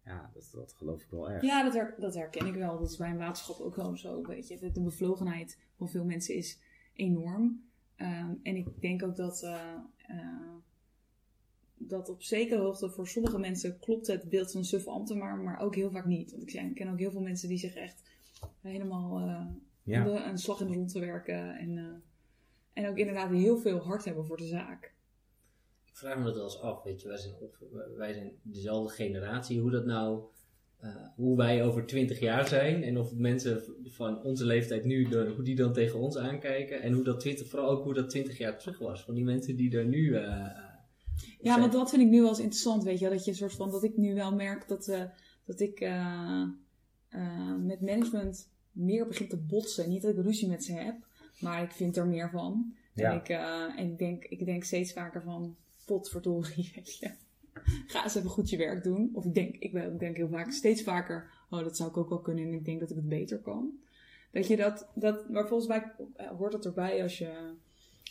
Ja, 0.04 0.30
dat, 0.34 0.50
dat 0.54 0.72
geloof 0.72 1.02
ik 1.02 1.10
wel 1.10 1.30
erg. 1.30 1.42
Ja, 1.42 1.62
dat, 1.62 1.74
her- 1.74 1.94
dat 1.98 2.14
herken 2.14 2.46
ik 2.46 2.54
wel. 2.54 2.78
Dat 2.78 2.90
is 2.90 2.96
bij 2.96 3.10
een 3.10 3.16
waterschap 3.18 3.58
ook 3.60 3.76
wel 3.76 3.96
zo. 3.96 4.26
Weet 4.26 4.48
je. 4.48 4.58
De, 4.58 4.70
de 4.72 4.82
bevlogenheid 4.82 5.58
van 5.76 5.88
veel 5.88 6.04
mensen 6.04 6.34
is 6.34 6.60
enorm. 6.94 7.68
Ehm, 7.96 8.34
en 8.42 8.56
ik 8.56 8.80
denk 8.80 9.02
ook 9.02 9.16
dat, 9.16 9.42
eh, 9.42 9.74
eh, 9.96 10.16
dat 11.82 12.08
op 12.08 12.22
zekere 12.22 12.60
hoogte 12.60 12.90
voor 12.90 13.06
sommige 13.08 13.38
mensen 13.38 13.78
klopt 13.78 14.06
het 14.06 14.28
beeld 14.28 14.50
van 14.50 14.60
een 14.60 14.66
suffe 14.66 14.90
ambtenaar, 14.90 15.36
maar 15.38 15.60
ook 15.60 15.74
heel 15.74 15.90
vaak 15.90 16.04
niet. 16.06 16.30
Want 16.30 16.42
ik 16.42 16.48
ken- 16.48 16.68
ik 16.68 16.74
ken 16.74 16.88
ook 16.88 16.98
heel 16.98 17.10
veel 17.10 17.20
mensen 17.20 17.48
die 17.48 17.58
zich 17.58 17.74
echt 17.74 18.02
helemaal 18.60 19.18
eh 19.20 19.46
Ja. 19.82 20.06
om 20.06 20.12
de- 20.14 20.22
een 20.22 20.38
slag 20.38 20.60
in 20.60 20.66
de 20.66 20.74
rond 20.74 20.92
te 20.92 21.00
werken. 21.00 21.56
En, 21.56 21.78
eh, 21.78 21.84
en 22.72 22.88
ook 22.90 22.96
inderdaad 22.96 23.30
heel 23.30 23.58
veel 23.58 23.78
hart 23.78 24.04
hebben 24.04 24.26
voor 24.26 24.36
de 24.36 24.46
zaak. 24.46 24.92
Ik 25.86 25.96
vraag 25.96 26.18
me 26.18 26.24
dat 26.24 26.34
wel 26.34 26.44
eens 26.44 26.60
af, 26.60 26.82
weet 26.82 27.00
je, 27.02 27.08
wij 27.08 27.16
zijn, 27.16 27.34
op, 27.40 27.56
wij 27.96 28.12
zijn 28.12 28.30
dezelfde 28.42 28.94
generatie, 28.94 29.60
hoe 29.60 29.70
dat 29.70 29.84
nou, 29.86 30.22
eh, 30.78 30.94
hoe 31.16 31.36
wij 31.36 31.64
over 31.64 31.86
twintig 31.86 32.20
jaar 32.20 32.48
zijn 32.48 32.82
en 32.82 32.98
of 32.98 33.14
mensen 33.14 33.62
van 33.84 34.22
onze 34.22 34.44
leeftijd 34.44 34.84
nu, 34.84 35.08
de- 35.08 35.32
hoe 35.34 35.44
die 35.44 35.54
dan 35.56 35.72
tegen 35.72 35.98
ons 35.98 36.16
aankijken 36.16 36.82
en 36.82 36.92
hoe 36.92 37.04
dat 37.04 37.20
twintig, 37.20 37.48
vooral 37.48 37.70
ook 37.70 37.84
hoe 37.84 37.94
dat 37.94 38.10
twintig 38.10 38.38
jaar 38.38 38.58
terug 38.58 38.78
was, 38.78 39.04
van 39.04 39.14
die 39.14 39.24
mensen 39.24 39.56
die 39.56 39.76
er 39.78 39.84
nu... 39.86 40.14
eh, 40.14 40.24
eh, 40.26 40.68
Ja, 41.20 41.36
zijn. 41.42 41.60
want 41.60 41.72
dat 41.72 41.90
vind 41.90 42.02
ik 42.02 42.08
nu 42.08 42.20
wel 42.20 42.28
eens 42.28 42.38
interessant, 42.38 42.82
weet 42.82 42.98
je. 42.98 43.08
Dat 43.08 43.24
je 43.24 43.30
een 43.30 43.36
soort 43.36 43.54
van, 43.54 43.70
dat 43.70 43.84
ik 43.84 43.96
nu 43.96 44.14
wel 44.14 44.34
merk 44.34 44.68
dat, 44.68 44.88
eh, 44.88 45.04
dat 45.44 45.60
ik 45.60 45.80
eh, 45.80 46.42
eh, 47.08 47.56
met 47.56 47.80
management 47.80 48.48
meer 48.72 49.06
begin 49.06 49.28
te 49.28 49.36
botsen. 49.36 49.88
Niet 49.88 50.02
dat 50.02 50.16
ik 50.16 50.22
ruzie 50.22 50.48
met 50.48 50.64
ze 50.64 50.72
heb, 50.72 50.96
maar 51.40 51.62
ik 51.62 51.72
vind 51.72 51.96
er 51.96 52.06
meer 52.06 52.30
van. 52.30 52.74
Ja. 52.94 53.10
En, 53.10 53.16
ik, 53.16 53.28
en 53.78 53.90
ik, 53.90 53.98
denk, 53.98 54.24
ik 54.24 54.44
denk 54.44 54.64
steeds 54.64 54.92
vaker 54.92 55.22
van, 55.22 55.56
potverdorie, 55.84 56.72
weet 56.74 56.98
je. 56.98 57.10
Ga 57.86 58.02
eens 58.02 58.14
even 58.14 58.30
goed 58.30 58.50
je 58.50 58.56
werk 58.56 58.82
doen. 58.82 59.10
Of 59.12 59.24
ik 59.24 59.34
denk, 59.34 59.56
ik, 59.56 59.72
ben- 59.72 59.92
ik 59.92 59.98
denk 59.98 60.16
heel 60.16 60.28
vaak, 60.28 60.52
steeds 60.52 60.82
vaker, 60.82 61.30
oh, 61.50 61.60
dat 61.60 61.76
zou 61.76 61.90
ik 61.90 61.96
ook 61.96 62.08
wel 62.08 62.20
kunnen 62.20 62.44
en 62.44 62.52
ik 62.52 62.64
denk 62.64 62.80
dat 62.80 62.90
ik 62.90 62.96
het 62.96 63.08
beter 63.08 63.38
kan. 63.38 63.78
Dat 64.32 64.46
je 64.46 64.56
dat, 64.56 64.88
dat 64.94 65.28
maar 65.28 65.48
volgens 65.48 65.68
mij 65.68 65.92
hoort 66.36 66.52
dat 66.52 66.64
erbij 66.64 67.02
als 67.02 67.18
je, 67.18 67.54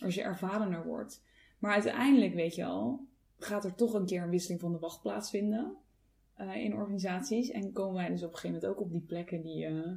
als 0.02 0.16
je 0.16 0.22
ervarener 0.22 0.86
wordt. 0.86 1.22
Maar 1.60 1.74
uiteindelijk, 1.74 2.34
weet 2.34 2.56
je 2.56 2.66
al, 2.66 3.06
gaat 3.38 3.66
er 3.66 3.76
toch 3.76 3.94
een 3.94 4.06
keer 4.06 4.22
een 4.24 4.30
wisseling 4.30 4.60
van 4.62 4.72
de 4.72 4.80
wacht 4.80 5.02
plaatsvinden 5.02 5.76
eh, 6.34 6.56
in 6.56 6.74
organisaties. 6.74 7.52
En 7.52 7.72
komen 7.72 7.96
wij 7.96 8.10
dus 8.10 8.24
op 8.24 8.32
een 8.32 8.38
gegeven 8.38 8.56
moment 8.56 8.72
ook 8.78 8.86
op 8.86 8.92
die 8.92 9.02
plekken 9.02 9.42
die. 9.42 9.66
eh, 9.66 9.92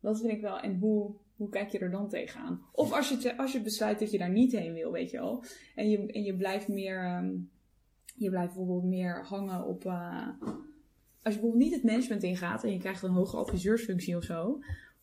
dat 0.00 0.20
vind 0.20 0.32
ik 0.32 0.40
wel. 0.40 0.58
En 0.58 0.78
hoe, 0.78 1.10
hoe 1.36 1.48
kijk 1.48 1.70
je 1.70 1.78
er 1.78 1.90
dan 1.90 2.08
tegenaan? 2.08 2.62
Of 2.72 2.92
als 2.92 3.08
je, 3.08 3.36
als 3.36 3.52
je 3.52 3.60
besluit 3.62 3.98
dat 3.98 4.10
je 4.10 4.18
daar 4.18 4.30
niet 4.30 4.52
heen 4.52 4.72
wil, 4.72 4.92
weet 4.92 5.10
je 5.10 5.18
wel. 5.18 5.44
En 5.74 5.90
je, 5.90 6.06
en 6.06 6.22
je 6.22 6.36
blijft 6.36 6.68
meer. 6.68 7.04
ehm, 7.04 7.30
je 8.16 8.30
blijft 8.30 8.54
bijvoorbeeld 8.54 8.84
meer 8.90 9.24
hangen 9.24 9.64
op. 9.66 9.84
eh, 9.84 10.28
als 11.22 11.34
je 11.34 11.40
bijvoorbeeld 11.40 11.62
niet 11.62 11.74
het 11.74 11.84
management 11.84 12.22
ingaat 12.22 12.64
en 12.64 12.72
je 12.72 12.78
krijgt 12.78 13.02
een 13.02 13.10
hoge 13.10 13.36
adviseursfunctie 13.36 14.16
of 14.16 14.24
zo. 14.24 14.58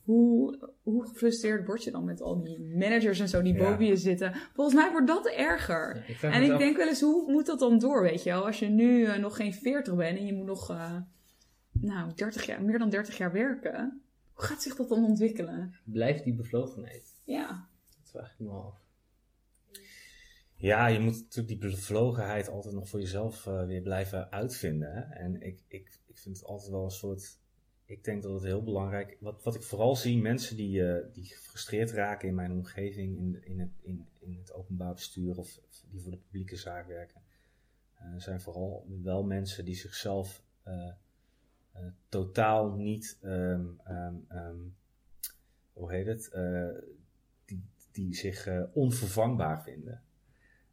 Hoe, 0.08 0.70
hoe 0.82 1.08
gefrustreerd 1.08 1.66
word 1.66 1.84
je 1.84 1.92
dan 1.92 2.04
met 2.06 2.22
al 2.22 2.44
die 2.44 2.60
managers 2.60 3.20
en 3.20 3.30
zo 3.30 3.42
die 3.42 3.54
Ja. 3.54 3.60
boven 3.70 3.86
je 3.86 3.96
zitten? 3.98 4.34
Volgens 4.54 4.76
mij 4.76 4.92
wordt 4.92 5.08
dat 5.08 5.26
erger. 5.28 5.96
Ja, 5.96 6.02
ik 6.08 6.16
vraag 6.16 6.34
En 6.34 6.44
ik 6.44 6.52
af- 6.52 6.60
denk 6.60 6.78
wel 6.78 6.88
eens, 6.88 7.02
hoe 7.02 7.32
moet 7.32 7.46
dat 7.46 7.60
dan 7.60 7.80
door, 7.80 8.02
weet 8.02 8.24
je 8.24 8.30
wel? 8.30 8.46
Als 8.46 8.60
je 8.60 8.68
nu 8.70 9.06
eh, 9.06 9.20
nog 9.20 9.36
geen 9.36 9.54
40 9.54 9.96
bent 9.96 10.18
en 10.18 10.26
je 10.26 10.34
moet 10.34 10.46
nog, 10.46 10.70
eh, 10.70 10.96
nou, 11.72 12.14
30 12.14 12.46
jaar, 12.46 12.62
meer 12.64 12.80
dan 12.80 12.90
30 12.90 13.18
jaar 13.18 13.32
werken. 13.32 14.02
Hoe 14.34 14.46
gaat 14.46 14.62
zich 14.62 14.76
dat 14.76 14.90
dan 14.90 15.06
ontwikkelen? 15.06 15.76
blijft 15.84 16.24
die 16.24 16.36
bevlogenheid? 16.36 17.14
Ja, 17.24 17.68
Dat 18.02 18.10
vraag 18.12 18.32
ik 18.34 18.40
me 18.40 18.46
wel 18.46 18.64
af. 18.64 18.86
Ja, 20.56 20.88
je 20.88 21.00
moet 21.00 21.14
natuurlijk 21.22 21.48
die 21.62 21.70
bevlogenheid 21.72 22.50
altijd 22.50 22.74
nog 22.74 22.90
voor 22.90 23.00
jezelf 23.00 23.48
eh, 23.48 23.66
weer 23.66 23.82
blijven 23.82 24.32
uitvinden. 24.32 24.94
Hè? 24.94 25.02
En 25.02 25.42
ik, 25.42 25.60
ik, 25.68 26.00
ik 26.08 26.18
vind 26.18 26.38
het 26.38 26.46
altijd 26.46 26.72
wel 26.72 26.84
een 26.84 26.90
soort. 26.92 27.40
Ik 27.88 28.04
denk 28.04 28.24
dat 28.24 28.34
het 28.34 28.44
heel 28.44 28.64
belangrijk 28.64 29.18
Wat, 29.20 29.44
wat 29.44 29.56
ik 29.56 29.64
vooral 29.64 29.96
zie, 29.96 30.22
mensen 30.22 30.56
die, 30.56 30.92
eh, 30.92 31.14
die 31.14 31.26
gefrustreerd 31.26 31.92
raken 31.92 32.28
in 32.28 32.36
mijn 32.36 32.52
omgeving, 32.52 33.18
in, 33.18 33.44
in, 33.44 33.60
het, 33.60 33.70
in, 33.82 34.08
in 34.20 34.38
het 34.38 34.54
openbaar 34.54 34.94
bestuur 34.94 35.38
of 35.38 35.60
die 35.90 36.02
voor 36.02 36.12
de 36.12 36.18
publieke 36.18 36.56
zaak 36.56 36.88
werken, 36.88 37.22
eh, 37.94 38.14
zijn 38.18 38.42
vooral 38.42 38.86
wel 39.04 39.24
mensen 39.24 39.66
die 39.66 39.76
zichzelf 39.76 40.44
eh, 40.64 40.92
totaal 42.10 42.72
niet. 42.72 43.18
ehm, 43.22 43.66
ehm, 43.84 44.16
ehm, 44.28 44.60
hoe 45.74 45.92
heet 45.92 46.06
het? 46.06 46.32
Die, 47.46 47.64
die 47.92 48.16
zich 48.16 48.50
onvervangbaar 48.74 49.64
vinden. 49.64 50.02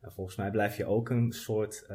En 0.01 0.13
volgens 0.13 0.37
mij 0.37 0.51
blijf 0.51 0.77
je 0.77 0.85
ook 0.87 1.09
een 1.11 1.33
soort 1.33 1.87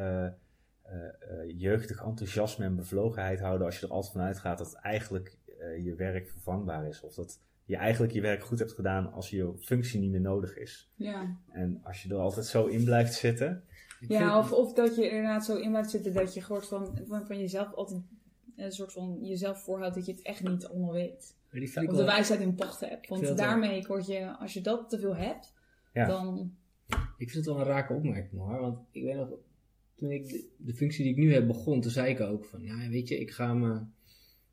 jeugdig 1.55 2.03
enthousiasme 2.03 2.65
en 2.65 2.75
bevlogenheid 2.75 3.39
houden 3.39 3.65
als 3.65 3.79
je 3.79 3.85
er 3.85 3.91
altijd 3.91 4.13
van 4.13 4.21
uitgaat 4.21 4.57
dat 4.57 4.73
eigenlijk 4.73 5.37
eh, 5.59 5.83
je 5.85 5.95
werk 5.95 6.27
vervangbaar 6.29 6.87
is. 6.87 7.01
Of 7.01 7.13
dat 7.13 7.39
je 7.65 7.75
eigenlijk 7.77 8.13
je 8.13 8.21
werk 8.21 8.43
goed 8.43 8.59
hebt 8.59 8.73
gedaan 8.73 9.11
als 9.13 9.29
je 9.29 9.53
functie 9.59 9.99
niet 9.99 10.11
meer 10.11 10.21
nodig 10.21 10.57
is. 10.57 10.91
ja. 10.95 11.37
En 11.51 11.79
als 11.83 12.03
je 12.03 12.09
er 12.09 12.15
altijd 12.19 12.45
zo 12.45 12.65
in 12.65 12.83
blijft 12.83 13.13
zitten. 13.13 13.63
Ja 13.99 14.17
vind- 14.43 14.51
of, 14.53 14.65
of 14.67 14.73
dat 14.73 14.95
je 14.95 15.09
inderdaad 15.09 15.45
zo 15.45 15.55
in 15.57 15.69
blijft 15.69 15.89
zitten 15.89 16.13
dat 16.13 16.33
je 16.33 16.41
gewoon 16.41 16.61
van, 16.61 16.99
van, 17.07 17.25
van 17.25 17.39
jezelf 17.39 17.73
altijd 17.73 18.01
een 18.55 18.71
soort 18.71 18.91
van 18.93 19.17
jezelf 19.21 19.63
voorhoudt 19.63 19.95
dat 19.95 20.05
je 20.05 20.11
het 20.11 20.21
echt 20.21 20.43
niet 20.43 20.67
allemaal 20.67 20.91
weet. 20.91 21.35
Of 21.53 21.73
de 21.73 21.85
wel- 21.91 22.05
wijsheid 22.05 22.39
in 22.39 22.55
pacht 22.55 22.79
hebt. 22.79 23.07
Want 23.09 23.37
daarmee 23.37 23.85
word 23.87 24.05
je, 24.07 24.37
als 24.37 24.53
je 24.53 24.61
dat 24.61 24.89
te 24.89 24.99
veel 24.99 25.15
hebt, 25.15 25.53
Ja. 25.93 26.05
dan... 26.05 26.53
Ik 27.17 27.29
vind 27.31 27.33
het 27.33 27.45
wel 27.45 27.59
een 27.59 27.65
rake 27.65 27.93
opmerking 27.93 28.41
hoor. 28.41 28.59
Want 28.59 28.79
ik 28.91 29.03
weet 29.03 29.15
nog, 29.15 29.29
toen 29.99 30.11
ik 30.11 30.27
de, 30.27 30.45
de 30.57 30.73
functie 30.73 31.03
die 31.03 31.13
ik 31.13 31.19
nu 31.19 31.33
heb 31.33 31.47
begon, 31.47 31.81
toen 31.81 31.91
zei 31.91 32.09
ik 32.09 32.19
ook 32.19 32.45
van, 32.45 32.63
ja 32.63 32.89
weet 32.89 33.07
je, 33.07 33.19
ik 33.19 33.31
ga, 33.31 33.53
me, 33.53 33.79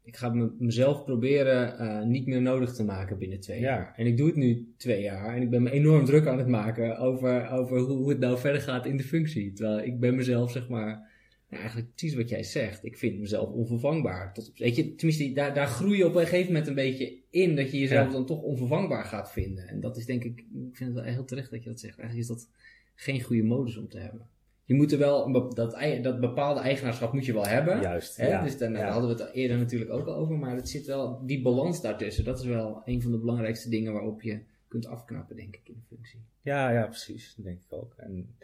ik 0.03 0.17
ga 0.17 0.29
me, 0.29 0.51
mezelf 0.59 1.05
proberen 1.05 1.79
eh, 1.79 2.03
niet 2.07 2.27
meer 2.27 2.43
nodig 2.43 2.73
te 2.75 2.85
maken 2.85 3.19
binnen 3.19 3.41
twee 3.41 3.61
Ja. 3.61 3.67
jaar. 3.67 3.93
En 3.97 4.07
ik 4.07 4.17
doe 4.17 4.27
het 4.27 4.37
nu 4.37 4.73
twee 4.77 5.03
jaar 5.03 5.35
en 5.37 5.43
ik 5.43 5.51
ben 5.51 5.63
me 5.63 5.71
enorm 5.71 6.05
druk 6.05 6.27
aan 6.27 6.39
het 6.39 6.49
maken 6.49 6.99
over, 6.99 7.49
over 7.51 7.79
hoe, 7.79 7.97
hoe 7.97 8.09
het 8.11 8.19
nou 8.19 8.39
verder 8.39 8.61
gaat 8.61 8.87
in 8.87 8.97
de 8.97 9.03
functie. 9.05 9.53
Terwijl 9.53 9.87
ik 9.87 10.01
ben 10.01 10.15
mezelf 10.15 10.51
zeg 10.51 10.69
maar, 10.69 11.15
nou, 11.51 11.63
eigenlijk 11.63 11.95
precies 11.95 12.17
wat 12.17 12.29
jij 12.29 12.43
zegt. 12.43 12.85
Ik 12.85 12.97
vind 12.99 13.19
mezelf 13.19 13.51
onvervangbaar. 13.51 14.35
Tot 14.35 14.53
weet 14.55 14.77
je, 14.77 14.95
tenminste, 14.95 15.33
daar, 15.33 15.55
daar 15.55 15.67
groei 15.67 15.97
je 15.97 16.07
op 16.07 16.15
een 16.15 16.21
gegeven 16.27 16.47
moment 16.47 16.67
een 16.67 16.75
beetje 16.75 17.17
in 17.31 17.57
dat 17.57 17.71
je 17.71 17.79
jezelf 17.79 18.07
Ja. 18.07 18.13
dan 18.13 18.27
toch 18.27 18.43
onvervangbaar 18.43 19.05
gaat 19.05 19.33
vinden. 19.33 19.69
En 19.69 19.81
dat 19.81 19.97
is 19.97 20.07
denk 20.07 20.25
ik, 20.25 20.39
ik 20.39 20.77
vind 20.77 20.95
het 20.95 21.05
wel 21.05 21.13
heel 21.15 21.25
terecht 21.25 21.51
dat 21.51 21.63
je 21.63 21.69
dat 21.69 21.81
zegt. 21.81 21.99
Eigenlijk 21.99 22.31
is 22.31 22.37
dat 22.37 22.49
geen 22.95 23.23
goede 23.23 23.43
modus 23.43 23.77
om 23.77 23.89
te 23.89 23.99
hebben. 23.99 24.27
Je 24.67 24.75
moet 24.75 24.93
er 24.93 24.99
wel, 24.99 25.27
een 25.27 25.33
be- 25.33 25.55
dat, 25.55 26.03
dat 26.03 26.21
bepaalde 26.21 26.61
eigenaarschap 26.61 27.13
moet 27.13 27.25
je 27.25 27.33
wel 27.33 27.47
hebben. 27.47 27.81
Juist. 27.81 28.17
Hè? 28.17 28.29
ja, 28.29 28.43
dus 28.43 28.59
ja. 28.59 28.91
hadden 28.91 29.17
we 29.17 29.23
het 29.23 29.33
eerder 29.33 29.59
natuurlijk 29.59 29.91
ook 29.91 30.07
al 30.07 30.15
over. 30.15 30.39
Maar 30.39 30.57
het 30.57 30.69
zit 30.69 30.87
wel, 30.87 31.27
die 31.27 31.43
balans 31.43 31.81
daartussen, 31.81 32.25
dat 32.25 32.39
is 32.39 32.45
wel 32.45 32.83
een 32.85 33.03
van 33.03 33.11
de 33.11 33.19
belangrijkste 33.19 33.69
dingen 33.69 33.93
waarop 33.93 34.23
je 34.23 34.41
kunt 34.69 34.87
afknappen, 34.87 35.37
denk 35.37 35.57
ik, 35.57 35.69
in 35.69 35.75
de 35.75 35.95
functie. 35.95 36.21
Ja, 36.41 36.71
ja, 36.71 36.87
precies. 36.87 37.35
Dat 37.35 37.45
denk 37.45 37.61
ik 37.63 37.73
ook. 37.73 37.95
En 37.97 38.37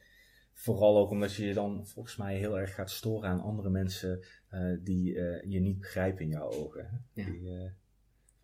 vooral 0.53 0.99
ook 0.99 1.11
omdat 1.11 1.35
je 1.35 1.47
je 1.47 1.55
dan 1.55 1.87
volgens 1.87 2.17
mij 2.17 2.37
heel 2.37 2.59
erg 2.59 2.75
gaat 2.75 2.91
storen 2.91 3.29
aan 3.29 3.41
andere 3.41 3.71
mensen 3.71 4.25
eh, 4.49 4.73
die 4.81 5.19
eh, 5.19 5.51
je 5.51 5.61
niet 5.61 5.79
begrijpen 5.79 6.23
in 6.23 6.29
jouw 6.29 6.51
ogen. 6.51 6.89
Hè? 6.91 7.23
Ja. 7.23 7.31
Die, 7.31 7.49
eh, 7.49 7.71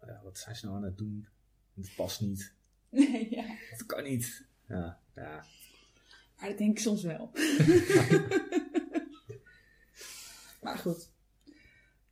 ja, 0.06 0.20
wat 0.24 0.38
zijn 0.38 0.56
ze 0.56 0.64
nou 0.66 0.76
aan 0.76 0.84
het 0.84 0.98
doen? 0.98 1.28
Het 1.74 1.92
past 1.96 2.20
niet. 2.20 2.54
Nee, 2.88 3.28
ja. 3.36 3.44
Het 3.46 3.86
kan 3.86 4.02
niet. 4.02 4.46
Ja, 4.68 5.00
ja. 5.14 5.44
Maar 6.38 6.48
dat 6.48 6.58
denk 6.58 6.70
ik 6.70 6.78
soms 6.78 7.02
wel. 7.02 7.30
maar 10.62 10.78
goed. 10.78 11.10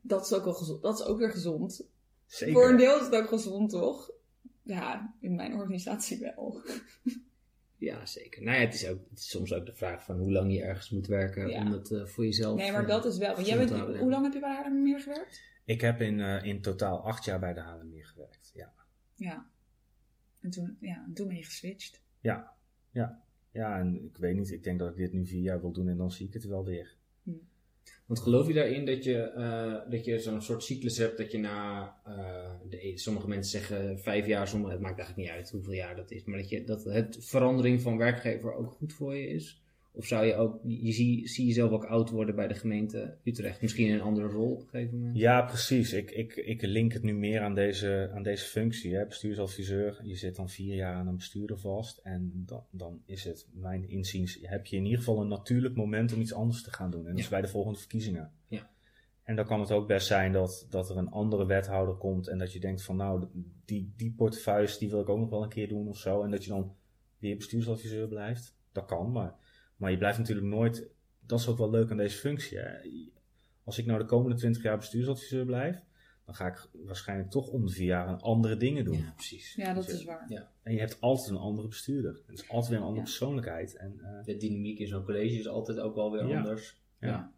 Dat 0.00 0.24
is 0.24 0.32
ook 0.32 0.44
wel 0.44 0.54
gezond. 0.54 0.82
Dat 0.82 1.00
is 1.00 1.06
ook 1.06 1.18
weer 1.18 1.30
gezond. 1.30 1.86
Zeker. 2.26 2.54
Voor 2.54 2.70
een 2.70 2.76
deel 2.76 2.98
is 2.98 3.04
het 3.04 3.14
ook 3.14 3.28
gezond, 3.28 3.70
toch? 3.70 4.10
Ja, 4.62 5.14
in 5.20 5.34
mijn 5.34 5.54
organisatie 5.54 6.18
wel. 6.18 6.62
Ja, 7.76 8.06
zeker. 8.06 8.42
Nou 8.42 8.58
ja, 8.58 8.64
het 8.64 8.74
is, 8.74 8.88
ook, 8.88 9.00
het 9.10 9.18
is 9.18 9.28
soms 9.28 9.52
ook 9.52 9.66
de 9.66 9.74
vraag 9.74 10.04
van 10.04 10.18
hoe 10.18 10.32
lang 10.32 10.52
je 10.52 10.62
ergens 10.62 10.90
moet 10.90 11.06
werken 11.06 11.48
Ja. 11.48 11.60
om 11.60 11.72
het 11.72 11.90
eh, 11.90 12.06
voor 12.06 12.24
jezelf... 12.24 12.56
Nee, 12.56 12.72
maar 12.72 12.82
eh, 12.82 12.88
dat 12.88 13.04
is 13.04 13.18
wel. 13.18 13.40
Jij 13.40 13.56
bent, 13.56 13.70
hoe 13.98 14.10
lang 14.10 14.24
heb 14.24 14.32
je 14.32 14.40
bij 14.40 14.54
Haarlemmermeer 14.54 15.00
gewerkt? 15.00 15.40
Ik 15.64 15.80
heb 15.80 16.00
in, 16.00 16.20
eh, 16.20 16.44
in 16.44 16.60
totaal 16.60 17.04
acht 17.04 17.24
jaar 17.24 17.38
bij 17.38 17.54
de 17.54 17.60
Haarlemmer 17.60 18.06
gewerkt. 18.06 18.50
Ja. 18.54 18.72
Ja. 19.14 19.50
En 20.40 20.50
toen, 20.50 20.76
ja, 20.80 21.04
en 21.06 21.14
toen 21.14 21.26
ben 21.26 21.36
je 21.36 21.44
geswitcht. 21.44 22.02
Ja. 22.20 22.52
Ja. 22.90 23.24
Ja, 23.56 23.78
en 23.78 24.04
ik 24.04 24.16
weet 24.16 24.36
niet, 24.36 24.52
ik 24.52 24.64
denk 24.64 24.78
dat 24.78 24.90
ik 24.90 24.96
dit 24.96 25.12
nu 25.12 25.26
vier 25.26 25.42
jaar 25.42 25.60
wil 25.60 25.72
doen 25.72 25.88
en 25.88 25.96
dan 25.96 26.10
zie 26.10 26.26
ik 26.26 26.32
het 26.32 26.44
wel 26.44 26.64
weer. 26.64 26.94
Want 28.06 28.20
geloof 28.20 28.46
je 28.46 28.54
daarin 28.54 28.84
dat 28.84 29.04
je, 29.04 29.18
eh, 29.22 29.90
dat 29.90 30.04
je 30.04 30.18
zo'n 30.18 30.42
soort 30.42 30.62
cyclus 30.62 30.98
hebt 30.98 31.16
dat 31.16 31.32
je 31.32 31.38
na, 31.38 31.94
eh, 32.04 32.50
de, 32.68 32.92
sommige 32.94 33.28
mensen 33.28 33.60
zeggen 33.60 33.98
vijf 33.98 34.26
jaar, 34.26 34.48
sommige, 34.48 34.72
het 34.72 34.80
maakt 34.80 34.98
eigenlijk 34.98 35.28
niet 35.28 35.38
uit 35.38 35.50
hoeveel 35.50 35.72
jaar 35.72 35.96
dat 35.96 36.10
is, 36.10 36.24
maar 36.24 36.38
dat, 36.38 36.48
je, 36.48 36.64
dat 36.64 36.84
het 36.84 37.16
verandering 37.20 37.80
van 37.80 37.96
werkgever 37.96 38.54
ook 38.54 38.70
goed 38.70 38.92
voor 38.92 39.16
je 39.16 39.28
is? 39.28 39.64
Of 39.96 40.06
zou 40.06 40.26
je 40.26 40.34
ook, 40.34 40.60
je 40.62 40.92
zie, 40.92 41.28
zie 41.28 41.46
jezelf 41.46 41.70
ook 41.70 41.84
oud 41.84 42.10
worden 42.10 42.34
bij 42.34 42.48
de 42.48 42.54
gemeente 42.54 43.16
Utrecht? 43.24 43.62
Misschien 43.62 43.86
in 43.86 43.94
een 43.94 44.00
andere 44.00 44.26
rol 44.26 44.52
op 44.52 44.60
een 44.60 44.68
gegeven 44.68 44.98
moment? 44.98 45.16
Ja, 45.16 45.42
precies. 45.42 45.92
Ik, 45.92 46.10
ik, 46.10 46.36
ik 46.36 46.62
link 46.62 46.92
het 46.92 47.02
nu 47.02 47.14
meer 47.14 47.40
aan 47.40 47.54
deze, 47.54 48.10
aan 48.14 48.22
deze 48.22 48.44
functie. 48.44 48.94
Hè. 48.94 49.06
Bestuursadviseur, 49.06 50.00
je 50.02 50.16
zit 50.16 50.36
dan 50.36 50.48
vier 50.48 50.74
jaar 50.74 50.94
aan 50.94 51.06
een 51.06 51.16
bestuurder 51.16 51.58
vast. 51.58 51.98
En 51.98 52.32
dan, 52.46 52.64
dan 52.70 53.02
is 53.06 53.24
het, 53.24 53.48
mijn 53.52 53.88
inziens, 53.88 54.38
heb 54.42 54.66
je 54.66 54.76
in 54.76 54.84
ieder 54.84 54.98
geval 54.98 55.20
een 55.20 55.28
natuurlijk 55.28 55.76
moment 55.76 56.12
om 56.12 56.20
iets 56.20 56.34
anders 56.34 56.62
te 56.62 56.72
gaan 56.72 56.90
doen. 56.90 57.04
En 57.04 57.10
dat 57.10 57.18
is 57.18 57.28
bij 57.28 57.40
de 57.40 57.48
volgende 57.48 57.78
verkiezingen. 57.78 58.30
Ja. 58.48 58.70
En 59.22 59.36
dan 59.36 59.46
kan 59.46 59.60
het 59.60 59.72
ook 59.72 59.86
best 59.86 60.06
zijn 60.06 60.32
dat, 60.32 60.66
dat 60.70 60.90
er 60.90 60.96
een 60.96 61.10
andere 61.10 61.46
wethouder 61.46 61.94
komt 61.94 62.28
en 62.28 62.38
dat 62.38 62.52
je 62.52 62.60
denkt 62.60 62.82
van 62.82 62.96
nou, 62.96 63.26
die, 63.64 63.92
die 63.96 64.14
portefeuilles 64.16 64.78
die 64.78 64.90
wil 64.90 65.00
ik 65.00 65.08
ook 65.08 65.18
nog 65.18 65.30
wel 65.30 65.42
een 65.42 65.48
keer 65.48 65.68
doen 65.68 65.88
of 65.88 65.98
zo. 65.98 66.22
En 66.22 66.30
dat 66.30 66.44
je 66.44 66.50
dan 66.50 66.74
weer 67.18 67.36
bestuursadviseur 67.36 68.08
blijft. 68.08 68.54
Dat 68.72 68.84
kan, 68.84 69.12
maar 69.12 69.34
maar 69.76 69.90
je 69.90 69.98
blijft 69.98 70.18
natuurlijk 70.18 70.46
nooit, 70.46 70.86
dat 71.26 71.40
is 71.40 71.48
ook 71.48 71.58
wel 71.58 71.70
leuk 71.70 71.90
aan 71.90 71.96
deze 71.96 72.18
functie. 72.18 72.58
Hè? 72.58 72.70
Als 73.64 73.78
ik 73.78 73.86
nou 73.86 73.98
de 73.98 74.04
komende 74.04 74.36
20 74.36 74.62
jaar 74.62 74.76
bestuursadviseur 74.76 75.44
blijf, 75.44 75.82
dan 76.24 76.34
ga 76.34 76.46
ik 76.46 76.68
waarschijnlijk 76.72 77.30
toch 77.30 77.48
om 77.48 77.66
de 77.66 77.72
vier 77.72 77.86
jaar 77.86 78.16
andere 78.16 78.56
dingen 78.56 78.84
doen. 78.84 78.96
Ja, 78.96 79.12
precies. 79.14 79.54
Ja, 79.54 79.74
dat 79.74 79.88
is 79.88 80.04
waar. 80.04 80.24
Ja. 80.28 80.50
En 80.62 80.72
je 80.72 80.78
hebt 80.78 81.00
altijd 81.00 81.30
een 81.30 81.36
andere 81.36 81.68
bestuurder. 81.68 82.20
Het 82.26 82.38
is 82.38 82.48
altijd 82.48 82.68
weer 82.68 82.78
een 82.78 82.84
andere 82.84 83.02
persoonlijkheid. 83.02 83.76
En, 83.76 84.00
uh, 84.02 84.24
de 84.24 84.36
dynamiek 84.36 84.78
in 84.78 84.86
zo'n 84.86 85.04
college 85.04 85.38
is 85.38 85.48
altijd 85.48 85.78
ook 85.78 85.94
wel 85.94 86.12
weer 86.12 86.26
Ja. 86.26 86.36
anders. 86.36 86.80
Ja. 87.00 87.08
Ja. 87.08 87.32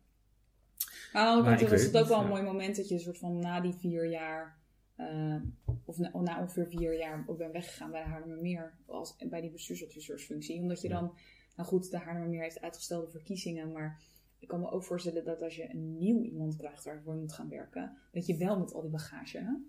Maar 1.13 1.69
was 1.69 1.83
het 1.83 1.97
ook 1.97 2.07
wel 2.07 2.21
een 2.21 2.29
mooi 2.29 2.43
moment 2.43 2.77
dat 2.77 2.89
je 2.89 2.95
een 2.95 3.01
soort 3.01 3.19
van 3.19 3.39
na 3.39 3.61
die 3.61 3.75
vier 3.75 4.11
jaar, 4.11 4.59
eh, 4.97 5.37
of 5.85 5.99
na, 5.99 6.11
na 6.15 6.41
ongeveer 6.41 6.67
vier 6.67 6.99
jaar, 6.99 7.25
ook 7.27 7.39
bent 7.39 7.53
weggegaan 7.53 7.91
bij 7.91 8.03
de 8.03 8.09
Haarlemmermeer, 8.09 8.75
als, 8.87 9.17
bij 9.29 9.41
die 9.41 9.51
bestuursadviseursfunctie. 9.51 10.61
Omdat 10.61 10.81
je 10.81 10.89
dan, 10.89 11.13
nou 11.59 11.71
goed, 11.71 11.91
de 11.91 11.99
Haarlemmermeer 11.99 12.43
heeft 12.43 12.61
uitgestelde 12.61 13.11
verkiezingen, 13.11 13.73
maar 13.73 14.01
ik 14.39 14.49
kan 14.49 14.61
me 14.61 14.71
ook 14.71 14.85
voorstellen 14.85 15.25
dat 15.25 15.43
als 15.43 15.57
je 15.57 15.71
een 15.71 15.99
nieuw 15.99 16.23
iemand 16.23 16.57
krijgt 16.57 16.85
waarvoor 16.85 17.15
je 17.15 17.21
moet 17.21 17.33
gaan 17.33 17.49
werken, 17.49 17.97
dat 18.13 18.27
je 18.27 18.37
wel 18.37 18.59
met 18.59 18.73
al 18.73 18.81
die 18.83 18.91
bagage 18.91 19.63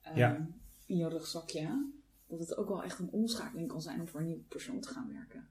eh, 0.00 0.16
Ja. 0.16 0.48
in 0.86 0.96
je 0.96 1.08
rugzakje, 1.08 1.92
dat 2.26 2.38
het 2.38 2.56
ook 2.56 2.68
wel 2.68 2.82
echt 2.82 2.98
een 2.98 3.10
omschakeling 3.10 3.68
kan 3.68 3.82
zijn 3.82 4.00
om 4.00 4.08
voor 4.08 4.20
een 4.20 4.26
nieuwe 4.26 4.42
persoon 4.42 4.80
te 4.80 4.88
gaan 4.88 5.08
werken. 5.12 5.48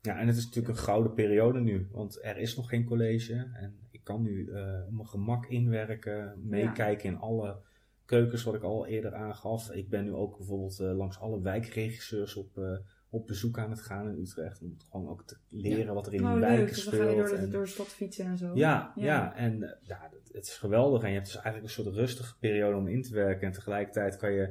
ja, 0.00 0.18
en 0.18 0.26
het 0.26 0.36
is 0.36 0.44
natuurlijk 0.44 0.76
een 0.78 0.84
gouden 0.84 1.14
periode 1.14 1.60
nu. 1.60 1.88
Want 1.92 2.18
er 2.22 2.36
is 2.36 2.56
nog 2.56 2.68
geen 2.68 2.84
college. 2.84 3.50
En 3.54 3.78
ik 3.90 4.04
kan 4.04 4.22
nu 4.22 4.50
eh, 4.50 4.82
op 4.86 4.92
mijn 4.92 5.08
gemak 5.08 5.46
inwerken, 5.46 6.40
meekijken 6.48 7.08
in 7.08 7.18
alle 7.18 7.60
keukens 8.04 8.42
wat 8.42 8.54
ik 8.54 8.62
al 8.62 8.86
eerder 8.86 9.14
aangaf. 9.14 9.70
Ik 9.70 9.88
ben 9.88 10.04
nu 10.04 10.12
ook 10.12 10.36
bijvoorbeeld 10.36 10.80
eh, 10.80 10.96
langs 10.96 11.18
alle 11.18 11.40
wijkregisseurs 11.40 12.36
op, 12.36 12.58
eh, 12.58 12.76
op 13.10 13.26
bezoek 13.26 13.58
aan 13.58 13.70
het 13.70 13.80
gaan 13.80 14.08
in 14.08 14.18
Utrecht. 14.20 14.60
Om 14.62 14.76
gewoon 14.90 15.08
ook 15.08 15.24
te 15.26 15.36
leren 15.48 15.94
wat 15.94 16.06
er 16.06 16.14
in 16.14 16.22
Nou, 16.22 16.32
die 16.40 16.40
leuk. 16.48 16.56
wijken 16.56 16.74
Dus 16.74 16.84
dan 16.84 16.94
ga 16.94 17.08
je 17.08 17.16
door 17.16 17.26
speelt. 17.26 17.40
de, 17.40 17.46
en- 17.46 17.52
door 17.52 17.64
de 17.64 17.70
stad 17.70 17.88
fietsen 17.88 18.24
en 18.24 18.38
zo. 18.38 18.50
Ja, 18.54 18.92
ja. 18.96 19.34
en 19.36 19.62
eh, 19.62 19.70
ja, 19.82 20.08
dat- 20.08 20.30
het 20.32 20.44
is 20.46 20.56
geweldig. 20.56 21.02
En 21.02 21.08
je 21.08 21.14
hebt 21.14 21.26
dus 21.26 21.34
eigenlijk 21.42 21.64
een 21.64 21.82
soort 21.84 21.94
rustige 21.96 22.38
periode 22.38 22.76
om 22.76 22.88
in 22.88 23.02
te 23.02 23.14
werken. 23.14 23.46
En 23.46 23.52
tegelijkertijd 23.52 24.16
kan 24.16 24.32
je 24.32 24.42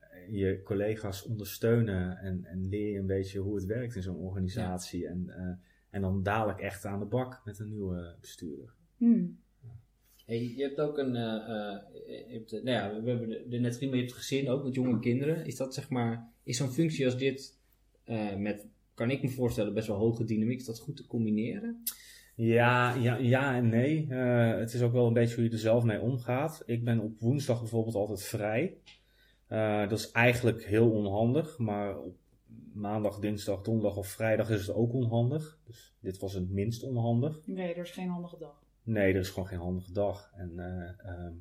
eh, 0.00 0.38
je 0.40 0.62
collega's 0.62 1.22
ondersteunen 1.26 2.16
en, 2.18 2.44
en 2.44 2.68
leer 2.68 2.92
je 2.92 2.98
een 2.98 3.06
beetje 3.06 3.38
hoe 3.38 3.54
het 3.54 3.64
werkt 3.64 3.94
in 3.96 4.02
zo'n 4.02 4.16
organisatie. 4.16 5.06
En, 5.06 5.24
eh, 5.28 5.54
en 5.90 6.00
dan 6.00 6.22
dadelijk 6.22 6.58
echt 6.60 6.84
aan 6.84 6.98
de 6.98 7.04
bak 7.04 7.40
met 7.44 7.58
een 7.58 7.68
nieuwe 7.68 8.14
bestuurder. 8.20 8.74
Hmm. 8.96 9.38
Hey, 10.26 10.52
je 10.56 10.62
hebt 10.62 10.80
ook 10.80 10.98
een, 10.98 11.16
eh, 11.16 11.34
eh, 11.34 11.80
je 12.28 12.32
hebt, 12.32 12.50
nou 12.52 12.64
ja, 12.70 13.02
we 13.02 13.08
hebben 13.10 13.52
er 13.52 13.60
net 13.60 13.72
gezien, 13.72 13.88
maar 13.88 13.98
je 13.98 14.04
hebt 14.04 14.16
gezin 14.16 14.48
ook 14.48 14.64
met 14.64 14.74
jonge 14.74 14.98
kinderen. 14.98 15.46
Is 15.46 15.56
dat 15.56 15.74
zeg 15.74 15.88
maar, 15.88 16.32
is 16.42 16.56
zo'n 16.56 16.70
functie 16.72 17.04
als 17.04 17.18
dit 17.18 17.62
eh, 18.04 18.36
met, 18.36 18.66
kan 18.94 19.10
ik 19.10 19.22
me 19.22 19.28
voorstellen, 19.28 19.74
best 19.74 19.86
wel 19.86 19.96
hoge 19.96 20.24
dynamiek, 20.24 20.58
is 20.58 20.66
dat 20.66 20.80
goed 20.80 20.96
te 20.96 21.06
combineren? 21.06 21.82
Ja, 22.34 22.94
ja, 22.94 23.16
ja 23.16 23.56
en 23.56 23.68
nee. 23.68 24.06
Eh, 24.10 24.58
het 24.58 24.74
is 24.74 24.82
ook 24.82 24.92
wel 24.92 25.06
een 25.06 25.12
beetje 25.12 25.34
hoe 25.34 25.44
je 25.44 25.50
er 25.50 25.58
zelf 25.58 25.84
mee 25.84 26.00
omgaat. 26.00 26.62
Ik 26.66 26.84
ben 26.84 27.00
op 27.00 27.20
woensdag 27.20 27.60
bijvoorbeeld 27.60 27.94
altijd 27.94 28.22
vrij. 28.22 28.76
Eh, 29.46 29.88
dat 29.88 29.98
is 29.98 30.10
eigenlijk 30.10 30.64
heel 30.64 30.90
onhandig, 30.90 31.58
maar 31.58 31.98
op 31.98 32.16
maandag, 32.72 33.18
dinsdag, 33.18 33.60
donderdag 33.60 33.96
of 33.96 34.06
vrijdag 34.06 34.50
is 34.50 34.66
het 34.66 34.76
ook 34.76 34.92
onhandig. 34.92 35.58
Dus 35.64 35.94
dit 36.00 36.18
was 36.18 36.34
het 36.34 36.50
minst 36.50 36.82
onhandig. 36.82 37.46
Nee, 37.46 37.74
er 37.74 37.82
is 37.82 37.90
geen 37.90 38.08
handige 38.08 38.38
dag. 38.38 38.62
Nee, 38.82 39.12
er 39.12 39.20
is 39.20 39.28
gewoon 39.28 39.48
geen 39.48 39.58
handige 39.58 39.92
dag. 39.92 40.30
En 40.34 40.58
eh, 40.58 41.10
ehm, 41.10 41.32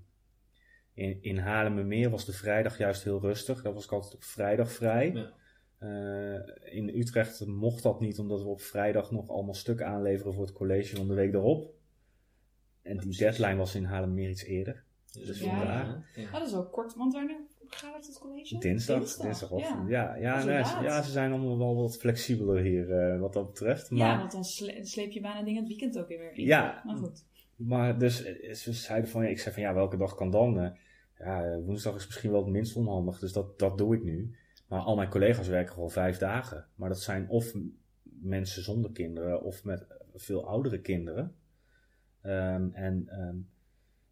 in, 0.94 1.18
in 1.22 1.38
Haarlemmermeer 1.38 2.10
was 2.10 2.26
de 2.26 2.34
vrijdag 2.34 2.78
juist 2.78 3.04
heel 3.04 3.22
rustig. 3.22 3.62
Daar 3.62 3.74
was 3.74 3.86
ik 3.86 3.92
altijd 3.92 4.14
op 4.14 4.24
vrijdag 4.24 4.72
vrij. 4.72 5.12
Ja. 5.12 5.34
Eh, 5.84 6.76
in 6.78 6.90
Utrecht 6.90 7.46
mocht 7.46 7.84
dat 7.84 8.00
niet, 8.00 8.20
omdat 8.20 8.42
we 8.42 8.48
op 8.48 8.62
vrijdag 8.62 9.12
nog 9.12 9.30
allemaal 9.30 9.54
stukken 9.54 9.88
aanleveren 9.88 10.34
voor 10.34 10.44
het 10.46 10.54
college 10.54 10.96
van 10.96 11.08
de 11.08 11.14
week 11.14 11.32
daarop. 11.32 11.74
En 12.82 12.98
die 12.98 13.18
deadline 13.18 13.56
was 13.56 13.76
in 13.76 13.84
Haarlemmermeer 13.84 14.30
iets 14.30 14.44
eerder. 14.44 14.84
Dus 15.26 15.40
Ja. 15.40 15.46
vandaar. 15.58 15.86
Ah, 16.26 16.34
dat 16.34 16.48
is 16.48 16.52
wel 16.54 16.70
kort, 16.70 16.96
want 16.96 17.14
wanneer 17.14 17.38
gaat 17.68 17.96
het 17.96 18.06
het 18.08 18.20
college? 18.20 18.58
Dinsdag, 18.58 19.16
dinsdagochtend. 19.16 19.90
Ja, 19.90 20.16
Ja, 20.16 20.36
ja, 20.38 20.44
nee, 20.44 20.56
wel 20.56 20.66
ze, 20.66 20.82
ja, 20.84 21.02
ze 21.02 21.12
zijn 21.12 21.32
allemaal 21.32 21.58
wel 21.58 21.76
wat 21.76 21.98
flexibeler 21.98 22.64
hier 22.64 22.92
eh, 22.92 23.20
wat 23.20 23.34
dat 23.34 23.48
betreft. 23.48 23.90
Maar, 23.92 24.00
ja 24.00 24.18
want 24.18 24.32
dan 24.32 24.44
sle- 24.46 24.86
sleep 24.86 25.12
je 25.12 25.22
bijna 25.22 25.44
dingen 25.44 25.60
het 25.60 25.68
weekend 25.68 25.98
ook 26.00 26.08
weer 26.08 26.32
in. 26.34 26.46
Ja. 26.46 26.82
Maar 26.86 26.96
goed. 26.96 27.26
Maar 27.56 28.00
dus 28.00 28.24
eh, 28.24 28.54
ze 28.54 28.74
zeiden 28.74 29.10
van, 29.10 29.24
ja, 29.24 29.30
ik 29.30 29.40
zei 29.40 29.54
van 29.54 29.64
ja, 29.64 29.74
welke 29.74 29.98
dag 29.98 30.16
kan 30.16 30.32
dan? 30.32 30.54
Ja, 31.18 31.46
eh, 31.46 31.58
woensdag 31.66 31.96
is 31.96 32.06
misschien 32.06 32.32
wel 32.32 32.44
het 32.44 32.52
minst 32.54 32.76
onhandig, 32.76 33.20
dus 33.20 33.34
dat, 33.34 33.60
dat 33.60 33.78
doe 33.78 33.96
ik 33.96 34.04
nu. 34.04 34.36
Maar 34.74 34.82
al 34.82 34.96
mijn 34.96 35.10
collega's 35.10 35.48
werken 35.48 35.74
gewoon 35.74 35.92
vijf 35.92 36.18
dagen. 36.18 36.66
Maar 36.76 36.90
dat 36.90 37.02
zijn 37.02 37.30
of 37.30 37.54
mensen 38.04 38.64
zonder 38.64 38.92
kinderen 38.92 39.44
of 39.44 39.64
met 39.64 39.86
veel 40.14 40.48
oudere 40.48 40.82
kinderen. 40.82 41.36
Ehm, 42.22 42.70
en 42.72 43.08
ehm, 43.08 43.36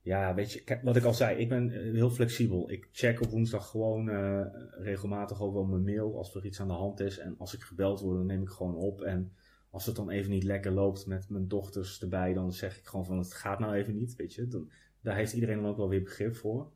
ja, 0.01 0.34
weet 0.34 0.51
je, 0.51 0.80
wat 0.84 0.95
ik 0.95 1.03
al 1.03 1.14
zei, 1.14 1.38
ik 1.38 1.49
ben 1.49 1.72
eh, 1.72 1.93
heel 1.93 2.09
flexibel. 2.09 2.72
Ik 2.72 2.88
check 2.91 3.22
op 3.22 3.30
woensdag 3.30 3.70
gewoon 3.70 4.09
eh, 4.09 4.45
regelmatig 4.72 5.41
ook 5.41 5.53
wel 5.53 5.66
mijn 5.66 5.84
mail 5.84 6.18
als 6.18 6.36
er 6.36 6.45
iets 6.45 6.59
aan 6.59 6.68
de 6.68 6.74
hand 6.74 6.99
is. 6.99 7.18
En 7.18 7.36
als 7.38 7.53
ik 7.53 7.62
gebeld 7.62 7.99
word, 7.99 8.18
dan 8.18 8.26
neem 8.26 8.41
ik 8.41 8.49
gewoon 8.49 8.76
op. 8.76 9.01
En 9.01 9.32
als 9.70 9.86
het 9.86 9.95
dan 9.95 10.09
even 10.09 10.32
niet 10.32 10.43
lekker 10.43 10.72
loopt 10.72 11.05
met 11.05 11.30
mijn 11.30 11.47
dochters 11.47 12.01
erbij, 12.01 12.34
dan 12.34 12.53
zeg 12.53 12.78
ik 12.78 12.86
gewoon 12.86 13.05
van 13.05 13.18
het 13.18 13.34
gaat 13.34 13.59
nou 13.59 13.74
even 13.74 13.95
niet, 13.95 14.16
weet 14.16 14.34
je. 14.34 14.47
Dan, 14.47 14.72
daar 15.01 15.16
heeft 15.16 15.34
iedereen 15.34 15.62
dan 15.62 15.70
ook 15.70 15.78
wel 15.78 15.89
weer 15.89 16.03
begrip 16.03 16.36
voor. 16.36 16.72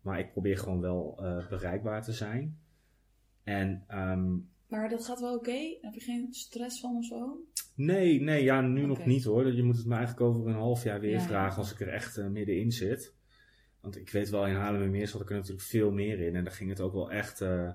Maar 0.00 0.18
ik 0.18 0.32
probeer 0.32 0.58
gewoon 0.58 0.80
wel 0.80 1.18
eh, 1.22 1.48
bereikbaar 1.48 2.02
te 2.02 2.12
zijn. 2.12 2.62
En 3.44 3.84
ehm, 3.88 4.32
Maar 4.68 4.88
dat 4.88 5.04
gaat 5.04 5.20
wel 5.20 5.34
oké? 5.34 5.76
Heb 5.80 5.94
je 5.94 6.00
geen 6.00 6.28
stress 6.30 6.80
van 6.80 6.96
of 6.96 7.04
zo? 7.04 7.38
nee, 7.76 8.20
nee, 8.20 8.42
ja, 8.42 8.60
nu 8.60 8.86
nog 8.86 9.04
niet 9.06 9.24
hoor. 9.24 9.52
Je 9.54 9.62
moet 9.62 9.76
het 9.76 9.86
me 9.86 9.94
eigenlijk 9.94 10.26
over 10.26 10.46
een 10.46 10.54
half 10.54 10.82
jaar 10.84 11.00
weer 11.00 11.10
Ja. 11.10 11.20
vragen 11.20 11.56
als 11.58 11.72
ik 11.72 11.80
er 11.80 11.88
echt 11.88 12.16
eh, 12.16 12.26
middenin 12.26 12.72
zit. 12.72 13.14
Want 13.80 13.96
ik 13.96 14.10
weet 14.10 14.30
wel, 14.30 14.46
in 14.46 14.54
Haarlemmermeer 14.54 15.08
zat 15.08 15.20
ik 15.20 15.28
er 15.30 15.34
natuurlijk 15.36 15.62
veel 15.66 15.90
meer 15.92 16.20
in. 16.20 16.36
En 16.36 16.44
daar 16.44 16.52
ging 16.52 16.70
het 16.70 16.80
ook 16.80 16.92
wel 16.92 17.10
echt, 17.10 17.40
eh, 17.40 17.70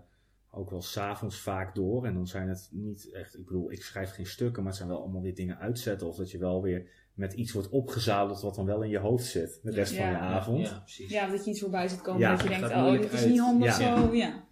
ook 0.52 0.70
wel 0.70 0.82
s'avonds 0.82 1.40
vaak 1.40 1.76
door. 1.76 2.06
En 2.06 2.14
dan 2.14 2.28
zijn 2.28 2.50
het 2.50 2.70
niet 2.72 3.10
echt, 3.12 3.38
ik 3.38 3.46
bedoel, 3.46 3.72
ik 3.72 3.84
schrijf 3.84 4.12
geen 4.12 4.26
stukken, 4.26 4.58
maar 4.64 4.72
het 4.72 4.78
zijn 4.82 4.90
wel 4.92 5.02
allemaal 5.02 5.22
weer 5.22 5.36
dingen 5.36 5.58
uitzetten. 5.58 6.08
Of 6.08 6.16
dat 6.16 6.32
je 6.32 6.38
wel 6.38 6.62
weer 6.62 6.90
met 7.14 7.34
iets 7.34 7.52
wordt 7.52 7.70
opgezadeld 7.70 8.42
wat 8.42 8.56
dan 8.56 8.66
wel 8.66 8.84
in 8.84 8.90
je 8.90 8.98
hoofd 8.98 9.26
zit. 9.26 9.60
De 9.64 9.72
rest 9.72 9.96
van 9.96 10.06
je 10.10 10.18
avond. 10.18 10.68
Ja, 10.68 10.80
precies. 10.80 11.12
Ja, 11.12 11.28
dat 11.28 11.46
je 11.46 11.52
iets 11.52 11.60
voorbij 11.60 11.88
ziet 11.88 12.02
komen 12.02 12.22
Ja, 12.22 12.32
dat 12.32 12.42
je 12.44 12.50
denkt, 12.50 12.70
oh, 12.70 12.92
dit 12.92 13.14
is 13.14 13.20
uit. 13.20 13.30
niet 13.30 13.40
handig 13.40 13.80
Ja. 13.80 13.98
zo. 13.98 14.14
Ja. 14.14 14.48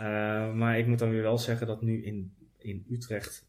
Eh, 0.00 0.52
maar 0.54 0.78
ik 0.78 0.86
moet 0.86 0.98
dan 0.98 1.10
weer 1.10 1.22
wel 1.22 1.38
zeggen 1.38 1.66
dat 1.66 1.82
nu 1.82 2.04
in, 2.04 2.34
in 2.58 2.84
Utrecht 2.90 3.46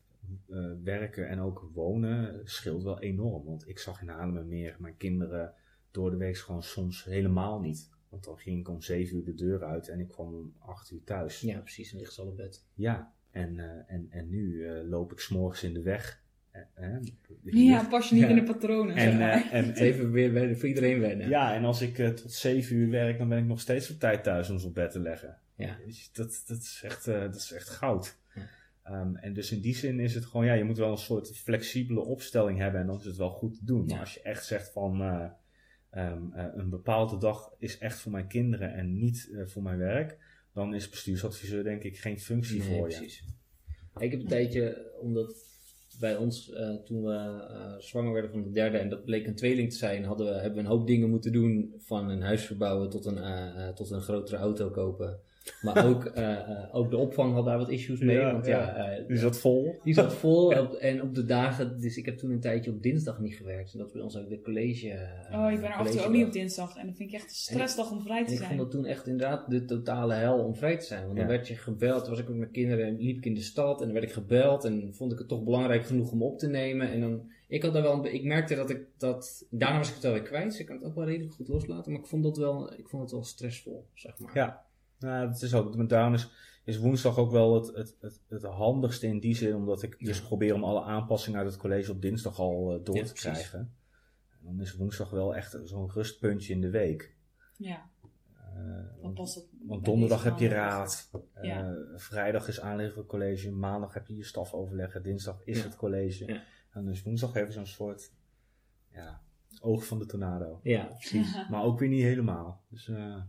eh, 0.50 0.58
werken 0.84 1.28
en 1.30 1.40
ook 1.40 1.70
wonen 1.74 2.42
scheelt 2.44 2.84
wel 2.84 3.00
enorm. 3.00 3.46
Want 3.46 3.68
ik 3.68 3.80
zag 3.80 4.02
in 4.02 4.08
Haarlemmermeer 4.08 4.76
mijn 4.80 4.98
kinderen 4.98 5.54
door 5.92 6.10
de 6.12 6.18
week 6.18 6.38
gewoon 6.38 6.64
soms 6.64 7.04
helemaal 7.04 7.60
niet. 7.60 7.90
Want 8.10 8.24
dan 8.24 8.38
ging 8.38 8.60
ik 8.60 8.70
om 8.70 8.82
zeven 8.82 9.18
uur 9.18 9.24
de 9.24 9.34
deur 9.34 9.64
uit 9.64 9.88
en 9.88 10.00
ik 10.00 10.08
kwam 10.08 10.34
om 10.34 10.54
acht 10.60 10.92
uur 10.92 11.04
thuis. 11.04 11.40
Ja, 11.42 11.60
precies. 11.60 11.92
Dan 11.92 12.00
ligt 12.00 12.14
ze 12.14 12.22
al 12.22 12.28
op 12.28 12.38
bed. 12.38 12.66
Ja, 12.74 13.14
en, 13.32 13.60
eh, 13.60 13.94
en, 13.96 14.08
en 14.10 14.30
nu 14.30 14.66
eh, 14.68 14.90
loop 14.90 15.12
ik 15.12 15.20
s'morgens 15.20 15.64
in 15.64 15.74
de 15.74 15.82
weg. 15.82 16.24
Eh, 16.52 16.62
eh, 16.74 17.02
ja, 17.44 17.84
pas 17.90 18.10
je 18.10 18.16
niet 18.16 18.24
Ja. 18.24 18.30
in 18.30 18.36
de 18.36 18.44
patronen. 18.44 18.96
En, 18.96 19.22
eh, 19.32 19.54
en, 19.54 19.74
even 19.88 20.12
weer 20.12 20.34
wennen, 20.34 20.58
voor 20.60 20.68
iedereen 20.68 21.00
wennen. 21.00 21.30
ja, 21.30 21.54
en 21.56 21.64
als 21.64 21.82
ik 21.82 22.00
eh, 22.00 22.10
tot 22.10 22.32
zeven 22.32 22.76
uur 22.76 22.90
werk, 22.90 23.18
dan 23.18 23.30
ben 23.30 23.38
ik 23.38 23.46
nog 23.46 23.60
steeds 23.60 23.92
op 23.92 24.00
tijd 24.00 24.24
thuis 24.24 24.50
om 24.50 24.60
ze 24.60 24.68
op 24.68 24.74
bed 24.74 24.92
te 24.92 25.00
leggen. 25.00 25.38
Ja. 25.56 25.78
Je, 25.86 26.08
Dat, 26.14 26.44
dat, 26.48 26.58
is 26.58 26.82
echt, 26.84 27.08
eh, 27.08 27.22
dat 27.22 27.36
is 27.36 27.52
echt 27.52 27.70
goud. 27.70 28.18
Ja. 28.36 28.48
Ehm, 28.84 29.16
en 29.16 29.34
dus 29.34 29.52
in 29.52 29.62
die 29.62 29.76
zin 29.76 30.00
is 30.00 30.16
het 30.16 30.26
gewoon, 30.26 30.46
ja, 30.46 30.54
je 30.54 30.64
moet 30.64 30.78
wel 30.78 30.92
een 30.92 30.98
soort 30.98 31.38
flexibele 31.38 32.00
opstelling 32.00 32.60
hebben 32.60 32.82
en 32.82 32.88
dan 32.88 33.00
is 33.00 33.06
het 33.06 33.18
wel 33.18 33.30
goed 33.30 33.54
te 33.54 33.66
doen. 33.66 33.84
Ja. 33.88 33.92
Maar 33.92 34.00
als 34.00 34.14
je 34.14 34.22
echt 34.22 34.46
zegt 34.46 34.72
van 34.72 35.02
eh, 35.02 35.30
ehm, 35.90 36.34
eh, 36.34 36.46
een 36.54 36.70
bepaalde 36.70 37.18
dag 37.18 37.54
is 37.58 37.78
echt 37.78 38.00
voor 38.00 38.12
mijn 38.12 38.28
kinderen 38.28 38.74
en 38.74 38.98
niet 38.98 39.30
voor 39.46 39.64
mijn 39.64 39.78
werk, 39.78 40.18
dan 40.54 40.74
is 40.74 40.90
bestuursadviseur 40.90 41.64
denk 41.64 41.84
ik 41.84 42.00
geen 42.00 42.20
functie 42.20 42.60
Nee, 42.60 42.68
voor 42.68 42.90
je. 42.90 42.98
precies. 42.98 43.24
Ik 44.00 44.12
heb 44.12 44.20
een 44.20 44.28
tijdje, 44.28 44.92
omdat 45.02 45.50
bij 46.00 46.16
ons, 46.16 46.46
toen 46.86 47.04
we 47.04 47.76
zwanger 47.80 48.14
werden 48.14 48.32
van 48.32 48.44
de 48.44 48.52
derde 48.52 48.78
en 48.78 48.90
dat 48.90 49.06
bleek 49.06 49.28
een 49.28 49.36
tweeling 49.36 49.70
te 49.72 49.78
zijn, 49.78 50.04
hadden 50.04 50.28
we, 50.28 50.34
hebben 50.34 50.54
we 50.54 50.60
een 50.60 50.76
hoop 50.78 50.88
dingen 50.88 51.10
moeten 51.10 51.32
doen. 51.32 51.74
Van 51.78 52.10
een 52.10 52.22
huis 52.22 52.46
verbouwen 52.46 52.90
tot 52.90 53.06
een, 53.06 53.74
tot 53.76 53.92
een 53.92 54.02
grotere 54.02 54.38
auto 54.38 54.70
kopen. 54.70 55.20
Maar 55.62 55.86
ook, 55.88 56.06
eh, 56.06 56.32
eh, 56.34 56.76
ook 56.76 56.90
de 56.90 56.98
opvang 56.98 57.34
had 57.34 57.46
daar 57.46 57.58
wat 57.58 57.70
issues 57.70 58.00
mee. 58.00 58.16
Ja, 58.18 58.32
want 58.32 58.46
ja. 58.46 58.60
ja, 58.60 58.92
eh, 58.92 59.08
Die 59.08 59.18
zat 59.18 59.38
vol. 59.40 59.80
die 59.84 59.94
zat 59.94 60.14
vol 60.24 60.46
op- 60.60 60.74
en 60.74 61.02
op 61.02 61.16
de 61.16 61.26
dagen, 61.26 61.80
dus 61.82 61.98
ik 61.98 62.06
heb 62.06 62.18
toen 62.18 62.32
een 62.32 62.40
tijdje 62.40 62.72
op 62.72 62.82
dinsdag 62.84 63.20
niet 63.20 63.36
gewerkt. 63.36 63.74
En 63.74 63.80
dat 63.80 63.92
bij 63.94 64.02
ons 64.02 64.18
ook 64.18 64.30
de 64.30 64.42
college. 64.42 64.90
eh, 64.90 65.40
Oh, 65.40 65.52
ik 65.52 65.60
ben 65.60 65.70
er 65.70 65.76
af 65.76 65.80
en 65.80 65.86
toe 65.86 65.92
college 65.92 66.06
ook 66.08 66.14
niet 66.14 66.26
op 66.26 66.32
dinsdag. 66.34 66.76
En 66.78 66.86
dat 66.88 66.96
vind 66.96 67.10
ik 67.10 67.16
echt 67.16 67.24
een 67.30 67.36
stressdag 67.36 67.92
om 67.92 68.02
vrij 68.02 68.18
En 68.20 68.26
te 68.26 68.32
ik 68.32 68.38
vond 68.38 68.48
zijn. 68.48 68.58
dat 68.60 68.72
toen 68.72 68.86
echt 68.86 69.08
inderdaad 69.08 69.50
de 69.50 69.66
totale 69.66 70.14
hel 70.14 70.38
om 70.44 70.56
vrij 70.56 70.78
te 70.78 70.86
zijn. 70.86 71.06
Want 71.06 71.18
dan 71.18 71.28
werd 71.28 71.48
je 71.48 71.56
gebeld, 71.56 72.08
was 72.08 72.20
ik 72.20 72.28
met 72.28 72.38
mijn 72.38 72.52
kinderen 72.52 72.86
en 72.86 72.98
liep 73.00 73.18
ik 73.18 73.26
in 73.26 73.34
de 73.34 73.42
stad 73.42 73.80
en 73.80 73.84
dan 73.86 73.94
werd 73.94 74.06
ik 74.06 74.12
gebeld 74.14 74.64
en 74.66 74.90
vond 74.96 75.12
ik 75.12 75.18
het 75.20 75.28
toch 75.28 75.44
belangrijk 75.44 75.86
genoeg 75.86 76.12
om 76.12 76.24
op 76.24 76.40
te 76.40 76.48
nemen. 76.48 76.92
En 76.92 77.02
dan, 77.02 77.30
ik 77.48 77.64
had 77.64 77.74
daar 77.74 77.82
wel, 77.82 77.94
een, 78.06 78.14
ik 78.14 78.24
merkte 78.24 78.56
dat 78.56 78.70
ik 78.70 78.80
dat, 78.98 79.46
daarna 79.50 79.78
was 79.78 79.88
ik 79.88 79.94
het 79.94 80.04
wel 80.04 80.14
weer 80.14 80.22
kwijt, 80.22 80.50
dus 80.50 80.60
ik 80.60 80.66
kan 80.66 80.76
het 80.76 80.86
ook 80.86 80.96
wel 80.96 81.06
redelijk 81.06 81.34
goed 81.34 81.48
loslaten. 81.48 81.92
Maar 81.92 82.02
ik 82.02 82.08
vond 82.08 82.24
dat 82.24 82.38
wel, 82.38 82.74
ik 82.74 82.88
vond 82.90 83.02
het 83.02 83.12
wel 83.12 83.24
stressvol, 83.24 83.86
zeg 83.94 84.20
maar. 84.20 84.32
Ja. 84.34 84.70
Nou, 85.02 85.28
dat 85.28 85.42
is 85.42 85.54
ook, 85.54 85.90
daarom 85.90 86.14
is, 86.14 86.30
is 86.64 86.78
woensdag 86.78 87.18
ook 87.18 87.32
wel 87.32 87.54
het, 87.56 87.76
het, 87.76 87.96
het, 88.02 88.20
het 88.28 88.44
handigste 88.44 89.08
in 89.08 89.20
die 89.20 89.36
zin, 89.36 89.56
omdat 89.56 89.84
ik 89.84 90.00
dus 90.00 90.22
probeer 90.22 90.54
om 90.54 90.64
alle 90.64 90.82
aanpassingen 90.84 91.40
uit 91.40 91.48
het 91.52 91.58
college 91.58 91.92
op 91.92 92.02
dinsdag 92.02 92.40
al 92.40 92.74
eh, 92.78 92.86
door 92.86 92.96
Ja, 92.96 93.04
te 93.04 93.12
precies. 93.14 93.32
krijgen. 93.32 93.60
En 94.30 94.38
dan 94.42 94.62
is 94.62 94.76
woensdag 94.76 95.10
wel 95.10 95.36
echt 95.36 95.58
zo'n 95.64 95.92
rustpuntje 95.92 96.54
in 96.54 96.62
de 96.62 96.70
week. 96.70 97.16
Ja, 97.58 97.90
Eh, 98.56 98.58
dan 98.68 99.02
want, 99.02 99.14
past 99.14 99.36
het. 99.36 99.48
want 99.68 99.82
bij 99.82 99.92
donderdag 99.92 100.24
heb 100.24 100.38
je 100.38 100.48
raad, 100.48 101.10
eh, 101.34 101.44
Ja. 101.44 101.76
vrijdag 101.96 102.48
is 102.48 102.60
aanleggen 102.60 103.06
college, 103.06 103.52
maandag 103.52 103.94
heb 103.94 104.08
je 104.08 104.16
je 104.16 104.24
stafoverleggen, 104.24 105.04
dinsdag 105.04 105.42
is 105.46 105.58
Ja. 105.58 105.64
het 105.64 105.76
college. 105.76 106.26
Ja. 106.34 106.42
En 106.72 106.86
dus 106.86 107.04
woensdag 107.04 107.36
even 107.36 107.54
zo'n 107.54 107.66
soort 107.66 108.12
ja, 108.92 109.22
oog 109.62 109.86
van 109.86 110.00
de 110.00 110.06
tornado. 110.06 110.60
Ja, 110.64 110.84
precies. 110.86 111.36
Maar 111.50 111.64
ook 111.64 111.80
weer 111.80 111.90
niet 111.90 112.04
helemaal. 112.04 112.62
Dus 112.70 112.88
eh, 112.88 113.22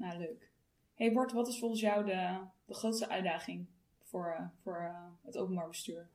Nou, 0.00 0.18
leuk. 0.18 0.50
hey 0.94 1.12
Bart, 1.12 1.32
wat 1.32 1.48
is 1.48 1.58
volgens 1.58 1.80
jou 1.80 2.04
de, 2.04 2.38
de 2.64 2.74
grootste 2.74 3.08
uitdaging 3.08 3.66
voor, 4.04 4.34
eh, 4.38 4.44
voor 4.62 4.76
eh, 4.76 4.94
het 5.24 5.36
openbaar 5.36 5.68
bestuur? 5.68 6.08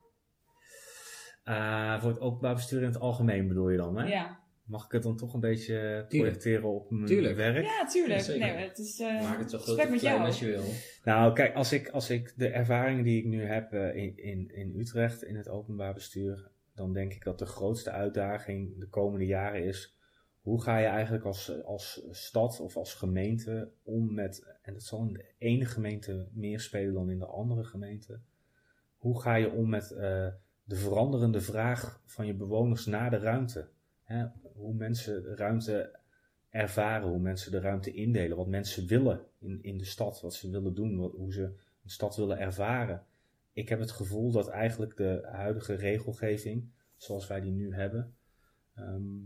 eh, 1.43 2.01
voor 2.01 2.09
het 2.09 2.19
openbaar 2.19 2.55
bestuur 2.55 2.79
in 2.81 2.87
het 2.87 2.99
algemeen 2.99 3.47
bedoel 3.47 3.69
je 3.69 3.77
dan, 3.77 3.97
hè? 3.97 4.07
Ja. 4.07 4.43
Mag 4.63 4.85
ik 4.85 4.91
het 4.91 5.03
dan 5.03 5.17
toch 5.17 5.33
een 5.33 5.39
beetje 5.39 6.05
projecteren 6.07 6.69
op 6.73 6.91
mijn 6.91 7.05
Tuurlijk. 7.05 7.35
werk? 7.35 7.65
ja, 7.65 7.85
tuurlijk. 7.85 8.21
Ja, 8.21 8.35
nee, 8.37 8.67
het 8.67 8.77
is 8.77 8.99
eh 8.99 9.21
Maak 9.21 9.39
het 9.39 9.51
zo 9.51 9.57
groot 9.57 9.77
met 9.77 9.99
klein 9.99 10.15
jou. 10.15 10.25
als 10.27 10.39
je 10.39 10.45
wil. 10.45 10.63
Nou, 11.03 11.33
kijk, 11.33 11.55
als 11.55 11.71
ik, 11.71 11.89
als 11.89 12.09
ik 12.09 12.33
de 12.37 12.47
ervaringen 12.47 13.03
die 13.03 13.17
ik 13.19 13.25
nu 13.25 13.43
heb 13.43 13.73
in, 13.73 14.17
in, 14.17 14.51
in 14.53 14.79
Utrecht 14.79 15.23
in 15.23 15.35
het 15.35 15.49
openbaar 15.49 15.93
bestuur, 15.93 16.51
dan 16.75 16.93
denk 16.93 17.13
ik 17.13 17.23
dat 17.23 17.39
de 17.39 17.45
grootste 17.45 17.91
uitdaging 17.91 18.79
de 18.79 18.87
komende 18.87 19.25
jaren 19.25 19.63
is, 19.63 19.97
hoe 20.45 20.61
ga 20.61 20.77
je 20.77 20.85
eigenlijk 20.85 21.25
als, 21.25 21.63
als 21.63 22.07
stad 22.11 22.59
of 22.59 22.77
als 22.77 22.93
gemeente 22.93 23.71
om 23.83 24.13
met, 24.13 24.57
en 24.61 24.73
dat 24.73 24.83
zal 24.83 25.01
in 25.07 25.13
de 25.13 25.25
ene 25.37 25.65
gemeente 25.65 26.27
meer 26.31 26.59
spelen 26.59 26.93
dan 26.93 27.09
in 27.09 27.19
de 27.19 27.25
andere 27.25 27.63
gemeente, 27.63 28.19
hoe 28.97 29.21
ga 29.21 29.35
je 29.35 29.51
om 29.51 29.69
met 29.69 29.91
eh, 29.91 30.27
de 30.63 30.75
veranderende 30.75 31.41
vraag 31.41 32.01
van 32.05 32.25
je 32.25 32.33
bewoners 32.33 32.85
naar 32.85 33.09
de 33.09 33.17
ruimte? 33.17 33.67
Hè? 34.03 34.25
Hoe 34.53 34.73
mensen 34.73 35.35
ruimte 35.35 35.99
ervaren, 36.49 37.09
hoe 37.09 37.19
mensen 37.19 37.51
de 37.51 37.59
ruimte 37.59 37.93
indelen, 37.93 38.37
wat 38.37 38.47
mensen 38.47 38.87
willen 38.87 39.25
in, 39.39 39.63
in 39.63 39.77
de 39.77 39.85
stad, 39.85 40.21
wat 40.21 40.33
ze 40.33 40.49
willen 40.49 40.75
doen, 40.75 40.97
hoe 40.97 41.33
ze 41.33 41.43
een 41.83 41.89
stad 41.89 42.15
willen 42.15 42.39
ervaren. 42.39 43.05
Ik 43.53 43.69
heb 43.69 43.79
het 43.79 43.91
gevoel 43.91 44.31
dat 44.31 44.47
eigenlijk 44.47 44.97
de 44.97 45.27
huidige 45.31 45.73
regelgeving, 45.73 46.69
zoals 46.97 47.27
wij 47.27 47.41
die 47.41 47.51
nu 47.51 47.73
hebben, 47.73 48.15
ehm, 48.75 49.17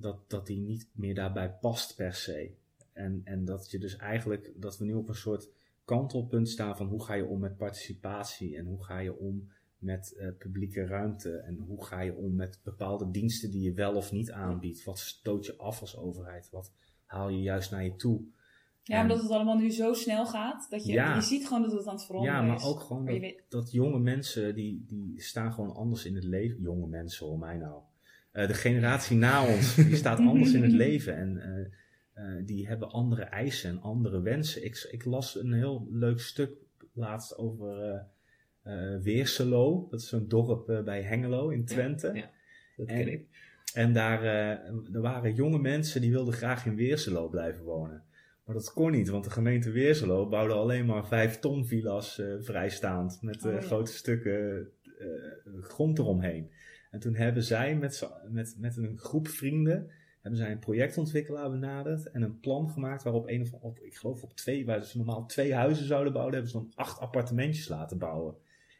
dat, 0.00 0.30
dat 0.30 0.46
die 0.46 0.58
niet 0.60 0.88
meer 0.92 1.14
daarbij 1.14 1.50
past 1.60 1.96
per 1.96 2.14
se. 2.14 2.50
En, 2.92 3.20
en 3.24 3.44
dat 3.44 3.70
je 3.70 3.78
dus 3.78 3.96
eigenlijk, 3.96 4.52
dat 4.56 4.78
we 4.78 4.84
nu 4.84 4.94
op 4.94 5.08
een 5.08 5.14
soort 5.14 5.48
kantelpunt 5.84 6.48
staan 6.48 6.76
van 6.76 6.86
hoe 6.86 7.04
ga 7.04 7.14
je 7.14 7.24
om 7.26 7.40
met 7.40 7.56
participatie 7.56 8.56
en 8.56 8.66
hoe 8.66 8.84
ga 8.84 8.98
je 8.98 9.16
om 9.18 9.48
met 9.78 10.12
eh, 10.16 10.28
publieke 10.38 10.86
ruimte 10.86 11.36
en 11.36 11.58
hoe 11.58 11.84
ga 11.84 12.00
je 12.00 12.14
om 12.14 12.34
met 12.34 12.60
bepaalde 12.64 13.10
diensten 13.10 13.50
die 13.50 13.62
je 13.62 13.72
wel 13.72 13.94
of 13.94 14.12
niet 14.12 14.30
aanbiedt. 14.32 14.84
Wat 14.84 14.98
stoot 14.98 15.46
je 15.46 15.56
af 15.56 15.80
als 15.80 15.96
overheid? 15.96 16.48
Wat 16.50 16.72
haal 17.04 17.28
je 17.28 17.40
juist 17.42 17.70
naar 17.70 17.84
je 17.84 17.96
toe? 17.96 18.20
Ja, 18.82 18.96
En- 18.96 19.02
omdat 19.02 19.22
het 19.22 19.30
allemaal 19.30 19.56
nu 19.58 19.70
zo 19.70 19.92
snel 19.92 20.26
gaat, 20.26 20.66
dat 20.70 20.84
je, 20.86 20.92
Ja. 20.92 21.14
je 21.14 21.20
ziet 21.20 21.46
gewoon 21.46 21.62
dat 21.62 21.72
het 21.72 21.86
aan 21.86 21.94
het 21.94 22.04
veranderen 22.04 22.36
Ja, 22.36 22.42
maar 22.46 22.56
is. 22.56 22.64
ook 22.64 22.80
gewoon 22.80 23.04
weet- 23.04 23.44
dat 23.48 23.72
jonge 23.72 23.98
mensen, 23.98 24.54
die, 24.54 24.84
die 24.86 25.22
staan 25.22 25.52
gewoon 25.52 25.74
anders 25.74 26.04
in 26.04 26.14
het 26.14 26.24
leven. 26.24 26.60
Jonge 26.60 26.86
mensen, 26.86 27.26
hoor 27.26 27.38
mij 27.38 27.56
nou. 27.56 27.82
Eh, 28.38 28.46
de 28.46 28.54
generatie 28.54 29.16
na 29.16 29.46
ons, 29.46 29.74
die 29.74 29.96
staat 29.96 30.18
anders 30.18 30.52
in 30.52 30.62
het 30.62 30.72
leven. 30.86 31.16
En 31.16 31.38
eh, 31.42 31.64
eh, 32.24 32.46
die 32.46 32.66
hebben 32.68 32.90
andere 32.90 33.22
eisen 33.22 33.70
en 33.70 33.80
andere 33.80 34.22
wensen. 34.22 34.64
Ik, 34.64 34.88
ik 34.90 35.04
las 35.04 35.40
een 35.40 35.52
heel 35.52 35.88
leuk 35.90 36.20
stuk 36.20 36.50
laatst 36.92 37.38
over 37.38 38.02
Weerselo. 39.02 39.86
Dat 39.90 40.00
is 40.00 40.08
zo'n 40.08 40.28
dorp 40.28 40.82
bij 40.84 41.02
Hengelo 41.02 41.48
in 41.48 41.64
Twente. 41.64 42.10
Ja, 42.14 42.30
dat 42.76 42.86
En- 42.86 42.96
ken 42.96 43.12
ik. 43.12 43.26
En 43.74 43.92
daar 43.92 44.22
er 44.92 45.00
waren 45.00 45.34
jonge 45.34 45.58
mensen 45.58 46.00
die 46.00 46.10
wilden 46.10 46.34
graag 46.34 46.66
in 46.66 46.76
Weerselo 46.76 47.28
blijven 47.28 47.64
wonen. 47.64 48.02
Maar 48.44 48.54
dat 48.54 48.72
kon 48.72 48.90
niet, 48.90 49.08
want 49.08 49.24
de 49.24 49.30
gemeente 49.30 49.70
Weerselo 49.70 50.28
bouwde 50.28 50.54
alleen 50.54 50.86
maar 50.86 51.06
vijf 51.06 51.38
ton 51.38 51.66
villa's 51.66 52.22
vrijstaand. 52.40 53.18
Met 53.22 53.44
Oh, 53.44 53.52
ja. 53.52 53.60
grote 53.60 53.92
stukken 53.92 54.68
grond 55.60 55.98
eromheen. 55.98 56.50
En 56.90 57.00
toen 57.00 57.14
hebben 57.14 57.42
zij 57.42 57.76
met, 57.76 58.08
met, 58.28 58.54
met 58.58 58.76
een 58.76 58.98
groep 58.98 59.28
vrienden 59.28 59.90
hebben 60.20 60.40
zij 60.40 60.50
een 60.50 60.58
projectontwikkelaar 60.58 61.50
benaderd 61.50 62.10
en 62.10 62.22
een 62.22 62.40
plan 62.40 62.70
gemaakt 62.70 63.02
waarop 63.02 63.28
een 63.28 63.42
of 63.42 63.52
op, 63.52 63.78
ik 63.80 63.96
geloof 63.96 64.22
op 64.22 64.36
twee, 64.36 64.66
waar 64.66 64.84
ze 64.84 64.96
normaal 64.96 65.26
twee 65.26 65.54
huizen 65.54 65.86
zouden 65.86 66.12
bouwen, 66.12 66.34
hebben 66.34 66.52
ze 66.52 66.58
dan 66.58 66.72
acht 66.74 67.00
appartementjes 67.00 67.68
laten 67.68 67.98
bouwen. 67.98 68.34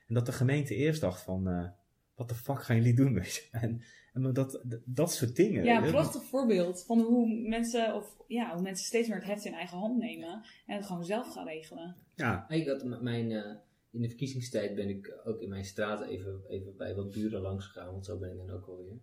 En 0.06 0.14
dat 0.14 0.26
de 0.26 0.32
gemeente 0.32 0.74
eerst 0.74 1.01
dacht 1.01 1.22
van, 1.22 1.48
eh, 1.48 1.68
wat 2.14 2.28
de 2.28 2.35
fuck 2.35 2.62
gaan 2.62 2.76
jullie 2.76 2.94
doen? 2.94 3.14
Weet 3.20 3.35
je? 3.35 3.48
En, 3.51 3.82
en 4.12 4.22
dat, 4.22 4.35
dat, 4.35 4.80
dat 4.85 5.12
soort 5.12 5.36
dingen. 5.36 5.64
Ja, 5.64 5.85
een 5.85 5.90
prachtig 5.90 6.22
voorbeeld 6.22 6.85
van 6.85 7.01
hoe 7.01 7.48
mensen, 7.48 7.94
of, 7.94 8.16
ja, 8.26 8.52
hoe 8.55 8.62
mensen 8.62 8.86
steeds 8.86 9.09
meer 9.09 9.16
het 9.16 9.26
heft 9.26 9.44
in 9.44 9.55
eigen 9.55 9.78
hand 9.78 9.98
nemen 9.98 10.43
en 10.66 10.76
het 10.76 10.86
gewoon 10.86 11.05
zelf 11.05 11.32
gaan 11.32 11.47
regelen. 11.47 11.97
Ja, 12.14 12.48
Ik 12.48 12.68
had 12.68 13.02
mijn, 13.02 13.32
eh, 13.32 13.55
in 13.98 14.04
de 14.04 14.10
verkiezingstijd 14.10 14.74
ben 14.74 14.88
ik 14.88 15.20
ook 15.24 15.40
in 15.40 15.48
mijn 15.48 15.64
straat 15.64 16.06
even, 16.06 16.40
even 16.48 16.76
bij 16.76 16.94
wat 16.94 17.10
buren 17.10 17.40
langs 17.40 17.66
gegaan, 17.66 17.92
want 17.92 18.04
zo 18.04 18.18
ben 18.18 18.30
ik 18.30 18.36
dan 18.36 18.50
ook 18.50 18.66
alweer. 18.66 18.98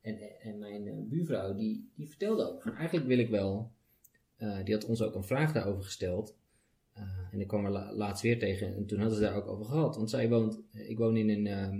En, 0.00 0.18
en 0.40 0.58
mijn 0.58 0.86
eh, 0.86 0.94
buurvrouw, 0.98 1.54
die, 1.54 1.90
die 1.94 2.08
vertelde 2.08 2.48
ook 2.52 2.62
van 2.62 2.74
eigenlijk 2.74 3.06
wil 3.06 3.18
ik 3.18 3.28
wel, 3.30 3.72
eh, 4.36 4.64
die 4.64 4.74
had 4.74 4.84
ons 4.84 5.02
ook 5.02 5.14
een 5.14 5.24
vraag 5.24 5.52
daarover 5.52 5.82
gesteld. 5.82 6.36
Eh, 6.92 7.02
en 7.32 7.40
ik 7.40 7.46
kwam 7.46 7.64
er 7.64 7.70
la- 7.70 7.92
laatst 7.94 8.22
weer 8.22 8.38
tegen 8.38 8.76
en 8.76 8.86
toen 8.86 8.98
hadden 8.98 9.16
ze 9.16 9.22
daar 9.22 9.36
ook 9.36 9.46
over 9.46 9.64
gehad. 9.64 9.96
Want 9.96 10.10
zij 10.10 10.28
woont, 10.28 10.60
ik 10.72 10.98
woon 10.98 11.16
in 11.16 11.28
een, 11.28 11.46
eh, 11.46 11.78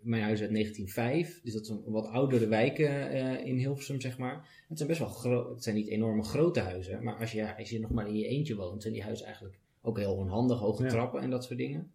mijn 0.00 0.22
huis 0.22 0.40
uit 0.40 0.50
1905, 0.50 1.40
dus 1.42 1.52
dat 1.52 1.62
is 1.62 1.68
een 1.68 1.82
wat 1.84 2.06
oudere 2.06 2.48
wijken 2.48 3.10
in 3.44 3.56
Hilversum, 3.56 4.00
zeg 4.00 4.18
maar. 4.18 4.64
Het 4.68 4.76
zijn 4.76 4.88
best 4.88 5.00
wel 5.00 5.08
groot, 5.08 5.54
het 5.54 5.62
zijn 5.62 5.76
niet 5.76 5.88
enorme 5.88 6.22
grote 6.22 6.60
huizen, 6.60 7.02
maar 7.04 7.18
als 7.18 7.32
je, 7.32 7.56
als 7.56 7.70
je 7.70 7.80
nog 7.80 7.90
maar 7.90 8.08
in 8.08 8.16
je 8.16 8.26
eentje 8.26 8.56
woont, 8.56 8.82
zijn 8.82 8.94
die 8.94 9.02
huizen 9.02 9.26
eigenlijk 9.26 9.58
ook 9.82 9.98
heel 9.98 10.14
onhandig, 10.14 10.58
hoge 10.58 10.82
Ja. 10.82 10.88
trappen 10.88 11.20
en 11.20 11.30
dat 11.30 11.44
soort 11.44 11.58
dingen. 11.58 11.90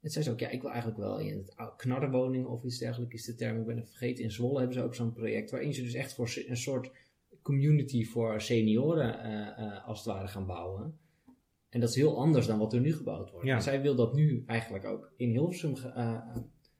Het 0.00 0.12
zei 0.12 0.24
ze 0.24 0.30
ook, 0.30 0.38
ja, 0.38 0.48
ik 0.48 0.60
wil 0.60 0.70
eigenlijk 0.70 1.00
wel 1.00 1.18
in 1.18 1.36
het 1.38 1.76
knarrenwoning 1.76 2.46
of 2.46 2.64
iets 2.64 2.78
dergelijks 2.78 3.14
is 3.14 3.24
de 3.24 3.34
term, 3.34 3.60
ik 3.60 3.66
ben 3.66 3.76
het 3.76 3.88
vergeten. 3.88 4.24
In 4.24 4.30
Zwolle 4.30 4.58
hebben 4.58 4.74
ze 4.74 4.82
ook 4.82 4.94
zo'n 4.94 5.12
project 5.12 5.50
waarin 5.50 5.74
ze 5.74 5.82
dus 5.82 5.94
echt 5.94 6.14
voor 6.14 6.32
een 6.46 6.56
soort 6.56 6.90
community 7.42 8.04
voor 8.04 8.40
senioren 8.40 9.20
eh, 9.20 9.66
eh, 9.66 9.88
als 9.88 9.98
het 9.98 10.06
ware 10.14 10.28
gaan 10.28 10.46
bouwen. 10.46 10.98
En 11.68 11.80
dat 11.80 11.88
is 11.88 11.94
heel 11.94 12.18
anders 12.18 12.46
dan 12.46 12.58
wat 12.58 12.72
er 12.72 12.80
nu 12.80 12.94
gebouwd 12.94 13.30
wordt. 13.30 13.46
Ja. 13.46 13.54
En 13.54 13.62
zij 13.62 13.82
wil 13.82 13.94
dat 13.94 14.14
nu 14.14 14.42
eigenlijk 14.46 14.84
ook 14.84 15.12
in 15.16 15.30
Hilversum 15.30 15.76
eh, 15.76 16.26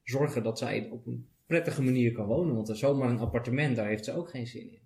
zorgen 0.02 0.42
dat 0.42 0.58
zij 0.58 0.88
op 0.90 1.06
een 1.06 1.28
prettige 1.46 1.82
manier 1.82 2.12
kan 2.12 2.26
wonen. 2.26 2.54
Want 2.54 2.68
er 2.68 2.76
zomaar 2.76 3.10
een 3.10 3.18
appartement, 3.18 3.76
daar 3.76 3.88
heeft 3.88 4.04
ze 4.04 4.12
ook 4.12 4.30
geen 4.30 4.46
zin 4.46 4.72
in. 4.72 4.80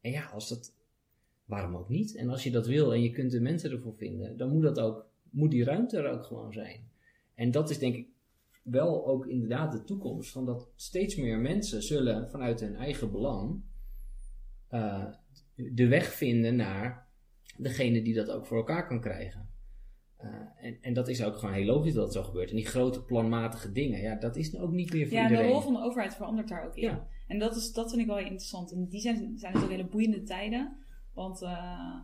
En 0.00 0.10
ja, 0.10 0.24
als 0.26 0.48
dat, 0.48 0.72
waarom 1.48 1.76
ook 1.76 1.88
niet? 1.88 2.16
En 2.16 2.28
als 2.28 2.42
je 2.42 2.50
dat 2.50 2.66
wil 2.66 2.92
en 2.92 3.02
je 3.02 3.10
kunt 3.10 3.30
de 3.30 3.40
mensen 3.40 3.70
ervoor 3.70 3.94
vinden, 3.94 4.36
dan 4.36 4.50
moet 4.52 4.62
dat 4.62 4.80
ook, 4.80 5.06
moet 5.30 5.50
die 5.50 5.64
ruimte 5.64 5.96
er 5.96 6.10
ook 6.10 6.24
gewoon 6.24 6.52
zijn. 6.52 6.80
En 7.34 7.50
dat 7.50 7.70
is 7.70 7.78
denk 7.78 7.94
ik 7.94 8.08
wel 8.62 9.06
ook 9.06 9.26
inderdaad 9.26 9.72
de 9.72 9.84
toekomst. 9.84 10.30
Van 10.30 10.44
dat 10.46 10.68
steeds 10.74 11.16
meer 11.16 11.38
mensen 11.38 11.82
zullen 11.82 12.30
vanuit 12.30 12.60
hun 12.60 12.74
eigen 12.76 13.10
belang 13.10 13.60
eh, 14.68 15.04
de 15.54 15.88
weg 15.88 16.12
vinden 16.12 16.56
naar 16.56 17.06
degene 17.56 18.02
die 18.02 18.14
dat 18.14 18.30
ook 18.30 18.46
voor 18.46 18.56
elkaar 18.56 18.86
kan 18.86 19.00
krijgen. 19.00 19.48
Eh, 20.16 20.30
en, 20.60 20.78
en 20.80 20.94
dat 20.94 21.08
is 21.08 21.24
ook 21.24 21.36
gewoon 21.36 21.54
heel 21.54 21.64
logisch 21.64 21.94
dat 21.94 22.04
het 22.04 22.12
zo 22.12 22.22
gebeurt. 22.22 22.50
En 22.50 22.56
die 22.56 22.66
grote 22.66 23.02
planmatige 23.04 23.72
dingen, 23.72 24.00
ja, 24.00 24.14
dat 24.14 24.36
is 24.36 24.56
ook 24.56 24.72
niet 24.72 24.92
meer 24.92 25.06
voor 25.06 25.16
Ja, 25.16 25.22
en 25.22 25.28
de 25.28 25.34
iedereen. 25.34 25.52
rol 25.52 25.62
van 25.62 25.72
de 25.72 25.80
overheid 25.82 26.14
verandert 26.14 26.48
daar 26.48 26.66
ook 26.66 26.76
in. 26.76 26.82
Ja. 26.82 27.06
En 27.26 27.38
dat, 27.38 27.56
is, 27.56 27.72
dat 27.72 27.88
vind 27.90 28.00
ik 28.00 28.06
wel 28.06 28.18
interessant. 28.18 28.72
En 28.72 28.88
die 28.88 29.00
zijn, 29.00 29.16
zijn 29.16 29.52
natuurlijk 29.52 29.80
hele 29.80 29.88
boeiende 29.90 30.22
tijden. 30.22 30.76
Want, 31.18 31.42
eh, 31.42 31.94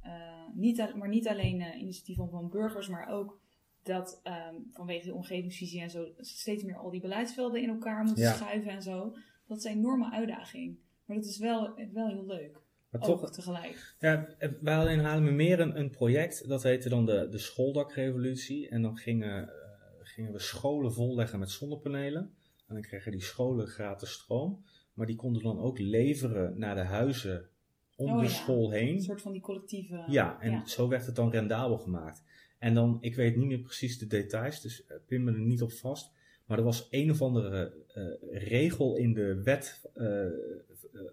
eh, 0.00 0.46
niet, 0.54 0.94
maar 0.94 1.08
niet 1.08 1.28
alleen 1.28 1.60
eh, 1.60 1.80
initiatieven 1.80 2.28
van 2.30 2.48
burgers, 2.48 2.88
maar 2.88 3.08
ook 3.08 3.40
dat 3.82 4.20
ehm, 4.22 4.54
vanwege 4.70 5.06
de 5.06 5.14
omgevingsvisie 5.14 5.80
en 5.80 5.90
zo 5.90 6.08
steeds 6.18 6.62
meer 6.62 6.76
al 6.76 6.90
die 6.90 7.00
beleidsvelden 7.00 7.62
in 7.62 7.68
elkaar 7.68 8.04
moeten 8.04 8.24
Ja. 8.24 8.32
schuiven 8.32 8.70
en 8.70 8.82
zo. 8.82 9.16
Dat 9.46 9.58
is 9.58 9.64
een 9.64 9.70
enorme 9.70 10.10
uitdaging. 10.10 10.78
Maar 11.04 11.16
dat 11.16 11.26
is 11.26 11.38
wel, 11.38 11.74
wel 11.92 12.08
heel 12.08 12.26
leuk. 12.26 12.60
Maar 12.90 13.00
Ook 13.00 13.20
toch, 13.20 13.30
tegelijk. 13.30 13.94
Ja, 13.98 14.28
wij 14.60 14.74
hadden 14.74 14.92
in 14.92 14.98
Haarlemmermeer 14.98 15.60
een, 15.60 15.78
een 15.78 15.90
project, 15.90 16.48
dat 16.48 16.62
heette 16.62 16.88
dan 16.88 17.06
de, 17.06 17.28
de 17.30 17.38
schooldakrevolutie. 17.38 18.68
En 18.68 18.82
dan 18.82 18.96
gingen, 18.96 19.50
gingen 19.98 20.32
we 20.32 20.38
scholen 20.38 20.92
volleggen 20.92 21.38
met 21.38 21.50
zonnepanelen. 21.50 22.34
En 22.66 22.74
dan 22.74 22.82
kregen 22.82 23.12
die 23.12 23.22
scholen 23.22 23.66
gratis 23.66 24.12
stroom. 24.12 24.64
Maar 24.94 25.06
die 25.06 25.16
konden 25.16 25.42
dan 25.42 25.58
ook 25.58 25.78
leveren 25.78 26.58
naar 26.58 26.74
de 26.74 26.84
huizen 26.84 27.49
om 28.00 28.10
Oh 28.12 28.18
de 28.18 28.24
ja. 28.24 28.30
school 28.30 28.70
heen. 28.70 28.94
Een 28.94 29.02
soort 29.02 29.22
van 29.22 29.32
die 29.32 29.40
collectieve... 29.40 30.04
Ja, 30.08 30.40
en 30.40 30.62
zo 30.68 30.88
werd 30.88 31.06
het 31.06 31.16
dan 31.16 31.30
rendabel 31.30 31.78
gemaakt. 31.78 32.22
En 32.58 32.74
dan, 32.74 32.98
ik 33.00 33.14
weet 33.14 33.36
niet 33.36 33.46
meer 33.46 33.58
precies 33.60 33.98
de 33.98 34.06
details, 34.06 34.60
dus 34.60 34.86
eh, 34.86 34.96
pin 35.06 35.24
me 35.24 35.32
er 35.32 35.40
niet 35.40 35.62
op 35.62 35.72
vast. 35.72 36.12
Maar 36.46 36.58
er 36.58 36.64
was 36.64 36.86
een 36.90 37.10
of 37.10 37.22
andere 37.22 37.72
eh, 37.94 38.04
regel 38.48 38.96
in 38.96 39.12
de 39.12 39.40
wet 39.42 39.90
eh, 39.94 40.24
eh, 40.26 40.30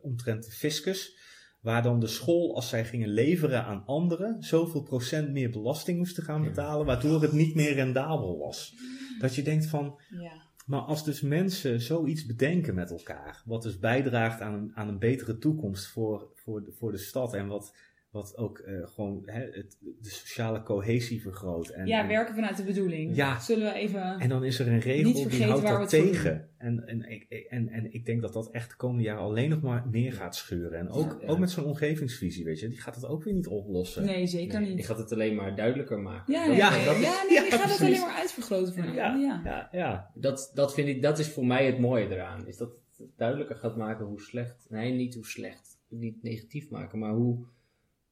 omtrent 0.01 0.45
de 0.45 0.51
fiscus. 0.51 1.17
Waar 1.61 1.83
dan 1.83 1.99
de 1.99 2.07
school, 2.07 2.55
als 2.55 2.69
zij 2.69 2.85
gingen 2.85 3.09
leveren 3.09 3.63
aan 3.63 3.85
anderen, 3.85 4.43
zoveel 4.43 4.83
procent 4.83 5.29
meer 5.31 5.49
belasting 5.49 5.97
moesten 5.97 6.23
gaan 6.23 6.41
Ja. 6.43 6.47
betalen. 6.49 6.85
Waardoor 6.85 7.21
het 7.21 7.31
niet 7.31 7.55
meer 7.55 7.73
rendabel 7.73 8.37
was. 8.37 8.73
Dat 9.19 9.35
je 9.35 9.41
denkt 9.41 9.65
van, 9.65 9.99
Ja. 10.09 10.45
Maar 10.67 10.81
als 10.81 11.03
dus 11.03 11.21
mensen 11.21 11.81
zoiets 11.81 12.25
bedenken 12.25 12.75
met 12.75 12.91
elkaar, 12.91 13.41
wat 13.45 13.61
dus 13.61 13.79
bijdraagt 13.79 14.41
aan 14.41 14.53
een, 14.53 14.71
aan 14.75 14.87
een 14.87 14.99
betere 14.99 15.37
toekomst 15.37 15.87
voor, 15.87 16.31
voor, 16.35 16.63
voor 16.69 16.91
de 16.91 16.97
stad 16.97 17.33
en 17.33 17.47
wat, 17.47 17.75
wat 18.17 18.37
ook 18.37 18.57
eh, 18.59 18.87
gewoon 18.87 19.21
hè, 19.25 19.39
het, 19.41 19.77
de 19.81 20.09
sociale 20.09 20.63
cohesie 20.63 21.21
vergroot. 21.21 21.69
En, 21.69 21.85
ja, 21.87 22.01
en, 22.01 22.07
werken 22.07 22.35
vanuit 22.35 22.57
de 22.57 22.63
bedoeling. 22.63 23.15
Ja. 23.15 23.39
Zullen 23.39 23.73
we 23.73 23.79
even... 23.79 24.19
en 24.19 24.29
dan 24.29 24.43
is 24.43 24.59
er 24.59 24.67
een 24.67 24.79
regel 24.79 25.29
die 25.29 25.43
houdt 25.45 25.67
dat 25.67 25.89
tegen. 25.89 26.49
En, 26.57 26.87
en, 26.87 27.09
ik- 27.09 27.45
en, 27.49 27.69
en 27.69 27.93
ik 27.93 28.05
denk 28.05 28.21
dat 28.21 28.33
dat 28.33 28.51
echt 28.51 28.69
de 28.69 28.75
komende 28.75 29.03
jaren 29.03 29.21
alleen 29.23 29.49
nog 29.49 29.61
maar 29.61 29.87
meer 29.91 30.13
gaat 30.13 30.35
scheuren. 30.35 30.79
En 30.79 30.89
ook, 30.89 31.11
Ja, 31.11 31.17
ja. 31.21 31.27
ook 31.27 31.39
met 31.39 31.51
zo'n 31.51 31.65
omgevingsvisie, 31.65 32.45
weet 32.45 32.59
je, 32.59 32.67
die 32.69 32.81
gaat 32.81 32.95
het 32.95 33.05
ook 33.05 33.23
weer 33.23 33.33
niet 33.33 33.47
oplossen. 33.47 34.05
Nee, 34.05 34.27
zeker 34.27 34.59
Nee, 34.59 34.67
niet. 34.67 34.77
die 34.77 34.85
gaat 34.85 34.97
het 34.97 35.11
alleen 35.11 35.35
maar 35.35 35.55
duidelijker 35.55 35.99
maken. 35.99 36.33
Ja, 36.33 36.45
nee, 36.47 36.55
Ja, 36.57 36.69
nee, 36.69 36.85
dat 36.85 36.95
ja, 36.95 37.23
nee, 37.23 37.33
ja, 37.33 37.41
die 37.41 37.51
gaat 37.51 37.69
het 37.71 37.79
alleen 37.81 37.99
maar 38.01 38.15
uitvergroten. 38.15 38.93
Ja. 38.93 39.15
ja, 39.43 39.69
ja. 39.71 40.11
Dat, 40.15 40.51
dat 40.53 40.73
vind 40.73 40.87
ik, 40.87 41.01
dat 41.01 41.19
is 41.19 41.29
voor 41.29 41.45
mij 41.45 41.65
het 41.65 41.79
mooie 41.79 42.09
eraan. 42.09 42.47
Is 42.47 42.57
dat 42.57 42.69
het 42.97 43.07
duidelijker 43.17 43.55
gaat 43.55 43.77
maken 43.77 44.05
hoe 44.05 44.21
slecht, 44.21 44.65
nee 44.69 44.91
niet 44.93 45.15
hoe 45.15 45.25
slecht, 45.25 45.79
niet 45.89 46.23
negatief 46.23 46.69
maken, 46.69 46.99
maar 46.99 47.13
hoe, 47.13 47.45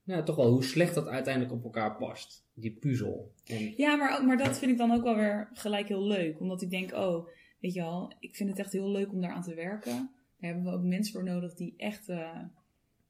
nou 0.05 0.23
toch 0.25 0.35
wel 0.35 0.51
hoe 0.51 0.63
slecht 0.63 0.95
dat 0.95 1.07
uiteindelijk 1.07 1.53
op 1.53 1.63
elkaar 1.63 1.95
past. 1.97 2.43
Die 2.53 2.71
puzzel. 2.71 3.31
En, 3.45 3.73
Ja, 3.77 3.95
maar, 3.95 4.17
ook- 4.19 4.25
maar 4.25 4.37
dat 4.37 4.57
vind 4.57 4.71
ik 4.71 4.77
dan 4.77 4.91
ook 4.91 5.03
wel 5.03 5.15
weer 5.15 5.49
gelijk 5.53 5.87
heel 5.87 6.07
leuk. 6.07 6.39
Omdat 6.39 6.61
ik 6.61 6.69
denk, 6.69 6.93
oh, 6.93 7.27
weet 7.59 7.73
je 7.73 7.79
wel, 7.81 8.13
ik 8.19 8.35
vind 8.35 8.49
het 8.49 8.59
echt 8.59 8.71
heel 8.71 8.91
leuk 8.91 9.11
om 9.11 9.21
daaraan 9.21 9.41
te 9.43 9.53
werken. 9.55 9.91
Daar 10.39 10.51
hebben 10.53 10.63
we 10.71 10.77
ook 10.77 10.83
mensen 10.83 11.13
voor 11.13 11.23
nodig 11.23 11.53
die 11.55 11.73
echt 11.77 12.09
eh, 12.09 12.41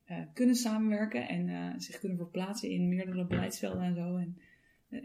eh, 0.05 0.19
kunnen 0.33 0.55
samenwerken 0.55 1.27
en 1.27 1.49
eh, 1.49 1.73
zich 1.77 1.99
kunnen 1.99 2.17
verplaatsen 2.17 2.69
in 2.69 2.87
meerdere 2.89 3.25
beleidsvelden 3.25 3.81
en 3.83 3.95
zo. 3.95 4.15
En, 4.17 4.37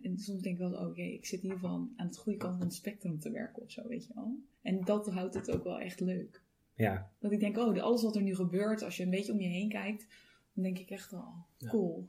en 0.02 0.18
soms 0.18 0.42
denk 0.42 0.54
ik 0.58 0.60
wel, 0.70 0.88
oké, 0.88 1.02
ik 1.02 1.26
zit 1.26 1.38
in 1.38 1.44
ieder 1.44 1.58
geval 1.58 1.88
aan 1.96 2.06
het 2.06 2.16
goede 2.18 2.38
kant 2.38 2.56
van 2.56 2.66
het 2.66 2.74
spectrum 2.74 3.18
te 3.18 3.30
werken 3.30 3.62
of 3.62 3.70
zo, 3.70 3.88
weet 3.88 4.06
je 4.06 4.12
wel. 4.14 4.38
En 4.62 4.80
dat 4.84 5.10
houdt 5.10 5.34
het 5.34 5.50
ook 5.50 5.64
wel 5.64 5.78
echt 5.80 6.00
leuk. 6.00 6.42
ja. 6.74 7.10
Dat 7.18 7.32
ik 7.32 7.40
denk, 7.40 7.58
oh, 7.58 7.82
alles 7.82 8.02
wat 8.02 8.16
er 8.16 8.22
nu 8.22 8.34
gebeurt, 8.34 8.82
als 8.82 8.96
je 8.96 9.02
een 9.02 9.10
beetje 9.10 9.32
om 9.32 9.40
je 9.40 9.48
heen 9.48 9.68
kijkt, 9.68 10.06
dan 10.62 10.72
denk 10.72 10.78
ik 10.78 10.90
echt, 10.90 11.10
Ja. 11.56 11.68
cool. 11.68 12.06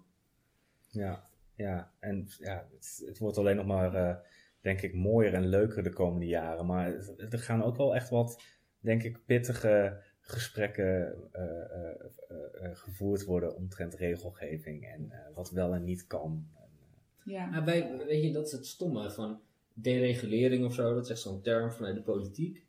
Ja, 0.90 1.30
ja. 1.56 1.92
en 2.00 2.28
ja, 2.40 2.68
het, 2.72 3.04
het 3.06 3.18
wordt 3.18 3.38
alleen 3.38 3.56
nog 3.56 3.66
maar, 3.66 3.96
eh, 3.96 4.16
denk 4.62 4.82
ik, 4.82 4.94
mooier 4.94 5.34
en 5.34 5.48
leuker 5.48 5.84
de 5.84 5.94
komende 5.94 6.26
jaren. 6.26 6.66
Maar 6.66 6.94
er 7.18 7.40
gaan 7.40 7.64
ook 7.64 7.78
wel 7.78 7.96
echt 7.96 8.10
wat, 8.10 8.44
denk 8.80 9.04
ik, 9.04 9.26
pittige 9.26 10.04
gesprekken 10.22 11.16
eh, 11.32 11.92
eh, 12.62 12.76
gevoerd 12.76 13.26
worden 13.26 13.56
omtrent 13.56 13.96
regelgeving 13.96 14.86
en 14.86 15.12
eh, 15.12 15.36
wat 15.36 15.52
wel 15.52 15.74
en 15.74 15.84
niet 15.84 16.08
kan. 16.08 16.48
Ja. 17.24 17.46
maar 17.46 17.66
wij, 17.66 17.98
weet 18.06 18.24
je, 18.24 18.32
dat 18.32 18.46
is 18.46 18.52
het 18.52 18.66
stomme 18.66 19.12
van 19.12 19.42
deregulering 19.74 20.66
of 20.66 20.74
zo, 20.74 20.94
dat 20.94 21.04
is 21.04 21.10
echt 21.10 21.20
zo'n 21.20 21.42
term 21.42 21.72
vanuit 21.72 21.96
de 21.96 22.02
politiek. 22.02 22.66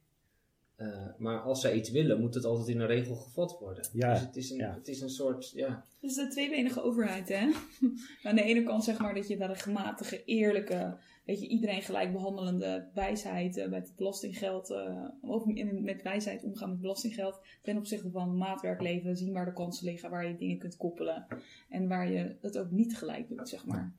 Eh, 0.83 1.09
maar 1.19 1.41
als 1.41 1.61
zij 1.61 1.75
iets 1.75 1.91
willen, 1.91 2.21
moet 2.21 2.35
het 2.35 2.45
altijd 2.45 2.69
in 2.69 2.81
een 2.81 2.87
regel 2.87 3.15
gevat 3.15 3.59
worden. 3.59 3.89
Ja, 3.93 4.13
Dus 4.13 4.21
het 4.21 4.37
is 4.37 4.51
een, 4.51 4.57
ja. 4.57 4.75
het 4.75 4.89
is 4.89 5.01
een 5.01 5.11
soort, 5.11 5.51
ja, 5.51 5.85
Het 6.01 6.11
is 6.11 6.15
de 6.15 6.29
tweebenige 6.29 6.83
overheid, 6.83 7.29
hè? 7.29 7.51
Aan 8.29 8.35
de 8.35 8.43
ene 8.43 8.63
kant 8.63 8.85
zeg 8.85 8.99
maar 8.99 9.15
dat 9.15 9.29
je 9.29 9.37
daar 9.37 9.51
een 9.51 9.57
gematige, 9.57 10.25
eerlijke, 10.25 10.97
weet 11.25 11.41
je, 11.41 11.47
iedereen 11.47 11.83
gelijk 11.83 12.13
behandelende 12.13 12.89
wijsheid 12.95 13.57
eh, 13.57 13.69
met 13.69 13.93
belastinggeld, 13.97 14.71
eh 14.71 15.05
of 15.21 15.47
in, 15.47 15.83
met 15.83 16.03
wijsheid 16.03 16.45
omgaan 16.45 16.71
met 16.71 16.81
belastinggeld, 16.81 17.41
ten 17.63 17.77
opzichte 17.77 18.11
van 18.11 18.37
maatwerk 18.37 18.81
leven, 18.81 19.17
zien 19.17 19.33
waar 19.33 19.45
de 19.45 19.53
kansen 19.53 19.85
liggen, 19.85 20.11
waar 20.11 20.27
je 20.27 20.37
dingen 20.37 20.59
kunt 20.59 20.77
koppelen 20.77 21.27
en 21.69 21.89
waar 21.89 22.11
je 22.11 22.37
het 22.41 22.59
ook 22.59 22.71
niet 22.71 22.97
gelijk 22.97 23.29
doet, 23.29 23.49
zeg 23.49 23.67
maar. 23.67 23.93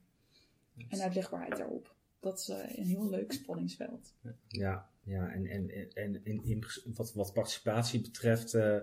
En 0.89 1.01
uitlegbaarheid 1.01 1.57
daarop. 1.57 1.95
Dat 2.19 2.39
is 2.39 2.47
een 2.47 2.85
heel 2.85 3.09
leuk 3.09 3.31
spanningsveld. 3.31 4.13
Ja, 4.47 4.91
ja 5.03 5.31
en, 5.31 5.45
en, 5.47 5.69
en 5.93 6.43
in, 6.43 6.63
wat, 6.93 7.13
wat 7.13 7.33
participatie 7.33 8.01
betreft 8.01 8.53
eh, 8.53 8.75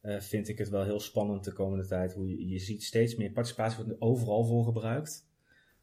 eh, 0.00 0.20
vind 0.20 0.48
ik 0.48 0.58
het 0.58 0.68
wel 0.68 0.84
heel 0.84 1.00
spannend 1.00 1.44
de 1.44 1.52
komende 1.52 1.86
tijd. 1.86 2.12
Hoe 2.12 2.28
je, 2.28 2.48
je 2.48 2.58
ziet 2.58 2.82
steeds 2.82 3.16
meer 3.16 3.30
participatie 3.30 3.84
wordt 3.84 4.00
overal 4.00 4.44
voor 4.44 4.64
gebruikt. 4.64 5.26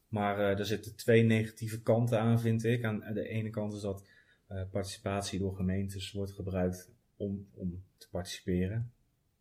Maar 0.07 0.40
eh 0.40 0.60
er 0.60 0.66
zitten 0.66 0.95
twee 0.95 1.24
negatieve 1.24 1.82
kanten 1.82 2.20
aan, 2.20 2.40
vind 2.40 2.64
ik. 2.64 2.84
Aan 2.84 3.14
de 3.14 3.28
ene 3.28 3.49
kant 3.49 3.74
is 3.74 3.82
dat 3.82 4.07
participatie 4.72 5.40
door 5.40 5.56
gemeentes 5.56 6.12
wordt 6.12 6.32
gebruikt 6.32 6.91
om, 7.16 7.48
om 7.53 7.84
te 7.98 8.10
participeren. 8.10 8.91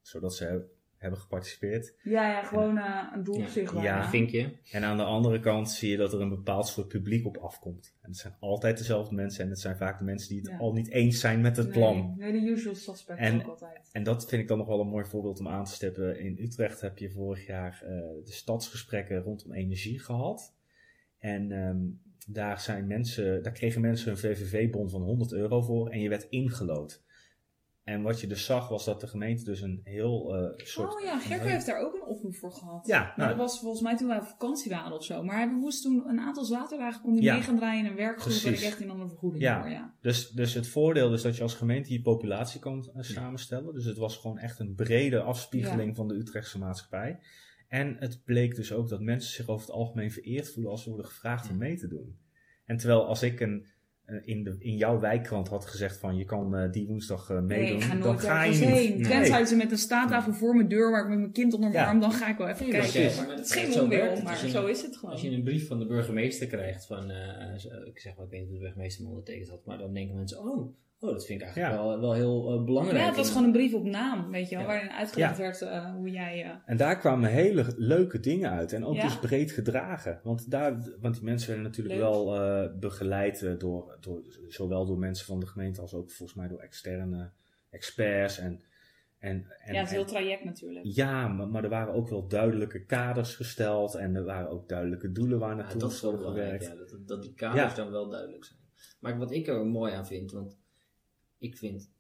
Zodat 0.01 0.35
ze 0.35 0.74
hebben 1.05 1.21
geparticipeerd. 1.23 1.95
Ja, 2.03 2.31
ja, 2.31 2.43
gewoon 2.43 2.79
eh, 2.79 3.03
een 3.15 3.25
doel 3.25 3.39
Ja. 3.39 3.49
zichtbaar. 3.49 3.83
Ja. 3.83 4.03
een 4.03 4.09
vinkje. 4.11 4.53
En 4.73 4.85
aan 4.85 4.97
de 4.97 5.03
andere 5.03 5.41
kant 5.41 5.71
zie 5.71 5.91
je 5.91 5.97
dat 5.97 6.13
er 6.13 6.21
een 6.21 6.29
bepaald 6.29 6.67
soort 6.67 6.89
publiek 6.89 7.27
op 7.27 7.37
afkomt. 7.37 7.95
En 8.03 8.09
het 8.11 8.19
zijn 8.19 8.37
altijd 8.41 8.79
dezelfde 8.79 9.15
mensen. 9.15 9.45
En 9.45 9.51
het 9.51 9.61
zijn 9.61 9.77
vaak 9.77 9.99
de 9.99 10.05
mensen 10.05 10.29
die 10.29 10.39
het 10.39 10.49
Ja. 10.51 10.57
al 10.57 10.73
niet 10.73 10.91
eens 10.91 11.21
zijn 11.21 11.41
met 11.41 11.57
het 11.57 11.71
plan. 11.71 12.15
Nee, 12.17 12.33
nee, 12.33 12.41
de 12.41 12.51
usual 12.51 12.75
suspects 12.75 13.23
En- 13.23 13.41
ook 13.43 13.47
altijd. 13.49 13.89
En 13.93 14.03
dat 14.03 14.29
vind 14.29 14.43
ik 14.43 14.49
dan 14.49 14.59
nog 14.59 14.67
wel 14.67 14.81
een 14.81 14.89
mooi 14.89 15.05
voorbeeld 15.05 15.41
om 15.41 15.49
aan 15.49 15.65
te 15.65 15.73
stippen. 15.73 16.21
In 16.21 16.37
Utrecht 16.41 16.81
heb 16.81 16.99
je 16.99 17.11
vorig 17.11 17.47
jaar 17.47 17.83
eh, 17.83 17.89
de 18.25 18.33
stadsgesprekken 18.33 19.19
rondom 19.23 19.53
energie 19.53 19.99
gehad. 19.99 20.55
En 21.19 21.53
ehm, 21.53 21.79
daar, 22.27 22.61
zijn 22.61 22.87
mensen, 22.87 23.43
daar 23.43 23.53
kregen 23.53 23.81
mensen 23.81 24.11
een 24.11 24.19
VVV-bon 24.19 24.91
van 24.91 25.03
100 25.03 25.33
euro 25.33 25.61
voor 25.63 25.89
en 25.91 26.01
je 26.01 26.09
werd 26.09 26.27
ingelood. 26.29 27.03
En 27.85 28.03
wat 28.03 28.21
je 28.21 28.27
dus 28.27 28.45
zag 28.45 28.69
was 28.69 28.85
dat 28.85 29.01
de 29.01 29.07
gemeente 29.07 29.45
dus 29.45 29.61
een 29.61 29.81
heel 29.85 30.37
eh, 30.37 30.67
soort... 30.67 30.95
Oh 30.95 31.01
ja, 31.01 31.19
Gerke 31.19 31.49
heeft 31.49 31.67
daar 31.67 31.81
ook 31.81 31.95
een 31.95 32.05
oproep 32.05 32.35
voor 32.37 32.53
gehad. 32.53 32.87
Ja, 32.87 33.13
nou, 33.17 33.29
dat 33.29 33.39
was 33.39 33.61
volgens 33.61 33.83
mij 33.83 33.97
toen 33.97 34.09
wij 34.09 34.19
op 34.19 34.27
vakantie 34.27 34.71
waren 34.71 34.93
of 34.93 35.05
zo. 35.05 35.23
Maar 35.23 35.37
hij 35.37 35.49
moest 35.51 35.83
toen 35.83 36.09
een 36.09 36.21
aantal 36.21 36.45
zaterdagen 36.45 37.03
kon 37.03 37.21
Ja. 37.21 37.33
mee 37.33 37.43
gaan 37.43 37.57
draaien 37.57 37.85
in 37.85 37.91
een 37.91 37.97
werkgroep. 37.97 38.33
En 38.33 38.37
ik 38.39 38.43
Precies. 38.43 38.63
echt 38.67 38.81
in 38.81 38.89
een 38.89 39.09
vergoeding 39.09 39.43
Ja. 39.43 39.61
voor, 39.63 39.71
ja. 39.71 39.95
Dus, 40.01 40.31
dus 40.31 40.55
het 40.55 40.69
voordeel 40.69 41.13
is 41.13 41.23
dat 41.23 41.37
je 41.37 41.43
als 41.43 41.55
gemeente 41.55 41.93
je 41.93 42.03
populatie 42.03 42.61
kan 42.61 42.91
eh, 42.95 43.03
samenstellen. 43.03 43.75
Dus 43.75 43.85
het 43.85 43.99
was 43.99 44.17
gewoon 44.17 44.39
echt 44.39 44.59
een 44.59 44.75
brede 44.75 45.21
afspiegeling 45.21 45.97
van 45.97 46.09
de 46.09 46.15
Utrechtse 46.15 46.59
maatschappij. 46.59 47.19
En 47.69 47.97
het 47.99 48.23
bleek 48.25 48.55
dus 48.55 48.73
ook 48.73 48.89
dat 48.89 49.01
mensen 49.01 49.33
zich 49.33 49.49
over 49.49 49.67
het 49.67 49.75
algemeen 49.75 50.11
vereerd 50.13 50.53
voelen 50.53 50.71
als 50.73 50.83
ze 50.83 50.89
worden 50.89 51.07
gevraagd 51.07 51.51
om 51.51 51.57
mee 51.59 51.77
te 51.77 51.89
doen. 51.89 52.19
En 52.65 52.77
terwijl 52.77 53.07
als 53.07 53.23
ik 53.23 53.41
een, 53.41 53.67
in, 54.25 54.45
de, 54.45 54.57
in 54.59 54.77
jouw 54.77 55.01
wijkkrant 55.01 55.49
had 55.49 55.67
gezegd 55.67 55.97
van 55.99 56.17
je 56.17 56.25
kan 56.25 56.57
eh, 56.57 56.73
die 56.73 56.87
woensdag 56.87 57.31
eh, 57.31 57.37
Nee, 57.41 57.61
meedoen, 57.61 57.77
ik 57.79 57.83
ga 57.85 57.95
dan 57.95 58.19
ga 58.19 58.43
je 58.43 58.51
ergens 58.51 58.61
niet. 58.61 58.69
heen. 58.69 59.01
Nee. 59.01 59.11
Tenzij 59.11 59.45
ze 59.45 59.57
met 59.57 59.71
een 59.71 59.79
staattafel 59.79 60.33
voor 60.33 60.55
mijn 60.55 60.69
deur 60.69 60.91
waar 60.91 61.03
ik 61.03 61.09
met 61.09 61.19
mijn 61.19 61.33
kind 61.33 61.55
onder 61.55 61.71
mijn 61.71 61.83
Ja. 61.83 61.89
arm, 61.91 62.01
dan 62.01 62.13
ga 62.13 62.29
ik 62.29 62.37
wel 62.39 62.49
even 62.49 62.63
Nee, 62.63 62.73
kijken. 62.81 62.91
precies. 62.93 63.17
Maar 63.17 63.27
Maar 63.27 63.37
het 63.37 63.45
is 63.45 63.53
dat- 63.55 63.65
geen 63.75 63.81
onwil, 63.83 64.11
het. 64.11 64.23
maar 64.23 64.37
zo 64.37 64.67
is 64.67 64.83
het 64.83 64.97
gewoon. 64.97 65.11
Als 65.15 65.23
je 65.23 65.31
een 65.31 65.43
brief 65.43 65.67
van 65.67 65.79
de 65.79 65.87
burgemeester 65.87 66.47
krijgt 66.47 66.87
van, 66.87 67.11
eh, 67.11 67.55
ik 67.87 67.99
zeg 67.99 68.17
maar, 68.17 68.25
ik 68.25 68.31
weet 68.31 68.41
niet 68.41 68.49
of 68.49 68.55
de 68.55 68.61
burgemeester 68.61 69.01
hem 69.03 69.11
ondertekend 69.11 69.49
had, 69.49 69.65
maar 69.65 69.79
dan 69.79 69.95
denken 69.95 70.17
mensen, 70.17 70.39
oh, 70.39 70.75
oh 71.05 71.11
dat 71.13 71.27
vind 71.27 71.41
ik 71.41 71.47
eigenlijk 71.47 71.75
Ja. 71.77 71.83
wel, 71.89 72.01
wel 72.01 72.13
heel 72.13 72.53
eh, 72.59 72.65
belangrijk. 72.65 72.99
Ja, 73.01 73.07
het 73.07 73.17
was 73.17 73.29
gewoon 73.31 73.45
een 73.45 73.53
brief 73.53 73.75
op 73.75 73.85
naam, 73.85 74.31
weet 74.31 74.49
je 74.49 74.55
wel, 74.57 74.65
Ja. 74.65 74.71
waarin 74.71 74.91
uitgelegd 74.91 75.37
Ja. 75.37 75.43
werd 75.43 75.63
eh, 75.63 75.95
hoe 75.95 76.11
jij... 76.11 76.43
eh, 76.45 76.51
En 76.67 76.77
daar 76.77 76.99
kwamen 76.99 77.31
hele 77.31 77.65
leuke 77.77 78.21
dingen 78.21 78.51
uit. 78.51 78.73
En 78.73 78.85
ook 78.85 78.95
Ja? 78.95 79.03
dus 79.03 79.19
breed 79.19 79.53
gedragen. 79.53 80.21
Want, 80.23 80.51
daar, 80.51 80.97
want 81.01 81.15
die 81.15 81.25
mensen 81.25 81.49
werden 81.49 81.67
natuurlijk 81.67 81.95
Leuk. 81.97 82.05
wel 82.05 82.35
eh, 82.41 82.79
begeleid 82.79 83.61
door, 83.61 83.97
door, 84.01 84.23
zowel 84.49 84.87
door 84.87 84.99
mensen 84.99 85.27
van 85.27 85.41
de 85.41 85.47
gemeente 85.47 85.81
als 85.81 85.95
ook 85.95 86.11
volgens 86.11 86.39
mij 86.39 86.49
door 86.49 86.59
externe 86.61 87.31
experts. 87.71 88.39
En, 88.39 88.63
en, 89.19 89.47
en, 89.65 89.75
ja, 89.75 89.81
het 89.81 89.91
heel 89.91 90.05
traject 90.05 90.45
natuurlijk. 90.45 90.87
ja, 90.89 91.29
maar, 91.29 91.49
maar 91.49 91.65
er 91.65 91.71
waren 91.71 91.95
ook 91.95 92.09
wel 92.09 92.29
duidelijke 92.29 92.85
kaders 92.85 93.35
gesteld. 93.35 93.95
En 93.95 94.15
er 94.17 94.25
waren 94.25 94.49
ook 94.51 94.69
duidelijke 94.69 95.13
doelen 95.13 95.39
waar 95.39 95.51
Ja, 95.51 95.57
naartoe 95.57 95.81
dat 95.81 95.89
moest 95.89 96.03
is 96.05 96.09
wel 96.11 96.17
belangrijk, 96.19 96.63
gewerkt. 96.63 96.89
ja, 96.91 96.97
dat, 96.97 97.09
dat 97.09 97.23
die 97.23 97.35
kaders 97.35 97.71
Ja. 97.77 97.83
dan 97.83 97.91
wel 97.91 98.09
duidelijk 98.09 98.45
zijn. 98.45 98.59
Maar 99.01 99.19
wat 99.19 99.33
ik 99.33 99.47
er 99.47 99.67
mooi 99.67 99.93
aan 99.93 100.07
vind, 100.07 100.33
want 100.33 100.57
ik 101.45 101.57
vind 101.57 101.91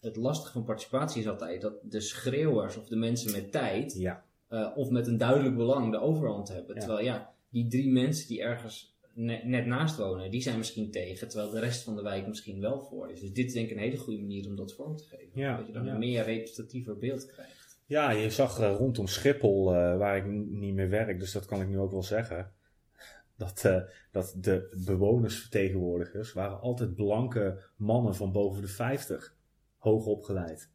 het 0.00 0.16
lastige 0.16 0.52
van 0.52 0.64
participatie 0.64 1.20
is 1.20 1.28
altijd 1.28 1.60
dat 1.60 1.74
de 1.82 2.00
schreeuwers 2.00 2.76
of 2.76 2.86
de 2.86 2.96
mensen 2.96 3.32
met 3.32 3.52
tijd 3.52 3.94
Ja, 3.98 4.24
eh, 4.48 4.70
of 4.74 4.90
met 4.90 5.06
een 5.06 5.18
duidelijk 5.18 5.56
belang 5.56 5.90
de 5.90 6.00
overhand 6.00 6.48
hebben. 6.48 6.74
Ja. 6.74 6.80
Terwijl 6.80 7.04
ja, 7.04 7.34
die 7.48 7.68
drie 7.68 7.92
mensen 7.92 8.28
die 8.28 8.42
ergens 8.42 8.96
ne- 9.14 9.42
net 9.44 9.66
naast 9.66 9.96
wonen, 9.96 10.30
die 10.30 10.42
zijn 10.42 10.58
misschien 10.58 10.90
tegen, 10.90 11.28
terwijl 11.28 11.50
de 11.50 11.60
rest 11.60 11.82
van 11.82 11.96
de 11.96 12.02
wijk 12.02 12.26
misschien 12.26 12.60
wel 12.60 12.80
voor 12.82 13.10
is. 13.10 13.20
Dus 13.20 13.32
dit 13.32 13.46
is 13.46 13.52
denk 13.52 13.70
ik 13.70 13.76
een 13.76 13.82
hele 13.82 13.96
goede 13.96 14.20
manier 14.20 14.46
om 14.46 14.56
dat 14.56 14.74
vorm 14.74 14.96
te 14.96 15.04
geven. 15.04 15.30
Ja, 15.40 15.56
dat 15.56 15.66
je 15.66 15.72
dan 15.72 15.86
een 15.86 15.98
meer 15.98 16.24
representatiever 16.24 16.98
beeld 16.98 17.26
krijgt. 17.26 17.78
Ja, 17.86 18.10
je 18.10 18.30
zag 18.30 18.60
eh, 18.60 18.74
rondom 18.78 19.06
Schiphol, 19.06 19.74
eh, 19.74 19.96
waar 19.98 20.16
ik 20.16 20.26
niet 20.50 20.74
meer 20.74 20.88
werk, 20.88 21.20
dus 21.20 21.32
dat 21.32 21.46
kan 21.46 21.60
ik 21.60 21.68
nu 21.68 21.78
ook 21.78 21.90
wel 21.90 22.02
zeggen. 22.02 22.52
Dat, 23.36 23.64
eh, 23.64 23.80
dat 24.10 24.34
de 24.40 24.76
bewonersvertegenwoordigers 24.84 26.32
waren 26.32 26.60
altijd 26.60 26.94
blanke 26.94 27.62
mannen 27.76 28.14
van 28.14 28.32
boven 28.32 28.62
de 28.62 28.68
50, 28.68 29.36
hoog 29.76 30.06
opgeleid. 30.06 30.70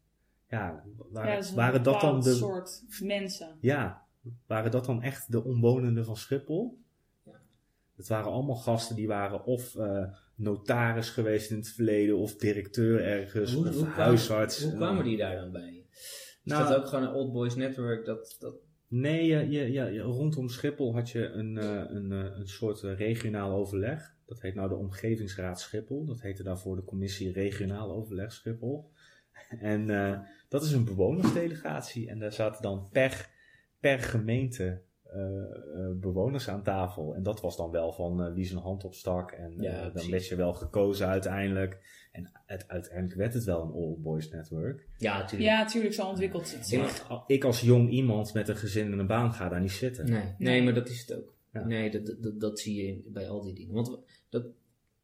Ja, 0.48 0.84
waren, 1.10 1.28
ja, 1.28 1.34
dat 1.34 1.44
is 1.44 1.50
een 1.50 1.56
waren 1.56 1.82
dat 1.82 2.00
dan 2.00 2.20
de. 2.20 2.34
soort 2.34 2.82
mensen. 3.02 3.56
Ja, 3.60 4.02
waren 4.46 4.70
dat 4.70 4.84
dan 4.84 5.02
echt 5.02 5.32
de 5.32 5.44
omwonenden 5.44 6.04
van 6.04 6.16
Schiphol? 6.16 6.78
Ja. 7.22 7.40
Het 7.96 8.08
waren 8.08 8.32
allemaal 8.32 8.56
gasten 8.56 8.96
die 8.96 9.06
waren 9.06 9.44
of 9.44 9.74
eh, 9.76 10.04
notaris 10.34 11.10
geweest 11.10 11.50
in 11.50 11.56
het 11.56 11.68
verleden, 11.68 12.16
of 12.18 12.36
directeur 12.36 13.04
ergens, 13.04 13.52
Hoe- 13.54 13.68
of 13.68 13.74
hoe 13.74 13.82
kwamen- 13.84 14.02
huisarts. 14.04 14.62
Hoe 14.62 14.74
kwamen 14.74 15.04
die 15.04 15.16
daar 15.16 15.36
dan 15.36 15.52
bij? 15.52 15.84
Is 15.90 16.40
Nou, 16.44 16.68
dat 16.68 16.76
ook 16.76 16.86
gewoon 16.86 17.04
een 17.04 17.14
Old 17.14 17.32
Boys 17.32 17.54
Network? 17.54 18.04
Dat, 18.04 18.36
dat, 18.38 18.54
Nee, 18.94 19.26
je, 19.50 19.98
rondom 20.00 20.48
Schiphol 20.48 20.94
had 20.94 21.10
je 21.10 21.28
een, 21.28 21.58
eh, 21.58 21.84
een, 21.86 22.12
eh, 22.12 22.38
een 22.38 22.48
soort 22.48 22.82
eh, 22.82 22.96
regionaal 22.96 23.56
overleg. 23.56 24.14
Dat 24.26 24.40
heet 24.40 24.54
nou 24.54 24.68
de 24.68 24.74
Omgevingsraad 24.74 25.60
Schiphol. 25.60 26.04
Dat 26.04 26.20
heette 26.20 26.42
daarvoor 26.42 26.76
de 26.76 26.84
Commissie 26.84 27.32
Regionaal 27.32 27.92
Overleg 27.92 28.32
Schiphol. 28.32 28.90
En 29.60 29.86
dat 30.48 30.62
is 30.62 30.72
een 30.72 30.84
bewonersdelegatie. 30.84 32.08
En 32.08 32.18
daar 32.18 32.32
zaten 32.32 32.62
dan 32.62 32.88
per, 33.80 33.98
gemeente 33.98 34.82
bewoners 36.00 36.48
aan 36.48 36.62
tafel. 36.62 37.14
En 37.14 37.22
dat 37.22 37.40
was 37.40 37.56
dan 37.56 37.70
wel 37.70 37.92
van 37.92 38.22
eh, 38.22 38.32
wie 38.32 38.44
zijn 38.44 38.60
hand 38.60 38.84
opstak. 38.84 39.30
En 39.30 39.54
Ja, 39.56 39.86
eh, 39.86 39.94
dan 39.94 40.10
werd 40.10 40.26
je 40.26 40.36
wel 40.36 40.54
gekozen 40.54 41.06
uiteindelijk. 41.06 41.80
En 42.12 42.30
het, 42.46 42.68
uiteindelijk 42.68 43.14
werd 43.14 43.34
het 43.34 43.44
wel 43.44 43.62
een 43.62 43.70
Old 43.70 44.02
Boys 44.02 44.30
Network. 44.30 44.88
ja, 44.98 45.18
natuurlijk. 45.18 45.50
Ja, 45.50 45.58
natuurlijk, 45.58 45.94
zo 45.94 46.06
ontwikkelt 46.08 46.52
het 46.54 46.66
zich. 46.66 47.08
Maar 47.08 47.22
ik 47.26 47.44
als 47.44 47.60
jong 47.60 47.90
iemand 47.90 48.34
met 48.34 48.48
een 48.48 48.56
gezin 48.56 48.92
en 48.92 48.98
een 48.98 49.06
baan 49.06 49.32
ga 49.32 49.48
daar 49.48 49.60
niet 49.60 49.70
zitten. 49.70 50.10
Nee, 50.10 50.34
nee, 50.38 50.62
maar 50.62 50.74
dat 50.74 50.88
is 50.88 51.00
het 51.00 51.18
ook. 51.18 51.34
Ja. 51.52 51.64
Nee, 51.64 51.90
dat, 51.90 52.16
dat, 52.20 52.40
dat 52.40 52.60
zie 52.60 52.86
je 52.86 53.10
bij 53.12 53.28
al 53.28 53.42
die 53.42 53.54
dingen. 53.54 53.74
Want 53.74 53.98
dat, 54.28 54.46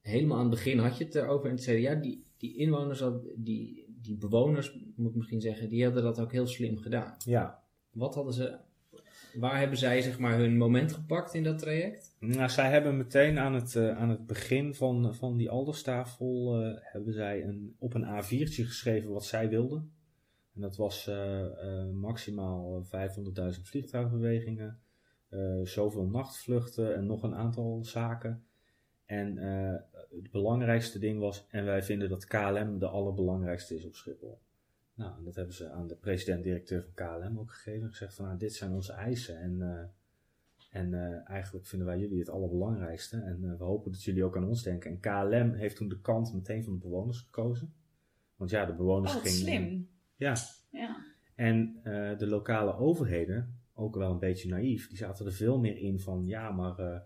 helemaal 0.01 0.37
aan 0.37 0.43
het 0.43 0.55
begin 0.55 0.79
had 0.79 0.99
je 0.99 1.05
het 1.05 1.15
erover 1.15 1.49
en 1.49 1.55
het 1.55 1.63
zei 1.65 1.81
ja, 1.81 1.95
die, 1.95 2.25
die 2.37 2.57
inwoners, 2.57 3.03
die, 3.37 3.87
die 4.03 4.17
bewoners, 4.17 4.79
moet 4.97 5.11
ik 5.11 5.17
misschien 5.17 5.41
zeggen, 5.41 5.69
die 5.69 5.85
hadden 5.85 6.03
dat 6.03 6.21
ook 6.21 6.33
heel 6.33 6.47
slim 6.47 6.79
gedaan. 6.79 7.15
Ja, 7.25 7.63
Wat 7.93 8.15
hadden 8.15 8.35
ze, 8.35 8.59
waar 9.39 9.59
hebben 9.59 9.79
zij 9.79 10.01
zeg 10.01 10.19
maar 10.19 10.39
hun 10.39 10.57
moment 10.57 10.93
gepakt 10.93 11.35
in 11.35 11.43
dat 11.43 11.59
traject? 11.59 12.17
Nou, 12.21 12.49
zij 12.49 12.71
hebben 12.71 12.97
meteen 12.97 13.39
aan 13.39 13.55
het, 13.55 13.77
eh, 13.77 13.99
aan 13.99 14.09
het 14.09 14.27
begin 14.27 14.75
van, 14.75 15.15
van 15.15 15.37
die 15.37 15.51
alderstafel 15.51 16.63
eh, 16.63 16.79
hebben 16.81 17.13
zij 17.13 17.45
een, 17.45 17.75
op 17.79 17.95
een 17.95 18.07
A4'tje 18.07 18.65
geschreven 18.65 19.13
wat 19.13 19.25
zij 19.25 19.49
wilden. 19.49 19.93
En 20.55 20.61
dat 20.61 20.77
was 20.77 21.07
eh, 21.07 21.45
eh, 21.45 21.89
maximaal 21.91 22.85
500.000 22.85 23.69
vliegtuigbewegingen, 23.69 24.81
eh, 25.29 25.61
zoveel 25.63 26.07
nachtvluchten 26.07 26.95
en 26.95 27.07
nog 27.07 27.23
een 27.23 27.35
aantal 27.35 27.85
zaken. 27.85 28.45
En 29.05 29.39
eh, 29.39 29.75
het 29.93 30.31
belangrijkste 30.31 30.99
ding 30.99 31.21
was, 31.21 31.47
en 31.51 31.65
wij 31.65 31.83
vinden 31.83 32.09
dat 32.09 32.27
KLM 32.27 32.79
de 32.79 32.89
allerbelangrijkste 32.89 33.75
is 33.75 33.85
op 33.85 33.95
Schiphol. 33.95 34.39
Nou, 34.99 35.19
en 35.19 35.25
dat 35.25 35.35
hebben 35.35 35.55
ze 35.55 35.71
aan 35.71 35.87
de 35.87 35.97
president-directeur 35.97 36.83
van 36.83 36.93
KLM 36.95 37.39
ook 37.39 37.53
gegeven. 37.53 37.83
En 37.83 37.91
gezegd 37.91 38.15
van, 38.15 38.25
nou, 38.25 38.39
dit 38.39 38.55
zijn 38.55 38.73
onze 38.73 38.93
eisen. 38.93 39.41
En 39.41 39.63
eh, 39.63 39.85
en 40.71 40.95
eh, 40.95 41.31
eigenlijk 41.31 41.67
vinden 41.67 41.87
wij 41.89 41.99
jullie 41.99 42.19
het 42.19 42.29
allerbelangrijkste. 42.29 43.17
En 43.17 43.45
eh, 43.45 43.59
we 43.59 43.65
hopen 43.65 43.93
dat 43.93 44.03
jullie 44.03 44.25
ook 44.25 44.37
aan 44.37 44.45
ons 44.45 44.63
denken. 44.63 44.91
En 44.91 45.01
KLM 45.01 45.53
heeft 45.53 45.77
toen 45.77 45.89
de 45.89 46.01
kant 46.01 46.35
meteen 46.35 46.65
van 46.65 46.73
de 46.73 46.79
bewoners 46.79 47.19
gekozen. 47.19 47.75
Want 48.37 48.51
ja, 48.51 48.65
de 48.65 48.75
bewoners 48.75 49.15
Oh, 49.15 49.21
gingen. 49.23 49.39
slim. 49.39 49.89
Ja. 50.17 50.35
Ja. 50.71 51.05
En 51.35 51.81
de 52.19 52.27
lokale 52.27 52.77
overheden, 52.77 53.61
ook 53.75 53.97
wel 53.97 54.11
een 54.11 54.19
beetje 54.19 54.49
naïef, 54.49 54.89
die 54.89 54.97
zaten 54.97 55.27
er 55.27 55.33
veel 55.33 55.59
meer 55.59 55.77
in 55.77 56.01
van 56.01 56.27
ja, 56.27 56.51
maar 56.51 57.03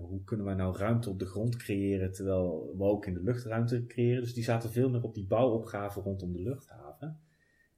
hoe 0.00 0.24
kunnen 0.24 0.46
wij 0.46 0.54
nou 0.54 0.76
ruimte 0.76 1.10
op 1.10 1.18
de 1.18 1.26
grond 1.26 1.56
creëren 1.56 2.12
terwijl 2.12 2.74
we 2.76 2.84
ook 2.84 3.06
in 3.06 3.14
de 3.14 3.22
luchtruimte 3.22 3.86
creëren. 3.86 4.22
Dus 4.22 4.34
die 4.34 4.44
zaten 4.44 4.70
veel 4.70 4.90
meer 4.90 5.02
op 5.02 5.14
die 5.14 5.26
bouwopgave 5.26 6.00
rondom 6.00 6.32
de 6.32 6.42
luchthaven. 6.42 6.85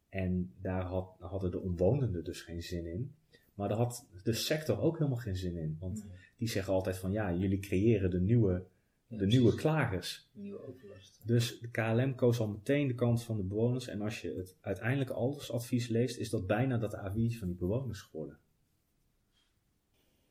En 0.09 0.52
daar 0.60 0.82
had, 0.82 1.16
hadden 1.18 1.51
de 1.51 1.60
omwonenden 1.60 2.24
dus 2.24 2.40
geen 2.40 2.62
zin 2.62 2.86
in. 2.86 3.14
Maar 3.55 3.68
daar 3.68 3.78
had 3.78 4.06
de 4.22 4.32
sector 4.32 4.80
ook 4.80 4.98
helemaal 4.98 5.18
geen 5.18 5.36
zin 5.36 5.56
in. 5.56 5.76
Want 5.80 6.06
die 6.36 6.48
zeggen 6.48 6.72
altijd 6.72 6.97
van 6.98 7.12
ja, 7.12 7.35
jullie 7.35 7.59
creëren 7.59 8.10
de 8.10 8.20
nieuwe, 8.20 8.64
de 9.06 9.26
nieuwe 9.26 9.55
klagers. 9.55 10.28
Nieuwe 10.32 10.66
overlast. 10.66 11.20
Dus 11.26 11.59
de 11.60 11.68
KLM 11.70 12.14
koos 12.14 12.40
al 12.40 12.48
meteen 12.48 12.86
de 12.89 12.94
kant 12.94 13.22
van 13.22 13.36
de 13.36 13.43
bewoners. 13.43 13.89
En 13.89 14.01
als 14.02 14.20
je 14.20 14.35
het 14.36 14.56
uiteindelijke 14.60 15.12
aldersadvies 15.12 15.89
leest, 15.89 16.18
is 16.18 16.30
dat 16.30 16.47
bijna 16.47 16.78
dat 16.78 16.97
A4'tje 16.97 17.39
van 17.39 17.48
die 17.48 17.56
bewoners 17.56 18.01
geworden. 18.01 18.39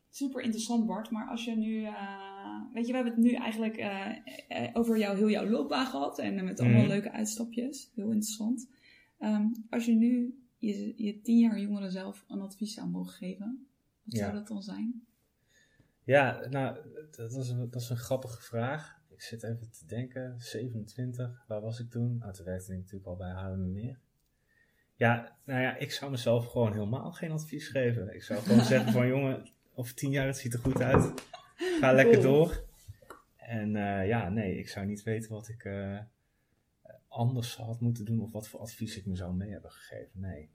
Super 0.09 0.41
interessant, 0.41 0.85
Bart. 0.85 1.11
Maar 1.11 1.27
als 1.27 1.45
je 1.45 1.55
nu. 1.55 1.83
eh, 1.83 1.93
weet 2.73 2.85
je, 2.85 2.91
we 2.91 2.97
hebben 2.97 3.13
het 3.15 3.23
nu 3.23 3.33
eigenlijk 3.33 3.77
eh, 3.77 4.11
eh, 4.47 4.69
over 4.73 4.97
jou, 4.97 5.17
heel 5.17 5.29
jouw 5.29 5.47
loopbaan 5.49 5.85
gehad. 5.85 6.19
En 6.19 6.43
met 6.45 6.59
allemaal 6.59 6.79
Mhm. 6.81 6.89
leuke 6.89 7.11
uitstapjes. 7.11 7.91
Heel 7.95 8.05
interessant. 8.11 8.69
Ehm, 9.19 9.45
als 9.69 9.85
je 9.85 9.95
nu 9.95 10.39
je, 10.57 10.93
je 11.03 11.21
tien 11.21 11.37
jaar 11.39 11.59
jongeren 11.59 11.91
zelf 11.91 12.25
een 12.27 12.41
advies 12.41 12.73
zou 12.73 12.87
mogen 12.89 13.13
geven, 13.13 13.67
wat 14.03 14.13
Ja. 14.13 14.19
zou 14.19 14.33
dat 14.33 14.47
dan 14.47 14.61
zijn? 14.61 15.05
Ja, 16.03 16.47
nou, 16.49 16.77
dat 17.11 17.31
is, 17.35 17.49
een, 17.49 17.69
dat 17.69 17.81
is 17.81 17.89
een 17.89 17.97
grappige 17.97 18.41
vraag. 18.41 18.95
Ik 19.09 19.21
zit 19.21 19.43
even 19.43 19.71
te 19.71 19.85
denken. 19.85 20.35
27, 20.41 21.43
waar 21.47 21.61
was 21.61 21.79
ik 21.79 21.89
toen? 21.89 22.17
Nou, 22.17 22.33
toen 22.33 22.45
werkte 22.45 22.71
ik 22.71 22.77
natuurlijk 22.77 23.05
al 23.05 23.15
bij 23.15 23.31
Haarlemmermeer. 23.31 23.99
Ja, 24.95 25.37
nou 25.45 25.61
ja, 25.61 25.75
ik 25.75 25.91
zou 25.91 26.11
mezelf 26.11 26.45
gewoon 26.45 26.71
helemaal 26.73 27.11
geen 27.11 27.31
advies 27.31 27.67
geven. 27.67 28.13
Ik 28.13 28.23
zou 28.23 28.41
gewoon 28.41 28.63
zeggen 28.73 28.91
van, 28.91 29.07
jongen, 29.07 29.49
over 29.73 29.93
tien 29.93 30.11
jaar, 30.11 30.25
het 30.27 30.37
ziet 30.37 30.53
er 30.53 30.59
goed 30.59 30.81
uit. 30.81 31.13
Ga 31.79 31.91
lekker 31.93 32.19
Cool. 32.19 32.33
door. 32.33 32.63
En 33.35 33.75
eh, 33.75 34.07
ja, 34.07 34.29
nee, 34.29 34.57
ik 34.57 34.69
zou 34.69 34.85
niet 34.85 35.03
weten 35.03 35.31
wat 35.31 35.47
ik 35.47 35.63
eh, 35.63 35.99
anders 37.07 37.55
had 37.55 37.79
moeten 37.81 38.05
doen 38.05 38.21
of 38.21 38.31
wat 38.31 38.47
voor 38.47 38.59
advies 38.59 38.97
ik 38.97 39.05
me 39.05 39.15
zou 39.15 39.33
mee 39.35 39.49
hebben 39.51 39.71
gegeven. 39.71 40.19
Nee. 40.19 40.49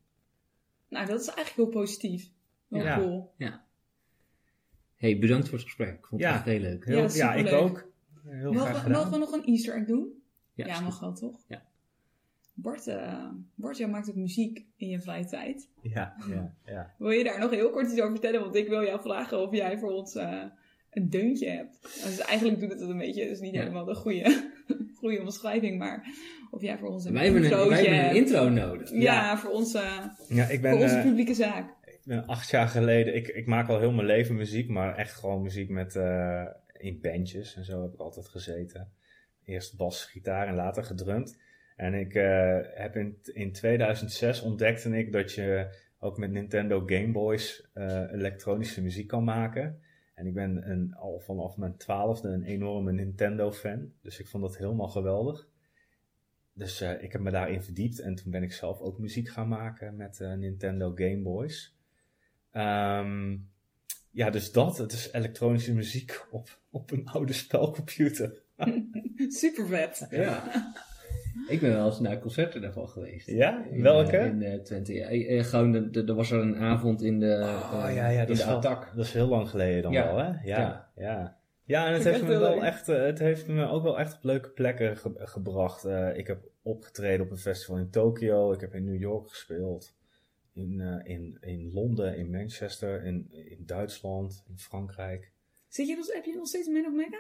Nou, 0.88 1.06
dat 1.06 1.20
is 1.20 1.26
eigenlijk 1.26 1.56
heel 1.56 1.80
positief. 1.82 2.30
Wel 2.68 2.82
Ja. 2.82 2.96
cool. 2.98 3.34
hey, 4.96 5.18
bedankt 5.18 5.44
voor 5.48 5.58
het 5.58 5.66
gesprek. 5.66 5.88
Ik 5.98 6.06
vond 6.06 6.20
het 6.22 6.30
Ja. 6.30 6.36
echt 6.36 6.44
heel 6.44 6.60
leuk. 6.60 6.84
Heel, 6.84 6.96
Ja, 7.02 7.14
ja, 7.14 7.32
ik 7.34 7.52
ook. 7.52 7.90
Heel 8.24 8.52
Mogen, 8.52 8.58
graag 8.60 8.72
we- 8.72 8.78
gedaan. 8.78 8.92
mogen 8.98 9.10
we 9.12 9.18
nog 9.18 9.32
een 9.32 9.44
Easter 9.44 9.74
egg 9.76 9.84
doen? 9.86 10.22
Ja, 10.54 10.66
Ja, 10.66 10.80
mag 10.80 11.00
wel, 11.00 11.12
toch? 11.14 11.40
Ja. 11.48 11.62
Bart, 12.54 12.86
eh, 12.86 13.28
Bart, 13.54 13.76
jij 13.76 13.88
maakt 13.88 14.08
ook 14.10 14.14
muziek 14.16 14.66
in 14.76 14.88
je 14.88 15.00
vrije 15.00 15.24
tijd. 15.24 15.68
Ja, 15.80 16.16
ja, 16.28 16.54
ja. 16.64 16.94
Wil 16.98 17.10
je 17.10 17.24
daar 17.24 17.38
nog 17.38 17.50
heel 17.50 17.70
kort 17.70 17.90
iets 17.90 17.98
over 18.00 18.10
vertellen? 18.12 18.40
Want 18.40 18.54
ik 18.54 18.68
wil 18.68 18.82
jou 18.82 19.00
vragen 19.00 19.40
of 19.42 19.52
jij 19.54 19.78
voor 19.78 19.90
ons 19.90 20.14
eh, 20.14 20.44
een 20.92 21.10
deuntje 21.10 21.48
hebt. 21.48 21.82
Dus 21.82 22.18
eigenlijk 22.18 22.60
doet 22.60 22.70
het 22.70 22.80
het 22.80 22.90
een 22.90 22.98
beetje, 22.98 23.28
dus 23.28 23.40
niet 23.40 23.54
Ja. 23.54 23.60
helemaal 23.60 23.84
de 23.84 23.94
goede, 23.94 24.50
goede 25.00 25.20
omschrijving, 25.20 25.78
maar 25.78 26.06
of 26.50 26.62
jij 26.62 26.78
voor 26.78 26.88
ons 26.88 27.04
een 27.04 27.12
Wij 27.12 27.24
hebben, 27.24 27.42
een, 27.42 27.48
wij 27.50 27.58
introotje 27.58 27.88
hebben 27.88 27.98
een 27.98 28.04
hebt. 28.14 28.28
intro 28.28 28.48
nodig. 28.48 28.90
Ja, 28.90 29.38
voor, 29.38 29.50
onze, 29.50 29.82
ja 30.28 30.44
ik 30.48 30.60
ben... 30.62 30.72
voor 30.72 30.80
onze 30.82 30.96
eh, 30.96 31.02
publieke 31.04 31.34
zaak. 31.34 31.74
Ik 31.84 32.00
ben 32.04 32.26
acht 32.26 32.50
jaar 32.50 32.68
geleden, 32.68 33.14
ik, 33.14 33.28
ik 33.28 33.46
maak 33.46 33.68
al 33.68 33.78
heel 33.78 33.92
mijn 33.92 34.06
leven 34.06 34.34
muziek, 34.34 34.68
maar 34.68 34.96
echt 34.96 35.14
gewoon 35.14 35.42
muziek 35.42 35.68
met, 35.68 35.96
eh, 35.96 36.44
in 36.72 36.98
bandjes 37.00 37.56
en 37.56 37.64
zo 37.64 37.82
heb 37.82 37.92
ik 37.92 38.00
altijd 38.00 38.28
gezeten. 38.28 38.92
Eerst 39.44 39.76
bas, 39.76 40.04
gitaar 40.04 40.48
en 40.48 40.54
later 40.54 40.84
gedrumd. 40.84 41.40
En 41.76 41.94
ik 41.94 42.14
eh, 42.14 42.58
heb 42.74 42.96
in, 42.96 43.18
in 43.32 43.52
2006 43.52 44.42
ontdekte 44.42 44.98
ik 44.98 45.12
dat 45.12 45.32
je 45.34 45.76
ook 45.98 46.18
met 46.18 46.30
Nintendo 46.30 46.82
Game 46.86 47.12
Boys 47.12 47.68
elektronische 48.12 48.82
muziek 48.82 49.06
kan 49.06 49.24
maken. 49.24 49.80
En 50.14 50.26
ik 50.26 50.34
ben 50.34 50.70
een, 50.70 50.94
al 50.94 51.20
vanaf 51.20 51.56
mijn 51.56 51.76
twaalfde 51.76 52.28
een 52.28 52.44
enorme 52.44 52.92
Nintendo 52.92 53.52
fan, 53.52 53.92
dus 54.02 54.18
ik 54.18 54.28
vond 54.28 54.42
dat 54.42 54.56
helemaal 54.56 54.88
geweldig. 54.88 55.48
Dus 56.52 56.80
eh, 56.80 57.02
ik 57.02 57.12
heb 57.12 57.20
me 57.20 57.30
daarin 57.30 57.62
verdiept 57.62 58.00
en 58.00 58.14
toen 58.14 58.30
ben 58.30 58.42
ik 58.42 58.52
zelf 58.52 58.80
ook 58.80 58.98
muziek 58.98 59.28
gaan 59.28 59.48
maken 59.48 59.96
met 59.96 60.20
eh, 60.20 60.32
Nintendo 60.32 60.92
Game 60.94 61.22
Boys. 61.22 61.76
Ehm, 62.50 63.36
ja, 64.10 64.30
dus 64.30 64.52
dat. 64.52 64.78
Het 64.78 64.92
is 64.92 65.12
elektronische 65.12 65.74
muziek 65.74 66.26
op, 66.30 66.58
op 66.70 66.90
een 66.90 67.06
oude 67.06 67.32
spelcomputer. 67.32 68.42
Super 69.28 69.66
vet. 69.66 70.06
Ja. 70.10 70.72
Ik 71.48 71.60
ben 71.60 71.72
wel 71.72 71.86
eens 71.86 72.00
naar 72.00 72.18
concerten 72.18 72.60
daarvan 72.60 72.88
geweest. 72.88 73.26
Ja? 73.26 73.64
In, 73.70 73.82
Welke? 73.82 74.16
eh, 74.16 74.26
In 74.26 74.42
eh, 74.42 74.58
Twente. 74.60 74.92
Ja, 74.94 75.08
eh, 75.08 75.44
gewoon, 75.44 75.72
de, 75.72 75.90
de- 75.90 76.04
er 76.04 76.14
was 76.14 76.30
er 76.30 76.40
een 76.40 76.56
avond 76.56 77.02
in 77.02 77.20
de, 77.20 77.34
Oh 77.72 77.84
ja, 77.94 78.08
ja, 78.08 78.08
in 78.08 78.18
dat 78.18 78.28
is, 78.28 78.38
de 78.38 78.44
wel, 78.46 78.56
attack. 78.56 78.92
dat 78.96 79.04
is 79.04 79.12
heel 79.12 79.28
lang 79.28 79.48
geleden 79.48 79.82
dan 79.82 79.92
Ja. 79.92 80.04
wel, 80.04 80.16
hè? 80.16 80.24
Ja, 80.28 80.38
ja. 80.42 80.92
Ja. 80.96 81.38
ja. 81.64 81.86
en 81.86 81.92
het 81.92 82.04
heeft, 82.04 82.22
me 82.22 82.38
wel 82.38 82.64
echt, 82.64 82.86
het 82.86 83.18
heeft 83.18 83.46
me 83.48 83.66
ook 83.68 83.82
wel 83.82 83.98
echt 83.98 84.14
op 84.16 84.22
leuke 84.24 84.48
plekken 84.48 84.96
ge- 84.96 85.12
gebracht. 85.16 85.84
Eh, 85.84 86.16
ik 86.16 86.26
heb 86.26 86.48
opgetreden 86.62 87.24
op 87.24 87.30
een 87.30 87.36
festival 87.38 87.76
in 87.78 87.90
Tokio. 87.90 88.52
Ik 88.52 88.60
heb 88.60 88.74
in 88.74 88.84
New 88.84 89.00
York 89.00 89.28
gespeeld. 89.28 89.94
In, 90.54 90.80
eh, 90.80 91.14
in, 91.14 91.36
in 91.40 91.70
Londen, 91.72 92.16
in 92.16 92.30
Manchester, 92.30 93.04
in, 93.04 93.26
in 93.30 93.62
Duitsland, 93.66 94.44
in 94.48 94.58
Frankrijk. 94.58 95.30
Zit 95.68 95.88
je 95.88 95.96
nog, 95.96 96.12
heb 96.12 96.24
je 96.24 96.34
nog 96.36 96.46
steeds 96.46 96.68
min 96.68 96.86
of 96.86 96.92
Mega? 96.92 97.18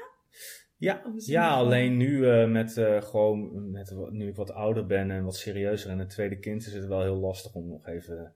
Ja, 0.82 1.02
het 1.14 1.26
ja 1.26 1.50
alleen 1.50 1.96
nu 1.96 2.28
eh, 2.28 2.48
met 2.48 2.76
eh, 2.76 3.02
gewoon, 3.02 3.70
met, 3.70 3.94
nu 4.10 4.28
ik 4.28 4.36
wat 4.36 4.52
ouder 4.52 4.86
ben 4.86 5.10
en 5.10 5.24
wat 5.24 5.36
serieuzer 5.36 5.90
en 5.90 5.98
een 5.98 6.08
tweede 6.08 6.38
kind 6.38 6.66
is 6.66 6.72
het 6.72 6.86
wel 6.86 7.02
heel 7.02 7.16
lastig 7.16 7.54
om 7.54 7.68
nog 7.68 7.86
even 7.86 8.32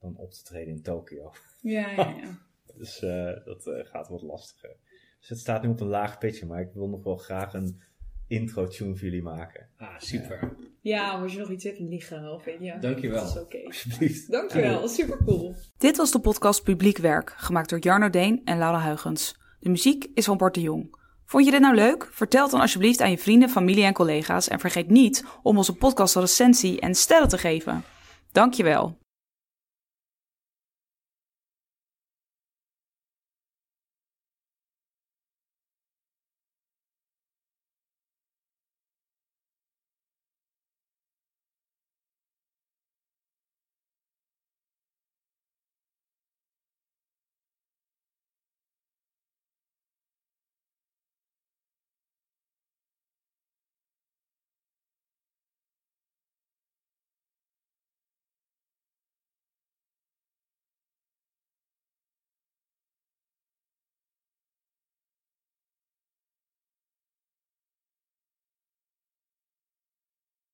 dan 0.00 0.16
op 0.16 0.30
te 0.30 0.42
treden 0.42 0.74
in 0.74 0.82
Tokio. 0.82 1.32
Ja, 1.60 1.90
ja, 1.90 2.14
ja. 2.20 2.38
Dus 2.78 3.02
eh, 3.02 3.44
dat 3.44 3.66
eh, 3.66 3.84
gaat 3.84 4.08
wat 4.08 4.22
lastiger. 4.22 4.76
Dus 5.18 5.28
het 5.28 5.38
staat 5.38 5.62
nu 5.62 5.68
op 5.68 5.80
een 5.80 5.86
laag 5.86 6.18
pitje, 6.18 6.46
maar 6.46 6.60
ik 6.60 6.72
wil 6.74 6.88
nog 6.88 7.04
wel 7.04 7.16
graag 7.16 7.54
een 7.54 7.80
intro 8.26 8.66
tune 8.66 8.96
voor 8.96 9.04
jullie 9.04 9.22
maken. 9.22 9.68
Ah, 9.76 9.98
super. 9.98 10.56
Ja, 10.80 11.12
maar 11.12 11.22
als 11.22 11.32
je 11.32 11.38
nog 11.38 11.50
iets 11.50 11.64
hebt 11.64 11.78
liggen 11.78 12.32
of 12.32 12.44
weet 12.44 12.60
je. 12.60 12.78
Dankjewel. 12.80 13.24
Dat 13.24 13.36
is 13.36 13.42
oké. 13.42 13.64
Alsjeblieft. 13.64 14.30
Dankjewel, 14.30 14.88
super 14.88 15.24
cool. 15.24 15.54
Dit 15.78 15.96
was 15.96 16.12
de 16.12 16.20
podcast 16.20 16.62
Publiek 16.62 16.98
Werk, 16.98 17.30
gemaakt 17.36 17.70
door 17.70 17.78
Jarno 17.78 18.10
Deen 18.10 18.40
en 18.44 18.58
Laura 18.58 18.78
Huigens. 18.78 19.38
De 19.58 19.68
muziek 19.68 20.06
is 20.14 20.24
van 20.24 20.36
Bart 20.36 20.54
de 20.54 20.60
Jong. 20.60 20.98
Vond 21.30 21.44
je 21.44 21.50
dit 21.50 21.60
nou 21.60 21.74
leuk? 21.74 22.08
Vertel 22.12 22.48
dan 22.48 22.60
alsjeblieft 22.60 23.00
aan 23.00 23.10
je 23.10 23.18
vrienden, 23.18 23.48
familie 23.48 23.84
en 23.84 23.92
collega's. 23.92 24.48
En 24.48 24.60
vergeet 24.60 24.90
niet 24.90 25.24
om 25.42 25.56
onze 25.56 25.74
podcast 25.74 26.14
een 26.14 26.20
recensie 26.20 26.80
en 26.80 26.94
sterren 26.94 27.28
te 27.28 27.38
geven. 27.38 27.84
Dankjewel. 28.32 28.99